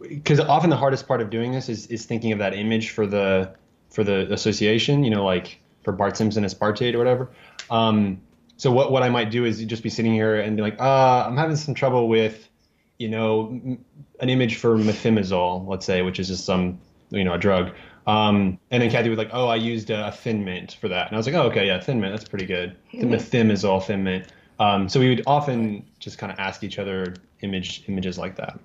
because 0.00 0.38
often 0.38 0.68
the 0.68 0.76
hardest 0.76 1.08
part 1.08 1.22
of 1.22 1.30
doing 1.30 1.50
this 1.52 1.70
is 1.70 1.86
is 1.86 2.04
thinking 2.04 2.30
of 2.32 2.38
that 2.40 2.52
image 2.52 2.90
for 2.90 3.06
the 3.06 3.50
for 3.88 4.04
the 4.04 4.30
association, 4.30 5.04
you 5.04 5.10
know, 5.10 5.24
like 5.24 5.60
for 5.82 5.92
Bart 5.92 6.18
Simpson 6.18 6.44
as 6.44 6.54
aspartate 6.54 6.92
or 6.92 6.98
whatever. 6.98 7.30
Um, 7.70 8.20
so 8.58 8.70
what, 8.70 8.92
what 8.92 9.02
I 9.02 9.08
might 9.08 9.30
do 9.30 9.46
is 9.46 9.64
just 9.64 9.82
be 9.82 9.88
sitting 9.88 10.12
here 10.12 10.38
and 10.38 10.56
be 10.56 10.62
like, 10.62 10.78
uh, 10.78 11.24
I'm 11.26 11.38
having 11.38 11.56
some 11.56 11.72
trouble 11.72 12.06
with, 12.08 12.46
you 12.98 13.08
know, 13.08 13.48
m- 13.48 13.82
an 14.20 14.28
image 14.28 14.56
for 14.56 14.76
methimazole, 14.76 15.66
let's 15.66 15.86
say, 15.86 16.02
which 16.02 16.18
is 16.20 16.28
just 16.28 16.44
some, 16.44 16.78
you 17.08 17.24
know, 17.24 17.32
a 17.32 17.38
drug. 17.38 17.70
Um, 18.06 18.58
and 18.70 18.82
then 18.82 18.90
Kathy 18.90 19.08
was 19.08 19.16
like, 19.16 19.30
oh, 19.32 19.48
I 19.48 19.56
used 19.56 19.88
a, 19.88 20.08
a, 20.08 20.12
thin 20.12 20.44
mint 20.44 20.76
for 20.78 20.88
that. 20.88 21.06
And 21.06 21.16
I 21.16 21.18
was 21.18 21.26
like, 21.26 21.36
oh, 21.36 21.44
okay, 21.44 21.66
yeah, 21.66 21.80
thin 21.80 21.98
mint, 21.98 22.12
that's 22.12 22.28
pretty 22.28 22.46
good. 22.46 22.76
The 22.92 22.98
mm-hmm. 22.98 23.14
methimazole 23.14 23.82
thin 23.82 24.04
mint. 24.04 24.26
Um, 24.58 24.88
so 24.88 24.98
we 24.98 25.08
would 25.08 25.22
often 25.26 25.84
just 25.98 26.18
kind 26.18 26.32
of 26.32 26.38
ask 26.38 26.64
each 26.64 26.78
other 26.78 27.14
image 27.42 27.84
images 27.88 28.18
like 28.18 28.36
that. 28.36 28.58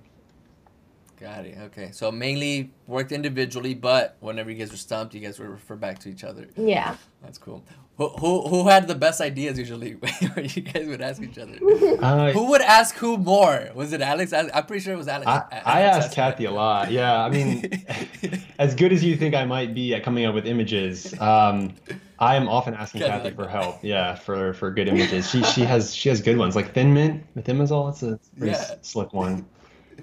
Got 1.20 1.46
it. 1.46 1.56
Okay. 1.58 1.90
So 1.92 2.10
mainly 2.10 2.70
worked 2.86 3.12
individually, 3.12 3.74
but 3.74 4.16
whenever 4.20 4.50
you 4.50 4.58
guys 4.58 4.70
were 4.70 4.76
stumped, 4.76 5.14
you 5.14 5.20
guys 5.20 5.38
would 5.38 5.48
refer 5.48 5.76
back 5.76 5.98
to 6.00 6.08
each 6.08 6.24
other. 6.24 6.48
Yeah. 6.56 6.96
That's 7.22 7.38
cool. 7.38 7.62
Who, 7.96 8.08
who, 8.08 8.48
who 8.48 8.68
had 8.68 8.88
the 8.88 8.96
best 8.96 9.20
ideas 9.20 9.56
usually 9.56 9.92
when 10.34 10.48
you 10.52 10.62
guys 10.62 10.88
would 10.88 11.00
ask 11.00 11.22
each 11.22 11.38
other? 11.38 11.54
Uh, 12.02 12.32
who 12.32 12.50
would 12.50 12.60
ask 12.60 12.96
who 12.96 13.16
more? 13.16 13.70
Was 13.72 13.92
it 13.92 14.00
Alex? 14.00 14.32
I'm 14.32 14.66
pretty 14.66 14.82
sure 14.82 14.94
it 14.94 14.96
was 14.96 15.06
Alex. 15.06 15.28
I, 15.28 15.34
Alex 15.52 15.62
I 15.64 15.80
asked 15.82 16.12
Kathy 16.12 16.46
a 16.46 16.50
lot. 16.50 16.90
Yeah. 16.90 17.24
I 17.24 17.30
mean, 17.30 17.70
as 18.58 18.74
good 18.74 18.92
as 18.92 19.04
you 19.04 19.16
think 19.16 19.36
I 19.36 19.44
might 19.44 19.74
be 19.74 19.94
at 19.94 20.02
coming 20.02 20.24
up 20.24 20.34
with 20.34 20.44
images, 20.44 21.18
um, 21.20 21.74
I 22.18 22.34
am 22.34 22.48
often 22.48 22.74
asking 22.74 23.02
Kathy 23.02 23.24
like 23.26 23.36
for 23.36 23.46
help. 23.46 23.78
Yeah, 23.82 24.16
for 24.16 24.54
for 24.54 24.72
good 24.72 24.88
images. 24.94 25.30
She 25.30 25.44
she 25.44 25.60
has 25.62 25.94
she 25.94 26.08
has 26.08 26.20
good 26.20 26.36
ones 26.36 26.56
like 26.56 26.74
Thin 26.74 26.92
Mint, 26.92 27.22
methimazole. 27.36 27.90
It's 27.90 28.02
a 28.02 28.18
pretty 28.36 28.52
yeah. 28.52 28.74
slick 28.82 29.12
one. 29.12 29.46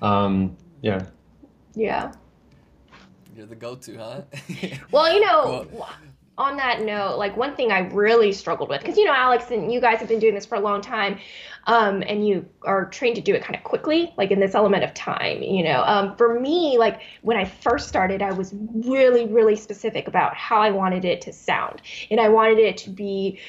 Um, 0.01 0.55
yeah. 0.81 1.05
Yeah. 1.75 2.13
You're 3.35 3.47
the 3.47 3.55
go-to, 3.55 3.97
huh? 3.97 4.21
well, 4.91 5.13
you 5.13 5.21
know, 5.25 5.65
cool. 5.71 5.89
On 6.37 6.57
that 6.57 6.81
note, 6.81 7.17
like 7.17 7.35
one 7.35 7.55
thing 7.55 7.71
I 7.71 7.79
really 7.89 8.31
struggled 8.31 8.69
with, 8.69 8.81
because 8.81 8.97
you 8.97 9.05
know, 9.05 9.13
Alex 9.13 9.51
and 9.51 9.71
you 9.71 9.81
guys 9.81 9.99
have 9.99 10.07
been 10.07 10.19
doing 10.19 10.33
this 10.33 10.45
for 10.45 10.55
a 10.55 10.59
long 10.59 10.81
time, 10.81 11.19
um, 11.67 12.03
and 12.07 12.27
you 12.27 12.45
are 12.63 12.85
trained 12.85 13.15
to 13.17 13.21
do 13.21 13.35
it 13.35 13.43
kind 13.43 13.55
of 13.55 13.63
quickly, 13.63 14.13
like 14.17 14.31
in 14.31 14.39
this 14.39 14.55
element 14.55 14.83
of 14.83 14.93
time. 14.93 15.43
You 15.43 15.63
know, 15.63 15.83
um, 15.83 16.15
for 16.15 16.39
me, 16.39 16.77
like 16.77 17.01
when 17.21 17.37
I 17.37 17.45
first 17.45 17.87
started, 17.87 18.21
I 18.21 18.31
was 18.31 18.53
really, 18.53 19.27
really 19.27 19.55
specific 19.55 20.07
about 20.07 20.35
how 20.35 20.61
I 20.61 20.71
wanted 20.71 21.05
it 21.05 21.21
to 21.21 21.33
sound, 21.33 21.81
and 22.09 22.19
I 22.19 22.29
wanted 22.29 22.59
it 22.59 22.77
to 22.77 22.89
be 22.89 23.39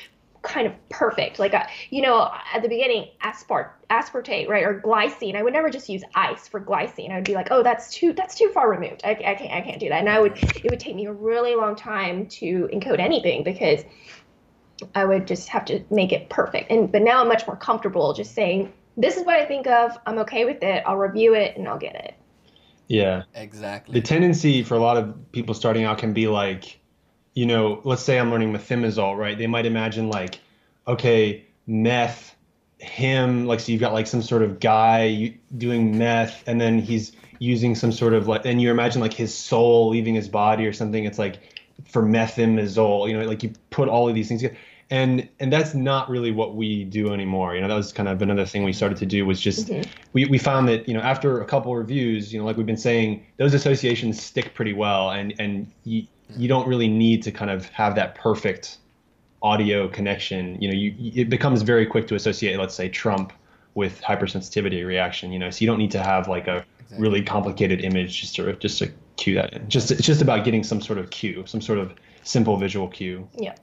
kind 0.43 0.67
of 0.67 0.89
perfect. 0.89 1.39
Like, 1.39 1.55
uh, 1.55 1.67
you 1.91 2.03
know, 2.03 2.31
at 2.53 2.63
the 2.63 2.69
beginning, 2.69 3.09
aspart 3.23 3.71
aspartate, 3.91 4.49
right, 4.49 4.65
or 4.65 4.81
glycine. 4.81 5.37
I 5.37 5.43
would 5.43 5.53
never 5.53 5.71
just 5.71 5.89
use 5.89 6.03
ice 6.15 6.49
for 6.49 6.61
glycine. 6.61 7.11
I 7.11 7.17
would 7.17 7.25
be 7.25 7.35
like, 7.35 7.49
oh, 7.51 7.63
that's 7.63 7.93
too 7.95 8.13
that's 8.13 8.35
too 8.35 8.51
far 8.53 8.71
removed. 8.71 9.03
I, 9.05 9.11
I 9.11 9.35
can't 9.35 9.53
I 9.53 9.61
can't 9.61 9.81
do 9.81 9.89
that. 9.89 10.01
And 10.01 10.09
I 10.09 10.21
would 10.21 10.37
it 10.65 10.71
would 10.71 10.81
take 10.81 10.97
me 10.97 11.07
a 11.07 11.13
really 11.13 11.55
long 11.55 11.77
time 11.77 12.27
to 12.27 12.69
encode 12.73 12.99
anything 12.99 13.45
because 13.45 13.85
I 14.95 15.05
would 15.05 15.27
just 15.27 15.49
have 15.49 15.65
to 15.67 15.85
make 15.91 16.13
it 16.13 16.29
perfect. 16.29 16.71
And 16.71 16.91
but 16.91 17.03
now 17.03 17.21
I'm 17.21 17.29
much 17.29 17.47
more 17.47 17.57
comfortable 17.57 18.13
just 18.13 18.35
saying 18.35 18.73
this 18.97 19.17
is 19.17 19.25
what 19.25 19.37
I 19.37 19.47
think 19.47 19.67
of. 19.67 19.97
I'm 20.07 20.19
okay 20.19 20.45
with 20.45 20.63
it. 20.63 20.83
I'll 20.87 20.99
review 20.99 21.35
it 21.35 21.57
and 21.57 21.69
I'll 21.69 21.79
get 21.79 21.95
it. 21.95 22.15
Yeah. 22.89 23.23
Exactly. 23.35 23.95
The 23.95 24.07
tendency 24.07 24.63
for 24.63 24.75
a 24.75 24.81
lot 24.81 24.97
of 24.97 25.33
people 25.33 25.55
starting 25.55 25.85
out 25.85 25.99
can 25.99 26.13
be 26.13 26.27
like, 26.27 26.82
you 27.35 27.47
know, 27.47 27.81
let's 27.85 28.03
say 28.03 28.19
I'm 28.19 28.31
learning 28.31 28.53
methimazole, 28.53 29.17
right? 29.17 29.37
They 29.37 29.47
might 29.47 29.67
imagine 29.67 30.09
like, 30.09 30.41
okay, 30.87 31.47
meth, 31.67 32.35
him, 32.79 33.47
like, 33.47 33.61
so 33.61 33.73
you've 33.73 33.81
got 33.81 33.93
like 33.93 34.07
some 34.07 34.23
sort 34.23 34.43
of 34.43 34.61
guy 34.61 35.39
doing 35.57 35.99
meth, 35.99 36.45
and 36.47 36.61
then 36.61 36.79
he's 36.79 37.13
using 37.39 37.75
some 37.75 37.93
sort 37.93 38.13
of 38.15 38.29
like, 38.29 38.45
and 38.45 38.61
you 38.61 38.71
imagine 38.71 39.01
like 39.01 39.15
his 39.15 39.35
soul 39.35 39.89
leaving 39.91 40.15
his 40.15 40.29
body 40.29 40.67
or 40.67 40.73
something. 40.73 41.05
It's 41.05 41.19
like 41.19 41.41
for 41.87 42.03
methimazole, 42.03 43.09
you 43.09 43.19
know, 43.19 43.27
like 43.27 43.43
you 43.43 43.53
put 43.71 43.89
all 43.89 44.09
of 44.09 44.15
these 44.15 44.29
things 44.29 44.43
together 44.43 44.59
and 44.93 45.27
and 45.41 45.51
that's 45.51 45.73
not 45.73 46.11
really 46.11 46.31
what 46.31 46.55
we 46.55 46.85
do 46.85 47.15
anymore 47.15 47.55
you 47.55 47.63
know 47.63 47.67
that 47.67 47.75
was 47.75 47.95
kind 47.95 48.11
of 48.11 48.21
another 48.21 48.45
thing 48.45 48.63
we 48.63 48.75
started 48.75 48.99
to 48.99 49.07
do 49.07 49.25
was 49.25 49.41
just 49.41 49.69
mm-hmm. 49.69 49.91
we, 50.13 50.27
we 50.27 50.37
found 50.37 50.69
that 50.69 50.87
you 50.87 50.93
know 50.93 51.01
after 51.01 51.41
a 51.41 51.47
couple 51.47 51.75
reviews 51.75 52.31
you 52.31 52.39
know 52.39 52.45
like 52.45 52.59
we've 52.59 52.67
been 52.67 52.77
saying 52.77 53.25
those 53.39 53.55
associations 53.55 54.23
stick 54.23 54.53
pretty 54.55 54.75
well 54.75 55.11
and 55.11 55.35
and 55.39 55.73
you 55.85 56.07
you 56.37 56.49
don't 56.49 56.69
really 56.69 56.89
need 56.89 57.23
to 57.23 57.33
kind 57.33 57.51
of 57.51 57.69
have 57.71 57.95
that 57.95 58.15
perfect 58.15 58.79
audio 59.43 59.89
connection. 59.89 60.61
You 60.61 60.69
know 60.69 60.75
you 60.75 60.95
it 61.23 61.31
becomes 61.31 61.63
very 61.63 61.87
quick 61.87 62.07
to 62.09 62.15
associate 62.15 62.59
let's 62.59 62.75
say 62.75 62.89
trump 62.89 63.33
with 63.75 64.03
hypersensitivity 64.03 64.87
reaction 64.87 65.33
you 65.33 65.39
know 65.39 65.49
so 65.49 65.63
you 65.63 65.67
don't 65.67 65.79
need 65.79 65.91
to 65.91 66.03
have 66.03 66.29
like 66.29 66.47
a 66.47 66.65
exactly. 66.79 66.99
really 66.99 67.23
complicated 67.23 67.81
image 67.83 68.21
just 68.21 68.37
to 68.37 68.53
just 68.57 68.79
to 68.79 68.93
cue 69.17 69.35
that 69.35 69.53
in. 69.55 69.69
Just 69.69 69.91
it's 69.91 70.07
just 70.07 70.21
about 70.21 70.45
getting 70.45 70.63
some 70.63 70.81
sort 70.81 70.99
of 70.99 71.11
cue 71.11 71.45
some 71.47 71.61
sort 71.61 71.79
of 71.79 71.95
simple 72.23 72.57
visual 72.57 72.89
cue. 72.89 73.29
Yeah. 73.39 73.55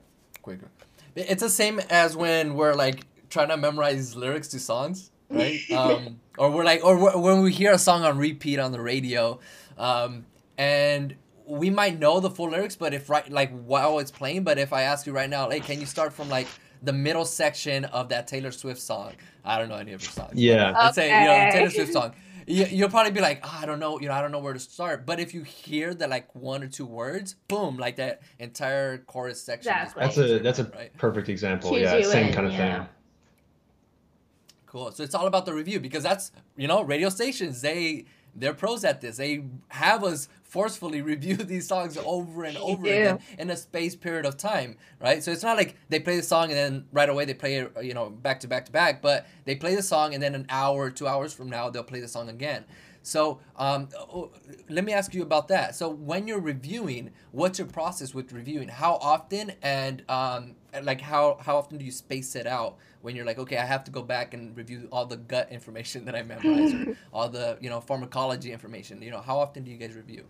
Quicker 0.41 0.69
it's 1.15 1.41
the 1.41 1.49
same 1.49 1.79
as 1.89 2.15
when 2.15 2.55
we're 2.55 2.73
like 2.73 3.05
trying 3.29 3.49
to 3.49 3.57
memorize 3.57 4.15
lyrics 4.15 4.47
to 4.49 4.59
songs, 4.59 5.11
right? 5.29 5.59
um, 5.71 6.19
or 6.37 6.51
we're 6.51 6.63
like, 6.63 6.83
or 6.83 7.19
when 7.19 7.41
we 7.41 7.51
hear 7.51 7.71
a 7.71 7.77
song 7.77 8.03
on 8.03 8.17
repeat 8.17 8.59
on 8.59 8.71
the 8.71 8.81
radio, 8.81 9.39
um, 9.77 10.25
and 10.57 11.15
we 11.49 11.69
might 11.69 11.99
know 11.99 12.19
the 12.19 12.29
full 12.29 12.51
lyrics, 12.51 12.75
but 12.75 12.93
if 12.93 13.09
right, 13.09 13.29
like 13.29 13.51
while 13.65 13.99
it's 13.99 14.11
playing, 14.11 14.43
but 14.43 14.57
if 14.57 14.71
I 14.71 14.83
ask 14.83 15.05
you 15.07 15.13
right 15.13 15.29
now, 15.29 15.49
hey, 15.49 15.59
can 15.59 15.79
you 15.79 15.85
start 15.85 16.13
from 16.13 16.29
like 16.29 16.47
the 16.83 16.93
middle 16.93 17.25
section 17.25 17.85
of 17.85 18.09
that 18.09 18.27
Taylor 18.27 18.51
Swift 18.51 18.79
song? 18.79 19.13
I 19.43 19.57
don't 19.57 19.69
know 19.69 19.75
any 19.75 19.93
of 19.93 20.05
her 20.05 20.11
songs. 20.11 20.33
Yeah. 20.35 20.71
Let's 20.71 20.95
say 20.95 21.07
you 21.07 21.27
know 21.27 21.51
Taylor 21.51 21.69
Swift 21.69 21.93
song 21.93 22.13
you, 22.49 22.83
will 22.83 22.89
probably 22.89 23.11
be 23.11 23.21
like, 23.21 23.41
oh, 23.43 23.59
I 23.61 23.65
don't 23.65 23.79
know, 23.79 23.99
you 23.99 24.07
know, 24.07 24.13
I 24.13 24.21
don't 24.21 24.31
know 24.31 24.39
where 24.39 24.53
to 24.53 24.59
start. 24.59 25.05
But 25.05 25.19
if 25.19 25.33
you 25.33 25.43
hear 25.43 25.93
the 25.93 26.07
like 26.07 26.33
one 26.35 26.63
or 26.63 26.67
two 26.67 26.85
words, 26.85 27.35
boom, 27.47 27.77
like 27.77 27.97
that 27.97 28.21
entire 28.39 28.97
chorus 28.97 29.41
section. 29.41 29.71
Exactly. 29.71 30.01
That's 30.01 30.17
a 30.17 30.39
that's 30.39 30.59
a 30.59 30.63
right? 30.63 30.97
perfect 30.97 31.29
example. 31.29 31.77
yeah, 31.77 32.01
same 32.01 32.27
in, 32.27 32.33
kind 32.33 32.47
of 32.47 32.53
yeah. 32.53 32.77
thing. 32.79 32.87
Cool. 34.65 34.91
So 34.91 35.03
it's 35.03 35.15
all 35.15 35.27
about 35.27 35.45
the 35.45 35.53
review 35.53 35.79
because 35.79 36.03
that's 36.03 36.31
you 36.57 36.67
know 36.67 36.81
radio 36.81 37.09
stations 37.09 37.61
they 37.61 38.05
they're 38.35 38.53
pros 38.53 38.83
at 38.83 39.01
this. 39.01 39.17
They 39.17 39.43
have 39.69 40.03
us 40.03 40.27
forcefully 40.43 41.01
review 41.13 41.37
these 41.37 41.67
songs 41.67 41.97
over 41.97 42.43
and 42.43 42.57
over 42.57 42.85
again 42.85 43.19
in 43.37 43.49
a 43.49 43.57
space 43.57 43.95
period 43.95 44.25
of 44.25 44.37
time, 44.37 44.77
right? 44.99 45.23
So 45.23 45.31
it's 45.31 45.43
not 45.43 45.57
like 45.57 45.75
they 45.89 45.99
play 45.99 46.17
the 46.17 46.23
song 46.23 46.45
and 46.45 46.57
then 46.57 46.85
right 46.91 47.09
away 47.09 47.25
they 47.25 47.33
play 47.33 47.55
it, 47.55 47.71
you 47.83 47.93
know, 47.93 48.09
back 48.09 48.39
to 48.41 48.47
back 48.47 48.65
to 48.65 48.71
back, 48.71 49.01
but 49.01 49.27
they 49.45 49.55
play 49.55 49.75
the 49.75 49.83
song 49.83 50.13
and 50.13 50.21
then 50.21 50.35
an 50.35 50.45
hour, 50.49 50.89
two 50.89 51.07
hours 51.07 51.33
from 51.33 51.49
now 51.49 51.69
they'll 51.69 51.83
play 51.83 51.99
the 51.99 52.07
song 52.07 52.29
again. 52.29 52.65
So 53.01 53.39
um, 53.55 53.89
oh, 53.97 54.31
let 54.69 54.83
me 54.83 54.93
ask 54.93 55.13
you 55.13 55.21
about 55.21 55.47
that. 55.49 55.75
So 55.75 55.89
when 55.89 56.27
you're 56.27 56.39
reviewing, 56.39 57.11
what's 57.31 57.59
your 57.59 57.67
process 57.67 58.13
with 58.13 58.33
reviewing? 58.33 58.67
How 58.67 58.95
often 58.95 59.53
and 59.61 60.03
um, 60.09 60.55
like 60.83 61.01
how 61.01 61.37
how 61.41 61.57
often 61.57 61.77
do 61.77 61.85
you 61.85 61.91
space 61.91 62.35
it 62.35 62.47
out 62.47 62.77
when 63.01 63.15
you're 63.15 63.25
like, 63.25 63.39
okay, 63.39 63.57
I 63.57 63.65
have 63.65 63.83
to 63.85 63.91
go 63.91 64.01
back 64.01 64.33
and 64.33 64.55
review 64.55 64.87
all 64.91 65.05
the 65.05 65.17
gut 65.17 65.51
information 65.51 66.05
that 66.05 66.15
I 66.15 66.23
memorized 66.23 66.75
or 66.75 66.97
all 67.13 67.29
the 67.29 67.57
you 67.61 67.69
know 67.69 67.81
pharmacology 67.81 68.51
information. 68.51 69.01
You 69.01 69.11
know, 69.11 69.21
how 69.21 69.37
often 69.37 69.63
do 69.63 69.71
you 69.71 69.77
guys 69.77 69.93
review? 69.95 70.23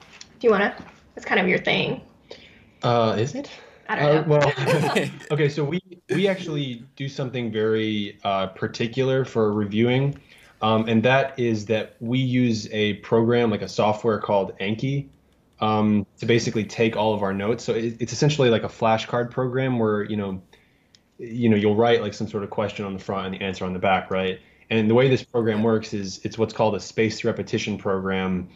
Do 0.00 0.46
you 0.46 0.50
want 0.50 0.62
to? 0.62 0.84
It's 1.16 1.24
kind 1.24 1.40
of 1.40 1.48
your 1.48 1.58
thing. 1.58 2.02
Uh, 2.82 3.16
is 3.18 3.34
it? 3.34 3.50
I 3.88 3.96
don't 3.96 4.28
know. 4.28 4.36
Uh, 4.36 4.38
well, 4.38 5.08
okay, 5.30 5.48
so 5.48 5.64
we 5.64 5.80
we 6.10 6.28
actually 6.28 6.84
do 6.96 7.08
something 7.08 7.52
very 7.52 8.18
uh, 8.24 8.48
particular 8.48 9.24
for 9.24 9.52
reviewing, 9.52 10.18
um, 10.62 10.88
and 10.88 11.02
that 11.02 11.38
is 11.38 11.66
that 11.66 11.96
we 12.00 12.18
use 12.18 12.68
a 12.72 12.94
program 12.94 13.50
like 13.50 13.62
a 13.62 13.68
software 13.68 14.18
called 14.18 14.58
Anki 14.58 15.08
um, 15.60 16.06
to 16.18 16.26
basically 16.26 16.64
take 16.64 16.96
all 16.96 17.14
of 17.14 17.22
our 17.22 17.32
notes. 17.32 17.64
So 17.64 17.74
it, 17.74 17.96
it's 18.00 18.12
essentially 18.12 18.50
like 18.50 18.64
a 18.64 18.68
flashcard 18.68 19.30
program 19.30 19.78
where 19.78 20.02
you 20.04 20.16
know, 20.16 20.42
you 21.18 21.48
know, 21.48 21.56
you'll 21.56 21.76
write 21.76 22.00
like 22.02 22.14
some 22.14 22.28
sort 22.28 22.42
of 22.44 22.50
question 22.50 22.84
on 22.84 22.92
the 22.92 22.98
front 22.98 23.26
and 23.26 23.34
the 23.34 23.42
answer 23.42 23.64
on 23.64 23.72
the 23.72 23.78
back, 23.78 24.10
right? 24.10 24.40
And 24.70 24.88
the 24.88 24.94
way 24.94 25.08
this 25.08 25.22
program 25.22 25.62
works 25.62 25.92
is 25.92 26.20
it's 26.24 26.38
what's 26.38 26.54
called 26.54 26.74
a 26.74 26.80
spaced 26.80 27.24
repetition 27.24 27.78
program 27.78 28.48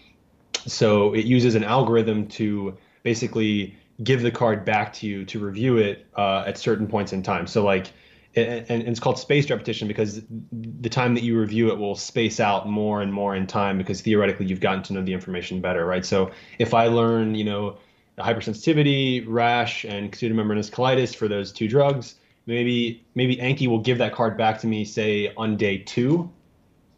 so 0.67 1.15
it 1.15 1.25
uses 1.25 1.55
an 1.55 1.65
algorithm 1.65 2.27
to 2.29 2.77
basically 3.03 3.77
give 4.03 4.23
the 4.23 4.31
card 4.31 4.65
back 4.65 4.93
to 4.95 5.07
you 5.07 5.25
to 5.25 5.39
review 5.39 5.79
it 5.79 6.07
uh, 6.17 6.45
at 6.47 6.59
certain 6.59 6.87
points 6.87 7.13
in 7.13 7.23
time. 7.23 7.47
So 7.47 7.65
like, 7.65 7.93
and, 8.37 8.65
and 8.69 8.83
it's 8.83 9.01
called 9.01 9.19
spaced 9.19 9.51
repetition 9.51 9.89
because 9.89 10.23
the 10.53 10.89
time 10.89 11.15
that 11.15 11.23
you 11.23 11.39
review 11.39 11.71
it 11.71 11.79
will 11.79 11.97
space 11.97 12.39
out 12.39 12.69
more 12.69 13.01
and 13.01 13.13
more 13.13 13.35
in 13.35 13.47
time 13.47 13.79
because 13.79 14.01
theoretically 14.01 14.47
you've 14.47 14.61
gotten 14.61 14.83
to 14.85 14.93
know 14.93 15.03
the 15.03 15.13
information 15.13 15.61
better, 15.61 15.85
right? 15.85 16.05
So 16.05 16.31
if 16.59 16.75
I 16.75 16.87
learn, 16.87 17.35
you 17.35 17.45
know, 17.45 17.79
hypersensitivity, 18.19 19.25
rash, 19.27 19.85
and 19.85 20.13
pseudomembranous 20.13 20.71
colitis 20.71 21.15
for 21.15 21.29
those 21.29 21.53
two 21.53 21.69
drugs, 21.69 22.17
maybe 22.49 23.07
maybe 23.15 23.37
Anki 23.37 23.69
will 23.69 23.79
give 23.79 23.99
that 23.99 24.13
card 24.13 24.37
back 24.37 24.59
to 24.61 24.67
me, 24.67 24.85
say 24.85 25.33
on 25.37 25.57
day 25.57 25.79
two, 25.79 26.29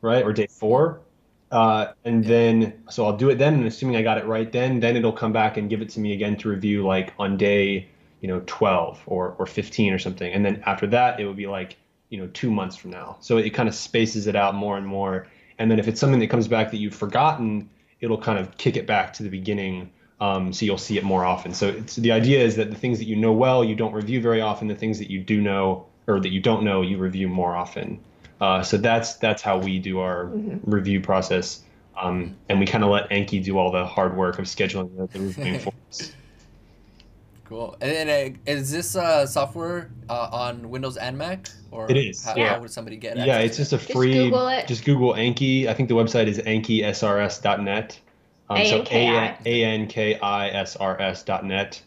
right, 0.00 0.24
or 0.24 0.32
day 0.32 0.46
four, 0.46 1.02
uh, 1.50 1.92
and 2.04 2.24
then, 2.24 2.82
so 2.88 3.04
I'll 3.04 3.16
do 3.16 3.28
it 3.30 3.38
then, 3.38 3.54
and 3.54 3.66
assuming 3.66 3.96
I 3.96 4.02
got 4.02 4.18
it 4.18 4.26
right 4.26 4.50
then, 4.50 4.80
then 4.80 4.96
it'll 4.96 5.12
come 5.12 5.32
back 5.32 5.56
and 5.56 5.68
give 5.68 5.82
it 5.82 5.90
to 5.90 6.00
me 6.00 6.12
again 6.12 6.36
to 6.38 6.48
review 6.48 6.86
like 6.86 7.12
on 7.18 7.36
day, 7.36 7.88
you 8.20 8.28
know, 8.28 8.42
12 8.46 9.02
or, 9.06 9.34
or 9.38 9.46
15 9.46 9.92
or 9.92 9.98
something. 9.98 10.32
And 10.32 10.44
then 10.44 10.62
after 10.64 10.86
that, 10.88 11.18
it 11.18 11.26
would 11.26 11.36
be 11.36 11.48
like, 11.48 11.76
you 12.08 12.18
know, 12.18 12.28
two 12.28 12.50
months 12.50 12.76
from 12.76 12.92
now. 12.92 13.16
So 13.20 13.38
it 13.38 13.50
kind 13.50 13.68
of 13.68 13.74
spaces 13.74 14.28
it 14.28 14.36
out 14.36 14.54
more 14.54 14.76
and 14.76 14.86
more. 14.86 15.26
And 15.58 15.70
then 15.70 15.78
if 15.78 15.88
it's 15.88 16.00
something 16.00 16.20
that 16.20 16.28
comes 16.28 16.46
back 16.46 16.70
that 16.70 16.76
you've 16.76 16.94
forgotten, 16.94 17.68
it'll 18.00 18.20
kind 18.20 18.38
of 18.38 18.56
kick 18.56 18.76
it 18.76 18.86
back 18.86 19.12
to 19.14 19.24
the 19.24 19.28
beginning. 19.28 19.90
Um, 20.20 20.52
so 20.52 20.66
you'll 20.66 20.78
see 20.78 20.98
it 20.98 21.04
more 21.04 21.24
often. 21.24 21.54
So 21.54 21.70
the 21.70 22.12
idea 22.12 22.44
is 22.44 22.56
that 22.56 22.70
the 22.70 22.76
things 22.76 22.98
that 22.98 23.06
you 23.06 23.16
know 23.16 23.32
well, 23.32 23.64
you 23.64 23.74
don't 23.74 23.94
review 23.94 24.20
very 24.20 24.42
often. 24.42 24.68
The 24.68 24.74
things 24.74 24.98
that 24.98 25.10
you 25.10 25.20
do 25.20 25.40
know 25.40 25.86
or 26.06 26.20
that 26.20 26.30
you 26.30 26.40
don't 26.40 26.62
know, 26.62 26.82
you 26.82 26.98
review 26.98 27.28
more 27.28 27.56
often. 27.56 28.00
Uh, 28.40 28.62
so 28.62 28.76
that's 28.76 29.16
that's 29.16 29.42
how 29.42 29.58
we 29.58 29.78
do 29.78 30.00
our 30.00 30.26
mm-hmm. 30.26 30.70
review 30.70 31.00
process, 31.00 31.62
um, 32.00 32.34
and 32.48 32.58
we 32.58 32.66
kind 32.66 32.82
of 32.82 32.90
let 32.90 33.08
Anki 33.10 33.42
do 33.42 33.58
all 33.58 33.70
the 33.70 33.84
hard 33.84 34.16
work 34.16 34.38
of 34.38 34.46
scheduling 34.46 34.96
the, 34.96 35.06
the 35.06 35.24
reviewing 35.24 35.58
for 35.58 35.72
us. 35.90 36.12
Cool. 37.44 37.76
And 37.80 37.90
then, 37.90 38.08
uh, 38.08 38.50
is 38.50 38.70
this 38.70 38.94
uh, 38.96 39.26
software 39.26 39.90
uh, 40.08 40.28
on 40.32 40.70
Windows 40.70 40.96
and 40.96 41.18
Mac, 41.18 41.50
or 41.70 41.90
it 41.90 41.96
is? 41.96 42.24
How, 42.24 42.36
yeah. 42.36 42.54
how 42.54 42.60
would 42.60 42.70
somebody 42.70 42.96
get? 42.96 43.18
Yeah, 43.18 43.38
it's 43.38 43.56
just 43.58 43.72
a 43.72 43.78
free. 43.78 44.14
Just 44.14 44.24
Google, 44.24 44.48
it. 44.48 44.66
just 44.68 44.84
Google 44.84 45.12
Anki. 45.14 45.66
I 45.66 45.74
think 45.74 45.88
the 45.88 45.96
website 45.96 46.28
is 46.28 46.38
ankisrs.net. 46.38 48.00
Um, 48.50 48.66
so 48.66 48.82
A 49.46 49.64
N 49.64 49.86
K 49.86 50.18
I 50.18 50.48
S 50.48 50.76
R 50.76 51.00
S 51.00 51.22
dot 51.22 51.44
net. 51.44 51.80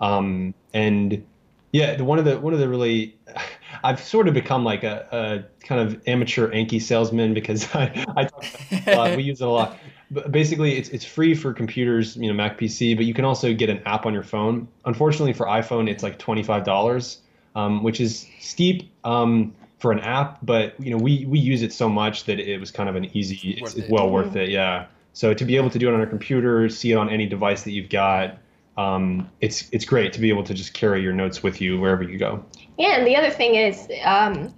Um, 0.00 0.54
and 0.72 1.24
yeah, 1.72 1.96
the, 1.96 2.04
one 2.04 2.20
of 2.20 2.24
the 2.24 2.38
one 2.38 2.54
of 2.54 2.60
the 2.60 2.68
really, 2.68 3.16
I've 3.84 4.00
sort 4.00 4.28
of 4.28 4.34
become 4.34 4.64
like 4.64 4.84
a, 4.84 5.08
a 5.10 5.66
kind 5.66 5.80
of 5.80 6.00
amateur 6.06 6.50
Anki 6.52 6.80
salesman 6.80 7.34
because 7.34 7.68
I, 7.74 8.04
I 8.16 8.24
talk 8.24 8.44
a 8.86 8.94
lot. 8.94 9.16
we 9.16 9.24
use 9.24 9.40
it 9.40 9.44
a 9.44 9.50
lot. 9.50 9.76
But 10.10 10.30
basically, 10.30 10.76
it's 10.76 10.88
it's 10.90 11.04
free 11.04 11.34
for 11.34 11.52
computers, 11.52 12.16
you 12.16 12.28
know, 12.28 12.34
Mac 12.34 12.58
PC, 12.58 12.94
but 12.94 13.06
you 13.06 13.12
can 13.12 13.24
also 13.24 13.52
get 13.52 13.68
an 13.70 13.82
app 13.86 14.06
on 14.06 14.14
your 14.14 14.22
phone. 14.22 14.68
Unfortunately, 14.84 15.32
for 15.32 15.46
iPhone, 15.46 15.90
it's 15.90 16.04
like 16.04 16.18
twenty 16.18 16.44
five 16.44 16.64
dollars, 16.64 17.18
um, 17.56 17.82
which 17.82 18.00
is 18.00 18.28
steep 18.38 18.88
um, 19.02 19.52
for 19.80 19.90
an 19.90 19.98
app. 19.98 20.38
But 20.44 20.78
you 20.78 20.90
know, 20.90 20.98
we 20.98 21.26
we 21.26 21.40
use 21.40 21.62
it 21.62 21.72
so 21.72 21.88
much 21.88 22.24
that 22.26 22.38
it 22.38 22.60
was 22.60 22.70
kind 22.70 22.88
of 22.88 22.94
an 22.94 23.06
easy, 23.16 23.58
it's, 23.60 23.74
it's 23.74 23.88
well 23.88 24.08
worth 24.10 24.36
it. 24.36 24.50
Yeah. 24.50 24.86
So 25.14 25.32
to 25.32 25.44
be 25.44 25.56
able 25.56 25.70
to 25.70 25.78
do 25.78 25.88
it 25.88 25.94
on 25.94 26.00
a 26.00 26.06
computer, 26.06 26.68
see 26.68 26.92
it 26.92 26.96
on 26.96 27.08
any 27.08 27.26
device 27.26 27.62
that 27.62 27.70
you've 27.70 27.88
got, 27.88 28.38
um, 28.76 29.30
it's 29.40 29.68
it's 29.70 29.84
great 29.84 30.12
to 30.14 30.20
be 30.20 30.28
able 30.28 30.42
to 30.44 30.52
just 30.52 30.74
carry 30.74 31.00
your 31.00 31.12
notes 31.12 31.42
with 31.42 31.60
you 31.60 31.80
wherever 31.80 32.02
you 32.02 32.18
go. 32.18 32.44
Yeah, 32.76 32.96
and 32.96 33.06
the 33.06 33.16
other 33.16 33.30
thing 33.30 33.54
is 33.54 33.88
um, 34.04 34.52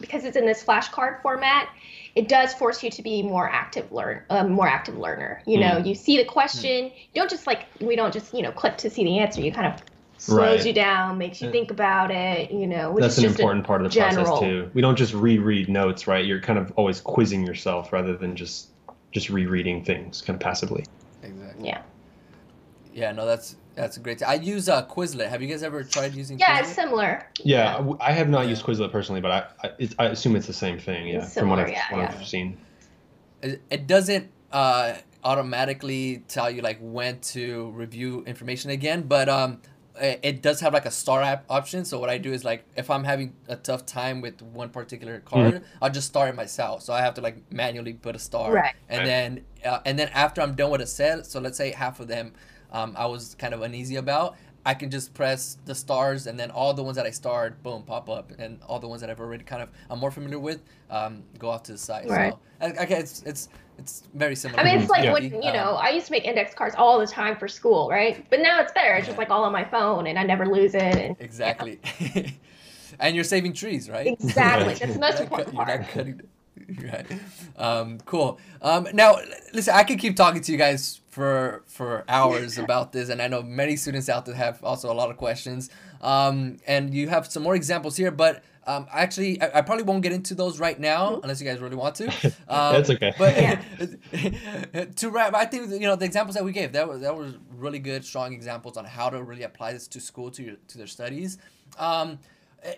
because 0.00 0.24
it's 0.24 0.36
in 0.36 0.46
this 0.46 0.64
flashcard 0.64 1.20
format, 1.20 1.68
it 2.14 2.28
does 2.28 2.54
force 2.54 2.82
you 2.82 2.90
to 2.90 3.02
be 3.02 3.22
more 3.22 3.48
active 3.48 3.92
learn 3.92 4.22
um, 4.30 4.52
more 4.52 4.66
active 4.66 4.96
learner. 4.96 5.42
You 5.46 5.60
know, 5.60 5.72
mm. 5.72 5.86
you 5.86 5.94
see 5.94 6.16
the 6.16 6.24
question, 6.24 6.86
mm. 6.86 6.92
you 6.94 7.20
don't 7.20 7.30
just 7.30 7.46
like 7.46 7.66
we 7.80 7.94
don't 7.94 8.12
just 8.12 8.32
you 8.32 8.42
know 8.42 8.52
click 8.52 8.78
to 8.78 8.88
see 8.88 9.04
the 9.04 9.18
answer. 9.18 9.42
You 9.42 9.52
kind 9.52 9.66
of 9.66 9.82
slows 10.16 10.58
right. 10.58 10.66
you 10.66 10.72
down, 10.72 11.18
makes 11.18 11.42
you 11.42 11.50
think 11.50 11.70
about 11.70 12.10
it. 12.10 12.50
You 12.50 12.66
know, 12.66 12.96
that's 12.98 13.18
an 13.18 13.26
important 13.26 13.66
part 13.66 13.82
of 13.82 13.90
the 13.90 13.94
general... 13.94 14.24
process 14.24 14.40
too. 14.40 14.70
We 14.72 14.80
don't 14.80 14.96
just 14.96 15.12
reread 15.12 15.68
notes, 15.68 16.06
right? 16.06 16.24
You're 16.24 16.40
kind 16.40 16.58
of 16.58 16.72
always 16.76 17.02
quizzing 17.02 17.46
yourself 17.46 17.92
rather 17.92 18.16
than 18.16 18.36
just 18.36 18.68
just 19.12 19.30
rereading 19.30 19.84
things 19.84 20.22
kind 20.22 20.36
of 20.36 20.40
passively. 20.40 20.84
Exactly. 21.22 21.66
Yeah 21.68 21.82
Yeah, 22.92 23.12
no, 23.12 23.26
that's 23.26 23.56
that's 23.76 23.96
a 23.96 24.00
great. 24.00 24.22
I 24.22 24.34
use 24.34 24.68
uh, 24.68 24.84
Quizlet. 24.86 25.28
Have 25.28 25.40
you 25.42 25.48
guys 25.48 25.62
ever 25.62 25.84
tried 25.84 26.12
using? 26.14 26.38
Yeah, 26.38 26.58
Quizlet? 26.58 26.60
it's 26.62 26.72
similar. 26.74 27.26
Yeah, 27.44 27.92
I 28.00 28.12
have 28.12 28.28
not 28.28 28.42
Yeah. 28.44 28.50
used 28.50 28.64
Quizlet 28.64 28.90
personally, 28.90 29.20
but 29.20 29.30
I 29.30 29.68
I, 29.68 29.70
it's, 29.78 29.94
I 29.98 30.04
assume 30.06 30.34
it's 30.36 30.46
the 30.48 30.52
same 30.52 30.78
thing. 30.78 31.08
Yeah, 31.08 31.22
It's 31.24 31.34
from 31.34 31.48
what 31.50 31.60
I've, 31.60 31.68
yeah, 31.70 31.84
what 31.92 32.00
yeah. 32.00 32.14
I've 32.18 32.26
seen. 32.26 32.58
it, 33.42 33.62
it 33.70 33.86
doesn't 33.86 34.30
uh, 34.52 34.94
automatically 35.24 36.24
tell 36.28 36.50
you 36.50 36.62
like 36.62 36.78
when 36.80 37.20
to 37.20 37.70
review 37.70 38.24
information 38.26 38.70
again, 38.70 39.02
but 39.02 39.28
um, 39.28 39.60
it, 40.00 40.20
it 40.22 40.42
does 40.42 40.60
have 40.60 40.72
like 40.72 40.86
a 40.86 40.90
star 40.90 41.22
app 41.22 41.44
option. 41.48 41.84
So 41.84 41.98
what 41.98 42.10
I 42.10 42.18
do 42.18 42.32
is 42.32 42.44
like 42.44 42.64
if 42.76 42.90
I'm 42.90 43.04
having 43.04 43.34
a 43.48 43.56
tough 43.56 43.86
time 43.86 44.20
with 44.20 44.40
one 44.42 44.70
particular 44.70 45.20
card, 45.20 45.62
I'll 45.80 45.90
just 45.90 46.08
star 46.08 46.28
it 46.28 46.34
myself. 46.34 46.82
So 46.82 46.92
I 46.92 47.00
have 47.02 47.14
to 47.14 47.20
like 47.20 47.52
manually 47.52 47.94
put 47.94 48.16
a 48.16 48.18
star, 48.18 48.52
Right. 48.52 48.74
and 48.88 48.98
Right. 49.00 49.06
then 49.06 49.44
uh, 49.64 49.80
and 49.84 49.98
then 49.98 50.08
after 50.14 50.40
I'm 50.40 50.54
done 50.54 50.70
with 50.70 50.80
a 50.80 50.86
set, 50.86 51.26
so 51.26 51.40
let's 51.40 51.56
say 51.58 51.72
half 51.72 52.00
of 52.00 52.08
them 52.08 52.32
um, 52.72 52.94
I 52.96 53.06
was 53.06 53.34
kind 53.38 53.54
of 53.54 53.62
uneasy 53.62 53.96
about. 53.96 54.36
I 54.64 54.74
can 54.74 54.90
just 54.90 55.14
press 55.14 55.56
the 55.64 55.74
stars, 55.74 56.26
and 56.26 56.38
then 56.38 56.50
all 56.50 56.74
the 56.74 56.82
ones 56.82 56.96
that 56.96 57.06
I 57.06 57.10
starred, 57.10 57.62
boom, 57.62 57.82
pop 57.82 58.10
up, 58.10 58.30
and 58.38 58.58
all 58.68 58.78
the 58.78 58.88
ones 58.88 59.00
that 59.00 59.08
I've 59.08 59.18
already 59.20 59.42
kind 59.42 59.62
of 59.62 59.70
I'm 59.88 59.98
more 59.98 60.10
familiar 60.10 60.38
with, 60.38 60.60
um, 60.90 61.22
go 61.38 61.48
off 61.48 61.62
to 61.64 61.72
the 61.72 61.78
side. 61.78 62.10
Right. 62.10 62.34
So, 62.34 62.40
okay, 62.62 62.98
it's 62.98 63.22
it's 63.22 63.48
it's 63.80 64.02
very 64.14 64.36
similar. 64.36 64.60
I 64.60 64.64
mean, 64.64 64.78
it's 64.80 64.90
like 64.90 65.04
Yeah. 65.04 65.12
when 65.12 65.24
you 65.24 65.52
know, 65.52 65.74
I 65.80 65.90
used 65.90 66.06
to 66.06 66.12
make 66.12 66.24
index 66.24 66.54
cards 66.54 66.74
all 66.76 66.98
the 66.98 67.06
time 67.06 67.36
for 67.36 67.48
school, 67.48 67.88
right? 67.88 68.24
But 68.30 68.40
now 68.40 68.60
it's 68.60 68.72
better. 68.72 68.94
It's 68.94 69.06
just 69.06 69.18
like 69.18 69.30
all 69.30 69.44
on 69.44 69.52
my 69.52 69.64
phone, 69.64 70.06
and 70.06 70.18
I 70.18 70.22
never 70.22 70.46
lose 70.46 70.74
it. 70.74 70.82
And 70.96 71.16
Exactly. 71.20 71.80
and 73.00 73.14
you're 73.14 73.24
saving 73.24 73.52
trees, 73.54 73.88
right? 73.90 74.06
exactly, 74.06 74.74
that's 74.74 74.92
the 74.94 74.98
most 75.00 75.18
You're 75.20 75.28
not 75.30 75.38
important 75.40 75.88
cut- 75.88 76.06
you're 76.06 76.06
part. 76.06 76.06
not 76.06 76.16
Right. 76.92 77.06
Um, 77.56 77.98
cool. 78.04 78.38
Um, 78.62 78.86
now, 78.92 79.16
listen, 79.52 79.74
I 79.74 79.82
could 79.82 79.98
keep 79.98 80.14
talking 80.14 80.40
to 80.42 80.52
you 80.52 80.58
guys 80.58 81.00
for 81.08 81.62
for 81.66 82.04
hours 82.08 82.58
about 82.58 82.92
this, 82.92 83.08
and 83.08 83.20
I 83.20 83.26
know 83.28 83.42
many 83.42 83.74
students 83.76 84.08
out 84.08 84.24
there 84.26 84.34
have 84.36 84.62
also 84.62 84.92
a 84.92 84.94
lot 84.94 85.10
of 85.10 85.16
questions. 85.16 85.70
Um, 86.00 86.58
and 86.66 86.94
you 86.94 87.08
have 87.08 87.26
some 87.26 87.42
more 87.42 87.54
examples 87.56 87.96
here, 87.96 88.10
but 88.12 88.44
um, 88.70 88.86
actually, 88.92 89.40
I, 89.42 89.58
I 89.58 89.60
probably 89.62 89.82
won't 89.82 90.02
get 90.02 90.12
into 90.12 90.34
those 90.34 90.60
right 90.60 90.78
now 90.78 91.18
unless 91.22 91.40
you 91.40 91.46
guys 91.46 91.58
really 91.58 91.76
want 91.76 91.96
to. 91.96 92.10
Um, 92.48 92.74
That's 92.74 92.90
okay. 92.90 93.12
But 93.16 94.96
to 94.96 95.10
wrap, 95.10 95.34
I 95.34 95.44
think 95.44 95.70
you 95.70 95.80
know 95.80 95.94
the 95.94 96.04
examples 96.04 96.34
that 96.34 96.44
we 96.44 96.52
gave 96.52 96.72
that 96.72 96.88
was 96.88 97.00
that 97.02 97.16
was 97.16 97.34
really 97.56 97.78
good, 97.78 98.04
strong 98.04 98.32
examples 98.32 98.76
on 98.76 98.84
how 98.84 99.08
to 99.08 99.22
really 99.22 99.44
apply 99.44 99.72
this 99.72 99.86
to 99.88 100.00
school 100.00 100.30
to 100.32 100.42
your 100.42 100.56
to 100.68 100.78
their 100.78 100.88
studies. 100.88 101.38
Um, 101.78 102.18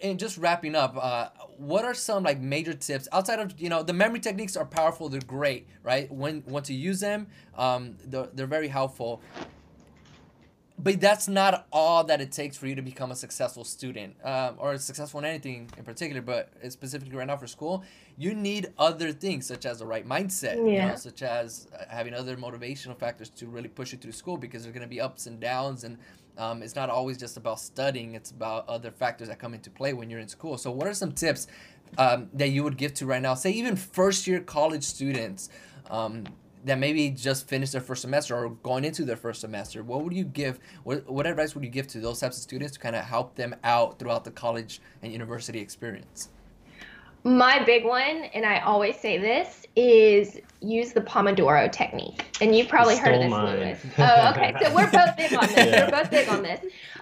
and 0.03 0.19
just 0.19 0.37
wrapping 0.37 0.75
up, 0.75 0.97
uh, 0.97 1.29
what 1.57 1.85
are 1.85 1.95
some 1.95 2.23
like 2.23 2.39
major 2.39 2.75
tips 2.75 3.09
outside 3.13 3.39
of 3.39 3.59
you 3.59 3.69
know 3.69 3.83
the 3.83 3.95
memory 3.95 4.21
techniques 4.21 4.57
are 4.57 4.67
powerful, 4.67 5.09
they're 5.09 5.21
great, 5.21 5.67
right? 5.83 6.11
When 6.13 6.43
once 6.47 6.69
you 6.69 6.77
use 6.77 7.01
them, 7.01 7.29
um, 7.57 7.97
they're, 8.05 8.29
they're 8.35 8.47
very 8.47 8.69
helpful. 8.69 9.23
But 10.83 11.01
that's 11.01 11.29
not 11.29 11.67
all 11.73 12.03
that 12.05 12.21
it 12.21 12.33
takes 12.33 12.57
for 12.57 12.67
you 12.67 12.75
to 12.75 12.83
become 12.83 13.13
a 13.13 13.17
successful 13.17 13.63
student 13.63 14.17
um, 14.25 14.57
or 14.59 14.77
successful 14.79 15.21
in 15.21 15.27
anything 15.27 15.71
in 15.79 15.85
particular, 15.85 16.21
but 16.21 16.51
specifically 16.71 17.17
right 17.17 17.27
now 17.27 17.37
for 17.37 17.47
school, 17.47 17.85
you 18.19 18.35
need 18.35 18.73
other 18.79 19.13
things 19.13 19.47
such 19.47 19.65
as 19.65 19.79
the 19.79 19.87
right 19.87 20.07
mindset, 20.09 20.57
you 20.57 20.79
know, 20.89 20.97
such 20.97 21.23
as 21.23 21.69
uh, 21.73 21.85
having 21.89 22.15
other 22.15 22.37
motivational 22.37 22.99
factors 22.99 23.31
to 23.31 23.47
really 23.47 23.69
push 23.69 23.93
you 23.93 23.99
through 23.99 24.13
school 24.13 24.37
because 24.37 24.65
there's 24.65 24.75
going 24.75 24.83
to 24.83 24.89
be 24.89 25.01
ups 25.01 25.27
and 25.27 25.39
downs 25.39 25.85
and 25.85 25.99
um, 26.37 26.63
it's 26.63 26.75
not 26.75 26.91
always 26.91 27.17
just 27.17 27.37
about 27.37 27.61
studying 27.61 28.15
it's 28.15 28.31
about 28.31 28.69
other 28.69 28.91
factors 28.91 29.29
that 29.29 29.39
come 29.39 29.55
into 29.55 29.71
play 29.71 29.93
when 29.93 30.11
you're 30.11 30.21
in 30.21 30.29
school. 30.29 30.59
So 30.59 30.73
what 30.73 30.89
are 30.89 30.95
some 30.95 31.13
tips 31.13 31.47
um, 31.97 32.29
that 32.33 32.49
you 32.49 32.65
would 32.65 32.77
give 32.77 32.93
to 32.95 33.07
right 33.07 33.23
now 33.23 33.35
say 33.35 33.51
even 33.53 33.77
first 33.77 34.27
year 34.27 34.41
college 34.41 34.83
students 34.83 35.49
um, 35.91 36.25
that 36.65 36.79
maybe 36.79 37.11
just 37.11 37.49
finished 37.49 37.73
their 37.73 37.81
first 37.81 38.03
semester 38.03 38.37
or 38.37 38.51
going 38.51 38.85
into 38.85 39.05
their 39.05 39.17
first 39.17 39.41
semester 39.41 39.83
what 39.83 40.03
would 40.03 40.13
you 40.13 40.25
give 40.25 40.59
what, 40.85 41.09
what 41.11 41.27
advice 41.27 41.55
would 41.55 41.65
you 41.65 41.71
give 41.71 41.87
to 41.87 41.99
those 42.01 42.21
types 42.21 42.37
of 42.37 42.43
students 42.43 42.75
to 42.75 42.79
kind 42.81 42.97
of 42.97 43.05
help 43.05 43.35
them 43.35 43.55
out 43.65 43.99
throughout 43.99 44.25
the 44.25 44.31
college 44.31 44.81
and 45.03 45.13
university 45.13 45.59
experience 45.61 46.29
My 47.25 47.63
big 47.63 47.85
one, 47.85 48.25
and 48.35 48.45
I 48.45 48.59
always 48.61 48.99
say 48.99 49.17
this, 49.17 49.65
is 49.77 50.41
use 50.61 50.93
the 50.93 51.03
Pomodoro 51.03 51.71
technique. 51.71 52.25
And 52.41 52.55
you've 52.55 52.67
probably 52.69 52.97
heard 52.97 53.15
of 53.15 53.21
this, 53.21 53.31
mine. 53.31 53.61
Luis. 53.61 53.79
Oh, 53.99 54.31
okay. 54.31 54.53
So 54.61 54.75
we're 54.75 54.91
both 54.91 55.17
big 55.17 55.33
on 55.35 55.47
this. 55.47 55.55
Yeah. 55.57 55.85
We're 55.85 56.03
both 56.03 56.11
big 56.11 56.29
on 56.29 56.43
this. 56.43 56.61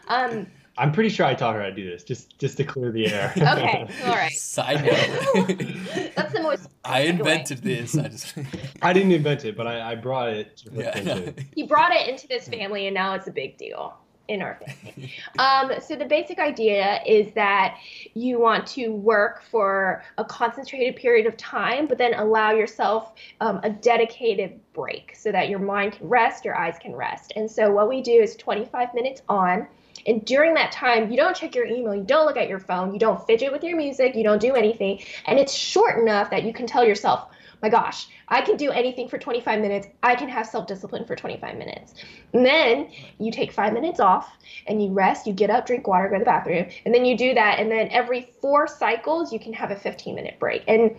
Um, 0.08 0.46
I'm 0.81 0.93
pretty 0.93 1.11
sure 1.11 1.26
I 1.26 1.35
taught 1.35 1.55
her 1.55 1.61
how 1.61 1.68
to 1.68 1.74
do 1.74 1.89
this, 1.89 2.03
just 2.05 2.39
just 2.39 2.57
to 2.57 2.64
clear 2.64 2.91
the 2.91 3.12
air. 3.12 3.33
okay. 3.37 3.87
All 4.05 4.14
right. 4.14 4.33
side 4.33 4.85
note 4.85 5.59
That's 6.16 6.33
the 6.33 6.41
most. 6.43 6.68
i 6.85 7.03
way. 7.03 7.09
invented 7.09 7.59
this 7.59 7.97
i 7.97 8.09
just 8.09 8.35
I 8.81 8.93
didn't 8.93 9.12
invent 9.12 9.45
it, 9.45 9.57
but 9.57 9.66
I, 9.66 9.93
I 9.93 9.95
brought 9.95 10.31
it. 10.31 10.64
Yeah 10.72 10.91
attention. 10.91 11.49
He 11.55 11.64
brought 11.64 11.93
it 11.93 12.09
into 12.09 12.26
this 12.28 12.49
family, 12.49 12.87
and 12.87 12.95
now 12.95 13.14
it's 13.14 13.26
a 13.26 13.33
big 13.33 13.59
deal 13.59 13.97
in 14.28 14.43
our 14.43 14.59
family. 14.64 15.12
Um, 15.39 15.72
so 15.81 15.97
the 15.97 16.05
basic 16.05 16.39
idea 16.39 17.01
is 17.05 17.33
that 17.35 17.78
you 18.14 18.39
want 18.39 18.66
to 18.68 18.89
work 18.89 19.43
for 19.43 20.05
a 20.18 20.24
concentrated 20.24 20.97
period 20.97 21.26
of 21.26 21.37
time, 21.37 21.87
but 21.87 21.99
then 21.99 22.14
allow 22.14 22.53
yourself 22.53 23.14
um, 23.41 23.61
a 23.64 23.70
dedicated 23.70 24.61
break 24.72 25.16
so 25.16 25.33
that 25.33 25.49
your 25.49 25.59
mind 25.59 25.93
can 25.95 26.09
rest, 26.09 26.45
your 26.45 26.57
eyes 26.57 26.76
can 26.81 26.95
rest. 26.95 27.33
And 27.35 27.51
so 27.51 27.72
what 27.72 27.89
we 27.89 28.01
do 28.01 28.12
is 28.12 28.37
25 28.37 28.95
minutes 28.95 29.22
on. 29.28 29.66
And 30.07 30.24
during 30.24 30.55
that 30.55 30.72
time, 30.72 31.11
you 31.11 31.16
don't 31.16 31.36
check 31.36 31.55
your 31.55 31.66
email, 31.66 31.94
you 31.94 32.05
don't 32.05 32.26
look 32.26 32.36
at 32.36 32.48
your 32.48 32.59
phone, 32.59 32.92
you 32.92 32.98
don't 32.98 33.24
fidget 33.26 33.53
with 33.53 33.62
your 33.62 33.76
music, 33.76 34.14
you 34.14 34.24
don't 34.24 34.40
do 34.40 34.55
anything. 34.55 35.01
And 35.26 35.38
it's 35.38 35.55
short 35.55 35.98
enough 35.98 36.30
that 36.30 36.44
you 36.44 36.53
can 36.53 36.66
tell 36.66 36.84
yourself, 36.84 37.28
my 37.62 37.68
gosh, 37.68 38.07
I 38.28 38.40
can 38.40 38.57
do 38.57 38.70
anything 38.70 39.09
for 39.09 39.18
25 39.18 39.61
minutes. 39.61 39.86
I 40.03 40.14
can 40.14 40.28
have 40.28 40.46
self 40.46 40.66
discipline 40.66 41.05
for 41.05 41.14
25 41.14 41.57
minutes. 41.57 41.94
And 42.32 42.44
then 42.44 42.90
you 43.18 43.30
take 43.30 43.53
five 43.53 43.72
minutes 43.72 44.01
off 44.01 44.30
and 44.66 44.82
you 44.82 44.90
rest, 44.92 45.26
you 45.26 45.32
get 45.32 45.51
up, 45.51 45.66
drink 45.66 45.86
water, 45.86 46.09
go 46.09 46.14
to 46.14 46.20
the 46.20 46.24
bathroom, 46.24 46.66
and 46.84 46.94
then 46.94 47.05
you 47.05 47.18
do 47.18 47.34
that. 47.34 47.59
And 47.59 47.70
then 47.70 47.88
every 47.90 48.32
four 48.40 48.66
cycles, 48.66 49.32
you 49.32 49.38
can 49.38 49.53
have 49.53 49.70
a 49.70 49.76
15 49.76 50.14
minute 50.14 50.38
break. 50.38 50.64
And 50.68 50.96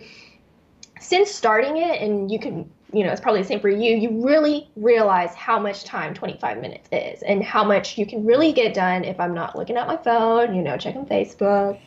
since 1.00 1.30
starting 1.30 1.78
it, 1.78 2.00
and 2.00 2.30
you 2.30 2.38
can, 2.38 2.70
you 2.92 3.04
know, 3.04 3.10
it's 3.10 3.20
probably 3.20 3.40
the 3.40 3.48
same 3.48 3.60
for 3.60 3.70
you, 3.70 3.96
you 3.96 4.22
really 4.22 4.68
realize 4.76 5.34
how 5.34 5.58
much 5.58 5.84
time 5.84 6.12
25 6.12 6.60
minutes 6.60 6.88
is 6.92 7.22
and 7.22 7.42
how 7.42 7.64
much 7.64 7.96
you 7.96 8.04
can 8.04 8.24
really 8.24 8.52
get 8.52 8.74
done 8.74 9.04
if 9.04 9.18
I'm 9.18 9.34
not 9.34 9.56
looking 9.56 9.76
at 9.76 9.86
my 9.86 9.96
phone, 9.96 10.54
you 10.54 10.62
know, 10.62 10.76
checking 10.76 11.06
Facebook. 11.06 11.78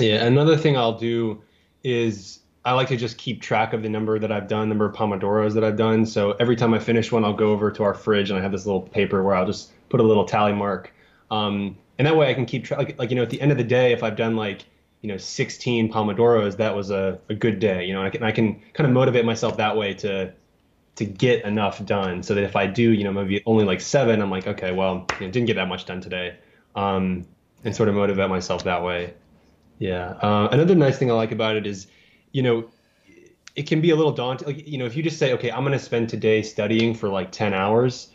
Yeah, 0.00 0.24
another 0.24 0.56
thing 0.56 0.76
I'll 0.76 0.98
do 0.98 1.42
is 1.84 2.40
I 2.64 2.72
like 2.72 2.88
to 2.88 2.96
just 2.96 3.18
keep 3.18 3.42
track 3.42 3.74
of 3.74 3.82
the 3.82 3.88
number 3.88 4.18
that 4.18 4.32
I've 4.32 4.48
done, 4.48 4.68
number 4.68 4.86
of 4.86 4.96
pomodoros 4.96 5.52
that 5.54 5.62
I've 5.62 5.76
done. 5.76 6.06
So 6.06 6.32
every 6.32 6.56
time 6.56 6.72
I 6.72 6.78
finish 6.78 7.12
one, 7.12 7.24
I'll 7.24 7.34
go 7.34 7.50
over 7.50 7.70
to 7.70 7.82
our 7.84 7.94
fridge 7.94 8.30
and 8.30 8.38
I 8.38 8.42
have 8.42 8.52
this 8.52 8.64
little 8.64 8.80
paper 8.80 9.22
where 9.22 9.36
I'll 9.36 9.46
just 9.46 9.72
put 9.90 10.00
a 10.00 10.02
little 10.02 10.24
tally 10.24 10.52
mark. 10.52 10.92
Um, 11.30 11.76
and 11.98 12.06
that 12.06 12.16
way 12.16 12.30
I 12.30 12.34
can 12.34 12.46
keep 12.46 12.64
track. 12.64 12.78
Like, 12.78 12.98
like, 12.98 13.10
you 13.10 13.16
know, 13.16 13.22
at 13.22 13.30
the 13.30 13.40
end 13.40 13.52
of 13.52 13.58
the 13.58 13.64
day, 13.64 13.92
if 13.92 14.02
I've 14.02 14.16
done 14.16 14.36
like, 14.36 14.64
you 15.02 15.08
know, 15.08 15.16
16 15.16 15.92
pomodoros, 15.92 16.56
that 16.56 16.74
was 16.74 16.90
a, 16.90 17.20
a 17.28 17.34
good 17.34 17.58
day. 17.60 17.84
You 17.84 17.92
know, 17.92 18.02
I 18.02 18.10
can 18.10 18.22
I 18.22 18.32
can 18.32 18.60
kind 18.72 18.86
of 18.86 18.92
motivate 18.92 19.24
myself 19.24 19.56
that 19.58 19.76
way 19.76 19.94
to 19.94 20.32
to 20.96 21.04
get 21.04 21.44
enough 21.44 21.84
done, 21.84 22.22
so 22.22 22.34
that 22.34 22.44
if 22.44 22.56
I 22.56 22.66
do, 22.66 22.90
you 22.90 23.04
know, 23.04 23.12
maybe 23.12 23.42
only 23.46 23.64
like 23.64 23.80
seven, 23.80 24.20
I'm 24.20 24.30
like, 24.30 24.46
okay, 24.46 24.72
well, 24.72 25.06
you 25.20 25.26
know, 25.26 25.32
didn't 25.32 25.46
get 25.46 25.56
that 25.56 25.68
much 25.68 25.84
done 25.84 26.00
today, 26.00 26.36
um, 26.74 27.26
and 27.64 27.76
sort 27.76 27.88
of 27.88 27.94
motivate 27.94 28.28
myself 28.28 28.64
that 28.64 28.82
way. 28.82 29.14
Yeah. 29.78 30.10
Uh, 30.22 30.48
another 30.50 30.74
nice 30.74 30.98
thing 30.98 31.10
I 31.10 31.14
like 31.14 31.32
about 31.32 31.56
it 31.56 31.66
is, 31.66 31.86
you 32.32 32.42
know, 32.42 32.70
it 33.54 33.66
can 33.66 33.80
be 33.80 33.90
a 33.90 33.96
little 33.96 34.12
daunting. 34.12 34.46
Like, 34.46 34.66
you 34.66 34.78
know, 34.78 34.86
if 34.86 34.96
you 34.96 35.02
just 35.02 35.18
say, 35.18 35.32
okay, 35.34 35.50
I'm 35.50 35.64
going 35.64 35.72
to 35.72 35.78
spend 35.78 36.08
today 36.08 36.42
studying 36.42 36.94
for 36.94 37.08
like 37.08 37.32
10 37.32 37.54
hours, 37.54 38.08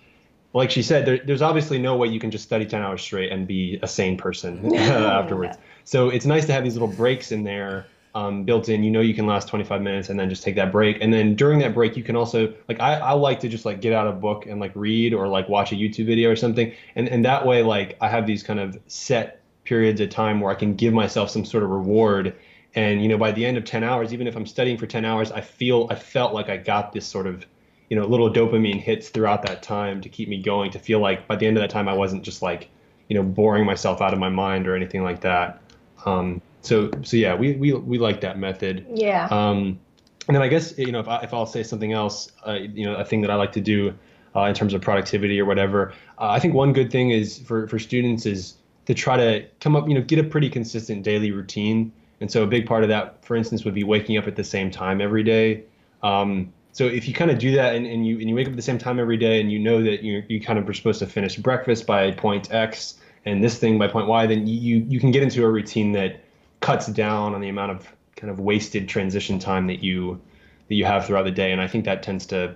like 0.54 0.72
she 0.72 0.84
said, 0.84 1.06
there, 1.06 1.20
there's 1.20 1.42
obviously 1.42 1.80
no 1.80 1.96
way 1.98 2.08
you 2.08 2.20
can 2.20 2.32
just 2.32 2.44
study 2.44 2.66
10 2.66 2.82
hours 2.82 3.02
straight 3.02 3.32
and 3.32 3.48
be 3.48 3.80
a 3.82 3.88
sane 3.88 4.18
person 4.18 4.76
afterwards. 4.76 5.58
So 5.84 6.10
it's 6.10 6.26
nice 6.26 6.46
to 6.46 6.54
have 6.54 6.64
these 6.64 6.74
little 6.74 6.88
breaks 6.88 7.32
in 7.32 7.44
there 7.44 7.88
um, 8.14 8.44
built 8.44 8.70
in. 8.70 8.84
You 8.84 8.92
know, 8.92 9.02
you 9.02 9.14
can 9.14 9.26
last 9.26 9.48
25 9.48 9.82
minutes 9.82 10.10
and 10.10 10.20
then 10.20 10.30
just 10.30 10.44
take 10.44 10.56
that 10.56 10.72
break. 10.72 10.98
And 11.02 11.14
then 11.14 11.36
during 11.36 11.60
that 11.60 11.74
break, 11.74 11.96
you 11.96 12.04
can 12.04 12.16
also 12.16 12.54
like 12.68 12.80
I, 12.80 12.96
I 12.96 13.12
like 13.14 13.40
to 13.42 13.50
just 13.50 13.66
like 13.66 13.82
get 13.82 13.94
out 13.94 14.08
a 14.08 14.12
book 14.12 14.46
and 14.46 14.60
like 14.60 14.72
read 14.76 15.14
or 15.14 15.28
like 15.28 15.50
watch 15.50 15.72
a 15.72 15.76
YouTube 15.76 16.06
video 16.06 16.30
or 16.30 16.36
something. 16.36 16.74
And 16.96 17.08
and 17.08 17.26
that 17.26 17.46
way, 17.46 17.64
like 17.64 17.98
I 18.02 18.10
have 18.10 18.28
these 18.28 18.44
kind 18.44 18.60
of 18.60 18.78
set 18.88 19.42
periods 19.64 20.02
of 20.02 20.10
time 20.10 20.42
where 20.42 20.52
I 20.52 20.56
can 20.56 20.76
give 20.76 20.94
myself 20.94 21.30
some 21.30 21.46
sort 21.46 21.64
of 21.64 21.70
reward. 21.70 22.36
And 22.76 23.02
you 23.02 23.10
know, 23.10 23.18
by 23.18 23.32
the 23.32 23.46
end 23.46 23.58
of 23.58 23.66
10 23.66 23.84
hours, 23.84 24.14
even 24.14 24.28
if 24.28 24.36
I'm 24.36 24.46
studying 24.46 24.78
for 24.78 24.88
10 24.88 25.06
hours, 25.06 25.32
I 25.32 25.42
feel 25.42 25.88
I 25.90 25.96
felt 25.96 26.34
like 26.34 26.50
I 26.50 26.58
got 26.58 26.94
this 26.94 27.06
sort 27.06 27.28
of 27.28 27.46
you 27.90 27.98
know 27.98 28.06
little 28.06 28.32
dopamine 28.32 28.80
hits 28.80 29.10
throughout 29.10 29.44
that 29.44 29.62
time 29.62 30.02
to 30.02 30.10
keep 30.10 30.30
me 30.30 30.42
going. 30.42 30.72
To 30.72 30.80
feel 30.80 31.00
like 31.00 31.28
by 31.28 31.36
the 31.36 31.46
end 31.48 31.58
of 31.58 31.62
that 31.62 31.70
time, 31.70 31.88
I 31.88 31.94
wasn't 31.94 32.24
just 32.24 32.42
like 32.42 32.70
you 33.10 33.16
know 33.16 33.24
boring 33.24 33.66
myself 33.66 34.02
out 34.02 34.14
of 34.14 34.20
my 34.20 34.30
mind 34.30 34.68
or 34.68 34.76
anything 34.76 35.04
like 35.04 35.22
that. 35.22 35.62
Um, 36.06 36.42
so 36.62 36.92
so 37.04 37.18
yeah, 37.18 37.36
we 37.36 37.54
we 37.54 37.74
we 37.74 37.98
like 37.98 38.22
that 38.22 38.38
method. 38.38 38.86
yeah. 38.94 39.28
Um, 39.32 39.80
and 40.28 40.36
then 40.36 40.42
I 40.44 40.48
guess 40.48 40.78
you 40.78 40.92
know 40.92 41.00
if 41.00 41.08
I, 41.08 41.18
if 41.22 41.34
I'll 41.34 41.46
say 41.46 41.64
something 41.64 41.94
else, 41.94 42.32
uh, 42.48 42.54
you 42.54 42.86
know, 42.86 42.96
a 42.96 43.04
thing 43.04 43.22
that 43.22 43.32
I 43.32 43.36
like 43.36 43.52
to 43.54 43.62
do 43.62 43.94
uh, 44.36 44.44
in 44.44 44.54
terms 44.54 44.74
of 44.74 44.82
productivity 44.82 45.40
or 45.40 45.46
whatever. 45.46 45.94
Uh, 46.20 46.30
I 46.30 46.40
think 46.40 46.54
one 46.54 46.74
good 46.74 46.92
thing 46.92 47.12
is 47.12 47.40
for 47.40 47.68
for 47.68 47.80
students 47.80 48.26
is 48.26 48.56
to 48.86 48.94
try 48.94 49.18
to 49.18 49.46
come 49.60 49.76
up, 49.76 49.88
you 49.88 49.94
know, 49.94 50.02
get 50.02 50.20
a 50.20 50.24
pretty 50.24 50.50
consistent 50.50 51.04
daily 51.04 51.32
routine. 51.32 51.92
And 52.20 52.32
so 52.32 52.44
a 52.44 52.48
big 52.48 52.68
part 52.68 52.84
of 52.84 52.90
that, 52.90 53.26
for 53.26 53.36
instance, 53.36 53.66
would 53.66 53.74
be 53.74 53.84
waking 53.84 54.18
up 54.18 54.28
at 54.28 54.36
the 54.36 54.44
same 54.44 54.70
time 54.70 55.02
every 55.02 55.24
day. 55.24 55.64
Um, 56.04 56.54
So 56.74 56.86
if 56.86 57.08
you 57.08 57.14
kind 57.14 57.32
of 57.32 57.38
do 57.40 57.52
that 57.56 57.76
and, 57.76 57.86
and 57.86 58.06
you 58.08 58.20
and 58.20 58.30
you 58.30 58.36
wake 58.36 58.48
up 58.48 58.54
at 58.54 58.56
the 58.56 58.62
same 58.62 58.78
time 58.78 59.00
every 59.00 59.18
day 59.18 59.42
and 59.42 59.52
you 59.52 59.60
know 59.60 59.84
that 59.84 60.04
you 60.04 60.24
you 60.30 60.40
kind 60.40 60.58
of 60.58 60.70
are 60.70 60.74
supposed 60.74 61.00
to 61.00 61.08
finish 61.08 61.36
breakfast 61.36 61.86
by 61.86 62.12
point 62.12 62.54
X 62.54 62.96
and 63.26 63.44
this 63.44 63.58
thing 63.58 63.78
by 63.78 63.88
point 63.88 64.08
Y, 64.08 64.26
then 64.28 64.48
you 64.48 64.86
you 64.88 65.00
can 65.00 65.12
get 65.12 65.24
into 65.24 65.44
a 65.44 65.50
routine 65.50 65.92
that 65.94 66.22
cuts 66.62 66.88
down 66.88 67.36
on 67.36 67.42
the 67.42 67.50
amount 67.50 67.72
of 67.72 67.92
kind 68.16 68.32
of 68.32 68.40
wasted 68.40 68.88
transition 68.88 69.40
time 69.40 69.68
that 69.68 69.84
you 69.84 70.22
that 70.70 70.76
you 70.76 70.86
have 70.86 71.06
throughout 71.06 71.24
the 71.24 71.32
day. 71.32 71.52
And 71.52 71.60
I 71.60 71.68
think 71.68 71.86
that 71.86 72.02
tends 72.02 72.26
to 72.28 72.56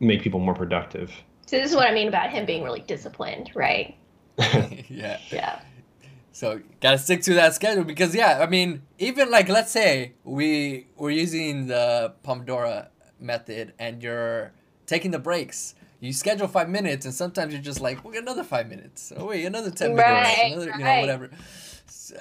make 0.00 0.22
people 0.22 0.40
more 0.40 0.54
productive. 0.54 1.12
So 1.46 1.56
this 1.56 1.70
is 1.70 1.76
what 1.76 1.86
I 1.86 1.94
mean 1.94 2.08
about 2.08 2.30
him 2.30 2.46
being 2.46 2.64
really 2.64 2.80
disciplined, 2.80 3.50
right? 3.54 3.96
yeah. 4.38 5.18
Yeah. 5.30 5.60
So 6.32 6.60
gotta 6.80 6.98
stick 6.98 7.22
to 7.22 7.34
that 7.34 7.54
schedule 7.54 7.84
because 7.84 8.14
yeah, 8.14 8.38
I 8.40 8.46
mean, 8.46 8.82
even 8.98 9.30
like 9.30 9.48
let's 9.48 9.70
say 9.70 10.14
we 10.24 10.86
we're 10.96 11.10
using 11.10 11.66
the 11.66 12.14
Pomodoro 12.24 12.88
method 13.18 13.74
and 13.78 14.02
you're 14.02 14.52
taking 14.86 15.10
the 15.10 15.18
breaks. 15.18 15.74
You 15.98 16.14
schedule 16.14 16.48
five 16.48 16.70
minutes 16.70 17.04
and 17.04 17.14
sometimes 17.14 17.52
you're 17.52 17.60
just 17.60 17.80
like, 17.80 18.02
well, 18.02 18.16
another 18.16 18.44
five 18.44 18.68
minutes. 18.68 19.12
Oh 19.14 19.26
wait, 19.26 19.44
another 19.44 19.70
ten 19.70 19.94
minutes. 19.94 20.08
Right, 20.08 20.52
another, 20.52 20.70
you 20.78 20.84
know, 20.84 21.00
whatever. 21.00 21.30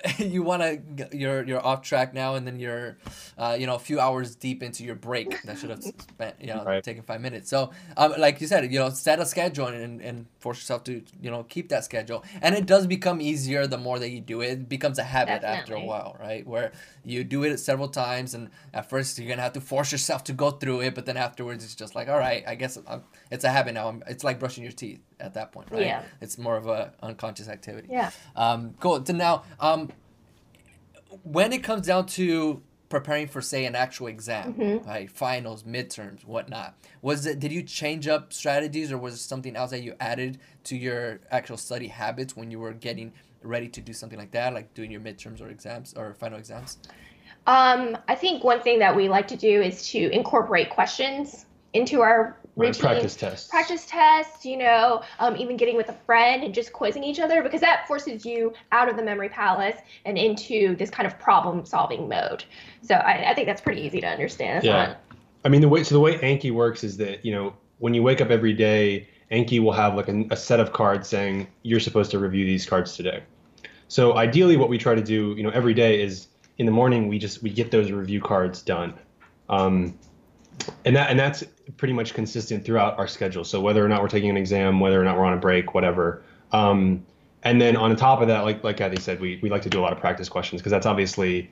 you 0.17 0.43
want 0.43 0.61
to 0.61 1.17
you're 1.17 1.43
you're 1.43 1.65
off 1.65 1.81
track 1.81 2.13
now 2.13 2.35
and 2.35 2.45
then 2.47 2.59
you're 2.59 2.97
uh, 3.37 3.55
you 3.59 3.65
know 3.67 3.75
a 3.75 3.79
few 3.79 3.99
hours 3.99 4.35
deep 4.35 4.61
into 4.63 4.83
your 4.83 4.95
break 4.95 5.41
that 5.43 5.57
should 5.57 5.69
have 5.69 5.83
spent 6.07 6.35
you 6.39 6.47
know 6.47 6.63
Right. 6.65 6.83
taken 6.83 7.03
five 7.03 7.21
minutes 7.21 7.49
so 7.49 7.71
um, 7.97 8.13
like 8.17 8.41
you 8.41 8.47
said 8.47 8.71
you 8.71 8.79
know 8.79 8.89
set 8.89 9.19
a 9.19 9.25
schedule 9.25 9.67
and, 9.67 10.01
and 10.01 10.25
force 10.39 10.57
yourself 10.59 10.83
to 10.85 11.03
you 11.21 11.31
know 11.31 11.43
keep 11.43 11.69
that 11.69 11.83
schedule 11.85 12.23
and 12.41 12.55
it 12.55 12.65
does 12.65 12.85
become 12.87 13.21
easier 13.21 13.65
the 13.67 13.77
more 13.77 13.97
that 13.99 14.09
you 14.09 14.21
do 14.21 14.41
it 14.41 14.51
it 14.51 14.69
becomes 14.69 14.99
a 14.99 15.03
habit 15.03 15.43
after 15.43 15.73
a 15.73 15.79
while 15.87 16.15
right 16.19 16.45
where 16.45 16.71
you 17.05 17.23
do 17.23 17.43
it 17.43 17.57
several 17.57 17.87
times 17.87 18.33
and 18.33 18.49
at 18.73 18.89
first 18.89 19.17
you're 19.17 19.27
gonna 19.29 19.41
have 19.41 19.53
to 19.53 19.61
force 19.61 19.91
yourself 19.91 20.23
to 20.25 20.33
go 20.33 20.51
through 20.51 20.81
it 20.81 20.93
but 20.95 21.05
then 21.05 21.17
afterwards 21.17 21.63
it's 21.63 21.75
just 21.75 21.95
like 21.95 22.07
all 22.09 22.19
right 22.19 22.43
i 22.47 22.55
guess 22.55 22.77
I'm, 22.87 23.03
it's 23.31 23.43
a 23.45 23.49
habit 23.49 23.73
now 23.73 23.87
I'm, 23.87 24.03
it's 24.07 24.23
like 24.23 24.39
brushing 24.39 24.63
your 24.63 24.71
teeth 24.73 24.99
at 25.19 25.33
that 25.33 25.51
point 25.51 25.69
right 25.71 25.81
Yeah. 25.81 26.03
it's 26.21 26.37
more 26.37 26.55
of 26.57 26.67
a 26.67 26.93
unconscious 27.01 27.47
activity 27.49 27.87
Yeah. 27.91 28.11
um, 28.35 28.75
cool. 28.79 29.03
So 29.05 29.13
now, 29.13 29.43
um, 29.59 29.78
when 31.23 31.53
it 31.53 31.63
comes 31.63 31.87
down 31.87 32.05
to 32.07 32.61
preparing 32.89 33.27
for, 33.27 33.41
say, 33.41 33.65
an 33.65 33.75
actual 33.75 34.07
exam, 34.07 34.53
Mm-hmm. 34.55 34.89
right, 34.89 35.11
finals, 35.11 35.63
midterms, 35.63 36.25
whatnot, 36.25 36.75
was 37.01 37.25
it? 37.25 37.39
Did 37.39 37.51
you 37.51 37.61
change 37.63 38.07
up 38.07 38.33
strategies, 38.33 38.91
or 38.91 38.97
was 38.97 39.13
it 39.13 39.19
something 39.19 39.55
else 39.55 39.69
that 39.71 39.83
you 39.83 39.93
added 39.99 40.39
to 40.65 40.75
your 40.75 41.19
actual 41.29 41.57
study 41.57 41.87
habits 41.87 42.35
when 42.35 42.49
you 42.49 42.59
were 42.59 42.73
getting 42.73 43.13
ready 43.43 43.67
to 43.69 43.81
do 43.81 43.93
something 43.93 44.17
like 44.17 44.31
that, 44.31 44.53
like 44.53 44.73
doing 44.73 44.91
your 44.91 45.01
midterms 45.01 45.39
or 45.41 45.49
exams 45.49 45.93
or 45.93 46.13
final 46.15 46.39
exams? 46.39 46.79
Um, 47.47 47.97
I 48.07 48.15
think 48.15 48.43
one 48.43 48.61
thing 48.61 48.79
that 48.79 48.95
we 48.95 49.07
like 49.07 49.27
to 49.29 49.37
do 49.37 49.61
is 49.61 49.87
to 49.89 50.09
incorporate 50.13 50.69
questions 50.69 51.45
into 51.73 52.01
our 52.01 52.37
Right, 52.59 52.67
routine. 52.67 52.81
practice 52.81 53.15
tests. 53.15 53.49
Practice 53.49 53.85
tests, 53.85 54.45
you 54.45 54.57
know, 54.57 55.01
um, 55.19 55.35
even 55.37 55.55
getting 55.57 55.77
with 55.77 55.89
a 55.89 55.93
friend 56.05 56.43
and 56.43 56.53
just 56.53 56.73
quizzing 56.73 57.03
each 57.03 57.19
other 57.19 57.41
because 57.41 57.61
that 57.61 57.87
forces 57.87 58.25
you 58.25 58.53
out 58.71 58.89
of 58.89 58.97
the 58.97 59.03
memory 59.03 59.29
palace 59.29 59.77
and 60.05 60.17
into 60.17 60.75
this 60.75 60.89
kind 60.89 61.07
of 61.07 61.17
problem 61.19 61.65
solving 61.65 62.09
mode. 62.09 62.43
So 62.81 62.95
I, 62.95 63.31
I 63.31 63.33
think 63.33 63.47
that's 63.47 63.61
pretty 63.61 63.81
easy 63.81 64.01
to 64.01 64.07
understand. 64.07 64.57
That's 64.57 64.65
Yeah. 64.65 64.85
not- 64.87 64.97
I 65.45 65.47
mean, 65.49 65.61
the 65.61 65.69
way 65.69 65.83
so 65.83 65.95
the 65.95 66.01
way 66.01 66.17
Anki 66.17 66.51
works 66.51 66.83
is 66.83 66.97
that 66.97 67.23
you 67.23 67.31
know 67.31 67.53
when 67.77 67.93
you 67.93 68.03
wake 68.03 68.19
up 68.19 68.29
every 68.29 68.51
day, 68.51 69.07
Anki 69.31 69.61
will 69.61 69.71
have 69.71 69.95
like 69.95 70.09
a, 70.09 70.25
a 70.31 70.35
set 70.35 70.59
of 70.59 70.73
cards 70.73 71.07
saying 71.07 71.47
you're 71.63 71.79
supposed 71.79 72.11
to 72.11 72.19
review 72.19 72.45
these 72.45 72.65
cards 72.65 72.97
today. 72.97 73.23
So 73.87 74.17
ideally, 74.17 74.57
what 74.57 74.67
we 74.67 74.77
try 74.77 74.95
to 74.95 75.01
do, 75.01 75.33
you 75.37 75.43
know, 75.43 75.49
every 75.51 75.73
day 75.73 76.01
is 76.01 76.27
in 76.57 76.65
the 76.65 76.73
morning 76.73 77.07
we 77.07 77.19
just 77.19 77.41
we 77.41 77.49
get 77.51 77.71
those 77.71 77.89
review 77.89 78.19
cards 78.19 78.61
done, 78.61 78.93
um, 79.47 79.97
and 80.83 80.93
that 80.97 81.09
and 81.09 81.17
that's 81.17 81.45
pretty 81.77 81.93
much 81.93 82.13
consistent 82.13 82.65
throughout 82.65 82.97
our 82.97 83.07
schedule. 83.07 83.43
So 83.43 83.61
whether 83.61 83.83
or 83.83 83.87
not 83.87 84.01
we're 84.01 84.09
taking 84.09 84.29
an 84.29 84.37
exam, 84.37 84.79
whether 84.79 84.99
or 84.99 85.03
not 85.03 85.17
we're 85.17 85.25
on 85.25 85.33
a 85.33 85.37
break, 85.37 85.73
whatever. 85.73 86.23
Um, 86.51 87.05
and 87.43 87.61
then 87.61 87.75
on 87.77 87.95
top 87.95 88.21
of 88.21 88.27
that, 88.27 88.41
like 88.41 88.63
like 88.63 88.77
Kathy 88.77 88.99
said, 88.99 89.19
we 89.19 89.39
we 89.41 89.49
like 89.49 89.61
to 89.61 89.69
do 89.69 89.79
a 89.79 89.83
lot 89.83 89.93
of 89.93 89.99
practice 89.99 90.27
questions 90.27 90.61
because 90.61 90.71
that's 90.71 90.85
obviously 90.85 91.49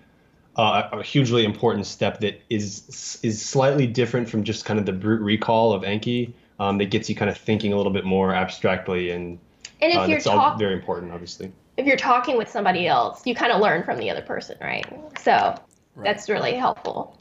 uh, 0.57 0.89
a 0.91 1.03
hugely 1.03 1.45
important 1.45 1.85
step 1.85 2.19
that 2.19 2.41
is 2.49 3.19
is 3.23 3.41
slightly 3.41 3.87
different 3.87 4.29
from 4.29 4.43
just 4.43 4.65
kind 4.65 4.79
of 4.79 4.85
the 4.85 4.93
brute 4.93 5.21
recall 5.21 5.71
of 5.73 5.83
Anki. 5.83 6.33
Um, 6.59 6.79
that 6.79 6.85
gets 6.85 7.07
you 7.07 7.15
kind 7.15 7.29
of 7.29 7.37
thinking 7.37 7.71
a 7.71 7.77
little 7.77 7.91
bit 7.91 8.03
more 8.03 8.33
abstractly, 8.33 9.11
and 9.11 9.37
And 9.79 9.93
if 9.93 9.99
uh, 9.99 10.05
you're 10.05 10.17
that's 10.17 10.25
all 10.27 10.37
talking 10.37 10.59
very 10.59 10.73
important, 10.73 11.11
obviously. 11.11 11.51
if 11.77 11.85
you're 11.85 11.95
talking 11.97 12.35
with 12.35 12.49
somebody 12.49 12.87
else, 12.87 13.21
you 13.25 13.35
kind 13.35 13.51
of 13.51 13.61
learn 13.61 13.83
from 13.83 13.99
the 13.99 14.09
other 14.09 14.23
person, 14.23 14.57
right? 14.59 14.85
So 15.19 15.55
that's 16.03 16.27
really 16.29 16.55
helpful. 16.55 17.15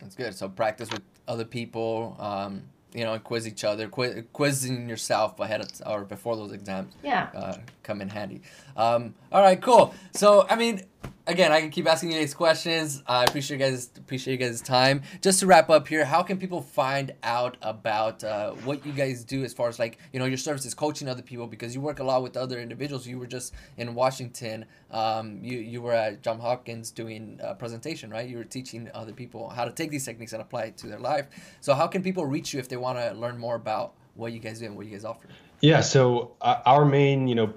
That's 0.00 0.16
good. 0.16 0.34
So 0.34 0.48
practice 0.48 0.90
with 0.90 1.02
other 1.28 1.44
people. 1.44 2.16
Um, 2.18 2.64
you 2.94 3.04
know, 3.04 3.14
and 3.14 3.24
quiz 3.24 3.48
each 3.48 3.64
other. 3.64 3.88
Quiz, 3.88 4.22
quizzing 4.32 4.88
yourself 4.88 5.40
ahead 5.40 5.62
of 5.62 5.68
or 5.86 6.04
before 6.04 6.36
those 6.36 6.52
exams. 6.52 6.94
Yeah. 7.02 7.30
uh, 7.34 7.56
come 7.82 8.00
in 8.00 8.08
handy. 8.08 8.42
Um, 8.76 9.14
all 9.30 9.42
right, 9.42 9.60
cool. 9.60 9.94
So, 10.12 10.46
I 10.48 10.56
mean, 10.56 10.82
again, 11.26 11.52
I 11.52 11.60
can 11.60 11.70
keep 11.70 11.86
asking 11.86 12.12
you 12.12 12.18
guys 12.18 12.34
questions. 12.34 13.02
I 13.06 13.24
appreciate 13.24 13.58
you 13.58 13.64
guys 13.64 13.90
appreciate 13.96 14.40
you 14.40 14.46
guys' 14.46 14.60
time. 14.60 15.02
Just 15.20 15.40
to 15.40 15.46
wrap 15.46 15.70
up 15.70 15.86
here, 15.88 16.04
how 16.04 16.22
can 16.22 16.38
people 16.38 16.60
find 16.60 17.12
out 17.22 17.56
about 17.62 18.24
uh, 18.24 18.52
what 18.64 18.84
you 18.84 18.92
guys 18.92 19.24
do 19.24 19.44
as 19.44 19.52
far 19.52 19.68
as 19.68 19.78
like 19.78 19.98
you 20.12 20.18
know 20.18 20.26
your 20.26 20.38
services, 20.38 20.74
coaching 20.74 21.08
other 21.08 21.22
people 21.22 21.46
because 21.46 21.74
you 21.74 21.80
work 21.80 22.00
a 22.00 22.04
lot 22.04 22.22
with 22.22 22.36
other 22.36 22.60
individuals. 22.60 23.06
You 23.06 23.18
were 23.18 23.26
just 23.26 23.54
in 23.76 23.94
Washington. 23.94 24.64
Um, 24.90 25.38
you 25.42 25.58
you 25.58 25.82
were 25.82 25.92
at 25.92 26.22
John 26.22 26.38
Hopkins 26.38 26.90
doing 26.90 27.38
a 27.42 27.54
presentation, 27.54 28.10
right? 28.10 28.28
You 28.28 28.38
were 28.38 28.44
teaching 28.44 28.90
other 28.94 29.12
people 29.12 29.48
how 29.48 29.64
to 29.64 29.72
take 29.72 29.90
these 29.90 30.04
techniques 30.04 30.32
and 30.32 30.42
apply 30.42 30.64
it 30.64 30.76
to 30.78 30.86
their 30.86 31.00
life. 31.00 31.26
So, 31.60 31.74
how 31.74 31.86
can 31.86 32.02
people 32.02 32.26
reach 32.26 32.52
you 32.52 32.60
if 32.60 32.68
they 32.68 32.76
want 32.76 32.98
to 32.98 33.12
learn 33.12 33.38
more 33.38 33.54
about 33.54 33.94
what 34.14 34.32
you 34.32 34.38
guys 34.38 34.58
do 34.58 34.66
and 34.66 34.76
what 34.76 34.86
you 34.86 34.92
guys 34.92 35.04
offer? 35.04 35.28
Yeah. 35.62 35.80
So 35.80 36.32
uh, 36.40 36.56
our 36.66 36.84
main, 36.84 37.28
you 37.28 37.36
know, 37.36 37.54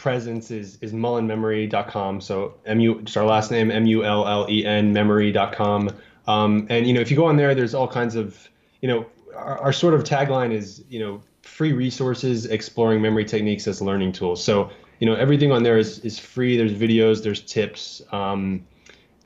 presence 0.00 0.50
is 0.50 0.78
is 0.80 0.92
mullenmemory.com. 0.92 2.20
So 2.20 2.54
mu 2.66 3.02
just 3.02 3.16
our 3.16 3.24
last 3.24 3.50
name 3.50 3.70
m 3.70 3.86
u 3.86 4.04
l 4.04 4.26
l 4.26 4.46
e 4.48 4.64
n 4.64 4.92
memory.com. 4.92 5.90
Um, 6.26 6.66
and 6.70 6.86
you 6.86 6.94
know, 6.94 7.00
if 7.00 7.10
you 7.10 7.16
go 7.16 7.26
on 7.26 7.36
there, 7.36 7.54
there's 7.54 7.74
all 7.74 7.88
kinds 7.88 8.16
of, 8.16 8.48
you 8.80 8.88
know, 8.88 9.06
our, 9.34 9.58
our 9.58 9.72
sort 9.72 9.94
of 9.94 10.04
tagline 10.04 10.52
is, 10.52 10.82
you 10.88 10.98
know, 10.98 11.22
free 11.42 11.72
resources 11.72 12.46
exploring 12.46 13.02
memory 13.02 13.24
techniques 13.24 13.66
as 13.68 13.80
learning 13.82 14.12
tools. 14.12 14.42
So 14.42 14.70
you 15.00 15.06
know, 15.06 15.14
everything 15.14 15.50
on 15.50 15.62
there 15.62 15.78
is 15.78 15.98
is 16.00 16.18
free. 16.18 16.56
There's 16.56 16.72
videos, 16.72 17.22
there's 17.22 17.40
tips, 17.40 18.02
um, 18.12 18.64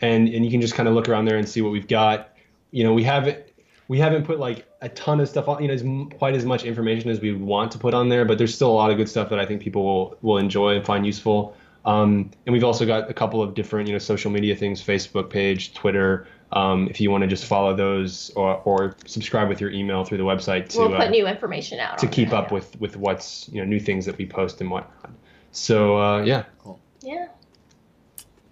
and 0.00 0.28
and 0.28 0.44
you 0.44 0.50
can 0.50 0.60
just 0.60 0.74
kind 0.74 0.88
of 0.88 0.94
look 0.94 1.08
around 1.08 1.24
there 1.26 1.36
and 1.36 1.48
see 1.48 1.62
what 1.62 1.72
we've 1.72 1.88
got. 1.88 2.30
You 2.70 2.84
know, 2.84 2.92
we 2.92 3.02
haven't 3.02 3.38
we 3.88 3.98
haven't 3.98 4.24
put 4.24 4.38
like 4.38 4.66
a 4.84 4.88
ton 4.90 5.18
of 5.18 5.28
stuff 5.28 5.48
on, 5.48 5.62
you 5.62 5.68
know, 5.68 5.74
as 5.74 5.82
quite 6.18 6.34
as 6.34 6.44
much 6.44 6.64
information 6.64 7.10
as 7.10 7.18
we 7.18 7.32
want 7.32 7.72
to 7.72 7.78
put 7.78 7.94
on 7.94 8.10
there, 8.10 8.24
but 8.24 8.36
there's 8.36 8.54
still 8.54 8.70
a 8.70 8.76
lot 8.76 8.90
of 8.90 8.98
good 8.98 9.08
stuff 9.08 9.30
that 9.30 9.38
I 9.38 9.46
think 9.46 9.62
people 9.62 9.82
will 9.82 10.18
will 10.20 10.38
enjoy 10.38 10.76
and 10.76 10.84
find 10.84 11.06
useful. 11.06 11.56
Um, 11.86 12.30
and 12.46 12.52
we've 12.52 12.64
also 12.64 12.86
got 12.86 13.10
a 13.10 13.14
couple 13.14 13.42
of 13.42 13.54
different, 13.54 13.88
you 13.88 13.94
know, 13.94 13.98
social 13.98 14.30
media 14.30 14.54
things: 14.54 14.82
Facebook 14.82 15.30
page, 15.30 15.72
Twitter. 15.74 16.26
Um, 16.52 16.86
if 16.88 17.00
you 17.00 17.10
want 17.10 17.22
to 17.22 17.26
just 17.26 17.46
follow 17.46 17.74
those 17.74 18.30
or, 18.36 18.56
or 18.64 18.94
subscribe 19.06 19.48
with 19.48 19.60
your 19.60 19.70
email 19.70 20.04
through 20.04 20.18
the 20.18 20.24
website 20.24 20.68
to 20.68 20.78
we'll 20.78 20.90
put 20.90 21.00
uh, 21.00 21.10
new 21.10 21.26
information 21.26 21.80
out 21.80 21.98
to 21.98 22.06
keep 22.06 22.30
there, 22.30 22.38
up 22.38 22.48
yeah. 22.48 22.54
with 22.54 22.80
with 22.80 22.96
what's 22.96 23.48
you 23.48 23.60
know 23.60 23.66
new 23.66 23.80
things 23.80 24.04
that 24.06 24.18
we 24.18 24.26
post 24.26 24.60
and 24.60 24.70
whatnot. 24.70 25.10
So 25.52 25.98
uh, 25.98 26.22
yeah, 26.22 26.44
Cool. 26.58 26.78
Yeah. 27.00 27.26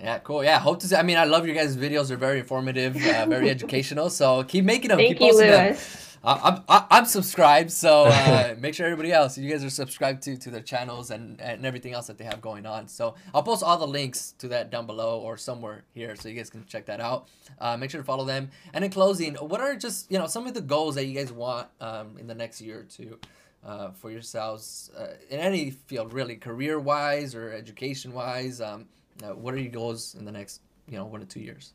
Yeah, 0.01 0.19
cool. 0.19 0.43
Yeah, 0.43 0.59
hope 0.59 0.81
to 0.81 0.89
see. 0.89 0.97
I 0.97 1.05
mean, 1.05 1.17
I 1.17 1.25
love 1.25 1.47
your 1.47 1.55
guys' 1.55 1.77
videos. 1.77 2.09
They're 2.09 2.17
very 2.17 2.41
informative, 2.41 2.97
uh, 2.97 3.25
very 3.27 3.49
educational. 3.57 4.11
So 4.11 4.43
keep 4.43 4.65
making 4.65 4.89
them. 4.89 4.99
Thank 4.99 5.11
keep 5.11 5.21
you, 5.21 5.29
posting 5.29 5.51
them. 5.51 5.77
I'm, 6.25 6.63
I- 6.69 6.87
I'm 6.91 7.05
subscribed, 7.07 7.71
so 7.73 8.05
uh, 8.07 8.55
make 8.61 8.75
sure 8.75 8.87
everybody 8.87 9.13
else, 9.13 9.37
you 9.37 9.51
guys 9.51 9.65
are 9.65 9.71
subscribed 9.71 10.23
to 10.25 10.37
to 10.37 10.51
their 10.51 10.61
channels 10.63 11.11
and, 11.11 11.41
and 11.41 11.67
everything 11.67 11.95
else 11.95 12.07
that 12.07 12.17
they 12.19 12.25
have 12.25 12.41
going 12.41 12.65
on. 12.65 12.87
So 12.89 13.15
I'll 13.35 13.43
post 13.43 13.63
all 13.63 13.77
the 13.77 13.87
links 13.89 14.33
to 14.39 14.49
that 14.49 14.71
down 14.71 14.87
below 14.87 15.19
or 15.21 15.37
somewhere 15.37 15.85
here, 15.95 16.15
so 16.15 16.29
you 16.29 16.37
guys 16.37 16.51
can 16.51 16.65
check 16.67 16.87
that 16.87 17.01
out. 17.01 17.29
Uh, 17.59 17.77
make 17.77 17.91
sure 17.91 18.01
to 18.01 18.05
follow 18.07 18.25
them. 18.25 18.51
And 18.73 18.85
in 18.85 18.91
closing, 18.91 19.35
what 19.35 19.61
are 19.61 19.75
just 19.75 20.11
you 20.13 20.19
know 20.19 20.27
some 20.27 20.47
of 20.47 20.55
the 20.55 20.61
goals 20.61 20.95
that 20.95 21.07
you 21.07 21.15
guys 21.15 21.33
want 21.33 21.69
um, 21.81 22.17
in 22.19 22.27
the 22.27 22.35
next 22.35 22.61
year 22.61 22.81
or 22.81 22.85
two? 22.85 23.19
Uh, 23.65 23.93
for 23.93 24.11
yourselves 24.11 24.91
uh, 24.99 25.07
in 25.31 25.39
any 25.39 25.71
field, 25.71 26.13
really, 26.13 26.35
career 26.35 26.81
wise 26.81 27.33
or 27.33 27.53
education 27.53 28.13
wise. 28.13 28.61
Um, 28.61 28.87
uh, 29.23 29.37
what 29.37 29.55
are 29.55 29.59
your 29.59 29.71
goals 29.71 30.17
in 30.19 30.25
the 30.25 30.33
next, 30.33 30.63
you 30.89 30.97
know, 30.97 31.05
one 31.05 31.21
to 31.21 31.27
two 31.27 31.39
years? 31.39 31.73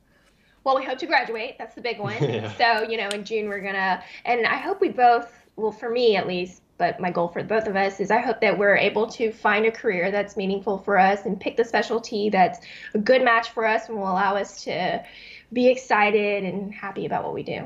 Well, 0.67 0.75
we 0.75 0.83
hope 0.83 0.97
to 0.97 1.05
graduate. 1.05 1.55
That's 1.57 1.75
the 1.75 1.81
big 1.81 1.97
one. 1.97 2.17
Yeah. 2.27 2.51
So, 2.57 2.89
you 2.89 2.97
know, 2.97 3.07
in 3.07 3.23
June 3.23 3.47
we're 3.47 3.61
gonna, 3.61 4.03
and 4.25 4.45
I 4.45 4.57
hope 4.57 4.81
we 4.81 4.89
both, 4.89 5.31
well, 5.55 5.71
for 5.71 5.89
me 5.89 6.17
at 6.17 6.27
least, 6.27 6.61
but 6.77 6.99
my 6.99 7.09
goal 7.09 7.29
for 7.29 7.41
both 7.41 7.67
of 7.67 7.77
us 7.77 8.01
is 8.01 8.11
I 8.11 8.17
hope 8.17 8.41
that 8.41 8.59
we're 8.59 8.75
able 8.75 9.07
to 9.11 9.31
find 9.31 9.65
a 9.65 9.71
career 9.71 10.11
that's 10.11 10.35
meaningful 10.35 10.79
for 10.79 10.97
us 10.97 11.25
and 11.25 11.39
pick 11.39 11.55
the 11.55 11.63
specialty 11.63 12.29
that's 12.29 12.59
a 12.93 12.97
good 12.97 13.23
match 13.23 13.51
for 13.51 13.65
us 13.65 13.87
and 13.87 13.97
will 13.97 14.11
allow 14.11 14.35
us 14.35 14.65
to 14.65 15.01
be 15.53 15.69
excited 15.69 16.43
and 16.43 16.73
happy 16.73 17.05
about 17.05 17.23
what 17.23 17.33
we 17.33 17.43
do. 17.43 17.65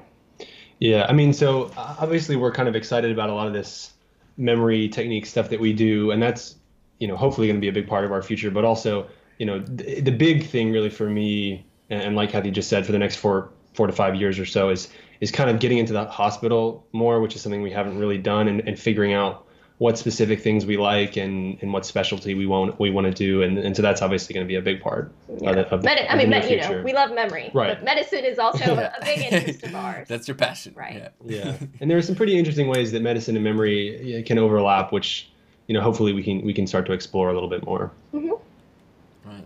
Yeah, 0.77 1.07
I 1.09 1.13
mean, 1.13 1.33
so 1.33 1.71
obviously 1.75 2.35
we're 2.35 2.51
kind 2.51 2.69
of 2.69 2.75
excited 2.75 3.09
about 3.09 3.31
a 3.31 3.33
lot 3.33 3.47
of 3.47 3.53
this 3.53 3.93
memory 4.37 4.87
technique 4.89 5.25
stuff 5.25 5.49
that 5.49 5.59
we 5.59 5.73
do, 5.73 6.11
and 6.11 6.21
that's 6.21 6.55
you 6.99 7.07
know 7.07 7.17
hopefully 7.17 7.47
going 7.47 7.57
to 7.57 7.61
be 7.61 7.69
a 7.69 7.73
big 7.73 7.87
part 7.87 8.05
of 8.05 8.11
our 8.11 8.21
future. 8.21 8.51
But 8.51 8.63
also, 8.63 9.07
you 9.39 9.47
know, 9.47 9.57
the, 9.57 10.01
the 10.01 10.11
big 10.11 10.45
thing 10.45 10.71
really 10.71 10.91
for 10.91 11.09
me, 11.09 11.65
and, 11.91 12.01
and 12.01 12.15
like 12.15 12.31
Kathy 12.31 12.49
just 12.49 12.69
said, 12.69 12.85
for 12.85 12.91
the 12.91 12.99
next 12.99 13.17
four 13.17 13.49
four 13.73 13.85
to 13.87 13.93
five 13.93 14.15
years 14.15 14.39
or 14.39 14.45
so 14.45 14.69
is 14.69 14.89
is 15.21 15.29
kind 15.31 15.49
of 15.51 15.59
getting 15.59 15.77
into 15.77 15.93
the 15.93 16.05
hospital 16.05 16.85
more, 16.93 17.21
which 17.21 17.35
is 17.35 17.41
something 17.41 17.61
we 17.61 17.69
haven't 17.71 17.99
really 17.99 18.17
done, 18.17 18.47
and, 18.47 18.61
and 18.67 18.79
figuring 18.79 19.13
out 19.13 19.45
what 19.77 19.97
specific 19.97 20.39
things 20.41 20.63
we 20.63 20.77
like 20.77 21.17
and, 21.17 21.57
and 21.61 21.73
what 21.73 21.83
specialty 21.85 22.35
we 22.35 22.45
want 22.45 22.79
we 22.79 22.89
want 22.91 23.05
to 23.07 23.13
do, 23.13 23.41
and, 23.41 23.57
and 23.57 23.75
so 23.75 23.81
that's 23.81 24.01
obviously 24.01 24.33
going 24.33 24.45
to 24.45 24.47
be 24.47 24.55
a 24.55 24.61
big 24.61 24.79
part 24.81 25.11
Yeah. 25.39 25.49
of 25.51 25.55
the, 25.55 25.67
of 25.73 25.81
the, 25.81 25.85
Medi- 25.85 26.01
I 26.01 26.03
of 26.03 26.11
the 26.11 26.17
mean, 26.17 26.29
near 26.29 26.39
med- 26.39 26.51
you 26.51 26.57
know, 26.77 26.83
we 26.83 26.93
love 26.93 27.11
memory, 27.13 27.49
Right. 27.53 27.75
but 27.75 27.83
medicine 27.83 28.23
is 28.25 28.37
also 28.39 28.75
a, 28.75 28.93
a 28.99 29.03
big 29.05 29.19
interest 29.33 29.63
of 29.63 29.73
ours. 29.75 30.07
That's 30.07 30.27
your 30.27 30.35
passion. 30.35 30.73
Right. 30.75 31.11
Yeah. 31.25 31.45
yeah, 31.45 31.57
and 31.79 31.89
there 31.89 31.97
are 31.97 32.01
some 32.03 32.15
pretty 32.15 32.37
interesting 32.37 32.67
ways 32.67 32.91
that 32.91 33.01
medicine 33.01 33.35
and 33.35 33.43
memory 33.43 34.23
can 34.27 34.37
overlap, 34.37 34.91
which 34.91 35.31
you 35.67 35.73
know 35.73 35.81
hopefully 35.81 36.13
we 36.13 36.21
can 36.23 36.41
we 36.45 36.53
can 36.53 36.67
start 36.67 36.85
to 36.87 36.91
explore 36.93 37.29
a 37.29 37.33
little 37.33 37.49
bit 37.49 37.65
more. 37.65 37.91
Mm-hmm. 38.13 39.29
Right. 39.29 39.45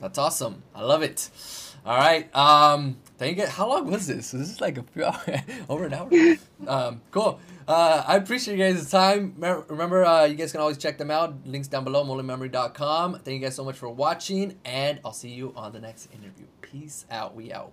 That's 0.00 0.18
awesome. 0.18 0.62
I 0.74 0.82
love 0.82 1.02
it. 1.02 1.30
All 1.86 1.96
right. 1.96 2.34
Um, 2.34 2.96
thank 3.16 3.38
you. 3.38 3.46
How 3.46 3.68
long 3.68 3.88
was 3.90 4.08
this? 4.08 4.32
This 4.32 4.50
is 4.50 4.60
like 4.60 4.76
a 4.76 4.82
few 4.82 5.04
hours, 5.06 5.40
over 5.68 5.86
an 5.86 5.94
hour. 5.94 6.10
um, 6.66 7.00
cool. 7.12 7.38
Uh, 7.68 8.02
I 8.06 8.16
appreciate 8.16 8.58
you 8.58 8.64
guys' 8.64 8.90
time. 8.90 9.34
Remember, 9.38 10.04
uh, 10.04 10.24
you 10.24 10.34
guys 10.34 10.50
can 10.50 10.60
always 10.60 10.78
check 10.78 10.98
them 10.98 11.10
out. 11.12 11.46
Links 11.46 11.68
down 11.68 11.84
below, 11.84 12.04
mullenmemory.com. 12.04 13.20
Thank 13.20 13.34
you 13.34 13.40
guys 13.40 13.54
so 13.54 13.64
much 13.64 13.76
for 13.76 13.88
watching, 13.88 14.56
and 14.64 14.98
I'll 15.04 15.12
see 15.12 15.30
you 15.30 15.52
on 15.56 15.72
the 15.72 15.80
next 15.80 16.08
interview. 16.12 16.46
Peace 16.60 17.06
out. 17.10 17.34
We 17.36 17.52
out. 17.52 17.72